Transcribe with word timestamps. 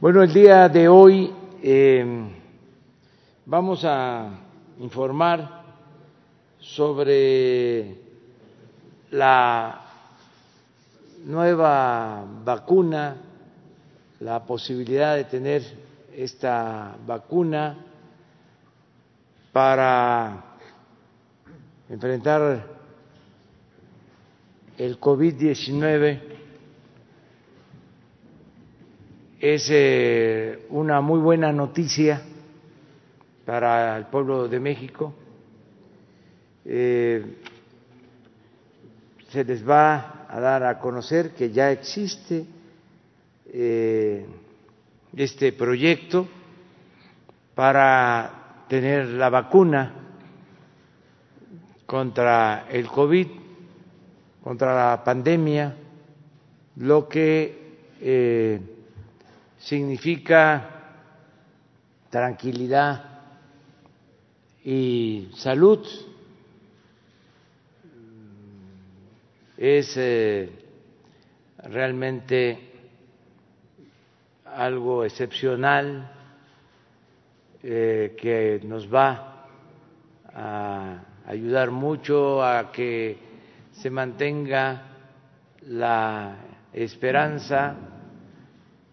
Bueno, 0.00 0.22
el 0.22 0.32
día 0.32 0.68
de 0.68 0.86
hoy 0.86 1.34
eh, 1.60 2.06
vamos 3.44 3.84
a 3.84 4.30
informar 4.78 5.64
sobre 6.60 7.96
la 9.10 9.80
nueva 11.24 12.24
vacuna, 12.44 13.16
la 14.20 14.44
posibilidad 14.44 15.16
de 15.16 15.24
tener 15.24 15.62
esta 16.14 16.94
vacuna 17.04 17.76
para 19.52 20.44
enfrentar 21.88 22.64
el 24.76 25.00
COVID-19 25.00 26.27
es 29.40 29.68
eh, 29.70 30.66
una 30.70 31.00
muy 31.00 31.20
buena 31.20 31.52
noticia 31.52 32.20
para 33.44 33.96
el 33.96 34.06
pueblo 34.06 34.48
de 34.48 34.58
México. 34.58 35.14
Eh, 36.64 37.24
se 39.30 39.44
les 39.44 39.66
va 39.66 40.26
a 40.28 40.40
dar 40.40 40.64
a 40.64 40.78
conocer 40.80 41.34
que 41.34 41.50
ya 41.50 41.70
existe 41.70 42.46
eh, 43.46 44.26
este 45.16 45.52
proyecto 45.52 46.26
para 47.54 48.64
tener 48.68 49.06
la 49.08 49.30
vacuna 49.30 49.94
contra 51.86 52.66
el 52.70 52.88
COVID, 52.88 53.28
contra 54.42 54.90
la 54.90 55.04
pandemia, 55.04 55.76
lo 56.76 57.08
que 57.08 58.77
significa 59.58 60.78
tranquilidad 62.10 63.04
y 64.64 65.30
salud. 65.36 65.86
Es 69.56 69.96
eh, 69.96 70.50
realmente 71.64 72.68
algo 74.44 75.04
excepcional 75.04 76.10
eh, 77.62 78.16
que 78.20 78.60
nos 78.64 78.92
va 78.92 79.46
a 80.32 81.02
ayudar 81.26 81.70
mucho 81.70 82.42
a 82.42 82.70
que 82.70 83.18
se 83.72 83.90
mantenga 83.90 84.82
la 85.62 86.36
esperanza, 86.72 87.76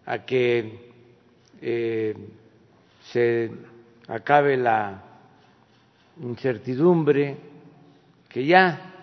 a 0.06 0.24
que 0.24 0.92
eh, 1.60 2.14
se 3.12 3.50
acabe 4.08 4.56
la 4.56 5.02
incertidumbre, 6.20 7.36
que 8.28 8.46
ya 8.46 8.94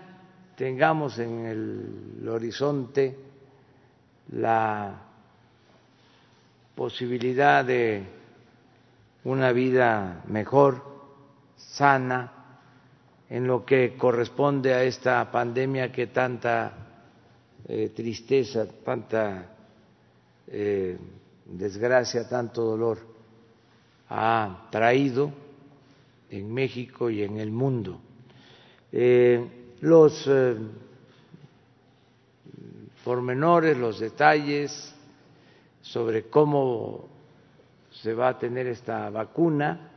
tengamos 0.56 1.20
en 1.20 1.46
el 1.46 2.28
horizonte 2.28 3.18
la 4.31 5.02
posibilidad 6.76 7.66
de 7.66 8.04
una 9.26 9.52
vida 9.52 10.24
mejor, 10.28 10.94
sana, 11.56 12.31
en 13.30 13.48
lo 13.48 13.66
que 13.66 13.96
corresponde 13.98 14.74
a 14.74 14.84
esta 14.84 15.30
pandemia 15.31 15.92
que 15.92 16.08
tanta 16.08 16.72
eh, 17.68 17.92
tristeza, 17.96 18.68
tanta 18.84 19.53
eh, 20.47 20.97
desgracia, 21.45 22.27
tanto 22.27 22.63
dolor 22.63 22.97
ha 24.09 24.67
traído 24.69 25.31
en 26.30 26.53
México 26.53 27.09
y 27.09 27.23
en 27.23 27.38
el 27.38 27.52
mundo. 27.52 28.00
Eh, 28.91 29.75
los 29.81 30.29
pormenores, 33.03 33.78
los 33.78 34.00
detalles 34.00 34.95
sobre 35.81 36.29
cómo 36.29 37.09
se 37.91 38.13
va 38.13 38.29
a 38.29 38.39
tener 38.39 38.68
esta 38.68 39.09
vacuna, 39.09 39.91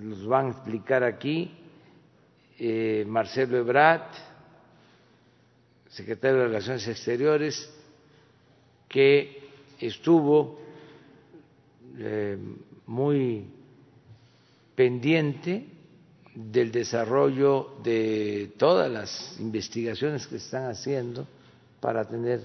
los 0.00 0.26
van 0.26 0.46
a 0.46 0.50
explicar 0.50 1.02
aquí 1.02 1.58
eh, 2.60 3.04
Marcelo 3.06 3.56
Ebrard, 3.58 4.10
secretario 5.98 6.38
de 6.38 6.46
Relaciones 6.46 6.86
Exteriores, 6.86 7.68
que 8.88 9.42
estuvo 9.80 10.60
eh, 11.98 12.38
muy 12.86 13.44
pendiente 14.76 15.66
del 16.36 16.70
desarrollo 16.70 17.78
de 17.82 18.52
todas 18.56 18.88
las 18.88 19.40
investigaciones 19.40 20.28
que 20.28 20.38
se 20.38 20.44
están 20.44 20.66
haciendo 20.70 21.26
para 21.80 22.04
tener 22.04 22.44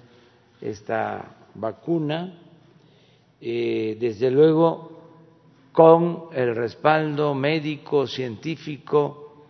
esta 0.60 1.36
vacuna. 1.54 2.40
Eh, 3.40 3.98
desde 4.00 4.32
luego, 4.32 5.00
con 5.72 6.30
el 6.34 6.56
respaldo 6.56 7.36
médico 7.36 8.08
científico 8.08 9.46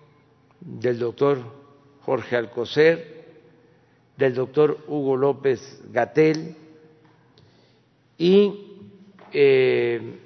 del 0.59 0.99
doctor 0.99 1.41
Jorge 2.01 2.35
Alcocer, 2.35 3.12
del 4.17 4.33
doctor 4.33 4.77
Hugo 4.87 5.17
López 5.17 5.81
Gatel 5.91 6.55
y 8.17 8.79
eh, 9.31 10.19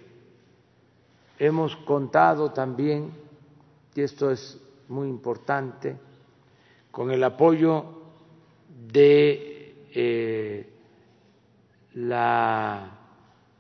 hemos 1.40 1.76
contado 1.78 2.52
también, 2.52 3.12
y 3.96 4.02
esto 4.02 4.30
es 4.30 4.60
muy 4.90 5.08
importante, 5.08 5.98
con 6.92 7.12
el 7.12 7.24
apoyo 7.24 7.86
de 8.92 9.76
eh, 9.94 10.70
la 11.94 12.94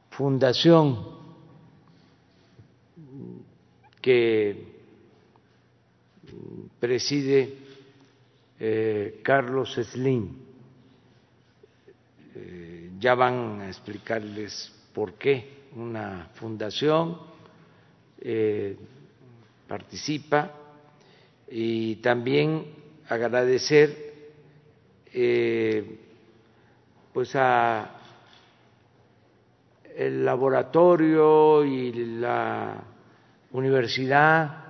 Fundación 0.10 1.18
que 4.02 4.78
preside 6.80 7.67
eh, 8.59 9.19
Carlos 9.23 9.75
Slim. 9.75 10.35
Eh, 12.35 12.91
ya 13.00 13.16
van 13.16 13.62
a 13.62 13.68
explicarles 13.68 14.73
por 14.94 15.13
qué 15.13 15.68
una 15.75 16.29
fundación 16.34 17.18
eh, 18.19 18.75
participa 19.68 20.51
y 21.50 21.97
también 21.97 22.66
agradecer 23.07 24.06
pues 27.13 27.35
a 27.35 27.97
el 29.95 30.24
laboratorio 30.24 31.66
y 31.66 31.91
la 32.19 32.84
Universidad 33.51 34.63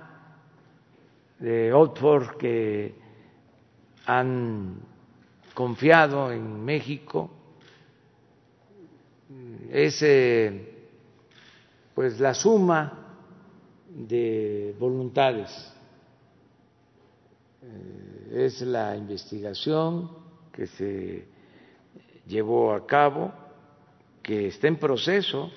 de 1.38 1.72
Oxford 1.72 2.36
que 2.38 2.94
han 4.08 4.80
confiado 5.52 6.32
en 6.32 6.64
México. 6.64 7.30
Es 9.70 10.00
eh, 10.00 10.88
pues 11.94 12.18
la 12.18 12.32
suma 12.32 13.18
de 13.90 14.74
voluntades. 14.78 15.50
Eh, 17.62 18.46
es 18.46 18.62
la 18.62 18.96
investigación 18.96 20.10
que 20.52 20.66
se 20.66 21.26
llevó 22.26 22.72
a 22.72 22.86
cabo 22.86 23.30
que 24.22 24.46
está 24.46 24.68
en 24.68 24.76
proceso 24.76 25.50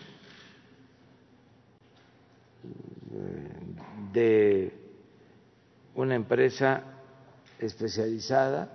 de 4.12 4.74
una 5.96 6.16
empresa 6.16 6.91
especializada 7.62 8.70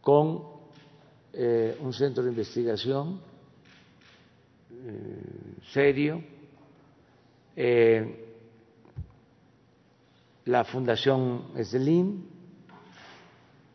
con 0.00 0.42
eh, 1.32 1.76
un 1.80 1.92
centro 1.92 2.24
de 2.24 2.30
investigación 2.30 3.20
eh, 4.70 5.60
serio, 5.72 6.22
eh, 7.54 8.26
la 10.46 10.64
Fundación 10.64 11.50
Slim 11.62 12.24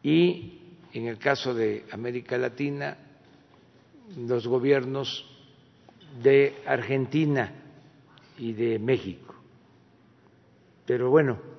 y, 0.02 0.60
en 0.94 1.08
el 1.08 1.18
caso 1.18 1.54
de 1.54 1.86
América 1.92 2.38
Latina, 2.38 2.98
los 4.18 4.48
gobiernos 4.48 5.26
de 6.22 6.56
Argentina 6.66 7.54
y 8.38 8.54
de 8.54 8.80
México. 8.80 9.36
Pero 10.86 11.10
bueno, 11.10 11.55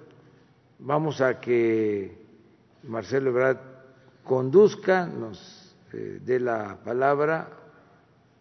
vamos 0.78 1.20
a 1.20 1.40
que 1.40 2.16
Marcelo 2.84 3.30
Ebrard 3.30 3.58
conduzca, 4.24 5.06
nos 5.06 5.74
eh, 5.92 6.20
dé 6.24 6.40
la 6.40 6.78
palabra 6.84 7.48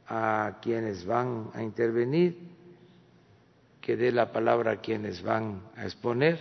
a 0.07 0.57
quienes 0.61 1.05
van 1.05 1.49
a 1.53 1.63
intervenir, 1.63 2.37
que 3.81 3.95
dé 3.95 4.11
la 4.11 4.31
palabra 4.31 4.71
a 4.71 4.81
quienes 4.81 5.21
van 5.21 5.61
a 5.75 5.85
exponer 5.85 6.39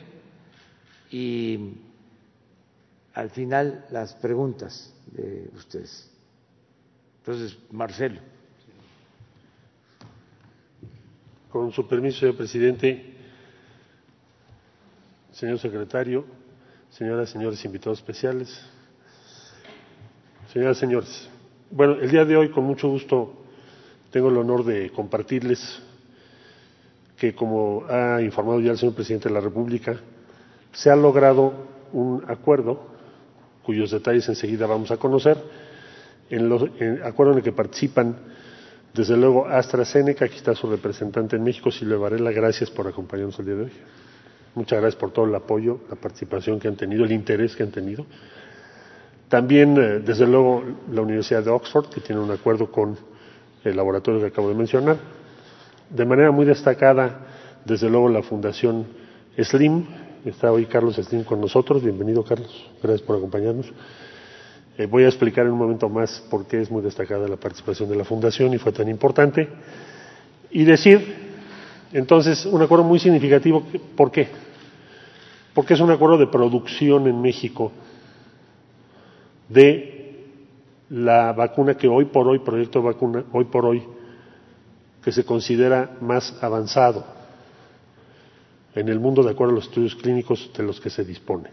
y 1.10 1.74
al 3.12 3.30
final 3.30 3.86
las 3.90 4.14
preguntas 4.14 4.92
de 5.06 5.50
ustedes. 5.54 6.10
Entonces, 7.18 7.56
Marcelo. 7.70 8.20
Con 11.50 11.70
su 11.70 11.86
permiso, 11.86 12.18
señor 12.20 12.36
presidente, 12.36 13.13
señor 15.34 15.58
secretario, 15.58 16.24
señoras 16.90 17.30
señores 17.30 17.64
invitados 17.64 17.98
especiales, 17.98 18.56
señoras 20.52 20.76
y 20.76 20.80
señores. 20.80 21.28
Bueno, 21.70 21.94
el 21.94 22.08
día 22.08 22.24
de 22.24 22.36
hoy, 22.36 22.50
con 22.50 22.64
mucho 22.64 22.88
gusto, 22.88 23.34
tengo 24.12 24.28
el 24.28 24.36
honor 24.36 24.64
de 24.64 24.90
compartirles 24.90 25.82
que, 27.16 27.34
como 27.34 27.84
ha 27.88 28.22
informado 28.22 28.60
ya 28.60 28.70
el 28.70 28.78
señor 28.78 28.94
presidente 28.94 29.28
de 29.28 29.34
la 29.34 29.40
República, 29.40 29.96
se 30.72 30.90
ha 30.90 30.96
logrado 30.96 31.52
un 31.92 32.24
acuerdo 32.28 32.94
cuyos 33.64 33.90
detalles 33.90 34.28
enseguida 34.28 34.66
vamos 34.66 34.92
a 34.92 34.98
conocer, 34.98 35.36
en 36.30 36.48
los 36.48 36.62
acuerdo 37.04 37.32
en 37.32 37.38
el 37.38 37.44
que 37.44 37.52
participan 37.52 38.16
desde 38.92 39.16
luego 39.16 39.48
AstraZeneca, 39.48 40.26
aquí 40.26 40.36
está 40.36 40.54
su 40.54 40.70
representante 40.70 41.34
en 41.34 41.42
México, 41.42 41.72
Silvia 41.72 41.96
Varela, 41.96 42.30
gracias 42.30 42.70
por 42.70 42.86
acompañarnos 42.86 43.36
el 43.40 43.46
día 43.46 43.54
de 43.56 43.62
hoy. 43.64 43.72
Muchas 44.54 44.80
gracias 44.80 45.00
por 45.00 45.10
todo 45.10 45.24
el 45.24 45.34
apoyo, 45.34 45.80
la 45.90 45.96
participación 45.96 46.60
que 46.60 46.68
han 46.68 46.76
tenido, 46.76 47.04
el 47.04 47.12
interés 47.12 47.56
que 47.56 47.64
han 47.64 47.72
tenido. 47.72 48.06
También, 49.28 49.76
eh, 49.76 49.98
desde 49.98 50.26
luego, 50.26 50.62
la 50.92 51.00
Universidad 51.00 51.42
de 51.42 51.50
Oxford, 51.50 51.88
que 51.88 52.00
tiene 52.00 52.20
un 52.20 52.30
acuerdo 52.30 52.70
con 52.70 52.96
el 53.64 53.76
laboratorio 53.76 54.20
que 54.20 54.26
acabo 54.26 54.48
de 54.48 54.54
mencionar. 54.54 54.96
De 55.90 56.04
manera 56.04 56.30
muy 56.30 56.46
destacada, 56.46 57.26
desde 57.64 57.90
luego, 57.90 58.08
la 58.08 58.22
Fundación 58.22 58.86
SLIM. 59.36 59.84
Está 60.24 60.52
hoy 60.52 60.66
Carlos 60.66 60.96
Slim 60.96 61.24
con 61.24 61.40
nosotros. 61.40 61.82
Bienvenido, 61.82 62.22
Carlos. 62.24 62.70
Gracias 62.82 63.02
por 63.04 63.16
acompañarnos. 63.16 63.72
Eh, 64.78 64.86
voy 64.86 65.04
a 65.04 65.08
explicar 65.08 65.46
en 65.46 65.52
un 65.52 65.58
momento 65.58 65.88
más 65.88 66.20
por 66.30 66.46
qué 66.46 66.60
es 66.60 66.70
muy 66.70 66.82
destacada 66.82 67.26
la 67.28 67.36
participación 67.36 67.88
de 67.88 67.96
la 67.96 68.04
Fundación 68.04 68.54
y 68.54 68.58
fue 68.58 68.72
tan 68.72 68.88
importante. 68.88 69.48
Y 70.50 70.64
decir, 70.64 71.33
entonces, 71.94 72.44
un 72.44 72.60
acuerdo 72.60 72.82
muy 72.84 72.98
significativo. 72.98 73.64
¿Por 73.96 74.10
qué? 74.10 74.26
Porque 75.54 75.74
es 75.74 75.80
un 75.80 75.92
acuerdo 75.92 76.18
de 76.18 76.26
producción 76.26 77.06
en 77.06 77.22
México 77.22 77.70
de 79.48 80.24
la 80.90 81.32
vacuna 81.32 81.76
que 81.76 81.86
hoy 81.86 82.06
por 82.06 82.26
hoy, 82.26 82.40
proyecto 82.40 82.80
de 82.80 82.84
vacuna, 82.86 83.24
hoy 83.30 83.44
por 83.44 83.64
hoy, 83.64 83.84
que 85.04 85.12
se 85.12 85.24
considera 85.24 85.96
más 86.00 86.36
avanzado 86.42 87.04
en 88.74 88.88
el 88.88 88.98
mundo 88.98 89.22
de 89.22 89.30
acuerdo 89.30 89.52
a 89.52 89.56
los 89.56 89.66
estudios 89.66 89.94
clínicos 89.94 90.50
de 90.56 90.64
los 90.64 90.80
que 90.80 90.90
se 90.90 91.04
dispone. 91.04 91.50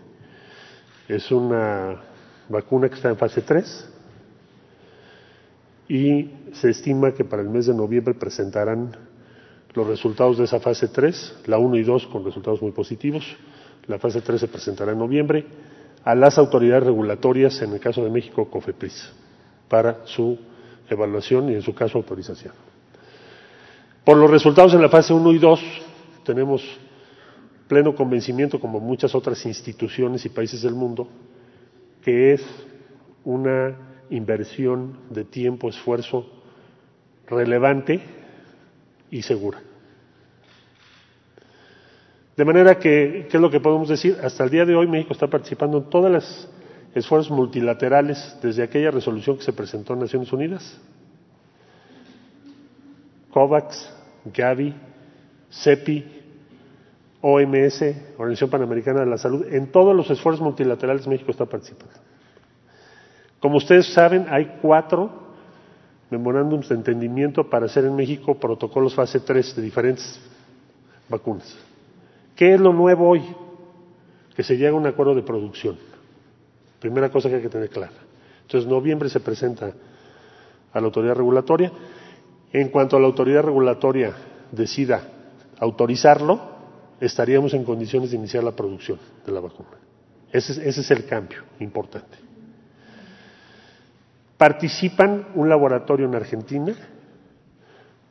Es 1.07 1.29
una 1.31 2.01
vacuna 2.49 2.89
que 2.89 2.95
está 2.95 3.09
en 3.09 3.17
fase 3.17 3.43
3 3.43 3.89
y 5.87 6.31
se 6.53 6.71
estima 6.71 7.13
que 7.13 7.25
para 7.25 7.43
el 7.43 7.49
mes 7.49 7.67
de 7.67 7.75
noviembre 7.75 8.15
presentarán 8.15 9.10
los 9.73 9.87
resultados 9.87 10.37
de 10.37 10.45
esa 10.45 10.59
fase 10.59 10.87
3, 10.87 11.43
la 11.45 11.57
1 11.57 11.77
y 11.77 11.83
2 11.83 12.07
con 12.07 12.25
resultados 12.25 12.61
muy 12.61 12.71
positivos. 12.71 13.23
La 13.87 13.99
fase 13.99 14.21
3 14.21 14.39
se 14.39 14.47
presentará 14.47 14.91
en 14.91 14.99
noviembre 14.99 15.45
a 16.03 16.15
las 16.15 16.37
autoridades 16.37 16.85
regulatorias, 16.85 17.61
en 17.61 17.73
el 17.73 17.79
caso 17.79 18.03
de 18.03 18.09
México, 18.09 18.49
COFEPRIS, 18.49 19.13
para 19.69 20.05
su 20.05 20.37
evaluación 20.89 21.49
y, 21.49 21.53
en 21.53 21.61
su 21.61 21.73
caso, 21.73 21.97
autorización. 21.97 22.53
Por 24.03 24.17
los 24.17 24.29
resultados 24.29 24.73
en 24.73 24.81
la 24.81 24.89
fase 24.89 25.13
1 25.13 25.31
y 25.31 25.37
2, 25.37 25.61
tenemos 26.25 26.63
pleno 27.67 27.95
convencimiento, 27.95 28.59
como 28.59 28.79
muchas 28.79 29.15
otras 29.15 29.45
instituciones 29.45 30.25
y 30.25 30.29
países 30.29 30.63
del 30.63 30.73
mundo, 30.73 31.07
que 32.03 32.33
es 32.33 32.43
una 33.23 33.77
inversión 34.09 34.97
de 35.09 35.23
tiempo, 35.23 35.69
esfuerzo 35.69 36.25
relevante 37.27 38.20
y 39.11 39.21
segura. 39.21 39.61
De 42.35 42.45
manera 42.45 42.79
que, 42.79 43.27
¿qué 43.29 43.37
es 43.37 43.41
lo 43.41 43.51
que 43.51 43.59
podemos 43.59 43.89
decir? 43.89 44.17
Hasta 44.23 44.45
el 44.45 44.49
día 44.49 44.65
de 44.65 44.75
hoy 44.75 44.87
México 44.87 45.13
está 45.13 45.27
participando 45.27 45.77
en 45.77 45.89
todas 45.89 46.11
las 46.11 46.49
esfuerzos 46.95 47.31
multilaterales 47.31 48.37
desde 48.41 48.63
aquella 48.63 48.89
resolución 48.89 49.37
que 49.37 49.43
se 49.43 49.53
presentó 49.53 49.93
en 49.93 49.99
Naciones 49.99 50.31
Unidas. 50.33 50.79
COVAX, 53.31 53.93
Gavi, 54.25 54.73
CEPI, 55.51 56.05
OMS, 57.21 57.81
Organización 58.17 58.49
Panamericana 58.49 59.01
de 59.01 59.05
la 59.05 59.17
Salud, 59.17 59.45
en 59.51 59.71
todos 59.71 59.95
los 59.95 60.09
esfuerzos 60.09 60.41
multilaterales 60.41 61.07
México 61.07 61.31
está 61.31 61.45
participando. 61.45 61.93
Como 63.39 63.57
ustedes 63.57 63.93
saben, 63.93 64.27
hay 64.29 64.57
cuatro 64.61 65.20
memorándums 66.11 66.69
de 66.69 66.75
entendimiento 66.75 67.49
para 67.49 67.65
hacer 67.65 67.85
en 67.85 67.95
México 67.95 68.35
protocolos 68.35 68.93
fase 68.93 69.21
3 69.21 69.55
de 69.55 69.61
diferentes 69.61 70.19
vacunas. 71.09 71.57
¿Qué 72.35 72.53
es 72.53 72.59
lo 72.59 72.73
nuevo 72.73 73.09
hoy? 73.09 73.23
Que 74.35 74.43
se 74.43 74.57
llega 74.57 74.71
a 74.71 74.73
un 74.73 74.85
acuerdo 74.85 75.15
de 75.15 75.23
producción. 75.23 75.77
Primera 76.79 77.09
cosa 77.09 77.29
que 77.29 77.35
hay 77.35 77.41
que 77.41 77.49
tener 77.49 77.69
clara. 77.69 77.93
Entonces, 78.41 78.65
en 78.65 78.75
noviembre 78.75 79.09
se 79.09 79.19
presenta 79.19 79.73
a 80.73 80.79
la 80.79 80.85
autoridad 80.85 81.15
regulatoria. 81.15 81.71
En 82.51 82.69
cuanto 82.69 82.97
a 82.97 82.99
la 82.99 83.07
autoridad 83.07 83.43
regulatoria 83.43 84.13
decida 84.51 85.01
autorizarlo, 85.59 86.39
estaríamos 86.99 87.53
en 87.53 87.63
condiciones 87.63 88.11
de 88.11 88.17
iniciar 88.17 88.43
la 88.43 88.51
producción 88.51 88.99
de 89.25 89.31
la 89.31 89.39
vacuna. 89.39 89.69
Ese 90.31 90.53
es, 90.53 90.57
ese 90.57 90.81
es 90.81 90.91
el 90.91 91.05
cambio 91.05 91.43
importante. 91.59 92.30
Participan 94.41 95.27
un 95.35 95.49
laboratorio 95.49 96.07
en 96.07 96.15
Argentina, 96.15 96.73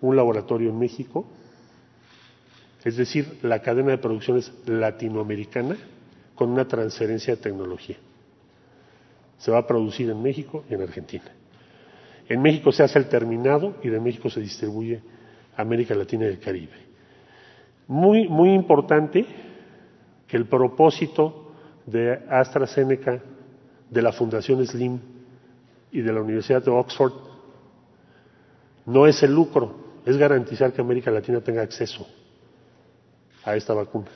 un 0.00 0.14
laboratorio 0.14 0.70
en 0.70 0.78
México, 0.78 1.26
es 2.84 2.96
decir, 2.96 3.40
la 3.42 3.60
cadena 3.62 3.90
de 3.90 3.98
producción 3.98 4.38
es 4.38 4.52
latinoamericana 4.64 5.76
con 6.36 6.50
una 6.50 6.68
transferencia 6.68 7.34
de 7.34 7.42
tecnología. 7.42 7.96
Se 9.38 9.50
va 9.50 9.58
a 9.58 9.66
producir 9.66 10.08
en 10.08 10.22
México 10.22 10.62
y 10.70 10.74
en 10.74 10.82
Argentina. 10.82 11.24
En 12.28 12.40
México 12.40 12.70
se 12.70 12.84
hace 12.84 13.00
el 13.00 13.08
terminado 13.08 13.78
y 13.82 13.88
de 13.88 13.98
México 13.98 14.30
se 14.30 14.38
distribuye 14.38 15.02
a 15.56 15.62
América 15.62 15.96
Latina 15.96 16.26
y 16.26 16.28
el 16.28 16.38
Caribe. 16.38 16.76
Muy, 17.88 18.28
muy 18.28 18.54
importante 18.54 19.26
que 20.28 20.36
el 20.36 20.46
propósito 20.46 21.54
de 21.86 22.20
AstraZeneca, 22.30 23.20
de 23.90 24.00
la 24.00 24.12
Fundación 24.12 24.64
Slim 24.64 25.09
y 25.92 26.00
de 26.00 26.12
la 26.12 26.20
Universidad 26.20 26.62
de 26.64 26.70
Oxford 26.70 27.12
no 28.86 29.06
es 29.06 29.22
el 29.22 29.34
lucro, 29.34 29.74
es 30.04 30.16
garantizar 30.16 30.72
que 30.72 30.80
América 30.80 31.10
Latina 31.10 31.40
tenga 31.40 31.62
acceso 31.62 32.06
a 33.44 33.56
esta 33.56 33.74
vacuna. 33.74 34.08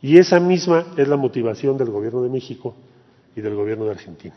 Y 0.00 0.18
esa 0.18 0.38
misma 0.38 0.86
es 0.96 1.08
la 1.08 1.16
motivación 1.16 1.76
del 1.76 1.90
gobierno 1.90 2.22
de 2.22 2.28
México 2.28 2.74
y 3.34 3.40
del 3.40 3.54
gobierno 3.54 3.84
de 3.84 3.92
Argentina. 3.92 4.36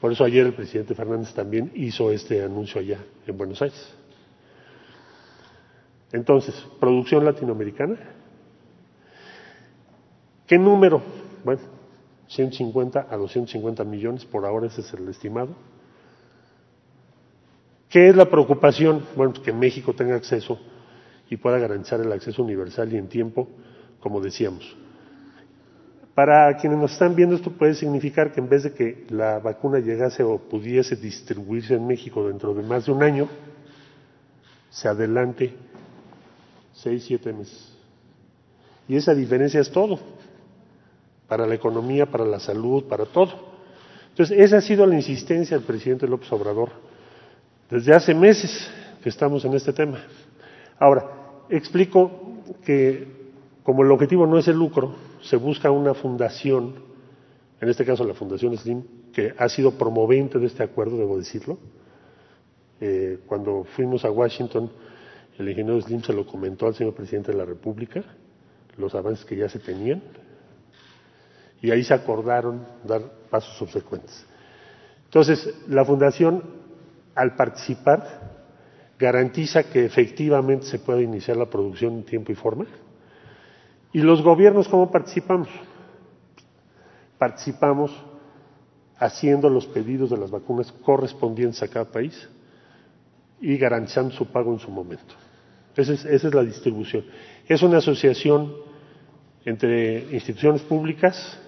Por 0.00 0.12
eso 0.12 0.24
ayer 0.24 0.46
el 0.46 0.54
presidente 0.54 0.94
Fernández 0.94 1.32
también 1.34 1.70
hizo 1.74 2.10
este 2.10 2.42
anuncio 2.42 2.80
allá 2.80 2.98
en 3.26 3.36
Buenos 3.36 3.60
Aires. 3.60 3.94
Entonces, 6.12 6.54
producción 6.80 7.24
latinoamericana. 7.24 7.96
¿Qué 10.46 10.58
número? 10.58 11.00
Bueno, 11.44 11.60
150 12.30 13.08
a 13.10 13.16
250 13.16 13.84
millones, 13.84 14.24
por 14.24 14.46
ahora 14.46 14.68
ese 14.68 14.82
es 14.82 14.94
el 14.94 15.08
estimado. 15.08 15.48
¿Qué 17.88 18.08
es 18.08 18.14
la 18.14 18.30
preocupación? 18.30 19.04
Bueno, 19.16 19.32
que 19.32 19.52
México 19.52 19.92
tenga 19.94 20.14
acceso 20.14 20.58
y 21.28 21.36
pueda 21.36 21.58
garantizar 21.58 22.00
el 22.00 22.12
acceso 22.12 22.42
universal 22.42 22.92
y 22.92 22.96
en 22.96 23.08
tiempo, 23.08 23.48
como 23.98 24.20
decíamos. 24.20 24.76
Para 26.14 26.56
quienes 26.56 26.78
nos 26.78 26.92
están 26.92 27.16
viendo, 27.16 27.34
esto 27.34 27.50
puede 27.50 27.74
significar 27.74 28.32
que 28.32 28.40
en 28.40 28.48
vez 28.48 28.62
de 28.62 28.74
que 28.74 29.06
la 29.10 29.40
vacuna 29.40 29.80
llegase 29.80 30.22
o 30.22 30.38
pudiese 30.38 30.94
distribuirse 30.94 31.74
en 31.74 31.86
México 31.86 32.28
dentro 32.28 32.54
de 32.54 32.62
más 32.62 32.86
de 32.86 32.92
un 32.92 33.02
año, 33.02 33.28
se 34.70 34.86
adelante 34.86 35.52
seis, 36.72 37.04
siete 37.06 37.32
meses. 37.32 37.74
Y 38.86 38.96
esa 38.96 39.14
diferencia 39.14 39.60
es 39.60 39.70
todo, 39.70 39.98
para 41.30 41.46
la 41.46 41.54
economía, 41.54 42.06
para 42.06 42.24
la 42.24 42.40
salud, 42.40 42.84
para 42.84 43.06
todo. 43.06 43.32
Entonces, 44.08 44.36
esa 44.36 44.58
ha 44.58 44.60
sido 44.60 44.84
la 44.84 44.96
insistencia 44.96 45.56
del 45.56 45.64
presidente 45.64 46.08
López 46.08 46.30
Obrador 46.32 46.70
desde 47.70 47.94
hace 47.94 48.12
meses 48.12 48.68
que 49.00 49.08
estamos 49.08 49.44
en 49.44 49.54
este 49.54 49.72
tema. 49.72 50.04
Ahora, 50.78 51.06
explico 51.48 52.10
que 52.64 53.06
como 53.62 53.84
el 53.84 53.92
objetivo 53.92 54.26
no 54.26 54.38
es 54.38 54.48
el 54.48 54.56
lucro, 54.56 54.96
se 55.22 55.36
busca 55.36 55.70
una 55.70 55.94
fundación 55.94 56.90
en 57.60 57.68
este 57.68 57.84
caso 57.84 58.04
la 58.04 58.14
Fundación 58.14 58.56
Slim, 58.56 58.82
que 59.12 59.34
ha 59.36 59.48
sido 59.48 59.72
promovente 59.72 60.38
de 60.38 60.46
este 60.46 60.62
acuerdo, 60.62 60.96
debo 60.96 61.18
decirlo. 61.18 61.58
Eh, 62.80 63.18
cuando 63.26 63.64
fuimos 63.76 64.04
a 64.06 64.10
Washington, 64.10 64.70
el 65.38 65.48
ingeniero 65.48 65.80
Slim 65.82 66.02
se 66.02 66.14
lo 66.14 66.26
comentó 66.26 66.66
al 66.66 66.74
señor 66.74 66.94
presidente 66.94 67.32
de 67.32 67.38
la 67.38 67.44
República, 67.44 68.02
los 68.78 68.94
avances 68.94 69.26
que 69.26 69.36
ya 69.36 69.48
se 69.50 69.58
tenían, 69.58 70.02
y 71.62 71.70
ahí 71.70 71.84
se 71.84 71.94
acordaron 71.94 72.66
dar 72.84 73.02
pasos 73.30 73.56
subsecuentes. 73.56 74.26
Entonces, 75.04 75.54
la 75.68 75.84
Fundación, 75.84 76.42
al 77.14 77.34
participar, 77.36 78.30
garantiza 78.98 79.64
que 79.64 79.84
efectivamente 79.84 80.66
se 80.66 80.78
pueda 80.78 81.00
iniciar 81.00 81.36
la 81.36 81.46
producción 81.46 81.94
en 81.94 82.04
tiempo 82.04 82.32
y 82.32 82.34
forma. 82.34 82.66
¿Y 83.92 84.00
los 84.00 84.22
gobiernos 84.22 84.68
cómo 84.68 84.90
participamos? 84.90 85.48
Participamos 87.18 87.92
haciendo 88.98 89.48
los 89.48 89.66
pedidos 89.66 90.10
de 90.10 90.18
las 90.18 90.30
vacunas 90.30 90.70
correspondientes 90.84 91.62
a 91.62 91.68
cada 91.68 91.86
país 91.86 92.28
y 93.40 93.56
garantizando 93.56 94.14
su 94.14 94.26
pago 94.26 94.52
en 94.52 94.58
su 94.58 94.70
momento. 94.70 95.14
Esa 95.74 95.94
es, 95.94 96.04
esa 96.04 96.28
es 96.28 96.34
la 96.34 96.42
distribución. 96.42 97.04
Es 97.48 97.62
una 97.62 97.78
asociación 97.78 98.54
entre 99.44 100.14
instituciones 100.14 100.62
públicas, 100.62 101.38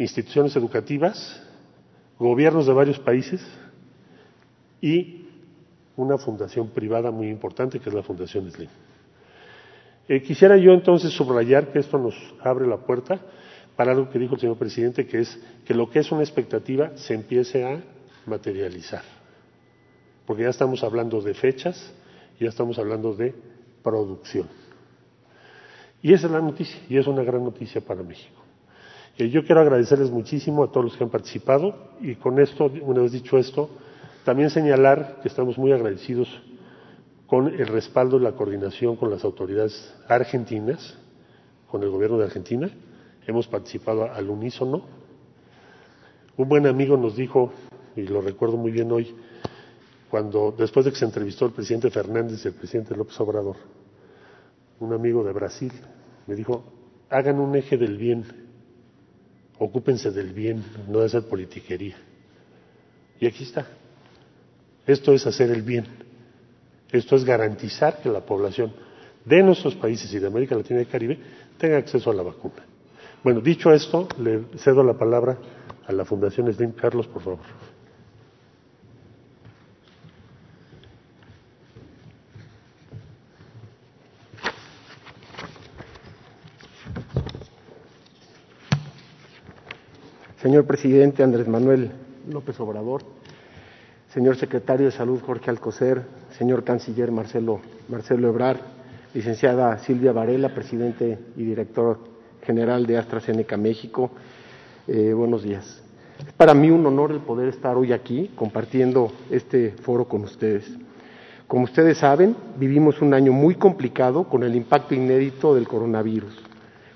instituciones 0.00 0.56
educativas, 0.56 1.42
gobiernos 2.18 2.66
de 2.66 2.72
varios 2.72 2.98
países 2.98 3.46
y 4.80 5.26
una 5.94 6.16
fundación 6.16 6.68
privada 6.68 7.10
muy 7.10 7.28
importante 7.28 7.78
que 7.78 7.90
es 7.90 7.94
la 7.94 8.02
Fundación 8.02 8.50
Slim. 8.50 8.70
Eh, 10.08 10.22
quisiera 10.22 10.56
yo 10.56 10.72
entonces 10.72 11.12
subrayar 11.12 11.70
que 11.70 11.80
esto 11.80 11.98
nos 11.98 12.14
abre 12.42 12.66
la 12.66 12.78
puerta 12.78 13.20
para 13.76 13.92
algo 13.92 14.08
que 14.08 14.18
dijo 14.18 14.34
el 14.34 14.40
señor 14.40 14.56
presidente, 14.56 15.06
que 15.06 15.18
es 15.20 15.38
que 15.66 15.74
lo 15.74 15.90
que 15.90 15.98
es 15.98 16.10
una 16.10 16.22
expectativa 16.22 16.96
se 16.96 17.12
empiece 17.12 17.62
a 17.62 17.82
materializar. 18.24 19.02
Porque 20.26 20.44
ya 20.44 20.48
estamos 20.48 20.82
hablando 20.82 21.20
de 21.20 21.34
fechas, 21.34 21.92
ya 22.40 22.48
estamos 22.48 22.78
hablando 22.78 23.14
de 23.14 23.34
producción. 23.82 24.48
Y 26.02 26.14
esa 26.14 26.26
es 26.26 26.32
la 26.32 26.40
noticia, 26.40 26.80
y 26.88 26.96
es 26.96 27.06
una 27.06 27.22
gran 27.22 27.44
noticia 27.44 27.82
para 27.82 28.02
México. 28.02 28.39
Yo 29.28 29.44
quiero 29.44 29.60
agradecerles 29.60 30.10
muchísimo 30.10 30.64
a 30.64 30.68
todos 30.70 30.86
los 30.86 30.96
que 30.96 31.04
han 31.04 31.10
participado 31.10 31.74
y 32.00 32.14
con 32.14 32.38
esto, 32.38 32.70
una 32.82 33.02
vez 33.02 33.12
dicho 33.12 33.36
esto, 33.36 33.68
también 34.24 34.50
señalar 34.50 35.18
que 35.22 35.28
estamos 35.28 35.58
muy 35.58 35.72
agradecidos 35.72 36.28
con 37.26 37.48
el 37.48 37.66
respaldo 37.66 38.16
y 38.16 38.20
la 38.20 38.32
coordinación 38.32 38.96
con 38.96 39.10
las 39.10 39.24
autoridades 39.24 39.94
argentinas, 40.08 40.96
con 41.70 41.82
el 41.82 41.90
gobierno 41.90 42.18
de 42.18 42.24
Argentina. 42.24 42.70
Hemos 43.26 43.46
participado 43.46 44.10
al 44.10 44.28
unísono. 44.30 44.82
Un 46.36 46.48
buen 46.48 46.66
amigo 46.66 46.96
nos 46.96 47.16
dijo, 47.16 47.52
y 47.96 48.02
lo 48.02 48.20
recuerdo 48.20 48.56
muy 48.56 48.72
bien 48.72 48.90
hoy, 48.90 49.14
cuando 50.10 50.54
después 50.56 50.84
de 50.84 50.92
que 50.92 50.98
se 50.98 51.04
entrevistó 51.04 51.46
el 51.46 51.52
presidente 51.52 51.90
Fernández 51.90 52.44
y 52.44 52.48
el 52.48 52.54
presidente 52.54 52.96
López 52.96 53.18
Obrador, 53.20 53.56
un 54.80 54.92
amigo 54.92 55.22
de 55.22 55.32
Brasil 55.32 55.72
me 56.26 56.34
dijo, 56.34 56.64
hagan 57.10 57.38
un 57.38 57.54
eje 57.54 57.76
del 57.76 57.96
bien, 57.96 58.49
ocúpense 59.60 60.10
del 60.10 60.32
bien, 60.32 60.64
no 60.88 61.00
de 61.00 61.06
hacer 61.06 61.22
politiquería. 61.28 61.96
Y 63.20 63.26
aquí 63.26 63.44
está. 63.44 63.66
Esto 64.86 65.12
es 65.12 65.26
hacer 65.26 65.50
el 65.50 65.62
bien. 65.62 65.84
Esto 66.90 67.14
es 67.14 67.24
garantizar 67.24 68.00
que 68.00 68.08
la 68.08 68.20
población 68.24 68.72
de 69.24 69.42
nuestros 69.42 69.76
países 69.76 70.12
y 70.14 70.18
de 70.18 70.26
América 70.26 70.56
Latina 70.56 70.80
y 70.80 70.86
Caribe 70.86 71.18
tenga 71.58 71.76
acceso 71.76 72.10
a 72.10 72.14
la 72.14 72.22
vacuna. 72.22 72.64
Bueno, 73.22 73.40
dicho 73.40 73.70
esto, 73.70 74.08
le 74.18 74.44
cedo 74.56 74.82
la 74.82 74.94
palabra 74.94 75.36
a 75.86 75.92
la 75.92 76.06
Fundación 76.06 76.52
Slim. 76.52 76.72
Carlos, 76.72 77.06
por 77.06 77.22
favor. 77.22 77.38
Señor 90.40 90.64
presidente 90.64 91.22
Andrés 91.22 91.46
Manuel 91.46 91.90
López 92.26 92.58
Obrador, 92.60 93.02
señor 94.14 94.36
secretario 94.36 94.86
de 94.86 94.92
Salud 94.92 95.20
Jorge 95.20 95.50
Alcocer, 95.50 96.00
señor 96.38 96.64
canciller 96.64 97.12
Marcelo, 97.12 97.60
Marcelo 97.90 98.26
Ebrar, 98.28 98.58
licenciada 99.12 99.76
Silvia 99.80 100.12
Varela, 100.12 100.54
presidente 100.54 101.18
y 101.36 101.44
director 101.44 101.98
general 102.42 102.86
de 102.86 102.96
AstraZeneca 102.96 103.58
México, 103.58 104.12
eh, 104.88 105.12
buenos 105.12 105.42
días. 105.42 105.82
Es 106.26 106.32
para 106.32 106.54
mí 106.54 106.70
un 106.70 106.86
honor 106.86 107.10
el 107.10 107.20
poder 107.20 107.50
estar 107.50 107.76
hoy 107.76 107.92
aquí 107.92 108.30
compartiendo 108.34 109.12
este 109.30 109.72
foro 109.82 110.06
con 110.06 110.22
ustedes. 110.22 110.64
Como 111.46 111.64
ustedes 111.64 111.98
saben, 111.98 112.34
vivimos 112.56 113.02
un 113.02 113.12
año 113.12 113.32
muy 113.32 113.56
complicado 113.56 114.24
con 114.24 114.42
el 114.42 114.56
impacto 114.56 114.94
inédito 114.94 115.54
del 115.54 115.68
coronavirus, 115.68 116.34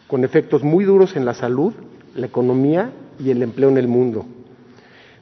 con 0.06 0.24
efectos 0.24 0.62
muy 0.62 0.86
duros 0.86 1.14
en 1.14 1.26
la 1.26 1.34
salud, 1.34 1.74
la 2.14 2.24
economía 2.24 2.90
y 3.18 3.30
el 3.30 3.42
empleo 3.42 3.68
en 3.68 3.78
el 3.78 3.88
mundo. 3.88 4.26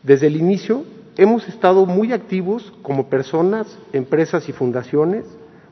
Desde 0.03 0.27
el 0.27 0.37
inicio 0.37 0.85
hemos 1.17 1.49
estado 1.49 1.87
muy 1.87 2.13
activos 2.13 2.73
como 2.83 3.09
personas, 3.09 3.79
empresas 3.93 4.49
y 4.49 4.53
fundaciones 4.53 5.25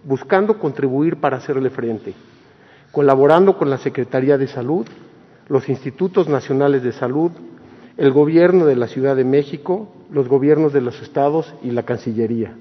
buscando 0.04 0.58
contribuir 0.58 1.16
para 1.16 1.36
hacerle 1.36 1.70
frente, 1.70 2.14
colaborando 2.92 3.58
con 3.58 3.70
la 3.70 3.78
Secretaría 3.78 4.38
de 4.38 4.46
Salud, 4.46 4.86
los 5.48 5.68
Institutos 5.68 6.28
Nacionales 6.28 6.82
de 6.82 6.92
Salud, 6.92 7.32
el 7.96 8.12
Gobierno 8.12 8.66
de 8.66 8.76
la 8.76 8.86
Ciudad 8.86 9.16
de 9.16 9.24
México, 9.24 9.88
los 10.10 10.28
gobiernos 10.28 10.72
de 10.72 10.80
los 10.80 11.02
estados 11.02 11.54
y 11.62 11.70
la 11.70 11.82
Cancillería, 11.82 12.54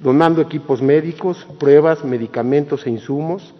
donando 0.00 0.40
equipos 0.40 0.82
médicos, 0.82 1.46
pruebas, 1.58 2.04
medicamentos 2.04 2.86
e 2.86 2.90
insumos, 2.90 3.54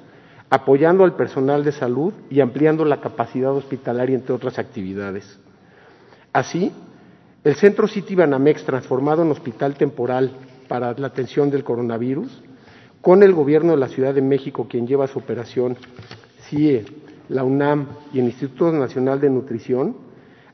apoyando 0.57 1.05
al 1.05 1.15
personal 1.15 1.63
de 1.63 1.73
salud 1.73 2.15
y 2.31 2.41
ampliando 2.41 2.85
la 2.85 3.01
capacidad 3.01 3.53
hospitalaria, 3.53 4.17
entre 4.17 4.35
otras 4.35 4.59
actividades. 4.59 5.39
Así, 6.33 6.73
el 7.45 7.55
Centro 7.57 7.87
City 7.87 8.15
Banamex, 8.15 8.65
transformado 8.65 9.23
en 9.23 9.31
hospital 9.31 9.75
temporal 9.75 10.33
para 10.67 10.95
la 10.95 11.09
atención 11.09 11.51
del 11.51 11.63
coronavirus, 11.63 12.43
con 13.03 13.23
el 13.23 13.35
Gobierno 13.35 13.73
de 13.73 13.77
la 13.77 13.89
Ciudad 13.89 14.15
de 14.15 14.23
México, 14.23 14.67
quien 14.69 14.87
lleva 14.87 15.07
su 15.07 15.19
operación, 15.19 15.77
CIE, 16.49 16.87
la 17.29 17.45
UNAM 17.45 17.89
y 18.15 18.21
el 18.21 18.25
Instituto 18.25 18.73
Nacional 18.73 19.21
de 19.21 19.29
Nutrición, 19.29 19.95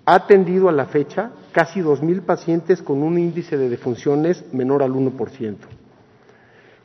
ha 0.04 0.16
atendido 0.16 0.68
a 0.68 0.72
la 0.72 0.86
fecha 0.86 1.30
casi 1.52 1.80
2.000 1.80 2.22
pacientes 2.22 2.82
con 2.82 3.04
un 3.04 3.18
índice 3.18 3.56
de 3.56 3.68
defunciones 3.68 4.44
menor 4.52 4.82
al 4.82 4.92
1%. 4.92 5.56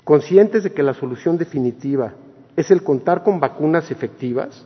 Conscientes 0.03 0.63
de 0.63 0.71
que 0.71 0.83
la 0.83 0.93
solución 0.93 1.37
definitiva 1.37 2.13
es 2.57 2.71
el 2.71 2.83
contar 2.83 3.23
con 3.23 3.39
vacunas 3.39 3.91
efectivas, 3.91 4.65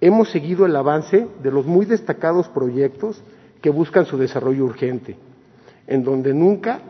hemos 0.00 0.30
seguido 0.30 0.66
el 0.66 0.74
avance 0.74 1.28
de 1.42 1.50
los 1.52 1.64
muy 1.64 1.86
destacados 1.86 2.48
proyectos 2.48 3.22
que 3.62 3.70
buscan 3.70 4.04
su 4.04 4.18
desarrollo 4.18 4.64
urgente, 4.64 5.16
en 5.86 6.02
donde 6.02 6.34
nunca 6.34 6.80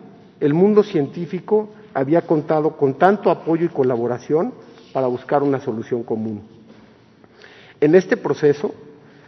el 0.41 0.55
mundo 0.55 0.83
científico 0.83 1.69
había 1.93 2.23
contado 2.23 2.77
con 2.79 2.95
tanto 2.95 3.31
apoyo 3.31 3.67
y 3.67 3.69
colaboración 3.69 4.55
para 4.95 5.09
buscar 5.09 5.43
una 5.43 5.61
solución 5.61 6.03
común. 6.05 6.43
En 7.79 7.95
este 7.95 8.17
proceso, 8.17 8.75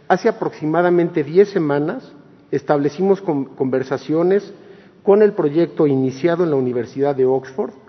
hace 0.07 0.27
aproximadamente 0.27 1.23
diez 1.23 1.49
semanas, 1.49 2.11
establecimos 2.49 3.21
conversaciones 3.21 4.51
con 5.03 5.21
el 5.21 5.33
proyecto 5.33 5.85
iniciado 5.85 6.43
en 6.43 6.49
la 6.49 6.55
Universidad 6.55 7.15
de 7.15 7.25
Oxford 7.25 7.82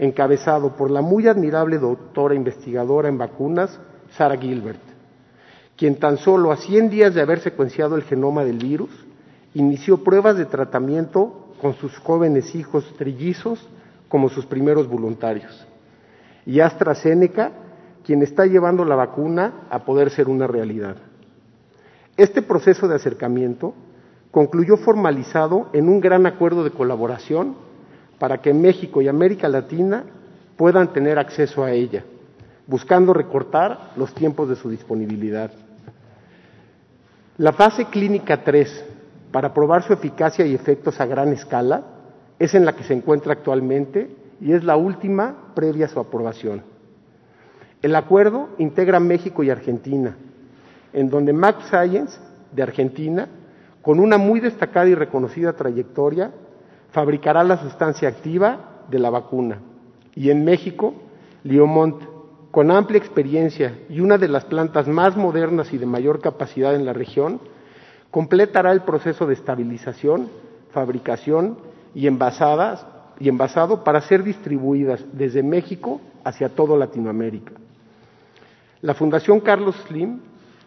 encabezado 0.00 0.76
por 0.76 0.90
la 0.90 1.02
muy 1.02 1.28
admirable 1.28 1.78
doctora 1.78 2.34
investigadora 2.34 3.10
en 3.10 3.18
vacunas, 3.18 3.78
Sara 4.16 4.38
Gilbert, 4.38 4.80
quien 5.76 5.96
tan 5.96 6.16
solo 6.16 6.52
a 6.52 6.56
100 6.56 6.88
días 6.88 7.14
de 7.14 7.20
haber 7.20 7.40
secuenciado 7.40 7.96
el 7.96 8.02
genoma 8.04 8.42
del 8.42 8.56
virus, 8.56 8.90
inició 9.52 10.02
pruebas 10.02 10.38
de 10.38 10.46
tratamiento 10.46 11.52
con 11.60 11.74
sus 11.74 11.98
jóvenes 11.98 12.54
hijos 12.54 12.94
trillizos 12.96 13.68
como 14.08 14.30
sus 14.30 14.46
primeros 14.46 14.88
voluntarios. 14.88 15.66
Y 16.46 16.60
AstraZeneca, 16.60 17.52
quien 18.02 18.22
está 18.22 18.46
llevando 18.46 18.86
la 18.86 18.96
vacuna 18.96 19.66
a 19.68 19.84
poder 19.84 20.08
ser 20.08 20.30
una 20.30 20.46
realidad. 20.46 20.96
Este 22.16 22.40
proceso 22.40 22.88
de 22.88 22.94
acercamiento 22.94 23.74
concluyó 24.30 24.78
formalizado 24.78 25.68
en 25.74 25.90
un 25.90 26.00
gran 26.00 26.24
acuerdo 26.24 26.64
de 26.64 26.70
colaboración 26.70 27.54
para 28.20 28.42
que 28.42 28.52
México 28.52 29.00
y 29.00 29.08
América 29.08 29.48
Latina 29.48 30.04
puedan 30.54 30.92
tener 30.92 31.18
acceso 31.18 31.64
a 31.64 31.72
ella, 31.72 32.04
buscando 32.66 33.14
recortar 33.14 33.92
los 33.96 34.12
tiempos 34.12 34.46
de 34.50 34.56
su 34.56 34.68
disponibilidad. 34.68 35.50
La 37.38 37.54
fase 37.54 37.86
clínica 37.86 38.44
3, 38.44 38.84
para 39.32 39.54
probar 39.54 39.84
su 39.84 39.94
eficacia 39.94 40.44
y 40.44 40.54
efectos 40.54 41.00
a 41.00 41.06
gran 41.06 41.32
escala, 41.32 41.82
es 42.38 42.54
en 42.54 42.66
la 42.66 42.76
que 42.76 42.84
se 42.84 42.92
encuentra 42.92 43.32
actualmente 43.32 44.14
y 44.38 44.52
es 44.52 44.64
la 44.64 44.76
última 44.76 45.54
previa 45.54 45.86
a 45.86 45.88
su 45.88 45.98
aprobación. 45.98 46.62
El 47.80 47.96
acuerdo 47.96 48.50
integra 48.58 49.00
México 49.00 49.42
y 49.42 49.48
Argentina, 49.48 50.14
en 50.92 51.08
donde 51.08 51.32
Max 51.32 51.68
Science 51.70 52.18
de 52.52 52.62
Argentina, 52.62 53.28
con 53.80 53.98
una 53.98 54.18
muy 54.18 54.40
destacada 54.40 54.90
y 54.90 54.94
reconocida 54.94 55.54
trayectoria, 55.54 56.32
fabricará 56.92 57.44
la 57.44 57.58
sustancia 57.58 58.08
activa 58.08 58.84
de 58.88 58.98
la 58.98 59.10
vacuna. 59.10 59.58
Y 60.14 60.30
en 60.30 60.44
México, 60.44 60.94
Liomont, 61.44 62.02
con 62.50 62.70
amplia 62.70 62.98
experiencia 62.98 63.78
y 63.88 64.00
una 64.00 64.18
de 64.18 64.28
las 64.28 64.44
plantas 64.44 64.88
más 64.88 65.16
modernas 65.16 65.72
y 65.72 65.78
de 65.78 65.86
mayor 65.86 66.20
capacidad 66.20 66.74
en 66.74 66.84
la 66.84 66.92
región, 66.92 67.40
completará 68.10 68.72
el 68.72 68.82
proceso 68.82 69.26
de 69.26 69.34
estabilización, 69.34 70.28
fabricación 70.72 71.58
y, 71.94 72.08
envasadas, 72.08 72.84
y 73.20 73.28
envasado 73.28 73.84
para 73.84 74.00
ser 74.00 74.24
distribuidas 74.24 75.04
desde 75.12 75.42
México 75.42 76.00
hacia 76.24 76.48
toda 76.48 76.76
Latinoamérica. 76.76 77.52
La 78.82 78.94
Fundación 78.94 79.40
Carlos 79.40 79.76
Slim 79.86 80.20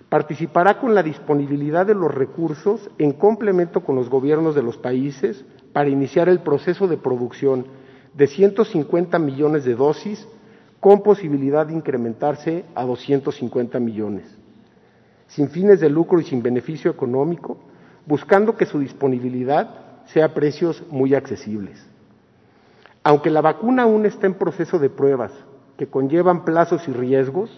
participará 0.07 0.79
con 0.79 0.93
la 0.93 1.01
disponibilidad 1.01 1.85
de 1.85 1.95
los 1.95 2.13
recursos 2.13 2.89
en 2.99 3.13
complemento 3.13 3.81
con 3.81 3.95
los 3.95 4.09
gobiernos 4.09 4.53
de 4.53 4.61
los 4.61 4.77
países 4.77 5.43
para 5.73 5.89
iniciar 5.89 6.29
el 6.29 6.39
proceso 6.39 6.87
de 6.87 6.97
producción 6.97 7.65
de 8.13 8.27
150 8.27 9.17
millones 9.19 9.65
de 9.65 9.75
dosis 9.75 10.27
con 10.79 11.01
posibilidad 11.01 11.65
de 11.65 11.73
incrementarse 11.73 12.65
a 12.75 12.83
250 12.83 13.79
millones, 13.79 14.25
sin 15.27 15.49
fines 15.49 15.79
de 15.79 15.89
lucro 15.89 16.19
y 16.19 16.23
sin 16.23 16.43
beneficio 16.43 16.91
económico, 16.91 17.57
buscando 18.05 18.55
que 18.55 18.65
su 18.65 18.79
disponibilidad 18.79 20.03
sea 20.05 20.25
a 20.25 20.33
precios 20.33 20.83
muy 20.89 21.15
accesibles. 21.15 21.83
Aunque 23.03 23.29
la 23.29 23.41
vacuna 23.41 23.83
aún 23.83 24.05
está 24.05 24.27
en 24.27 24.35
proceso 24.35 24.77
de 24.77 24.89
pruebas 24.89 25.31
que 25.77 25.87
conllevan 25.87 26.45
plazos 26.45 26.87
y 26.87 26.91
riesgos, 26.91 27.49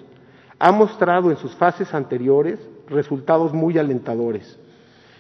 ha 0.58 0.72
mostrado 0.72 1.32
en 1.32 1.38
sus 1.38 1.54
fases 1.56 1.94
anteriores 1.94 2.60
resultados 2.88 3.54
muy 3.54 3.78
alentadores 3.78 4.58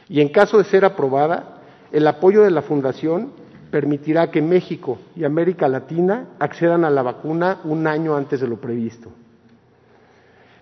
y 0.07 0.21
en 0.21 0.29
caso 0.29 0.57
de 0.57 0.63
ser 0.65 0.85
aprobada, 0.85 1.54
el 1.95 2.05
apoyo 2.07 2.43
de 2.43 2.51
la 2.51 2.61
Fundación 2.61 3.31
permitirá 3.71 4.29
que 4.29 4.41
México 4.41 4.97
y 5.15 5.23
América 5.23 5.69
Latina 5.69 6.27
accedan 6.39 6.83
a 6.83 6.89
la 6.89 7.01
vacuna 7.01 7.61
un 7.63 7.87
año 7.87 8.17
antes 8.17 8.41
de 8.41 8.49
lo 8.49 8.57
previsto. 8.57 9.11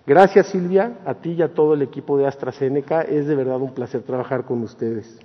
Gracias 0.06 0.46
Silvia, 0.46 0.98
a 1.04 1.14
ti 1.14 1.32
y 1.32 1.42
a 1.42 1.52
todo 1.52 1.74
el 1.74 1.82
equipo 1.82 2.16
de 2.16 2.28
AstraZeneca. 2.28 3.02
Es 3.02 3.26
de 3.26 3.34
verdad 3.34 3.60
un 3.60 3.74
placer 3.74 4.02
trabajar 4.02 4.44
con 4.44 4.62
ustedes. 4.62 5.18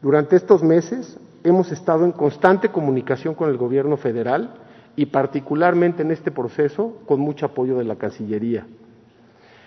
Durante 0.00 0.34
estos 0.34 0.62
meses 0.62 1.20
hemos 1.44 1.70
estado 1.72 2.06
en 2.06 2.12
constante 2.12 2.70
comunicación 2.70 3.34
con 3.34 3.50
el 3.50 3.58
gobierno 3.58 3.98
federal 3.98 4.54
y 4.96 5.04
particularmente 5.06 6.00
en 6.00 6.10
este 6.10 6.30
proceso 6.30 7.02
con 7.04 7.20
mucho 7.20 7.44
apoyo 7.44 7.76
de 7.76 7.84
la 7.84 7.96
Cancillería. 7.96 8.66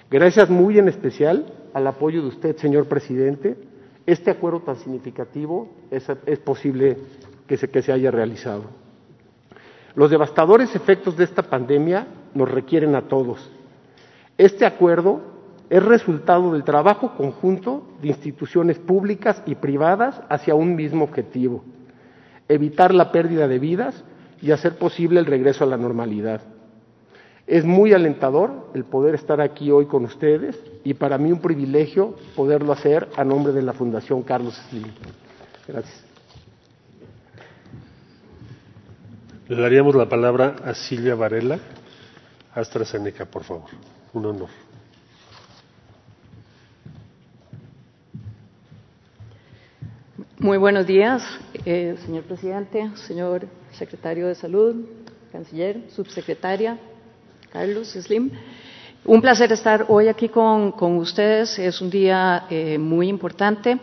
Gracias 0.09 0.49
muy 0.49 0.79
en 0.79 0.87
especial 0.87 1.53
al 1.75 1.85
apoyo 1.85 2.23
de 2.23 2.29
usted, 2.29 2.57
señor 2.57 2.87
presidente, 2.87 3.69
este 4.05 4.31
acuerdo 4.31 4.61
tan 4.61 4.77
significativo 4.77 5.69
es, 5.91 6.05
posible 6.39 6.97
que 7.47 7.57
se 7.57 7.91
haya 7.91 8.11
realizado. 8.11 8.63
Los 9.95 10.09
devastadores 10.09 10.75
efectos 10.75 11.17
de 11.17 11.25
esta 11.25 11.43
pandemia 11.43 12.07
nos 12.33 12.49
requieren 12.49 12.95
a 12.95 13.07
todos. 13.07 13.51
Este 14.37 14.65
acuerdo 14.65 15.21
es 15.69 15.83
resultado 15.83 16.53
del 16.53 16.63
trabajo 16.63 17.15
conjunto 17.15 17.87
de 18.01 18.09
instituciones 18.09 18.79
públicas 18.79 19.41
y 19.45 19.55
privadas 19.55 20.21
hacia 20.29 20.55
un 20.55 20.75
mismo 20.75 21.03
objetivo, 21.03 21.63
evitar 22.47 22.93
la 22.93 23.11
pérdida 23.11 23.47
de 23.47 23.59
vidas 23.59 24.03
y 24.41 24.51
hacer 24.51 24.77
posible 24.77 25.19
el 25.19 25.25
regreso 25.25 25.63
a 25.63 25.67
la 25.67 25.77
normalidad. 25.77 26.41
Es 27.51 27.65
muy 27.65 27.91
alentador 27.91 28.69
el 28.73 28.85
poder 28.85 29.13
estar 29.13 29.41
aquí 29.41 29.71
hoy 29.71 29.85
con 29.85 30.05
ustedes 30.05 30.57
y 30.85 30.93
para 30.93 31.17
mí 31.17 31.33
un 31.33 31.41
privilegio 31.41 32.15
poderlo 32.33 32.71
hacer 32.71 33.09
a 33.17 33.25
nombre 33.25 33.51
de 33.51 33.61
la 33.61 33.73
Fundación 33.73 34.23
Carlos 34.23 34.55
Slim. 34.69 34.87
Gracias. 35.67 36.01
Le 39.49 39.61
daríamos 39.61 39.95
la 39.95 40.07
palabra 40.07 40.55
a 40.63 40.73
Silvia 40.73 41.13
Varela, 41.13 41.59
AstraZeneca, 42.55 43.25
por 43.25 43.43
favor. 43.43 43.69
Un 44.13 44.27
honor. 44.27 44.49
Muy 50.39 50.57
buenos 50.57 50.87
días, 50.87 51.21
eh, 51.65 51.97
señor 52.05 52.23
presidente, 52.23 52.91
señor 52.95 53.45
secretario 53.73 54.29
de 54.29 54.35
Salud, 54.35 54.85
canciller, 55.33 55.81
subsecretaria, 55.89 56.79
Carlos 57.51 57.89
Slim. 57.89 58.31
Un 59.03 59.19
placer 59.19 59.51
estar 59.51 59.85
hoy 59.89 60.07
aquí 60.07 60.29
con, 60.29 60.71
con 60.71 60.95
ustedes. 60.97 61.59
Es 61.59 61.81
un 61.81 61.89
día 61.89 62.45
eh, 62.49 62.77
muy 62.77 63.09
importante. 63.09 63.77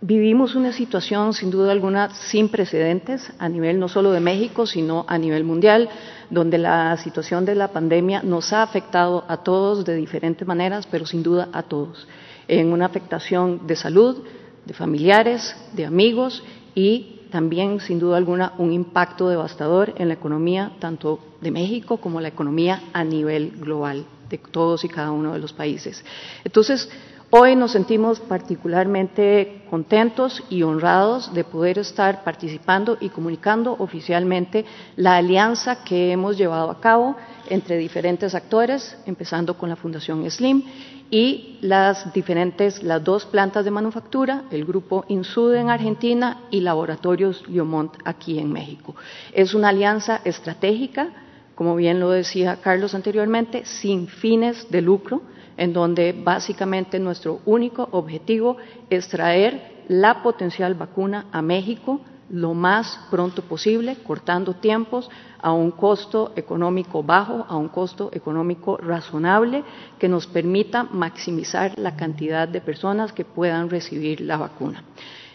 Vivimos 0.00 0.54
una 0.54 0.72
situación, 0.72 1.34
sin 1.34 1.50
duda 1.50 1.72
alguna, 1.72 2.10
sin 2.10 2.48
precedentes 2.48 3.32
a 3.40 3.48
nivel 3.48 3.80
no 3.80 3.88
solo 3.88 4.12
de 4.12 4.20
México, 4.20 4.66
sino 4.66 5.04
a 5.08 5.18
nivel 5.18 5.42
mundial, 5.42 5.88
donde 6.30 6.58
la 6.58 6.96
situación 6.98 7.44
de 7.44 7.56
la 7.56 7.68
pandemia 7.68 8.22
nos 8.22 8.52
ha 8.52 8.62
afectado 8.62 9.24
a 9.26 9.38
todos 9.38 9.84
de 9.84 9.96
diferentes 9.96 10.46
maneras, 10.46 10.86
pero 10.88 11.06
sin 11.06 11.24
duda 11.24 11.48
a 11.52 11.64
todos, 11.64 12.06
en 12.46 12.72
una 12.72 12.86
afectación 12.86 13.66
de 13.66 13.74
salud, 13.74 14.22
de 14.64 14.74
familiares, 14.74 15.56
de 15.72 15.86
amigos 15.86 16.42
y 16.74 17.19
también, 17.30 17.80
sin 17.80 17.98
duda 17.98 18.16
alguna, 18.16 18.52
un 18.58 18.72
impacto 18.72 19.28
devastador 19.28 19.94
en 19.96 20.08
la 20.08 20.14
economía 20.14 20.72
tanto 20.78 21.18
de 21.40 21.50
México 21.50 21.96
como 21.98 22.20
la 22.20 22.28
economía 22.28 22.82
a 22.92 23.04
nivel 23.04 23.52
global 23.58 24.04
de 24.28 24.38
todos 24.38 24.84
y 24.84 24.88
cada 24.88 25.10
uno 25.10 25.32
de 25.32 25.38
los 25.38 25.52
países. 25.52 26.04
Entonces, 26.44 26.88
hoy 27.30 27.56
nos 27.56 27.72
sentimos 27.72 28.20
particularmente 28.20 29.62
contentos 29.70 30.42
y 30.50 30.62
honrados 30.62 31.32
de 31.32 31.44
poder 31.44 31.78
estar 31.78 32.22
participando 32.24 32.96
y 33.00 33.08
comunicando 33.08 33.74
oficialmente 33.78 34.64
la 34.96 35.16
alianza 35.16 35.84
que 35.84 36.12
hemos 36.12 36.36
llevado 36.36 36.70
a 36.70 36.80
cabo 36.80 37.16
entre 37.48 37.78
diferentes 37.78 38.34
actores, 38.34 38.96
empezando 39.06 39.56
con 39.56 39.68
la 39.68 39.76
Fundación 39.76 40.28
SLIM 40.30 40.62
y 41.10 41.58
las 41.60 42.12
diferentes, 42.12 42.82
las 42.82 43.02
dos 43.02 43.26
plantas 43.26 43.64
de 43.64 43.70
manufactura, 43.70 44.44
el 44.50 44.64
grupo 44.64 45.04
Insud 45.08 45.54
en 45.54 45.68
Argentina 45.68 46.42
y 46.50 46.60
Laboratorios 46.60 47.48
Liomont 47.48 47.92
aquí 48.04 48.38
en 48.38 48.52
México. 48.52 48.94
Es 49.32 49.54
una 49.54 49.70
alianza 49.70 50.20
estratégica, 50.24 51.08
como 51.56 51.74
bien 51.74 51.98
lo 51.98 52.10
decía 52.10 52.58
Carlos 52.62 52.94
anteriormente, 52.94 53.64
sin 53.64 54.06
fines 54.06 54.70
de 54.70 54.82
lucro, 54.82 55.22
en 55.56 55.72
donde 55.72 56.12
básicamente 56.12 56.98
nuestro 56.98 57.40
único 57.44 57.88
objetivo 57.90 58.56
es 58.88 59.08
traer 59.08 59.82
la 59.88 60.22
potencial 60.22 60.74
vacuna 60.74 61.26
a 61.32 61.42
México 61.42 62.00
lo 62.30 62.54
más 62.54 63.00
pronto 63.10 63.42
posible, 63.42 63.96
cortando 64.06 64.54
tiempos 64.54 65.10
a 65.42 65.52
un 65.52 65.70
costo 65.72 66.32
económico 66.36 67.02
bajo, 67.02 67.44
a 67.48 67.56
un 67.56 67.68
costo 67.68 68.10
económico 68.12 68.76
razonable, 68.76 69.64
que 69.98 70.08
nos 70.08 70.26
permita 70.26 70.84
maximizar 70.84 71.72
la 71.76 71.96
cantidad 71.96 72.46
de 72.46 72.60
personas 72.60 73.12
que 73.12 73.24
puedan 73.24 73.68
recibir 73.68 74.20
la 74.20 74.36
vacuna. 74.36 74.84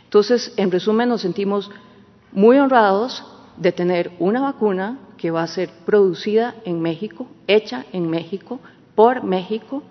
Entonces, 0.06 0.54
en 0.56 0.72
resumen, 0.72 1.10
nos 1.10 1.22
sentimos 1.22 1.70
muy 2.32 2.58
honrados 2.58 3.24
de 3.58 3.72
tener 3.72 4.12
una 4.20 4.42
vacuna 4.42 5.00
que 5.18 5.32
va 5.32 5.44
a 5.44 5.48
ser 5.48 5.70
producida 5.86 6.56
en 6.66 6.82
México, 6.82 7.28
hecha 7.48 7.86
en 7.92 8.10
México, 8.10 8.60
por 8.96 9.24
México, 9.24 9.84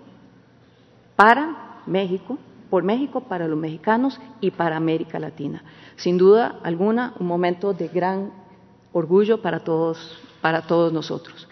para 1.15 1.81
México, 1.85 2.37
por 2.69 2.83
México, 2.83 3.21
para 3.21 3.47
los 3.47 3.57
mexicanos 3.57 4.19
y 4.41 4.51
para 4.51 4.77
América 4.77 5.19
Latina. 5.19 5.63
Sin 5.97 6.17
duda 6.17 6.59
alguna, 6.63 7.13
un 7.19 7.27
momento 7.27 7.73
de 7.73 7.87
gran 7.87 8.31
orgullo 8.91 9.41
para 9.41 9.59
todos, 9.59 9.97
para 10.41 10.61
todos 10.61 10.91
nosotros. 10.91 11.47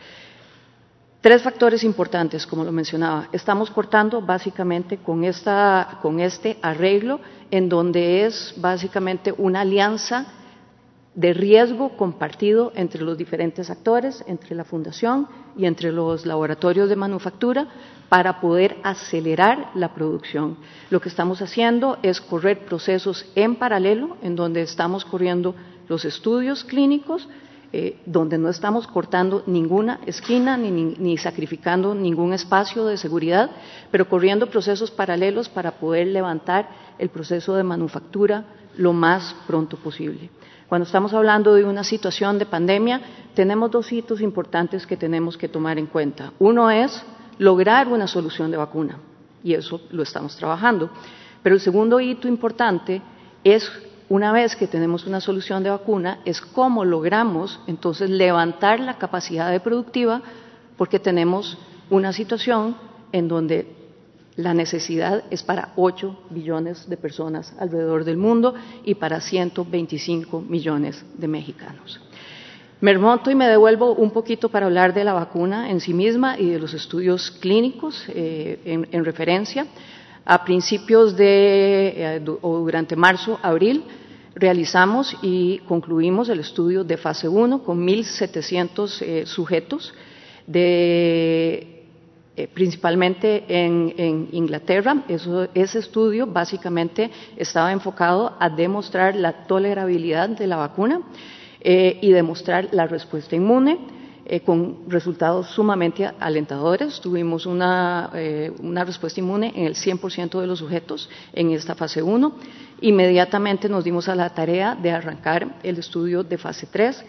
Tres 1.21 1.41
factores 1.41 1.85
importantes, 1.85 2.45
como 2.45 2.65
lo 2.65 2.71
mencionaba. 2.73 3.29
Estamos 3.31 3.71
cortando 3.71 4.21
básicamente 4.21 4.97
con, 4.97 5.23
esta, 5.23 5.99
con 6.01 6.19
este 6.19 6.57
arreglo 6.61 7.21
en 7.49 7.69
donde 7.69 8.25
es 8.25 8.53
básicamente 8.57 9.33
una 9.37 9.61
alianza 9.61 10.25
de 11.15 11.33
riesgo 11.33 11.95
compartido 11.95 12.73
entre 12.75 13.03
los 13.03 13.17
diferentes 13.17 13.69
actores, 13.69 14.23
entre 14.27 14.55
la 14.55 14.65
Fundación 14.65 15.27
y 15.55 15.65
entre 15.65 15.91
los 15.91 16.25
laboratorios 16.25 16.89
de 16.89 16.95
manufactura, 16.95 17.67
para 18.09 18.39
poder 18.39 18.77
acelerar 18.83 19.71
la 19.75 19.93
producción. 19.93 20.57
Lo 20.89 21.01
que 21.01 21.09
estamos 21.09 21.41
haciendo 21.41 21.97
es 22.03 22.21
correr 22.21 22.65
procesos 22.65 23.25
en 23.35 23.55
paralelo, 23.55 24.17
en 24.21 24.35
donde 24.35 24.61
estamos 24.61 25.05
corriendo 25.05 25.55
los 25.87 26.05
estudios 26.05 26.63
clínicos, 26.63 27.27
eh, 27.75 27.97
donde 28.05 28.37
no 28.37 28.49
estamos 28.49 28.85
cortando 28.85 29.41
ninguna 29.47 29.99
esquina 30.05 30.57
ni, 30.57 30.69
ni, 30.69 31.17
sacrificando 31.17 31.95
ningún 31.95 32.33
espacio 32.33 32.85
de 32.85 32.97
seguridad, 32.97 33.49
pero 33.89 34.07
corriendo 34.07 34.45
procesos 34.45 34.91
paralelos 34.91 35.49
para 35.49 35.71
poder 35.71 36.05
levantar 36.07 36.69
el 36.99 37.09
proceso 37.09 37.55
de 37.55 37.63
manufactura 37.63 38.45
lo 38.77 38.93
más 38.93 39.35
pronto 39.47 39.77
posible. 39.77 40.29
Cuando 40.69 40.85
estamos 40.85 41.13
hablando 41.15 41.55
de 41.55 41.63
una 41.63 41.83
situación 41.83 42.37
de 42.37 42.45
pandemia, 42.45 43.01
tenemos 43.33 43.71
dos 43.71 43.91
hitos 43.91 44.21
importantes 44.21 44.85
que 44.85 44.95
tenemos 44.97 45.35
que 45.35 45.47
tomar 45.49 45.79
en 45.79 45.87
cuenta. 45.87 46.31
Uno 46.37 46.69
es 46.69 47.03
lograr 47.37 47.87
una 47.87 48.07
solución 48.07 48.51
de 48.51 48.57
vacuna. 48.57 48.97
y 49.43 49.53
eso 49.53 49.81
lo 49.91 50.03
estamos 50.03 50.37
trabajando. 50.37 50.89
Pero 51.41 51.55
el 51.55 51.61
segundo 51.61 51.99
hito 51.99 52.29
importante 52.29 53.01
es, 53.43 53.69
una 54.07 54.31
vez 54.31 54.55
que 54.55 54.67
tenemos 54.67 55.05
una 55.05 55.19
solución 55.19 55.63
de 55.63 55.69
vacuna, 55.69 56.19
es 56.23 56.39
cómo 56.39 56.85
logramos 56.85 57.59
entonces 57.67 58.09
levantar 58.09 58.79
la 58.79 58.97
capacidad 58.97 59.51
de 59.51 59.59
productiva 59.59 60.21
porque 60.77 60.99
tenemos 60.99 61.57
una 61.89 62.13
situación 62.13 62.77
en 63.11 63.27
donde 63.27 63.67
la 64.35 64.53
necesidad 64.53 65.23
es 65.29 65.43
para 65.43 65.73
8 65.75 66.25
billones 66.31 66.89
de 66.89 66.97
personas 66.97 67.53
alrededor 67.59 68.03
del 68.03 68.17
mundo 68.17 68.55
y 68.83 68.95
para 68.95 69.21
125 69.21 70.41
millones 70.41 71.03
de 71.17 71.27
mexicanos. 71.27 72.01
Me 72.83 72.91
remonto 72.91 73.31
y 73.31 73.35
me 73.35 73.47
devuelvo 73.47 73.93
un 73.93 74.11
poquito 74.11 74.49
para 74.49 74.65
hablar 74.65 74.93
de 74.93 75.05
la 75.05 75.13
vacuna 75.13 75.69
en 75.71 75.79
sí 75.79 75.93
misma 75.93 76.37
y 76.37 76.49
de 76.49 76.59
los 76.59 76.73
estudios 76.73 77.31
clínicos 77.31 78.03
eh, 78.09 78.59
en, 78.91 79.05
referencia. 79.05 79.65
A 80.25 80.43
principios 80.43 81.15
de, 81.15 81.93
eh, 81.95 82.21
o 82.41 82.57
durante 82.57 82.97
marzo, 82.97 83.39
abril, 83.41 83.85
realizamos 84.35 85.15
y 85.21 85.59
concluimos 85.59 86.27
el 86.27 86.41
estudio 86.41 86.83
de 86.83 86.97
fase 86.97 87.29
1 87.29 87.63
con 87.63 87.87
1.700 87.87 89.01
eh, 89.01 89.25
sujetos 89.27 89.93
eh, 92.35 92.47
principalmente 92.53 93.45
en, 93.47 94.27
Inglaterra. 94.31 95.03
ese 95.07 95.79
estudio 95.79 96.25
básicamente 96.25 97.11
estaba 97.37 97.71
enfocado 97.71 98.35
a 98.39 98.49
demostrar 98.49 99.15
la 99.15 99.45
tolerabilidad 99.45 100.29
de 100.29 100.47
la 100.47 100.57
vacuna 100.57 100.99
eh, 101.63 101.97
y 102.01 102.11
demostrar 102.11 102.69
la 102.71 102.87
respuesta 102.87 103.35
inmune. 103.35 104.03
Eh, 104.25 104.39
con 104.39 104.89
resultados 104.89 105.47
sumamente 105.47 106.09
alentadores. 106.17 107.01
Tuvimos 107.01 107.45
una, 107.45 108.09
una 108.61 108.85
respuesta 108.85 109.19
inmune 109.19 109.51
en 109.53 109.65
el 109.65 109.75
100% 109.75 110.39
de 110.39 110.47
los 110.47 110.59
sujetos 110.59 111.09
en 111.33 111.51
esta 111.51 111.75
fase 111.75 112.01
1. 112.01 112.33
Inmediatamente 112.79 113.67
nos 113.67 113.83
dimos 113.83 114.07
a 114.07 114.15
la 114.15 114.29
tarea 114.29 114.75
de 114.81 114.91
arrancar 114.91 115.59
el 115.61 115.77
estudio 115.77 116.23
de 116.23 116.37
fase 116.37 116.67
3. 116.71 117.03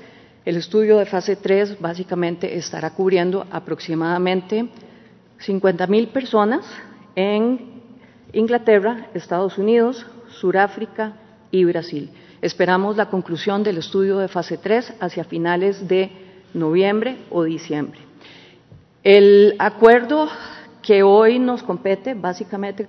El 0.45 0.57
estudio 0.57 0.99
de 0.99 1.07
fase 1.07 1.37
3 1.37 1.81
básicamente 1.81 2.59
estará 2.59 2.91
cubriendo 2.91 3.47
aproximadamente 3.51 4.69
50.000 5.39 6.09
personas 6.09 6.67
en 7.15 7.83
Inglaterra, 8.33 9.09
Estados 9.15 9.59
Unidos, 9.59 10.05
Sudáfrica 10.29 11.15
y 11.51 11.65
Brasil. 11.65 12.11
Esperamos 12.45 12.99
la 12.99 13.09
conclusión 13.09 13.63
del 13.63 13.79
estudio 13.79 14.19
de 14.19 14.29
fase 14.29 14.59
3 14.59 14.97
hacia 15.01 15.25
finales 15.25 15.89
de 15.89 16.11
noviembre 16.53 17.17
o 17.31 17.43
diciembre. 17.43 17.99
El 19.03 19.57
acuerdo 19.59 20.29
que 20.83 21.03
hoy 21.03 21.39
nos 21.39 21.63
compete 21.63 22.13
básicamente 22.13 22.87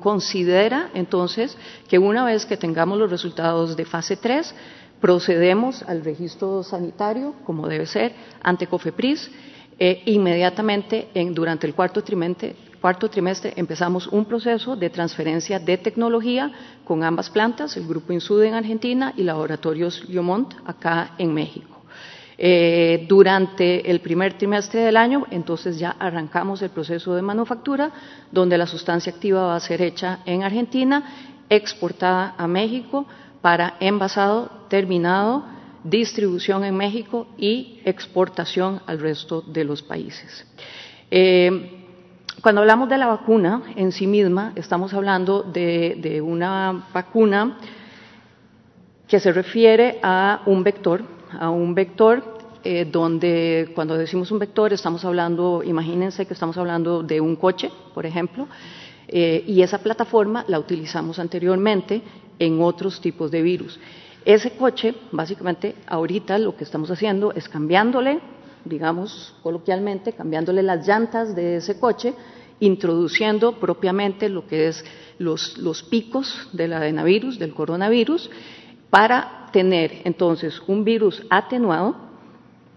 considera 0.00 0.90
entonces 0.92 1.56
que 1.88 2.00
una 2.00 2.24
vez 2.24 2.46
que 2.46 2.56
tengamos 2.56 2.98
los 2.98 3.08
resultados 3.08 3.76
de 3.76 3.84
fase 3.84 4.16
3, 4.16 4.52
procedemos 5.00 5.84
al 5.84 6.02
registro 6.02 6.64
sanitario, 6.64 7.34
como 7.44 7.68
debe 7.68 7.86
ser, 7.86 8.12
ante 8.42 8.66
COFEPRIS 8.66 9.30
e 9.78 10.02
inmediatamente 10.06 11.06
durante 11.30 11.64
el 11.68 11.76
cuarto 11.76 12.02
trimestre, 12.02 12.56
cuarto 12.80 13.08
trimestre 13.08 13.52
empezamos 13.56 14.06
un 14.06 14.24
proceso 14.24 14.76
de 14.76 14.90
transferencia 14.90 15.58
de 15.58 15.78
tecnología 15.78 16.52
con 16.84 17.02
ambas 17.02 17.30
plantas, 17.30 17.76
el 17.76 17.86
Grupo 17.86 18.12
Insud 18.12 18.42
en 18.42 18.54
Argentina 18.54 19.12
y 19.16 19.22
Laboratorios 19.22 20.08
Liomont 20.08 20.54
acá 20.64 21.14
en 21.18 21.34
México. 21.34 21.78
Eh, 22.40 23.06
durante 23.08 23.90
el 23.90 24.00
primer 24.00 24.38
trimestre 24.38 24.80
del 24.82 24.96
año, 24.96 25.26
entonces 25.30 25.76
ya 25.76 25.96
arrancamos 25.98 26.62
el 26.62 26.70
proceso 26.70 27.14
de 27.16 27.22
manufactura, 27.22 27.90
donde 28.30 28.56
la 28.56 28.66
sustancia 28.66 29.12
activa 29.12 29.42
va 29.42 29.56
a 29.56 29.60
ser 29.60 29.82
hecha 29.82 30.20
en 30.24 30.44
Argentina, 30.44 31.02
exportada 31.48 32.34
a 32.38 32.46
México 32.46 33.06
para 33.40 33.76
envasado 33.80 34.66
terminado 34.68 35.44
distribución 35.82 36.64
en 36.64 36.76
México 36.76 37.26
y 37.36 37.80
exportación 37.84 38.82
al 38.86 39.00
resto 39.00 39.42
de 39.42 39.64
los 39.64 39.82
países. 39.82 40.46
Eh, 41.10 41.77
cuando 42.42 42.60
hablamos 42.60 42.88
de 42.88 42.98
la 42.98 43.06
vacuna 43.06 43.62
en 43.74 43.90
sí 43.90 44.06
misma, 44.06 44.52
estamos 44.54 44.94
hablando 44.94 45.42
de, 45.42 46.22
una 46.24 46.84
vacuna 46.92 47.58
que 49.08 49.18
se 49.18 49.32
refiere 49.32 49.98
a 50.02 50.42
un 50.46 50.62
vector, 50.62 51.02
a 51.38 51.50
un 51.50 51.74
vector 51.74 52.22
eh, 52.62 52.86
donde 52.90 53.72
cuando 53.74 53.96
decimos 53.96 54.30
un 54.30 54.38
vector 54.38 54.72
estamos 54.72 55.04
hablando, 55.04 55.62
imagínense 55.64 56.26
que 56.26 56.34
estamos 56.34 56.56
hablando 56.58 57.02
de 57.02 57.20
un 57.20 57.34
coche, 57.36 57.70
por 57.92 58.06
ejemplo, 58.06 58.46
eh, 59.08 59.42
y 59.46 59.62
esa 59.62 59.78
plataforma 59.78 60.44
la 60.48 60.58
utilizamos 60.58 61.18
anteriormente 61.18 62.02
en 62.38 62.62
otros 62.62 63.00
tipos 63.00 63.30
de 63.30 63.42
virus. 63.42 63.80
Ese 64.24 64.52
coche, 64.52 64.94
básicamente, 65.10 65.74
ahorita 65.86 66.38
lo 66.38 66.56
que 66.56 66.64
estamos 66.64 66.90
haciendo 66.90 67.32
es 67.32 67.48
cambiándole, 67.48 68.20
digamos 68.68 69.34
coloquialmente, 69.42 70.12
cambiándole 70.12 70.62
las 70.62 70.86
llantas 70.86 71.34
de 71.34 71.56
ese 71.56 71.78
coche, 71.78 72.14
introduciendo 72.60 73.58
propiamente 73.58 74.28
lo 74.28 74.46
que 74.46 74.68
es 74.68 74.84
los, 75.18 75.58
los 75.58 75.82
picos 75.82 76.48
del 76.52 76.72
adenovirus, 76.72 77.38
del 77.38 77.54
coronavirus, 77.54 78.30
para 78.90 79.48
tener 79.52 80.02
entonces 80.04 80.60
un 80.66 80.84
virus 80.84 81.22
atenuado 81.30 81.96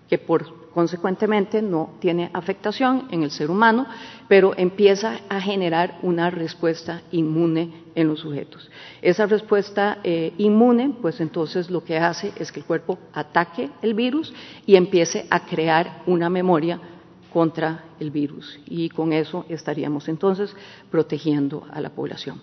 que 0.09 0.17
por 0.17 0.60
consecuentemente 0.73 1.61
no 1.61 1.91
tiene 1.99 2.29
afectación 2.33 3.07
en 3.11 3.23
el 3.23 3.31
ser 3.31 3.51
humano, 3.51 3.85
pero 4.27 4.53
empieza 4.57 5.19
a 5.29 5.41
generar 5.41 5.99
una 6.01 6.29
respuesta 6.29 7.01
inmune 7.11 7.83
en 7.95 8.07
los 8.07 8.19
sujetos. 8.19 8.69
Esa 9.01 9.25
respuesta 9.25 9.99
eh, 10.03 10.33
inmune, 10.37 10.95
pues 11.01 11.19
entonces 11.19 11.69
lo 11.69 11.83
que 11.83 11.97
hace 11.97 12.31
es 12.37 12.51
que 12.51 12.61
el 12.61 12.65
cuerpo 12.65 12.97
ataque 13.13 13.69
el 13.81 13.93
virus 13.93 14.33
y 14.65 14.75
empiece 14.75 15.25
a 15.29 15.45
crear 15.45 16.03
una 16.05 16.29
memoria 16.29 16.79
contra 17.31 17.85
el 17.99 18.11
virus 18.11 18.59
y 18.65 18.89
con 18.89 19.13
eso 19.13 19.45
estaríamos 19.47 20.09
entonces 20.09 20.55
protegiendo 20.89 21.65
a 21.71 21.79
la 21.81 21.89
población. 21.89 22.41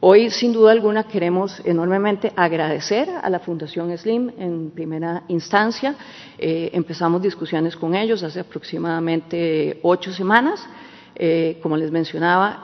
Hoy, 0.00 0.28
sin 0.28 0.52
duda 0.52 0.72
alguna, 0.72 1.04
queremos 1.04 1.62
enormemente 1.64 2.30
agradecer 2.36 3.08
a 3.08 3.30
la 3.30 3.38
Fundación 3.38 3.96
SLIM 3.96 4.30
en 4.38 4.70
primera 4.70 5.22
instancia. 5.28 5.94
Eh, 6.36 6.68
empezamos 6.74 7.22
discusiones 7.22 7.74
con 7.74 7.94
ellos 7.94 8.22
hace 8.22 8.40
aproximadamente 8.40 9.80
ocho 9.82 10.12
semanas. 10.12 10.62
Eh, 11.14 11.58
como 11.62 11.78
les 11.78 11.90
mencionaba, 11.90 12.60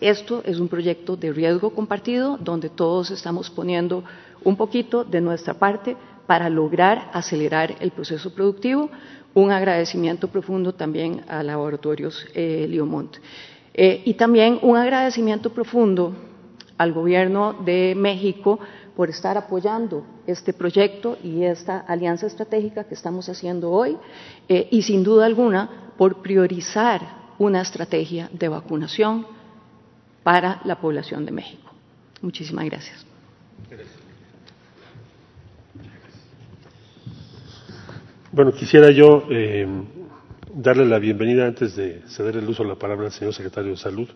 esto 0.00 0.42
es 0.42 0.58
un 0.58 0.68
proyecto 0.68 1.18
de 1.18 1.34
riesgo 1.34 1.68
compartido 1.68 2.38
donde 2.38 2.70
todos 2.70 3.10
estamos 3.10 3.50
poniendo 3.50 4.02
un 4.42 4.56
poquito 4.56 5.04
de 5.04 5.20
nuestra 5.20 5.52
parte 5.52 5.94
para 6.26 6.48
lograr 6.48 7.10
acelerar 7.12 7.74
el 7.78 7.90
proceso 7.90 8.32
productivo. 8.32 8.88
Un 9.34 9.52
agradecimiento 9.52 10.28
profundo 10.28 10.72
también 10.72 11.26
a 11.28 11.42
Laboratorios 11.42 12.26
eh, 12.34 12.66
Liomont. 12.70 13.18
y 13.74 14.14
también 14.14 14.60
un 14.62 14.78
agradecimiento 14.78 15.50
profundo 15.50 16.14
al 16.78 16.92
Gobierno 16.92 17.52
de 17.64 17.94
México 17.96 18.58
por 18.96 19.10
estar 19.10 19.36
apoyando 19.36 20.04
este 20.26 20.52
proyecto 20.52 21.18
y 21.22 21.42
esta 21.44 21.80
alianza 21.80 22.26
estratégica 22.26 22.84
que 22.84 22.94
estamos 22.94 23.28
haciendo 23.28 23.70
hoy 23.70 23.96
eh, 24.48 24.68
y 24.70 24.82
sin 24.82 25.02
duda 25.02 25.26
alguna 25.26 25.92
por 25.96 26.22
priorizar 26.22 27.00
una 27.38 27.60
estrategia 27.60 28.28
de 28.32 28.48
vacunación 28.48 29.26
para 30.22 30.60
la 30.64 30.80
población 30.80 31.26
de 31.26 31.32
México. 31.32 31.70
Muchísimas 32.22 32.64
gracias. 32.66 33.04
Bueno, 38.32 38.52
quisiera 38.52 38.90
yo 38.90 39.26
eh, 39.30 39.66
darle 40.52 40.86
la 40.86 40.98
bienvenida 40.98 41.46
antes 41.46 41.76
de 41.76 42.02
ceder 42.08 42.36
el 42.36 42.48
uso 42.48 42.62
de 42.62 42.70
la 42.70 42.74
palabra 42.76 43.06
al 43.06 43.12
señor 43.12 43.34
secretario 43.34 43.72
de 43.72 43.76
Salud 43.76 44.08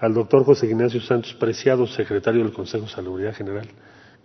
al 0.00 0.14
doctor 0.14 0.44
José 0.44 0.66
Ignacio 0.66 1.00
Santos 1.00 1.34
Preciado, 1.34 1.86
secretario 1.86 2.42
del 2.42 2.52
Consejo 2.52 2.84
de 2.84 2.90
Salud 2.90 3.20
General, 3.32 3.66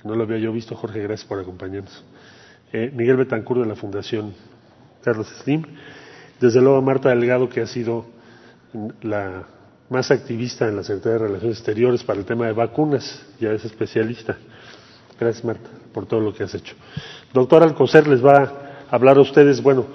que 0.02 0.08
no 0.08 0.16
lo 0.16 0.24
había 0.24 0.38
yo 0.38 0.52
visto. 0.52 0.76
Jorge, 0.76 1.02
gracias 1.02 1.28
por 1.28 1.40
acompañarnos. 1.40 2.04
Eh, 2.72 2.92
Miguel 2.94 3.18
Betancur 3.18 3.60
de 3.60 3.66
la 3.66 3.76
Fundación 3.76 4.34
Carlos 5.04 5.28
Slim. 5.44 5.64
Desde 6.40 6.62
luego 6.62 6.82
Marta 6.82 7.10
Delgado, 7.10 7.50
que 7.50 7.62
ha 7.62 7.68
sido 7.68 8.06
la 9.02 9.44
más 9.90 10.12
activista 10.12 10.68
en 10.68 10.76
la 10.76 10.84
Secretaría 10.84 11.20
de 11.20 11.26
Relaciones 11.28 11.58
Exteriores 11.58 12.04
para 12.04 12.20
el 12.20 12.26
tema 12.26 12.48
de 12.48 12.54
vacunas, 12.54 13.26
ya 13.40 13.52
es 13.52 13.64
especialista. 13.66 14.38
Gracias, 15.20 15.46
Marta, 15.46 15.70
por 15.94 16.06
todo 16.06 16.20
lo 16.20 16.34
que 16.34 16.44
has 16.44 16.54
hecho. 16.54 16.76
Doctor 17.34 17.64
Alcocer 17.64 18.08
les 18.08 18.24
va 18.24 18.38
a 18.90 18.96
hablar 18.96 19.18
a 19.18 19.22
ustedes, 19.22 19.62
bueno, 19.62 19.86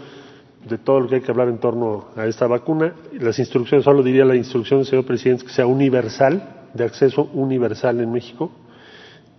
de 0.66 0.78
todo 0.78 1.00
lo 1.00 1.08
que 1.08 1.16
hay 1.16 1.20
que 1.20 1.30
hablar 1.30 1.48
en 1.48 1.58
torno 1.58 2.08
a 2.16 2.26
esta 2.26 2.46
vacuna. 2.46 2.94
Las 3.12 3.38
instrucciones, 3.38 3.84
solo 3.84 4.02
diría 4.02 4.24
la 4.24 4.36
instrucción 4.36 4.80
del 4.80 4.86
señor 4.86 5.04
presidente 5.04 5.44
que 5.44 5.52
sea 5.52 5.66
universal, 5.66 6.68
de 6.74 6.84
acceso 6.84 7.30
universal 7.32 8.00
en 8.00 8.12
México 8.12 8.50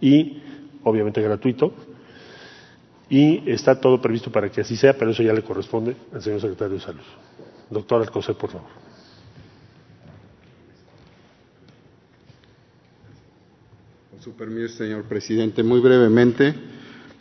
y 0.02 0.42
obviamente 0.84 1.22
gratuito. 1.22 1.74
Y 3.10 3.50
está 3.50 3.80
todo 3.80 4.00
previsto 4.00 4.32
para 4.32 4.50
que 4.50 4.62
así 4.62 4.76
sea, 4.76 4.94
pero 4.94 5.12
eso 5.12 5.24
ya 5.24 5.34
le 5.34 5.42
corresponde 5.42 5.96
al 6.14 6.22
señor 6.22 6.42
secretario 6.42 6.76
de 6.76 6.82
Salud. 6.82 7.02
Doctor 7.70 8.02
Alcocer, 8.02 8.36
por 8.36 8.52
favor. 8.52 8.68
Con 14.12 14.22
su 14.22 14.34
permiso, 14.34 14.78
señor 14.78 15.04
presidente, 15.06 15.64
muy 15.64 15.80
brevemente, 15.80 16.54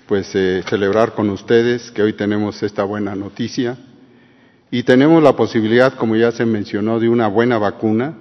pues 0.06 0.34
eh, 0.34 0.62
celebrar 0.68 1.14
con 1.14 1.30
ustedes 1.30 1.90
que 1.90 2.02
hoy 2.02 2.12
tenemos 2.12 2.62
esta 2.62 2.84
buena 2.84 3.14
noticia 3.14 3.78
y 4.70 4.82
tenemos 4.82 5.22
la 5.22 5.34
posibilidad, 5.34 5.94
como 5.94 6.16
ya 6.16 6.30
se 6.30 6.44
mencionó, 6.44 7.00
de 7.00 7.08
una 7.08 7.28
buena 7.28 7.58
vacuna 7.58 8.14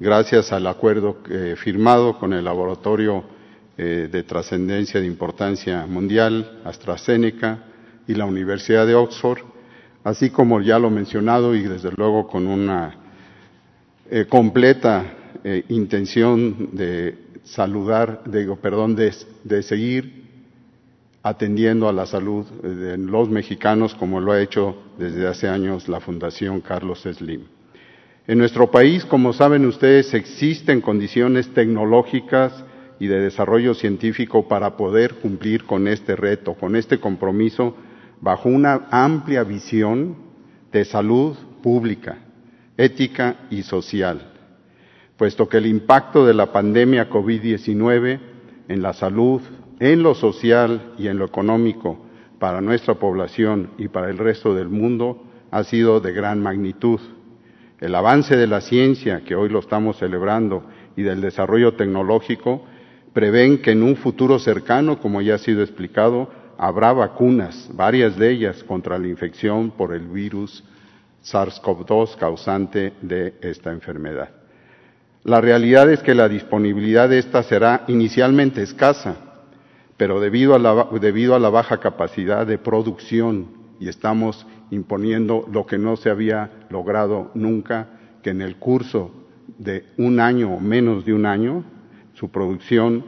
gracias 0.00 0.52
al 0.52 0.66
acuerdo 0.66 1.18
eh, 1.30 1.54
firmado 1.56 2.18
con 2.18 2.32
el 2.32 2.44
laboratorio 2.44 3.24
eh, 3.76 4.08
de 4.10 4.22
trascendencia 4.22 5.00
de 5.00 5.06
importancia 5.06 5.86
mundial, 5.86 6.60
AstraZeneca 6.64 7.64
y 8.08 8.14
la 8.14 8.24
Universidad 8.24 8.86
de 8.86 8.94
Oxford, 8.94 9.40
así 10.02 10.30
como 10.30 10.60
ya 10.60 10.78
lo 10.78 10.90
mencionado 10.90 11.54
y 11.54 11.62
desde 11.62 11.90
luego 11.96 12.26
con 12.26 12.46
una 12.46 12.98
completa 14.28 15.04
intención 15.68 16.68
de 16.72 17.16
saludar, 17.44 18.22
digo, 18.26 18.56
perdón, 18.56 18.94
de, 18.94 19.14
de 19.44 19.62
seguir 19.62 20.21
atendiendo 21.22 21.88
a 21.88 21.92
la 21.92 22.06
salud 22.06 22.44
de 22.62 22.98
los 22.98 23.28
mexicanos 23.28 23.94
como 23.94 24.20
lo 24.20 24.32
ha 24.32 24.40
hecho 24.40 24.76
desde 24.98 25.26
hace 25.26 25.48
años 25.48 25.88
la 25.88 26.00
Fundación 26.00 26.60
Carlos 26.60 27.02
Slim. 27.02 27.42
En 28.26 28.38
nuestro 28.38 28.70
país, 28.70 29.04
como 29.04 29.32
saben 29.32 29.66
ustedes, 29.66 30.14
existen 30.14 30.80
condiciones 30.80 31.52
tecnológicas 31.54 32.64
y 33.00 33.06
de 33.06 33.20
desarrollo 33.20 33.74
científico 33.74 34.46
para 34.46 34.76
poder 34.76 35.14
cumplir 35.14 35.64
con 35.64 35.88
este 35.88 36.14
reto, 36.14 36.54
con 36.54 36.76
este 36.76 36.98
compromiso, 37.00 37.76
bajo 38.20 38.48
una 38.48 38.86
amplia 38.90 39.42
visión 39.42 40.16
de 40.70 40.84
salud 40.84 41.36
pública, 41.62 42.18
ética 42.76 43.46
y 43.50 43.62
social 43.62 44.32
puesto 45.22 45.48
que 45.48 45.58
el 45.58 45.66
impacto 45.66 46.26
de 46.26 46.34
la 46.34 46.50
pandemia 46.50 47.08
COVID-19 47.08 48.18
en 48.66 48.82
la 48.82 48.92
salud, 48.92 49.40
en 49.82 50.04
lo 50.04 50.14
social 50.14 50.92
y 50.96 51.08
en 51.08 51.18
lo 51.18 51.24
económico 51.24 51.98
para 52.38 52.60
nuestra 52.60 52.94
población 52.94 53.70
y 53.78 53.88
para 53.88 54.10
el 54.10 54.18
resto 54.18 54.54
del 54.54 54.68
mundo 54.68 55.24
ha 55.50 55.64
sido 55.64 55.98
de 55.98 56.12
gran 56.12 56.40
magnitud. 56.40 57.00
El 57.80 57.92
avance 57.96 58.36
de 58.36 58.46
la 58.46 58.60
ciencia, 58.60 59.22
que 59.24 59.34
hoy 59.34 59.48
lo 59.48 59.58
estamos 59.58 59.96
celebrando, 59.96 60.62
y 60.94 61.02
del 61.02 61.20
desarrollo 61.20 61.74
tecnológico, 61.74 62.64
prevén 63.12 63.60
que 63.60 63.72
en 63.72 63.82
un 63.82 63.96
futuro 63.96 64.38
cercano, 64.38 65.00
como 65.00 65.20
ya 65.20 65.34
ha 65.34 65.38
sido 65.38 65.62
explicado, 65.62 66.30
habrá 66.58 66.92
vacunas, 66.92 67.68
varias 67.74 68.16
de 68.16 68.30
ellas, 68.30 68.62
contra 68.62 69.00
la 69.00 69.08
infección 69.08 69.72
por 69.72 69.92
el 69.92 70.06
virus 70.06 70.62
SARS-CoV-2 71.24 72.16
causante 72.18 72.92
de 73.02 73.34
esta 73.40 73.72
enfermedad. 73.72 74.30
La 75.24 75.40
realidad 75.40 75.90
es 75.90 76.04
que 76.04 76.14
la 76.14 76.28
disponibilidad 76.28 77.08
de 77.08 77.18
esta 77.18 77.42
será 77.42 77.82
inicialmente 77.88 78.62
escasa, 78.62 79.31
pero 80.02 80.18
debido 80.18 80.56
a, 80.56 80.58
la, 80.58 80.88
debido 81.00 81.36
a 81.36 81.38
la 81.38 81.48
baja 81.48 81.78
capacidad 81.78 82.44
de 82.44 82.58
producción 82.58 83.46
y 83.78 83.88
estamos 83.88 84.44
imponiendo 84.72 85.48
lo 85.52 85.64
que 85.64 85.78
no 85.78 85.94
se 85.94 86.10
había 86.10 86.66
logrado 86.70 87.30
nunca, 87.34 87.86
que 88.20 88.30
en 88.30 88.42
el 88.42 88.56
curso 88.56 89.12
de 89.58 89.84
un 89.98 90.18
año 90.18 90.54
o 90.54 90.58
menos 90.58 91.04
de 91.04 91.14
un 91.14 91.24
año, 91.24 91.62
su 92.14 92.32
producción 92.32 93.04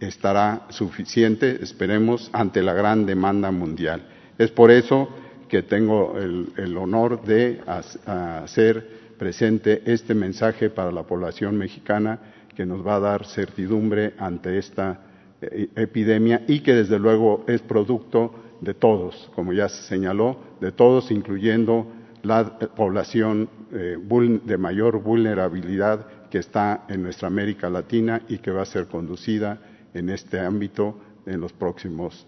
estará 0.00 0.66
suficiente, 0.70 1.62
esperemos, 1.62 2.30
ante 2.32 2.64
la 2.64 2.72
gran 2.72 3.06
demanda 3.06 3.52
mundial. 3.52 4.02
Es 4.36 4.50
por 4.50 4.72
eso 4.72 5.10
que 5.48 5.62
tengo 5.62 6.18
el, 6.18 6.52
el 6.56 6.76
honor 6.76 7.22
de 7.22 7.60
hacer 8.06 9.14
presente 9.20 9.84
este 9.86 10.16
mensaje 10.16 10.68
para 10.68 10.90
la 10.90 11.04
población 11.04 11.56
mexicana 11.56 12.18
que 12.56 12.66
nos 12.66 12.84
va 12.84 12.96
a 12.96 13.00
dar 13.00 13.24
certidumbre 13.24 14.14
ante 14.18 14.58
esta 14.58 15.13
epidemia 15.40 16.42
y 16.46 16.60
que 16.60 16.74
desde 16.74 16.98
luego 16.98 17.44
es 17.46 17.60
producto 17.62 18.34
de 18.60 18.74
todos, 18.74 19.30
como 19.34 19.52
ya 19.52 19.68
se 19.68 19.82
señaló, 19.82 20.38
de 20.60 20.72
todos, 20.72 21.10
incluyendo 21.10 21.86
la 22.22 22.58
población 22.58 23.48
eh, 23.72 23.98
de 24.44 24.58
mayor 24.58 25.02
vulnerabilidad 25.02 26.06
que 26.30 26.38
está 26.38 26.84
en 26.88 27.02
nuestra 27.02 27.28
América 27.28 27.68
Latina 27.68 28.22
y 28.28 28.38
que 28.38 28.50
va 28.50 28.62
a 28.62 28.66
ser 28.66 28.86
conducida 28.86 29.60
en 29.92 30.08
este 30.08 30.40
ámbito 30.40 30.98
en 31.26 31.40
los 31.40 31.52
próximos 31.52 32.26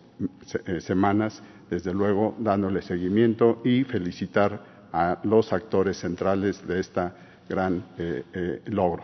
eh, 0.67 0.81
semanas, 0.81 1.43
desde 1.69 1.93
luego 1.93 2.37
dándole 2.39 2.83
seguimiento 2.83 3.61
y 3.65 3.85
felicitar 3.85 4.89
a 4.93 5.19
los 5.25 5.53
actores 5.53 5.99
centrales 5.99 6.67
de 6.67 6.81
este 6.81 7.03
gran 7.49 7.85
eh, 7.99 8.25
eh, 8.33 8.63
logro. 8.67 9.03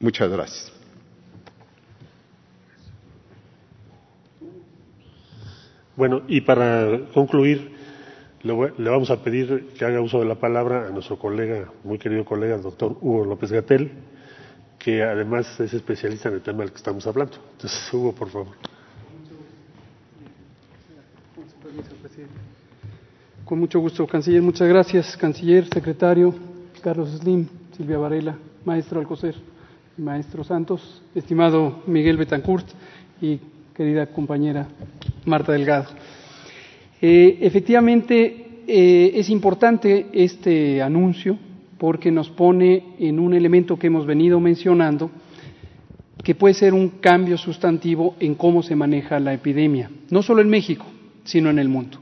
Muchas 0.00 0.30
gracias. 0.30 0.77
Bueno, 5.98 6.22
y 6.28 6.42
para 6.42 7.08
concluir, 7.12 7.72
le, 8.44 8.54
vamos 8.88 9.10
a 9.10 9.20
pedir 9.20 9.70
que 9.76 9.84
haga 9.84 10.00
uso 10.00 10.20
de 10.20 10.26
la 10.26 10.36
palabra 10.36 10.86
a 10.86 10.90
nuestro 10.90 11.18
colega, 11.18 11.72
muy 11.82 11.98
querido 11.98 12.24
colega, 12.24 12.54
el 12.54 12.62
doctor 12.62 12.96
Hugo 13.00 13.24
López 13.24 13.50
Gatel, 13.50 13.90
que 14.78 15.02
además 15.02 15.58
es 15.58 15.74
especialista 15.74 16.28
en 16.28 16.36
el 16.36 16.40
tema 16.40 16.60
del 16.60 16.70
que 16.70 16.76
estamos 16.76 17.04
hablando. 17.08 17.38
Entonces, 17.50 17.92
Hugo, 17.92 18.12
por 18.12 18.28
favor. 18.28 18.54
Con 23.44 23.58
mucho 23.58 23.80
gusto, 23.80 24.06
canciller. 24.06 24.40
Muchas 24.40 24.68
gracias, 24.68 25.16
canciller, 25.16 25.66
secretario, 25.66 26.32
Carlos 26.80 27.10
Slim, 27.18 27.48
Silvia 27.76 27.98
Varela, 27.98 28.38
maestro 28.64 29.00
Alcocer, 29.00 29.34
maestro 29.96 30.44
Santos, 30.44 31.02
estimado 31.12 31.82
Miguel 31.88 32.16
Betancourt 32.16 32.68
y 33.20 33.40
querida 33.78 34.06
compañera 34.06 34.66
Marta 35.24 35.52
Delgado. 35.52 35.86
Eh, 37.00 37.38
efectivamente, 37.42 38.64
eh, 38.66 39.12
es 39.14 39.30
importante 39.30 40.06
este 40.12 40.82
anuncio 40.82 41.38
porque 41.78 42.10
nos 42.10 42.28
pone 42.28 42.96
en 42.98 43.20
un 43.20 43.34
elemento 43.34 43.78
que 43.78 43.86
hemos 43.86 44.04
venido 44.04 44.40
mencionando, 44.40 45.12
que 46.24 46.34
puede 46.34 46.54
ser 46.54 46.74
un 46.74 46.88
cambio 47.00 47.38
sustantivo 47.38 48.16
en 48.18 48.34
cómo 48.34 48.64
se 48.64 48.74
maneja 48.74 49.20
la 49.20 49.32
epidemia, 49.32 49.88
no 50.10 50.22
solo 50.22 50.42
en 50.42 50.50
México, 50.50 50.84
sino 51.22 51.48
en 51.48 51.60
el 51.60 51.68
mundo. 51.68 51.98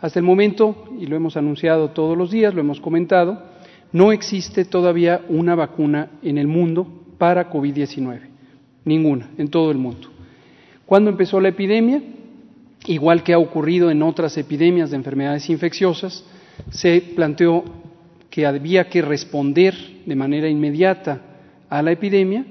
Hasta 0.00 0.18
el 0.18 0.26
momento, 0.26 0.88
y 0.98 1.06
lo 1.06 1.14
hemos 1.14 1.36
anunciado 1.36 1.90
todos 1.90 2.18
los 2.18 2.32
días, 2.32 2.52
lo 2.52 2.62
hemos 2.62 2.80
comentado, 2.80 3.44
no 3.92 4.10
existe 4.10 4.64
todavía 4.64 5.20
una 5.28 5.54
vacuna 5.54 6.10
en 6.20 6.36
el 6.36 6.48
mundo 6.48 6.84
para 7.16 7.48
COVID-19. 7.48 8.18
Ninguna, 8.84 9.30
en 9.38 9.46
todo 9.46 9.70
el 9.70 9.78
mundo. 9.78 10.11
¿Cuándo 10.92 11.08
empezó 11.08 11.40
la 11.40 11.48
epidemia? 11.48 12.02
Igual 12.84 13.22
que 13.22 13.32
ha 13.32 13.38
ocurrido 13.38 13.90
en 13.90 14.02
otras 14.02 14.36
epidemias 14.36 14.90
de 14.90 14.98
enfermedades 14.98 15.48
infecciosas, 15.48 16.22
se 16.70 17.00
planteó 17.16 17.64
que 18.28 18.44
había 18.44 18.90
que 18.90 19.00
responder 19.00 19.74
de 20.04 20.14
manera 20.14 20.50
inmediata 20.50 21.22
a 21.70 21.80
la 21.80 21.92
epidemia, 21.92 22.44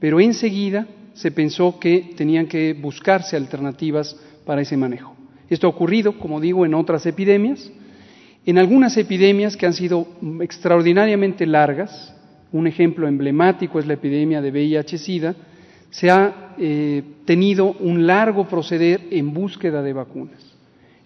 pero 0.00 0.18
enseguida 0.18 0.86
se 1.12 1.30
pensó 1.30 1.78
que 1.78 2.14
tenían 2.16 2.46
que 2.46 2.72
buscarse 2.72 3.36
alternativas 3.36 4.18
para 4.46 4.62
ese 4.62 4.78
manejo. 4.78 5.14
Esto 5.50 5.66
ha 5.66 5.70
ocurrido, 5.70 6.18
como 6.18 6.40
digo, 6.40 6.64
en 6.64 6.72
otras 6.72 7.04
epidemias. 7.04 7.70
En 8.46 8.56
algunas 8.56 8.96
epidemias 8.96 9.58
que 9.58 9.66
han 9.66 9.74
sido 9.74 10.08
extraordinariamente 10.40 11.44
largas, 11.44 12.16
un 12.50 12.66
ejemplo 12.66 13.06
emblemático 13.06 13.78
es 13.78 13.86
la 13.86 13.92
epidemia 13.92 14.40
de 14.40 14.52
VIH-Sida, 14.52 15.34
se 15.94 16.10
ha 16.10 16.54
eh, 16.58 17.04
tenido 17.24 17.76
un 17.78 18.04
largo 18.04 18.48
proceder 18.48 19.06
en 19.12 19.32
búsqueda 19.32 19.80
de 19.80 19.92
vacunas. 19.92 20.40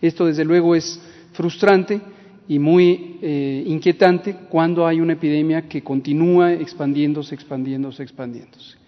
Esto, 0.00 0.24
desde 0.24 0.46
luego, 0.46 0.74
es 0.74 0.98
frustrante 1.34 2.00
y 2.48 2.58
muy 2.58 3.18
eh, 3.20 3.64
inquietante 3.66 4.34
cuando 4.48 4.86
hay 4.86 4.98
una 5.02 5.12
epidemia 5.12 5.68
que 5.68 5.82
continúa 5.82 6.54
expandiéndose, 6.54 7.34
expandiéndose, 7.34 8.02
expandiéndose. 8.02 8.78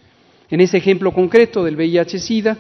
En 0.49 0.63
ese 0.63 0.79
ejemplo 0.79 1.13
concreto 1.13 1.63
del 1.63 1.77
VIH-Sida, 1.77 2.57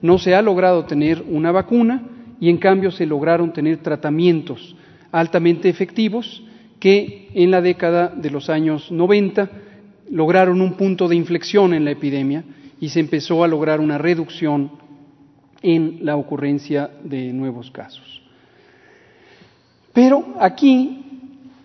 no 0.00 0.16
se 0.18 0.36
ha 0.36 0.40
logrado 0.40 0.84
tener 0.84 1.24
una 1.28 1.50
vacuna, 1.50 2.00
y 2.38 2.48
en 2.48 2.58
cambio 2.58 2.92
se 2.92 3.06
lograron 3.06 3.52
tener 3.52 3.78
tratamientos 3.78 4.76
altamente 5.10 5.68
efectivos 5.68 6.44
que 6.78 7.28
en 7.34 7.50
la 7.50 7.60
década 7.60 8.08
de 8.14 8.30
los 8.30 8.48
años 8.48 8.92
90 8.92 9.50
lograron 10.12 10.60
un 10.60 10.74
punto 10.74 11.08
de 11.08 11.16
inflexión 11.16 11.74
en 11.74 11.84
la 11.84 11.90
epidemia 11.90 12.44
y 12.80 12.88
se 12.88 13.00
empezó 13.00 13.44
a 13.44 13.48
lograr 13.48 13.80
una 13.80 13.98
reducción 13.98 14.72
en 15.62 16.00
la 16.02 16.16
ocurrencia 16.16 16.90
de 17.02 17.32
nuevos 17.32 17.70
casos. 17.70 18.22
Pero 19.92 20.34
aquí 20.40 21.04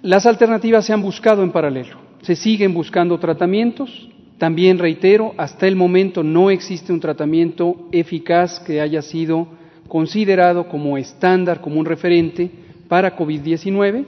las 0.01 0.25
alternativas 0.25 0.85
se 0.85 0.93
han 0.93 1.01
buscado 1.01 1.43
en 1.43 1.51
paralelo, 1.51 1.97
se 2.21 2.35
siguen 2.35 2.73
buscando 2.73 3.19
tratamientos, 3.19 4.09
también 4.37 4.79
reitero, 4.79 5.33
hasta 5.37 5.67
el 5.67 5.75
momento 5.75 6.23
no 6.23 6.49
existe 6.49 6.93
un 6.93 7.01
tratamiento 7.01 7.89
eficaz 7.91 8.59
que 8.61 8.79
haya 8.79 9.01
sido 9.01 9.47
considerado 9.89 10.69
como 10.69 10.97
estándar, 10.97 11.59
como 11.59 11.79
un 11.79 11.85
referente 11.85 12.49
para 12.87 13.17
COVID-19 13.17 14.05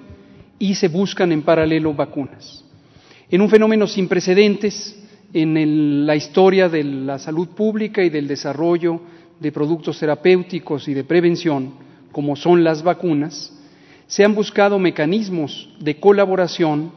y 0.58 0.76
se 0.76 0.88
buscan 0.88 1.34
en 1.34 1.42
paralelo 1.42 1.94
vacunas. 1.94 2.64
En 3.30 3.42
un 3.42 3.50
fenómeno 3.50 3.88
sin 3.88 4.08
precedentes 4.08 5.01
en 5.34 6.06
la 6.06 6.16
historia 6.16 6.68
de 6.70 6.84
la 6.84 7.20
salud 7.20 7.50
pública 7.50 8.04
y 8.04 8.10
del 8.10 8.28
desarrollo 8.28 9.02
de 9.40 9.52
productos 9.52 10.00
terapéuticos 10.00 10.88
y 10.88 10.94
de 10.94 11.04
prevención, 11.04 11.74
como 12.12 12.36
son 12.36 12.64
las 12.64 12.84
vacunas, 12.84 13.54
se 14.08 14.26
han 14.26 14.36
buscado 14.36 14.78
mecanismos 14.78 15.70
de 15.80 16.00
colaboración 16.00 16.92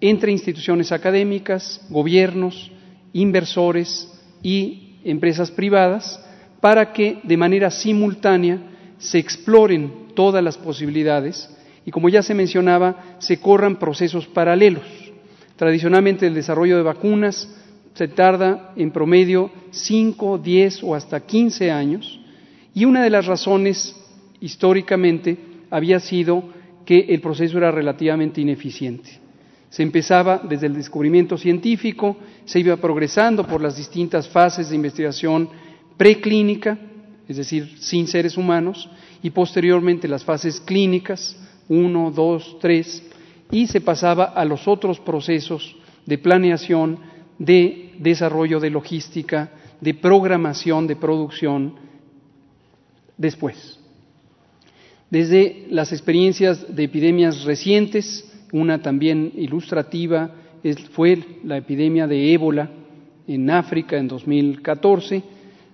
entre 0.00 0.32
instituciones 0.32 0.92
académicas, 0.92 1.84
gobiernos, 1.90 2.72
inversores 3.12 4.10
y 4.42 4.96
empresas 5.04 5.50
privadas 5.50 6.20
para 6.60 6.92
que 6.92 7.20
de 7.22 7.36
manera 7.36 7.70
simultánea 7.70 8.58
se 8.98 9.18
exploren 9.18 10.08
todas 10.14 10.42
las 10.42 10.56
posibilidades 10.56 11.50
y, 11.84 11.90
como 11.90 12.08
ya 12.08 12.22
se 12.22 12.34
mencionaba, 12.34 13.16
se 13.18 13.38
corran 13.38 13.78
procesos 13.78 14.26
paralelos. 14.26 14.84
Tradicionalmente 15.56 16.26
el 16.26 16.34
desarrollo 16.34 16.76
de 16.76 16.82
vacunas 16.82 17.48
se 17.94 18.08
tarda 18.08 18.72
en 18.76 18.90
promedio 18.90 19.50
5, 19.70 20.38
10 20.38 20.82
o 20.84 20.94
hasta 20.94 21.20
15 21.20 21.70
años 21.70 22.20
y 22.74 22.84
una 22.84 23.02
de 23.02 23.10
las 23.10 23.26
razones 23.26 23.94
históricamente 24.40 25.38
había 25.70 26.00
sido 26.00 26.44
que 26.84 27.06
el 27.08 27.20
proceso 27.20 27.56
era 27.58 27.70
relativamente 27.70 28.40
ineficiente. 28.40 29.24
Se 29.70 29.82
empezaba 29.82 30.38
desde 30.38 30.66
el 30.66 30.74
descubrimiento 30.74 31.38
científico, 31.38 32.16
se 32.44 32.60
iba 32.60 32.76
progresando 32.76 33.46
por 33.46 33.60
las 33.60 33.76
distintas 33.76 34.28
fases 34.28 34.70
de 34.70 34.76
investigación 34.76 35.48
preclínica, 35.96 36.78
es 37.28 37.38
decir, 37.38 37.76
sin 37.78 38.06
seres 38.06 38.36
humanos, 38.36 38.88
y 39.22 39.30
posteriormente 39.30 40.06
las 40.06 40.24
fases 40.24 40.60
clínicas, 40.60 41.36
1, 41.68 42.12
2, 42.14 42.58
3, 42.60 43.02
y 43.50 43.66
se 43.66 43.80
pasaba 43.80 44.24
a 44.24 44.44
los 44.44 44.68
otros 44.68 45.00
procesos 45.00 45.74
de 46.06 46.18
planeación, 46.18 46.98
de 47.38 47.94
desarrollo 47.98 48.60
de 48.60 48.70
logística, 48.70 49.50
de 49.80 49.94
programación 49.94 50.86
de 50.86 50.96
producción 50.96 51.74
después. 53.16 53.78
Desde 55.10 55.66
las 55.70 55.92
experiencias 55.92 56.74
de 56.74 56.84
epidemias 56.84 57.44
recientes, 57.44 58.30
una 58.52 58.82
también 58.82 59.32
ilustrativa 59.36 60.30
fue 60.92 61.18
la 61.44 61.58
epidemia 61.58 62.06
de 62.06 62.32
ébola 62.32 62.70
en 63.26 63.50
África 63.50 63.96
en 63.98 64.08
2014, 64.08 65.22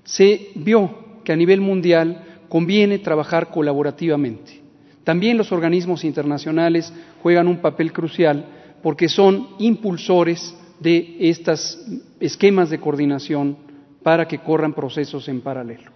se 0.04 0.48
vio 0.56 1.20
que 1.24 1.32
a 1.32 1.36
nivel 1.36 1.60
mundial 1.60 2.24
conviene 2.48 2.98
trabajar 2.98 3.50
colaborativamente. 3.50 4.60
También 5.04 5.36
los 5.36 5.52
organismos 5.52 6.04
internacionales 6.04 6.92
juegan 7.22 7.48
un 7.48 7.58
papel 7.58 7.92
crucial 7.92 8.44
porque 8.82 9.08
son 9.08 9.48
impulsores 9.58 10.54
de 10.80 11.16
estos 11.20 11.78
esquemas 12.18 12.70
de 12.70 12.80
coordinación 12.80 13.56
para 14.02 14.26
que 14.26 14.38
corran 14.38 14.72
procesos 14.72 15.28
en 15.28 15.40
paralelo. 15.40 15.90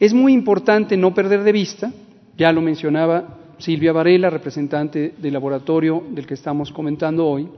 Es 0.00 0.12
muy 0.14 0.32
importante 0.32 0.96
no 0.96 1.14
perder 1.14 1.42
de 1.42 1.52
vista, 1.52 1.92
ya 2.36 2.52
lo 2.52 2.60
mencionaba 2.60 3.38
Silvia 3.58 3.92
Varela, 3.92 4.30
representante 4.30 5.14
del 5.18 5.32
laboratorio 5.32 6.02
del 6.10 6.26
que 6.26 6.34
estamos 6.34 6.72
comentando 6.72 7.26
hoy, 7.26 7.48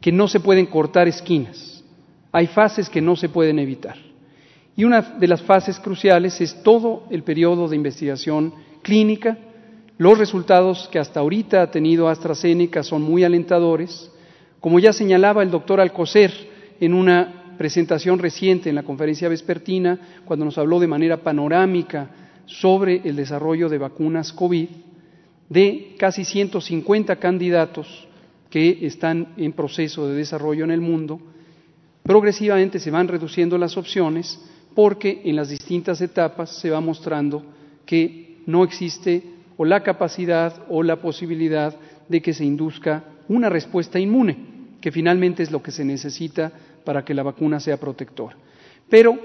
que 0.00 0.12
no 0.12 0.28
se 0.28 0.40
pueden 0.40 0.66
cortar 0.66 1.08
esquinas. 1.08 1.82
Hay 2.32 2.48
fases 2.48 2.90
que 2.90 3.00
no 3.00 3.14
se 3.14 3.28
pueden 3.28 3.60
evitar. 3.60 3.96
Y 4.76 4.84
una 4.84 5.00
de 5.00 5.28
las 5.28 5.42
fases 5.42 5.78
cruciales 5.78 6.40
es 6.40 6.62
todo 6.62 7.04
el 7.10 7.22
periodo 7.22 7.68
de 7.68 7.76
investigación 7.76 8.52
clínica. 8.82 9.38
Los 9.98 10.18
resultados 10.18 10.88
que 10.90 10.98
hasta 10.98 11.20
ahorita 11.20 11.62
ha 11.62 11.70
tenido 11.70 12.08
AstraZeneca 12.08 12.82
son 12.82 13.02
muy 13.02 13.22
alentadores. 13.22 14.10
Como 14.64 14.78
ya 14.78 14.94
señalaba 14.94 15.42
el 15.42 15.50
doctor 15.50 15.78
Alcocer 15.78 16.32
en 16.80 16.94
una 16.94 17.52
presentación 17.58 18.18
reciente 18.18 18.70
en 18.70 18.74
la 18.74 18.82
conferencia 18.82 19.28
vespertina, 19.28 20.22
cuando 20.24 20.46
nos 20.46 20.56
habló 20.56 20.80
de 20.80 20.86
manera 20.86 21.18
panorámica 21.18 22.08
sobre 22.46 23.02
el 23.04 23.14
desarrollo 23.14 23.68
de 23.68 23.76
vacunas 23.76 24.32
COVID, 24.32 24.68
de 25.50 25.94
casi 25.98 26.24
150 26.24 27.16
candidatos 27.16 28.08
que 28.48 28.86
están 28.86 29.34
en 29.36 29.52
proceso 29.52 30.08
de 30.08 30.14
desarrollo 30.14 30.64
en 30.64 30.70
el 30.70 30.80
mundo, 30.80 31.20
progresivamente 32.02 32.78
se 32.78 32.90
van 32.90 33.08
reduciendo 33.08 33.58
las 33.58 33.76
opciones 33.76 34.40
porque 34.74 35.20
en 35.26 35.36
las 35.36 35.50
distintas 35.50 36.00
etapas 36.00 36.48
se 36.58 36.70
va 36.70 36.80
mostrando 36.80 37.44
que 37.84 38.38
no 38.46 38.64
existe 38.64 39.24
o 39.58 39.66
la 39.66 39.82
capacidad 39.82 40.64
o 40.70 40.82
la 40.82 41.02
posibilidad 41.02 41.76
de 42.08 42.22
que 42.22 42.32
se 42.32 42.46
induzca 42.46 43.04
una 43.28 43.50
respuesta 43.50 44.00
inmune, 44.00 44.53
que 44.84 44.92
finalmente 44.92 45.42
es 45.42 45.50
lo 45.50 45.62
que 45.62 45.70
se 45.70 45.82
necesita 45.82 46.52
para 46.84 47.06
que 47.06 47.14
la 47.14 47.22
vacuna 47.22 47.58
sea 47.58 47.78
protectora. 47.78 48.36
Pero 48.90 49.18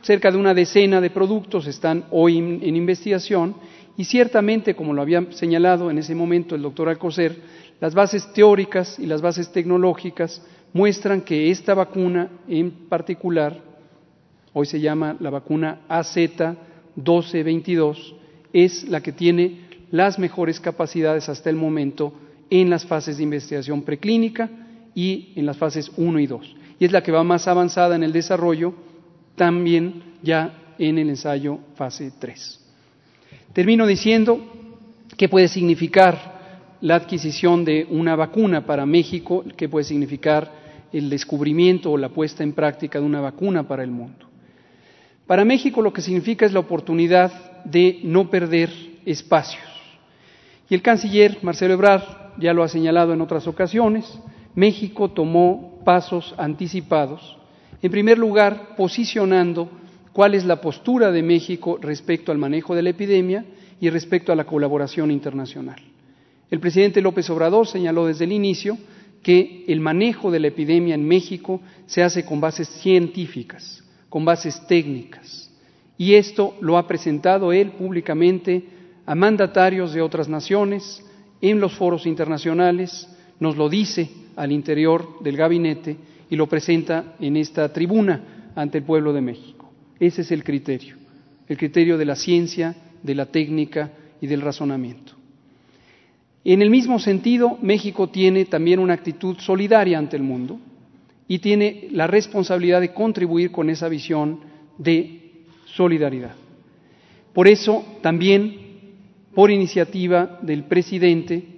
cerca 0.00 0.30
de 0.30 0.38
una 0.38 0.54
decena 0.54 0.98
de 0.98 1.10
productos 1.10 1.66
están 1.66 2.06
hoy 2.10 2.38
en 2.38 2.74
investigación 2.74 3.54
y 3.98 4.04
ciertamente, 4.04 4.74
como 4.74 4.94
lo 4.94 5.02
había 5.02 5.30
señalado 5.32 5.90
en 5.90 5.98
ese 5.98 6.14
momento 6.14 6.54
el 6.54 6.62
doctor 6.62 6.88
Alcocer, 6.88 7.36
las 7.82 7.92
bases 7.92 8.32
teóricas 8.32 8.98
y 8.98 9.04
las 9.04 9.20
bases 9.20 9.52
tecnológicas 9.52 10.40
muestran 10.72 11.20
que 11.20 11.50
esta 11.50 11.74
vacuna 11.74 12.30
en 12.48 12.70
particular, 12.88 13.60
hoy 14.54 14.64
se 14.64 14.80
llama 14.80 15.18
la 15.20 15.28
vacuna 15.28 15.80
AZ1222, 15.86 18.14
es 18.54 18.88
la 18.88 19.02
que 19.02 19.12
tiene 19.12 19.66
las 19.90 20.18
mejores 20.18 20.60
capacidades 20.60 21.28
hasta 21.28 21.50
el 21.50 21.56
momento 21.56 22.14
en 22.48 22.70
las 22.70 22.86
fases 22.86 23.18
de 23.18 23.24
investigación 23.24 23.82
preclínica 23.82 24.63
y 24.94 25.32
en 25.36 25.46
las 25.46 25.56
fases 25.56 25.90
1 25.96 26.18
y 26.20 26.26
2. 26.26 26.56
Y 26.78 26.84
es 26.84 26.92
la 26.92 27.02
que 27.02 27.12
va 27.12 27.24
más 27.24 27.48
avanzada 27.48 27.96
en 27.96 28.02
el 28.02 28.12
desarrollo, 28.12 28.74
también 29.36 30.02
ya 30.22 30.74
en 30.78 30.98
el 30.98 31.08
ensayo 31.08 31.58
fase 31.74 32.12
3. 32.18 32.60
Termino 33.52 33.86
diciendo 33.86 34.40
qué 35.16 35.28
puede 35.28 35.48
significar 35.48 36.34
la 36.80 36.96
adquisición 36.96 37.64
de 37.64 37.86
una 37.90 38.16
vacuna 38.16 38.66
para 38.66 38.84
México, 38.84 39.44
qué 39.56 39.68
puede 39.68 39.84
significar 39.84 40.52
el 40.92 41.08
descubrimiento 41.08 41.90
o 41.90 41.98
la 41.98 42.08
puesta 42.08 42.42
en 42.42 42.52
práctica 42.52 43.00
de 43.00 43.06
una 43.06 43.20
vacuna 43.20 43.66
para 43.66 43.82
el 43.82 43.90
mundo. 43.90 44.26
Para 45.26 45.44
México 45.44 45.80
lo 45.80 45.92
que 45.92 46.02
significa 46.02 46.44
es 46.44 46.52
la 46.52 46.60
oportunidad 46.60 47.64
de 47.64 48.00
no 48.02 48.28
perder 48.28 48.70
espacios. 49.06 49.62
Y 50.68 50.74
el 50.74 50.82
canciller 50.82 51.38
Marcelo 51.42 51.74
Ebrard 51.74 52.02
ya 52.38 52.52
lo 52.52 52.62
ha 52.62 52.68
señalado 52.68 53.12
en 53.12 53.20
otras 53.20 53.46
ocasiones, 53.46 54.18
México 54.54 55.10
tomó 55.10 55.80
pasos 55.84 56.34
anticipados, 56.38 57.36
en 57.82 57.90
primer 57.90 58.18
lugar 58.18 58.76
posicionando 58.76 59.68
cuál 60.12 60.34
es 60.34 60.44
la 60.44 60.60
postura 60.60 61.10
de 61.10 61.22
México 61.22 61.78
respecto 61.80 62.30
al 62.30 62.38
manejo 62.38 62.74
de 62.74 62.82
la 62.82 62.90
epidemia 62.90 63.44
y 63.80 63.90
respecto 63.90 64.32
a 64.32 64.36
la 64.36 64.46
colaboración 64.46 65.10
internacional. 65.10 65.80
El 66.50 66.60
presidente 66.60 67.00
López 67.00 67.28
Obrador 67.30 67.66
señaló 67.66 68.06
desde 68.06 68.24
el 68.24 68.32
inicio 68.32 68.78
que 69.22 69.64
el 69.66 69.80
manejo 69.80 70.30
de 70.30 70.38
la 70.38 70.48
epidemia 70.48 70.94
en 70.94 71.06
México 71.06 71.60
se 71.86 72.02
hace 72.02 72.24
con 72.24 72.40
bases 72.40 72.68
científicas, 72.68 73.82
con 74.08 74.24
bases 74.24 74.64
técnicas. 74.68 75.50
Y 75.98 76.14
esto 76.14 76.54
lo 76.60 76.78
ha 76.78 76.86
presentado 76.86 77.52
él 77.52 77.72
públicamente 77.72 78.64
a 79.06 79.14
mandatarios 79.14 79.92
de 79.92 80.02
otras 80.02 80.28
naciones, 80.28 81.04
en 81.40 81.60
los 81.60 81.74
foros 81.74 82.06
internacionales, 82.06 83.08
nos 83.38 83.56
lo 83.56 83.68
dice 83.68 84.08
al 84.36 84.52
interior 84.52 85.22
del 85.22 85.36
gabinete 85.36 85.96
y 86.30 86.36
lo 86.36 86.46
presenta 86.46 87.14
en 87.20 87.36
esta 87.36 87.72
tribuna 87.72 88.52
ante 88.54 88.78
el 88.78 88.84
pueblo 88.84 89.12
de 89.12 89.20
México. 89.20 89.70
Ese 90.00 90.22
es 90.22 90.32
el 90.32 90.44
criterio, 90.44 90.96
el 91.48 91.56
criterio 91.56 91.98
de 91.98 92.04
la 92.04 92.16
ciencia, 92.16 92.74
de 93.02 93.14
la 93.14 93.26
técnica 93.26 93.92
y 94.20 94.26
del 94.26 94.40
razonamiento. 94.40 95.12
En 96.44 96.60
el 96.60 96.70
mismo 96.70 96.98
sentido, 96.98 97.58
México 97.62 98.10
tiene 98.10 98.44
también 98.44 98.78
una 98.78 98.94
actitud 98.94 99.38
solidaria 99.38 99.98
ante 99.98 100.16
el 100.16 100.22
mundo 100.22 100.58
y 101.26 101.38
tiene 101.38 101.88
la 101.90 102.06
responsabilidad 102.06 102.80
de 102.80 102.92
contribuir 102.92 103.50
con 103.50 103.70
esa 103.70 103.88
visión 103.88 104.40
de 104.76 105.44
solidaridad. 105.64 106.34
Por 107.32 107.48
eso, 107.48 107.84
también, 108.02 108.56
por 109.34 109.50
iniciativa 109.50 110.38
del 110.42 110.64
presidente, 110.64 111.53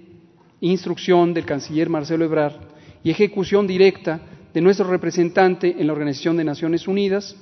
instrucción 0.61 1.33
del 1.33 1.45
canciller 1.45 1.89
Marcelo 1.89 2.25
Ebrard 2.25 2.55
y 3.03 3.11
ejecución 3.11 3.67
directa 3.67 4.19
de 4.53 4.61
nuestro 4.61 4.89
representante 4.89 5.75
en 5.77 5.87
la 5.87 5.93
Organización 5.93 6.37
de 6.37 6.43
Naciones 6.43 6.87
Unidas, 6.87 7.35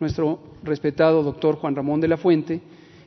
nuestro 0.00 0.40
respetado 0.62 1.22
doctor 1.22 1.56
Juan 1.56 1.76
Ramón 1.76 2.00
de 2.00 2.08
la 2.08 2.16
Fuente, 2.16 2.60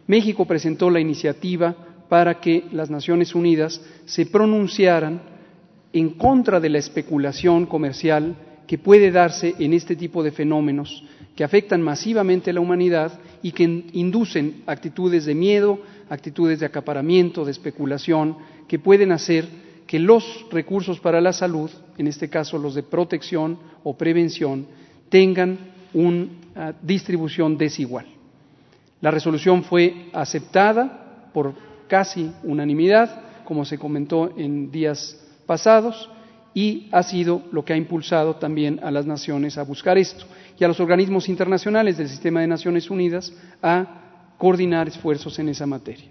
México 0.05 0.45
presentó 0.45 0.89
la 0.89 0.99
iniciativa 0.99 1.75
para 2.07 2.39
que 2.39 2.65
las 2.71 2.89
Naciones 2.89 3.35
Unidas 3.35 3.81
se 4.05 4.25
pronunciaran 4.25 5.21
en 5.91 6.11
contra 6.11 6.59
de 6.59 6.69
la 6.69 6.77
especulación 6.77 7.65
comercial 7.65 8.35
que 8.67 8.77
puede 8.77 9.11
darse 9.11 9.55
en 9.59 9.73
este 9.73 9.95
tipo 9.95 10.23
de 10.23 10.31
fenómenos 10.31 11.03
que 11.37 11.43
afectan 11.43 11.83
masivamente 11.83 12.49
a 12.49 12.53
la 12.53 12.61
humanidad 12.61 13.11
y 13.43 13.51
que 13.51 13.63
inducen 13.93 14.63
actitudes 14.65 15.25
de 15.25 15.35
miedo, 15.35 15.79
actitudes 16.09 16.59
de 16.59 16.65
acaparamiento, 16.65 17.45
de 17.45 17.51
especulación, 17.51 18.35
que 18.67 18.79
pueden 18.79 19.11
hacer 19.11 19.47
que 19.85 19.99
los 19.99 20.47
recursos 20.51 20.99
para 20.99 21.21
la 21.21 21.31
salud, 21.31 21.69
en 21.99 22.07
este 22.07 22.27
caso 22.27 22.57
los 22.57 22.73
de 22.73 22.81
protección 22.81 23.59
o 23.83 23.95
prevención, 23.95 24.65
tengan 25.09 25.59
una 25.93 26.73
distribución 26.81 27.55
desigual. 27.55 28.07
La 28.99 29.11
resolución 29.11 29.63
fue 29.63 30.07
aceptada 30.13 31.29
por 31.31 31.53
casi 31.87 32.31
unanimidad, 32.43 33.45
como 33.45 33.63
se 33.63 33.77
comentó 33.77 34.33
en 34.35 34.71
días 34.71 35.23
pasados, 35.45 36.09
y 36.55 36.87
ha 36.91 37.03
sido 37.03 37.43
lo 37.51 37.63
que 37.63 37.73
ha 37.73 37.77
impulsado 37.77 38.37
también 38.37 38.79
a 38.81 38.89
las 38.89 39.05
naciones 39.05 39.59
a 39.59 39.63
buscar 39.63 39.99
esto 39.99 40.25
y 40.59 40.63
a 40.63 40.67
los 40.67 40.79
organismos 40.79 41.29
internacionales 41.29 41.97
del 41.97 42.09
sistema 42.09 42.41
de 42.41 42.47
Naciones 42.47 42.89
Unidas 42.89 43.31
a 43.61 44.33
coordinar 44.37 44.87
esfuerzos 44.87 45.37
en 45.39 45.49
esa 45.49 45.65
materia. 45.65 46.05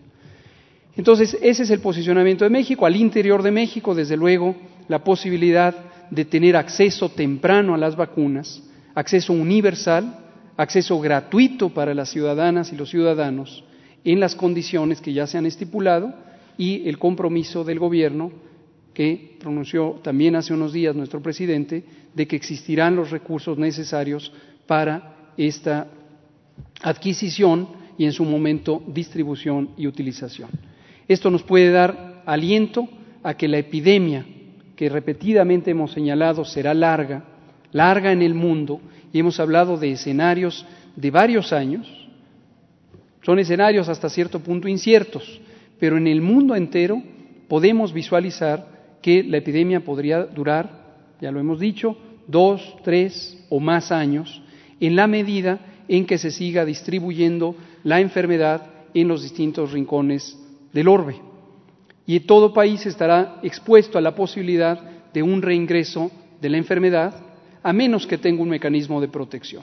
Entonces, 0.97 1.37
ese 1.43 1.65
es 1.65 1.71
el 1.71 1.81
posicionamiento 1.81 2.45
de 2.45 2.51
México. 2.51 2.87
Al 2.87 2.97
interior 2.97 3.43
de 3.43 3.51
México, 3.51 3.95
desde 3.95 4.17
luego, 4.17 4.57
la 4.89 5.05
posibilidad 5.05 5.75
de 6.11 6.25
tener 6.25 6.57
acceso 6.57 7.09
temprano 7.09 7.75
a 7.75 7.79
las 7.79 7.97
vacunas, 7.97 8.63
acceso 8.95 9.33
universal, 9.33 10.21
acceso 10.57 10.99
gratuito 11.01 11.69
para 11.71 11.95
las 11.95 12.11
ciudadanas 12.11 12.73
y 12.73 12.77
los 12.77 12.91
ciudadanos 12.91 13.65
en 14.05 14.21
las 14.21 14.35
condiciones 14.35 15.01
que 15.01 15.13
ya 15.13 15.27
se 15.27 15.37
han 15.37 15.47
estipulado 15.47 16.15
y 16.57 16.89
el 16.89 16.99
compromiso 16.99 17.65
del 17.65 17.79
Gobierno 17.79 18.31
que 18.97 19.37
pronunció 19.39 20.01
también 20.03 20.37
hace 20.37 20.55
unos 20.55 20.73
días 20.73 20.97
nuestro 20.97 21.21
presidente 21.21 21.85
de 22.15 22.27
que 22.27 22.35
existirán 22.35 22.97
los 22.97 23.11
recursos 23.11 23.59
necesarios 23.59 24.33
para 24.67 25.33
esta 25.37 25.87
adquisición 26.81 27.69
y 27.99 28.07
en 28.07 28.13
su 28.13 28.25
momento 28.25 28.83
distribución 28.87 29.69
y 29.77 29.87
utilización. 29.87 30.49
Esto 31.07 31.31
nos 31.31 31.43
puede 31.43 31.71
dar 31.71 32.23
aliento 32.25 32.89
a 33.23 33.35
que 33.35 33.49
la 33.49 33.59
epidemia, 33.59 34.25
que 34.75 34.89
repetidamente 34.89 35.73
hemos 35.73 35.93
señalado 35.93 36.47
será 36.47 36.73
larga, 36.73 37.23
larga 37.73 38.13
en 38.13 38.23
el 38.23 38.33
mundo, 38.33 38.81
y 39.13 39.19
hemos 39.19 39.39
hablado 39.41 39.77
de 39.77 39.93
escenarios 39.93 40.65
de 40.97 41.11
varios 41.11 41.53
años, 41.53 41.87
son 43.21 43.39
escenarios 43.41 43.91
hasta 43.91 44.09
cierto 44.09 44.41
punto 44.41 44.69
inciertos, 44.69 45.39
pero 45.79 45.99
en 45.99 46.07
el 46.07 46.23
mundo 46.23 46.57
entero 46.57 47.03
podemos 47.47 47.93
visualizar 47.93 48.75
que 49.07 49.23
la 49.23 49.37
epidemia 49.37 49.85
podría 49.85 50.25
durar, 50.25 51.15
ya 51.21 51.31
lo 51.31 51.39
hemos 51.39 51.61
dicho, 51.61 51.97
dos, 52.27 52.75
tres 52.83 53.39
o 53.51 53.61
más 53.61 53.93
años, 53.93 54.43
en 54.81 54.97
la 54.97 55.07
medida 55.07 55.61
en 55.87 56.07
que 56.07 56.19
se 56.19 56.33
siga 56.33 56.65
distribuyendo 56.65 57.55
la 57.85 58.01
enfermedad 58.01 58.67
en 58.95 59.07
los 59.07 59.23
distintos 59.23 59.71
rincones 59.71 60.37
del 60.73 60.89
orbe. 60.89 61.23
Y 62.05 62.19
todo 62.19 62.53
país 62.53 62.85
estará 62.85 63.39
expuesto 63.45 63.97
a 63.97 64.01
la 64.01 64.17
posibilidad 64.17 64.81
de 65.15 65.23
un 65.23 65.41
reingreso 65.41 66.11
de 66.41 66.49
la 66.49 66.57
enfermedad, 66.57 67.15
a 67.63 67.73
menos 67.73 68.09
que 68.09 68.19
tenga 68.19 68.43
un 68.43 68.49
mecanismo 68.49 69.01
de 69.01 69.07
protección. 69.07 69.63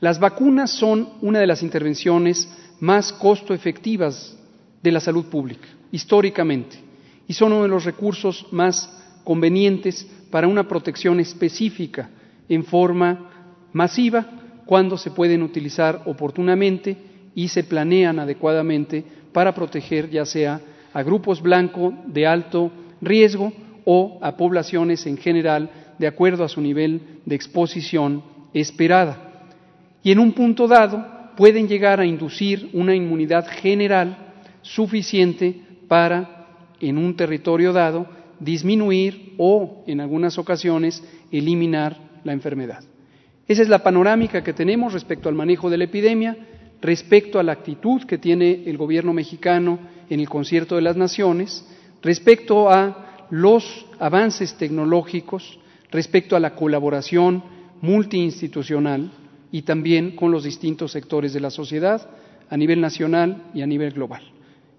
Las 0.00 0.18
vacunas 0.18 0.70
son 0.70 1.10
una 1.20 1.40
de 1.40 1.46
las 1.46 1.62
intervenciones 1.62 2.48
más 2.80 3.12
costo 3.12 3.52
efectivas 3.52 4.34
de 4.82 4.92
la 4.92 5.00
salud 5.00 5.26
pública, 5.26 5.68
históricamente, 5.92 6.87
y 7.28 7.34
son 7.34 7.52
uno 7.52 7.62
de 7.62 7.68
los 7.68 7.84
recursos 7.84 8.46
más 8.50 8.90
convenientes 9.22 10.08
para 10.30 10.48
una 10.48 10.66
protección 10.66 11.20
específica 11.20 12.10
en 12.48 12.64
forma 12.64 13.30
masiva 13.72 14.26
cuando 14.66 14.96
se 14.96 15.10
pueden 15.10 15.42
utilizar 15.42 16.02
oportunamente 16.06 16.96
y 17.34 17.48
se 17.48 17.64
planean 17.64 18.18
adecuadamente 18.18 19.04
para 19.32 19.54
proteger 19.54 20.10
ya 20.10 20.24
sea 20.24 20.60
a 20.92 21.02
grupos 21.02 21.40
blancos 21.40 21.94
de 22.06 22.26
alto 22.26 22.72
riesgo 23.00 23.52
o 23.84 24.18
a 24.20 24.36
poblaciones 24.36 25.06
en 25.06 25.16
general 25.16 25.70
de 25.98 26.06
acuerdo 26.06 26.44
a 26.44 26.48
su 26.48 26.60
nivel 26.60 27.20
de 27.24 27.34
exposición 27.34 28.22
esperada. 28.54 29.46
Y 30.02 30.12
en 30.12 30.18
un 30.18 30.32
punto 30.32 30.66
dado 30.66 31.32
pueden 31.36 31.68
llegar 31.68 32.00
a 32.00 32.06
inducir 32.06 32.70
una 32.72 32.94
inmunidad 32.94 33.46
general 33.46 34.32
suficiente 34.62 35.54
para, 35.86 36.37
en 36.80 36.98
un 36.98 37.16
territorio 37.16 37.72
dado, 37.72 38.06
disminuir 38.40 39.34
o, 39.38 39.82
en 39.86 40.00
algunas 40.00 40.38
ocasiones, 40.38 41.02
eliminar 41.32 41.96
la 42.24 42.32
enfermedad. 42.32 42.84
Esa 43.46 43.62
es 43.62 43.68
la 43.68 43.82
panorámica 43.82 44.44
que 44.44 44.52
tenemos 44.52 44.92
respecto 44.92 45.28
al 45.28 45.34
manejo 45.34 45.70
de 45.70 45.78
la 45.78 45.84
epidemia, 45.84 46.36
respecto 46.80 47.38
a 47.38 47.42
la 47.42 47.52
actitud 47.52 48.02
que 48.04 48.18
tiene 48.18 48.62
el 48.66 48.76
gobierno 48.76 49.12
mexicano 49.12 49.78
en 50.08 50.20
el 50.20 50.28
concierto 50.28 50.76
de 50.76 50.82
las 50.82 50.96
naciones, 50.96 51.64
respecto 52.02 52.70
a 52.70 53.26
los 53.30 53.86
avances 53.98 54.54
tecnológicos, 54.54 55.58
respecto 55.90 56.36
a 56.36 56.40
la 56.40 56.54
colaboración 56.54 57.42
multiinstitucional 57.80 59.10
y 59.50 59.62
también 59.62 60.14
con 60.14 60.30
los 60.30 60.44
distintos 60.44 60.92
sectores 60.92 61.32
de 61.32 61.40
la 61.40 61.50
sociedad 61.50 62.08
a 62.50 62.56
nivel 62.56 62.80
nacional 62.80 63.44
y 63.54 63.62
a 63.62 63.66
nivel 63.66 63.92
global. 63.92 64.22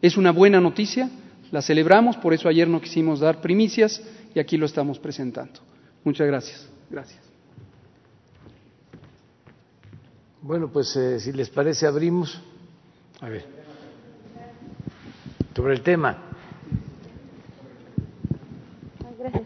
Es 0.02 0.18
una 0.18 0.32
buena 0.32 0.60
noticia, 0.60 1.10
la 1.52 1.62
celebramos, 1.62 2.18
por 2.18 2.34
eso 2.34 2.48
ayer 2.48 2.68
no 2.68 2.82
quisimos 2.82 3.20
dar 3.20 3.42
primicias 3.42 4.02
y 4.34 4.40
aquí 4.40 4.58
lo 4.58 4.66
estamos 4.66 5.00
presentando. 5.00 5.60
Muchas 6.04 6.28
gracias. 6.28 6.70
Gracias. 6.90 7.20
Bueno, 10.42 10.70
pues 10.70 10.96
eh, 10.96 11.20
si 11.20 11.32
les 11.32 11.50
parece 11.50 11.86
abrimos. 11.86 12.42
A 13.22 13.30
ver. 13.30 13.46
Sobre 15.56 15.74
el 15.74 15.82
tema. 15.82 16.18
Gracias. 19.20 19.44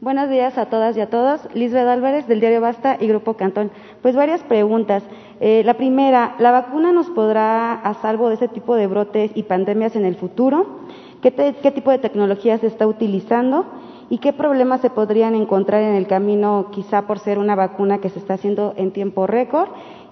Buenos 0.00 0.28
días 0.30 0.58
a 0.58 0.66
todas 0.66 0.96
y 0.96 1.00
a 1.00 1.10
todos. 1.10 1.40
Lisbeth 1.54 1.86
Álvarez 1.86 2.26
del 2.26 2.40
diario 2.40 2.60
Basta 2.60 2.96
y 2.98 3.06
Grupo 3.06 3.34
Cantón. 3.34 3.70
Pues 4.02 4.16
varias 4.16 4.42
preguntas. 4.42 5.04
Eh, 5.40 5.62
la 5.64 5.74
primera, 5.74 6.34
¿la 6.40 6.50
vacuna 6.50 6.92
nos 6.92 7.08
podrá 7.10 7.74
a 7.74 7.94
salvo 8.02 8.28
de 8.28 8.34
ese 8.34 8.48
tipo 8.48 8.74
de 8.74 8.88
brotes 8.88 9.30
y 9.34 9.44
pandemias 9.44 9.94
en 9.94 10.04
el 10.04 10.16
futuro? 10.16 10.77
¿Qué, 11.22 11.32
qué 11.62 11.70
tipo 11.70 11.90
de 11.90 11.98
tecnología 11.98 12.58
se 12.58 12.66
está 12.66 12.86
utilizando? 12.86 13.66
¿Y 14.10 14.18
qué 14.18 14.32
problemas 14.32 14.80
se 14.80 14.90
podrían 14.90 15.34
encontrar 15.34 15.82
en 15.82 15.94
el 15.94 16.06
camino, 16.06 16.68
quizá 16.72 17.06
por 17.06 17.18
ser 17.18 17.38
una 17.38 17.54
vacuna 17.54 17.98
que 17.98 18.08
se 18.08 18.18
está 18.18 18.34
haciendo 18.34 18.74
en 18.76 18.92
tiempo 18.92 19.26
récord? 19.26 19.68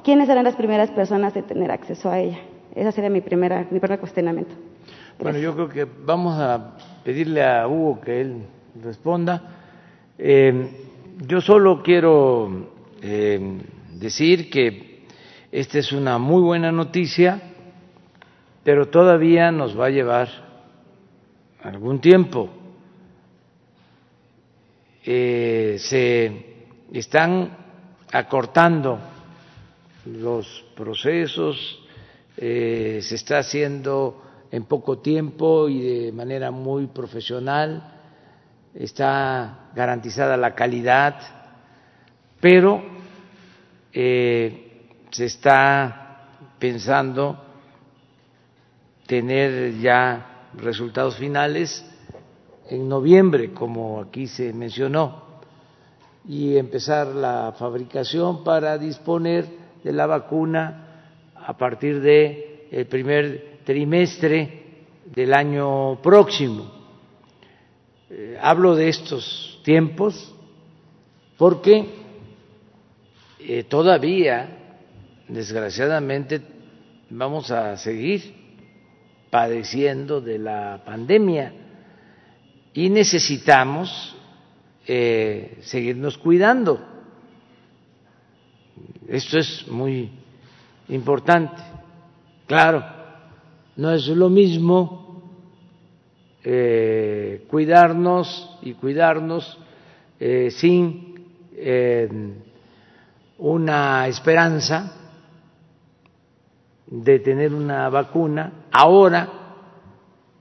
¿quiénes 0.07 0.29
serán 0.29 0.45
las 0.45 0.55
primeras 0.55 0.89
personas 0.93 1.35
en 1.35 1.43
tener 1.43 1.73
acceso 1.73 2.09
a 2.09 2.21
ella? 2.21 2.39
Ese 2.77 2.93
sería 2.93 3.11
mi, 3.11 3.23
primera, 3.23 3.67
mi 3.73 3.81
primer 3.81 3.99
cuestionamiento. 3.99 4.55
Bueno, 5.19 5.37
yo 5.41 5.53
creo 5.55 5.69
que 5.69 5.85
vamos 5.85 6.39
a 6.39 6.77
pedirle 7.03 7.45
a 7.45 7.67
Hugo 7.67 8.01
que 8.01 8.21
él 8.21 8.47
responda. 8.81 9.43
Eh, 10.17 10.69
yo 11.27 11.41
solo 11.41 11.83
quiero 11.83 12.69
eh, 13.03 13.59
decir 13.95 14.49
que 14.49 15.07
esta 15.51 15.79
es 15.81 15.91
una 15.91 16.19
muy 16.19 16.41
buena 16.41 16.71
noticia, 16.71 17.43
pero 18.63 18.87
todavía 18.87 19.51
nos 19.51 19.79
va 19.79 19.87
a 19.87 19.91
llevar 19.91 20.29
algún 21.67 22.01
tiempo. 22.01 22.49
Eh, 25.05 25.77
se 25.79 26.69
están 26.93 27.57
acortando 28.13 28.99
los 30.05 30.65
procesos, 30.77 31.83
eh, 32.37 33.01
se 33.03 33.17
está 33.17 33.39
haciendo 33.39 34.23
en 34.51 34.65
poco 34.65 34.99
tiempo 34.99 35.69
y 35.69 35.81
de 35.81 36.13
manera 36.13 36.51
muy 36.51 36.87
profesional, 36.87 37.95
está 38.75 39.71
garantizada 39.75 40.37
la 40.37 40.55
calidad, 40.55 41.17
pero 42.41 42.83
eh, 43.93 44.89
se 45.11 45.25
está 45.25 46.29
pensando 46.59 47.43
tener 49.07 49.79
ya 49.79 50.36
resultados 50.57 51.17
finales 51.17 51.85
en 52.69 52.89
noviembre, 52.89 53.53
como 53.53 54.01
aquí 54.01 54.27
se 54.27 54.53
mencionó, 54.53 55.25
y 56.29 56.57
empezar 56.57 57.07
la 57.09 57.55
fabricación 57.57 58.43
para 58.43 58.77
disponer 58.79 59.47
de 59.85 59.93
la 59.93 60.07
vacuna 60.07 61.13
a 61.35 61.57
partir 61.57 62.01
del 62.01 62.69
el 62.71 62.87
primer 62.87 63.61
trimestre 63.65 64.65
del 65.15 65.33
año 65.33 66.01
próximo. 66.03 66.73
Eh, 68.11 68.39
hablo 68.41 68.75
de 68.75 68.89
estos 68.89 69.61
tiempos 69.65 70.35
porque 71.37 71.87
eh, 73.41 73.65
todavía, 73.65 74.81
desgraciadamente, 75.29 76.41
vamos 77.11 77.51
a 77.51 77.77
seguir 77.77 78.46
padeciendo 79.37 80.23
de 80.23 80.39
la 80.39 80.81
pandemia 80.83 81.53
y 82.73 82.89
necesitamos 82.89 84.17
eh, 84.87 85.59
seguirnos 85.61 86.17
cuidando 86.17 86.81
esto 89.07 89.39
es 89.39 89.69
muy 89.69 90.11
importante. 90.89 91.63
Claro, 92.47 92.83
no 93.77 93.93
es 93.93 94.09
lo 94.09 94.31
mismo 94.31 95.23
eh, 96.43 97.45
cuidarnos 97.51 98.59
y 98.63 98.73
cuidarnos 98.73 99.59
eh, 100.19 100.51
sin 100.51 101.15
una 103.37 104.09
esperanza 104.09 105.06
de 106.87 107.19
tener 107.19 107.53
una 107.53 107.89
vacuna 107.89 108.67
ahora 108.73 109.29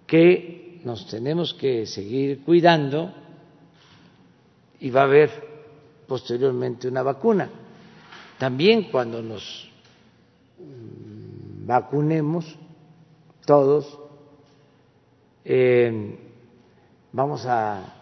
que 0.06 0.82
nos 0.84 1.08
tenemos 1.08 1.54
que 1.54 1.86
seguir 1.88 2.44
cuidando 2.44 3.12
y 4.80 4.90
va 4.92 5.02
a 5.02 5.06
haber 5.06 5.32
posteriormente 6.08 6.88
una 6.88 7.02
vacuna. 7.02 7.50
También 8.38 8.90
cuando 8.92 9.22
nos 9.22 9.72
vacunemos 11.66 12.56
todos, 13.46 14.00
eh, 15.44 16.18
vamos 17.12 17.46
a 17.48 17.96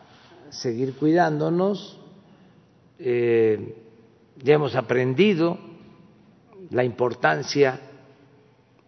seguir 0.50 0.96
cuidándonos, 0.96 2.00
eh, 3.00 3.76
ya 4.44 4.56
hemos 4.56 4.76
aprendido 4.76 5.58
la 6.70 6.84
importancia 6.84 7.80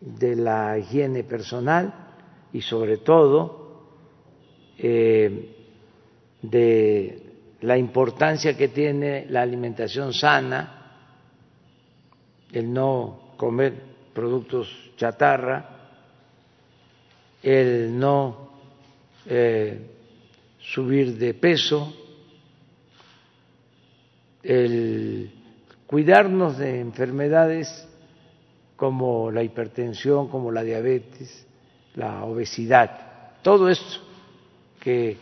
de 0.01 0.35
la 0.35 0.77
higiene 0.77 1.23
personal 1.23 1.93
y 2.53 2.61
sobre 2.61 2.97
todo 2.97 3.65
eh, 4.77 5.55
de 6.41 7.21
la 7.61 7.77
importancia 7.77 8.55
que 8.55 8.67
tiene 8.67 9.25
la 9.29 9.41
alimentación 9.41 10.13
sana, 10.13 10.99
el 12.51 12.71
no 12.71 13.33
comer 13.37 13.73
productos 14.13 14.69
chatarra, 14.97 15.89
el 17.41 17.97
no 17.97 18.49
eh, 19.25 19.79
subir 20.59 21.17
de 21.17 21.33
peso, 21.33 21.93
el 24.43 25.31
cuidarnos 25.87 26.57
de 26.57 26.79
enfermedades 26.79 27.87
como 28.75 29.31
la 29.31 29.43
hipertensión, 29.43 30.27
como 30.27 30.51
la 30.51 30.63
diabetes, 30.63 31.47
la 31.95 32.25
obesidad, 32.25 33.41
todo 33.41 33.69
esto 33.69 33.99
que 34.79 35.17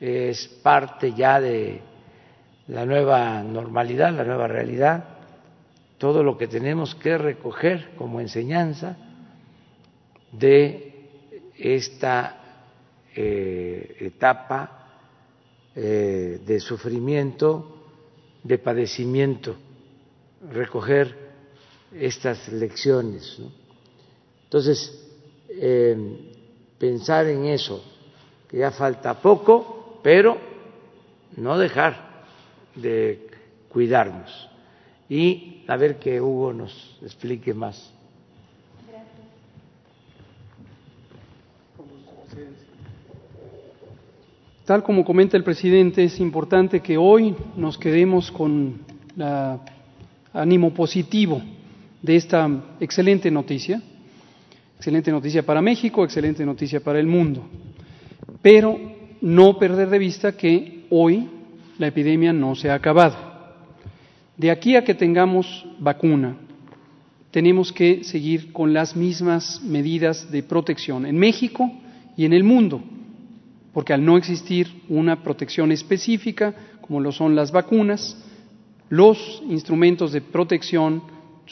es 0.00 0.46
parte 0.62 1.12
ya 1.12 1.40
de 1.40 1.80
la 2.68 2.86
nueva 2.86 3.42
normalidad, 3.42 4.12
la 4.14 4.24
nueva 4.24 4.46
realidad, 4.46 5.04
todo 5.98 6.22
lo 6.22 6.38
que 6.38 6.46
tenemos 6.46 6.94
que 6.94 7.18
recoger 7.18 7.90
como 7.96 8.20
enseñanza 8.20 8.96
de 10.32 11.08
esta 11.58 12.40
eh, 13.14 13.96
etapa 14.00 14.86
eh, 15.74 16.40
de 16.46 16.60
sufrimiento, 16.60 17.84
de 18.42 18.58
padecimiento, 18.58 19.56
recoger 20.50 21.29
estas 21.94 22.48
lecciones. 22.52 23.38
Entonces, 24.44 25.08
eh, 25.48 25.96
pensar 26.78 27.26
en 27.26 27.46
eso, 27.46 27.84
que 28.48 28.58
ya 28.58 28.70
falta 28.70 29.20
poco, 29.20 30.00
pero 30.02 30.38
no 31.36 31.58
dejar 31.58 32.24
de 32.74 33.28
cuidarnos. 33.68 34.48
Y 35.08 35.64
a 35.66 35.76
ver 35.76 35.98
que 35.98 36.20
Hugo 36.20 36.52
nos 36.52 36.98
explique 37.02 37.52
más. 37.54 37.92
Tal 44.64 44.84
como 44.84 45.04
comenta 45.04 45.36
el 45.36 45.42
presidente, 45.42 46.04
es 46.04 46.20
importante 46.20 46.80
que 46.80 46.96
hoy 46.96 47.34
nos 47.56 47.76
quedemos 47.76 48.30
con 48.30 48.80
ánimo 50.32 50.72
positivo 50.72 51.42
de 52.02 52.16
esta 52.16 52.76
excelente 52.80 53.30
noticia, 53.30 53.82
excelente 54.76 55.10
noticia 55.10 55.44
para 55.44 55.60
México, 55.60 56.04
excelente 56.04 56.44
noticia 56.44 56.80
para 56.80 56.98
el 56.98 57.06
mundo, 57.06 57.46
pero 58.42 58.78
no 59.20 59.58
perder 59.58 59.90
de 59.90 59.98
vista 59.98 60.36
que 60.36 60.86
hoy 60.90 61.28
la 61.78 61.88
epidemia 61.88 62.32
no 62.32 62.54
se 62.54 62.70
ha 62.70 62.74
acabado. 62.74 63.16
De 64.36 64.50
aquí 64.50 64.76
a 64.76 64.84
que 64.84 64.94
tengamos 64.94 65.66
vacuna, 65.78 66.36
tenemos 67.30 67.72
que 67.72 68.02
seguir 68.04 68.52
con 68.52 68.72
las 68.72 68.96
mismas 68.96 69.62
medidas 69.62 70.30
de 70.30 70.42
protección 70.42 71.04
en 71.06 71.18
México 71.18 71.70
y 72.16 72.24
en 72.24 72.32
el 72.32 72.44
mundo 72.44 72.82
porque 73.72 73.92
al 73.92 74.04
no 74.04 74.16
existir 74.16 74.82
una 74.88 75.22
protección 75.22 75.72
específica, 75.72 76.54
como 76.80 77.00
lo 77.00 77.12
son 77.12 77.36
las 77.36 77.52
vacunas, 77.52 78.16
los 78.88 79.42
instrumentos 79.48 80.12
de 80.12 80.20
protección 80.20 81.02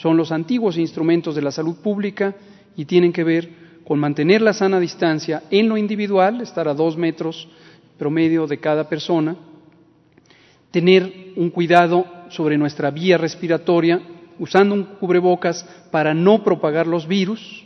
son 0.01 0.15
los 0.15 0.31
antiguos 0.31 0.77
instrumentos 0.77 1.35
de 1.35 1.41
la 1.41 1.51
salud 1.51 1.75
pública 1.75 2.33
y 2.77 2.85
tienen 2.85 3.11
que 3.11 3.25
ver 3.25 3.49
con 3.85 3.99
mantener 3.99 4.41
la 4.41 4.53
sana 4.53 4.79
distancia 4.79 5.43
en 5.51 5.67
lo 5.67 5.75
individual, 5.75 6.39
estar 6.39 6.69
a 6.69 6.73
dos 6.73 6.95
metros 6.95 7.49
promedio 7.97 8.47
de 8.47 8.59
cada 8.59 8.87
persona, 8.87 9.35
tener 10.71 11.33
un 11.35 11.49
cuidado 11.49 12.05
sobre 12.29 12.57
nuestra 12.57 12.91
vía 12.91 13.17
respiratoria, 13.17 14.01
usando 14.39 14.73
un 14.73 14.83
cubrebocas 14.85 15.67
para 15.91 16.13
no 16.13 16.45
propagar 16.45 16.87
los 16.87 17.05
virus, 17.05 17.65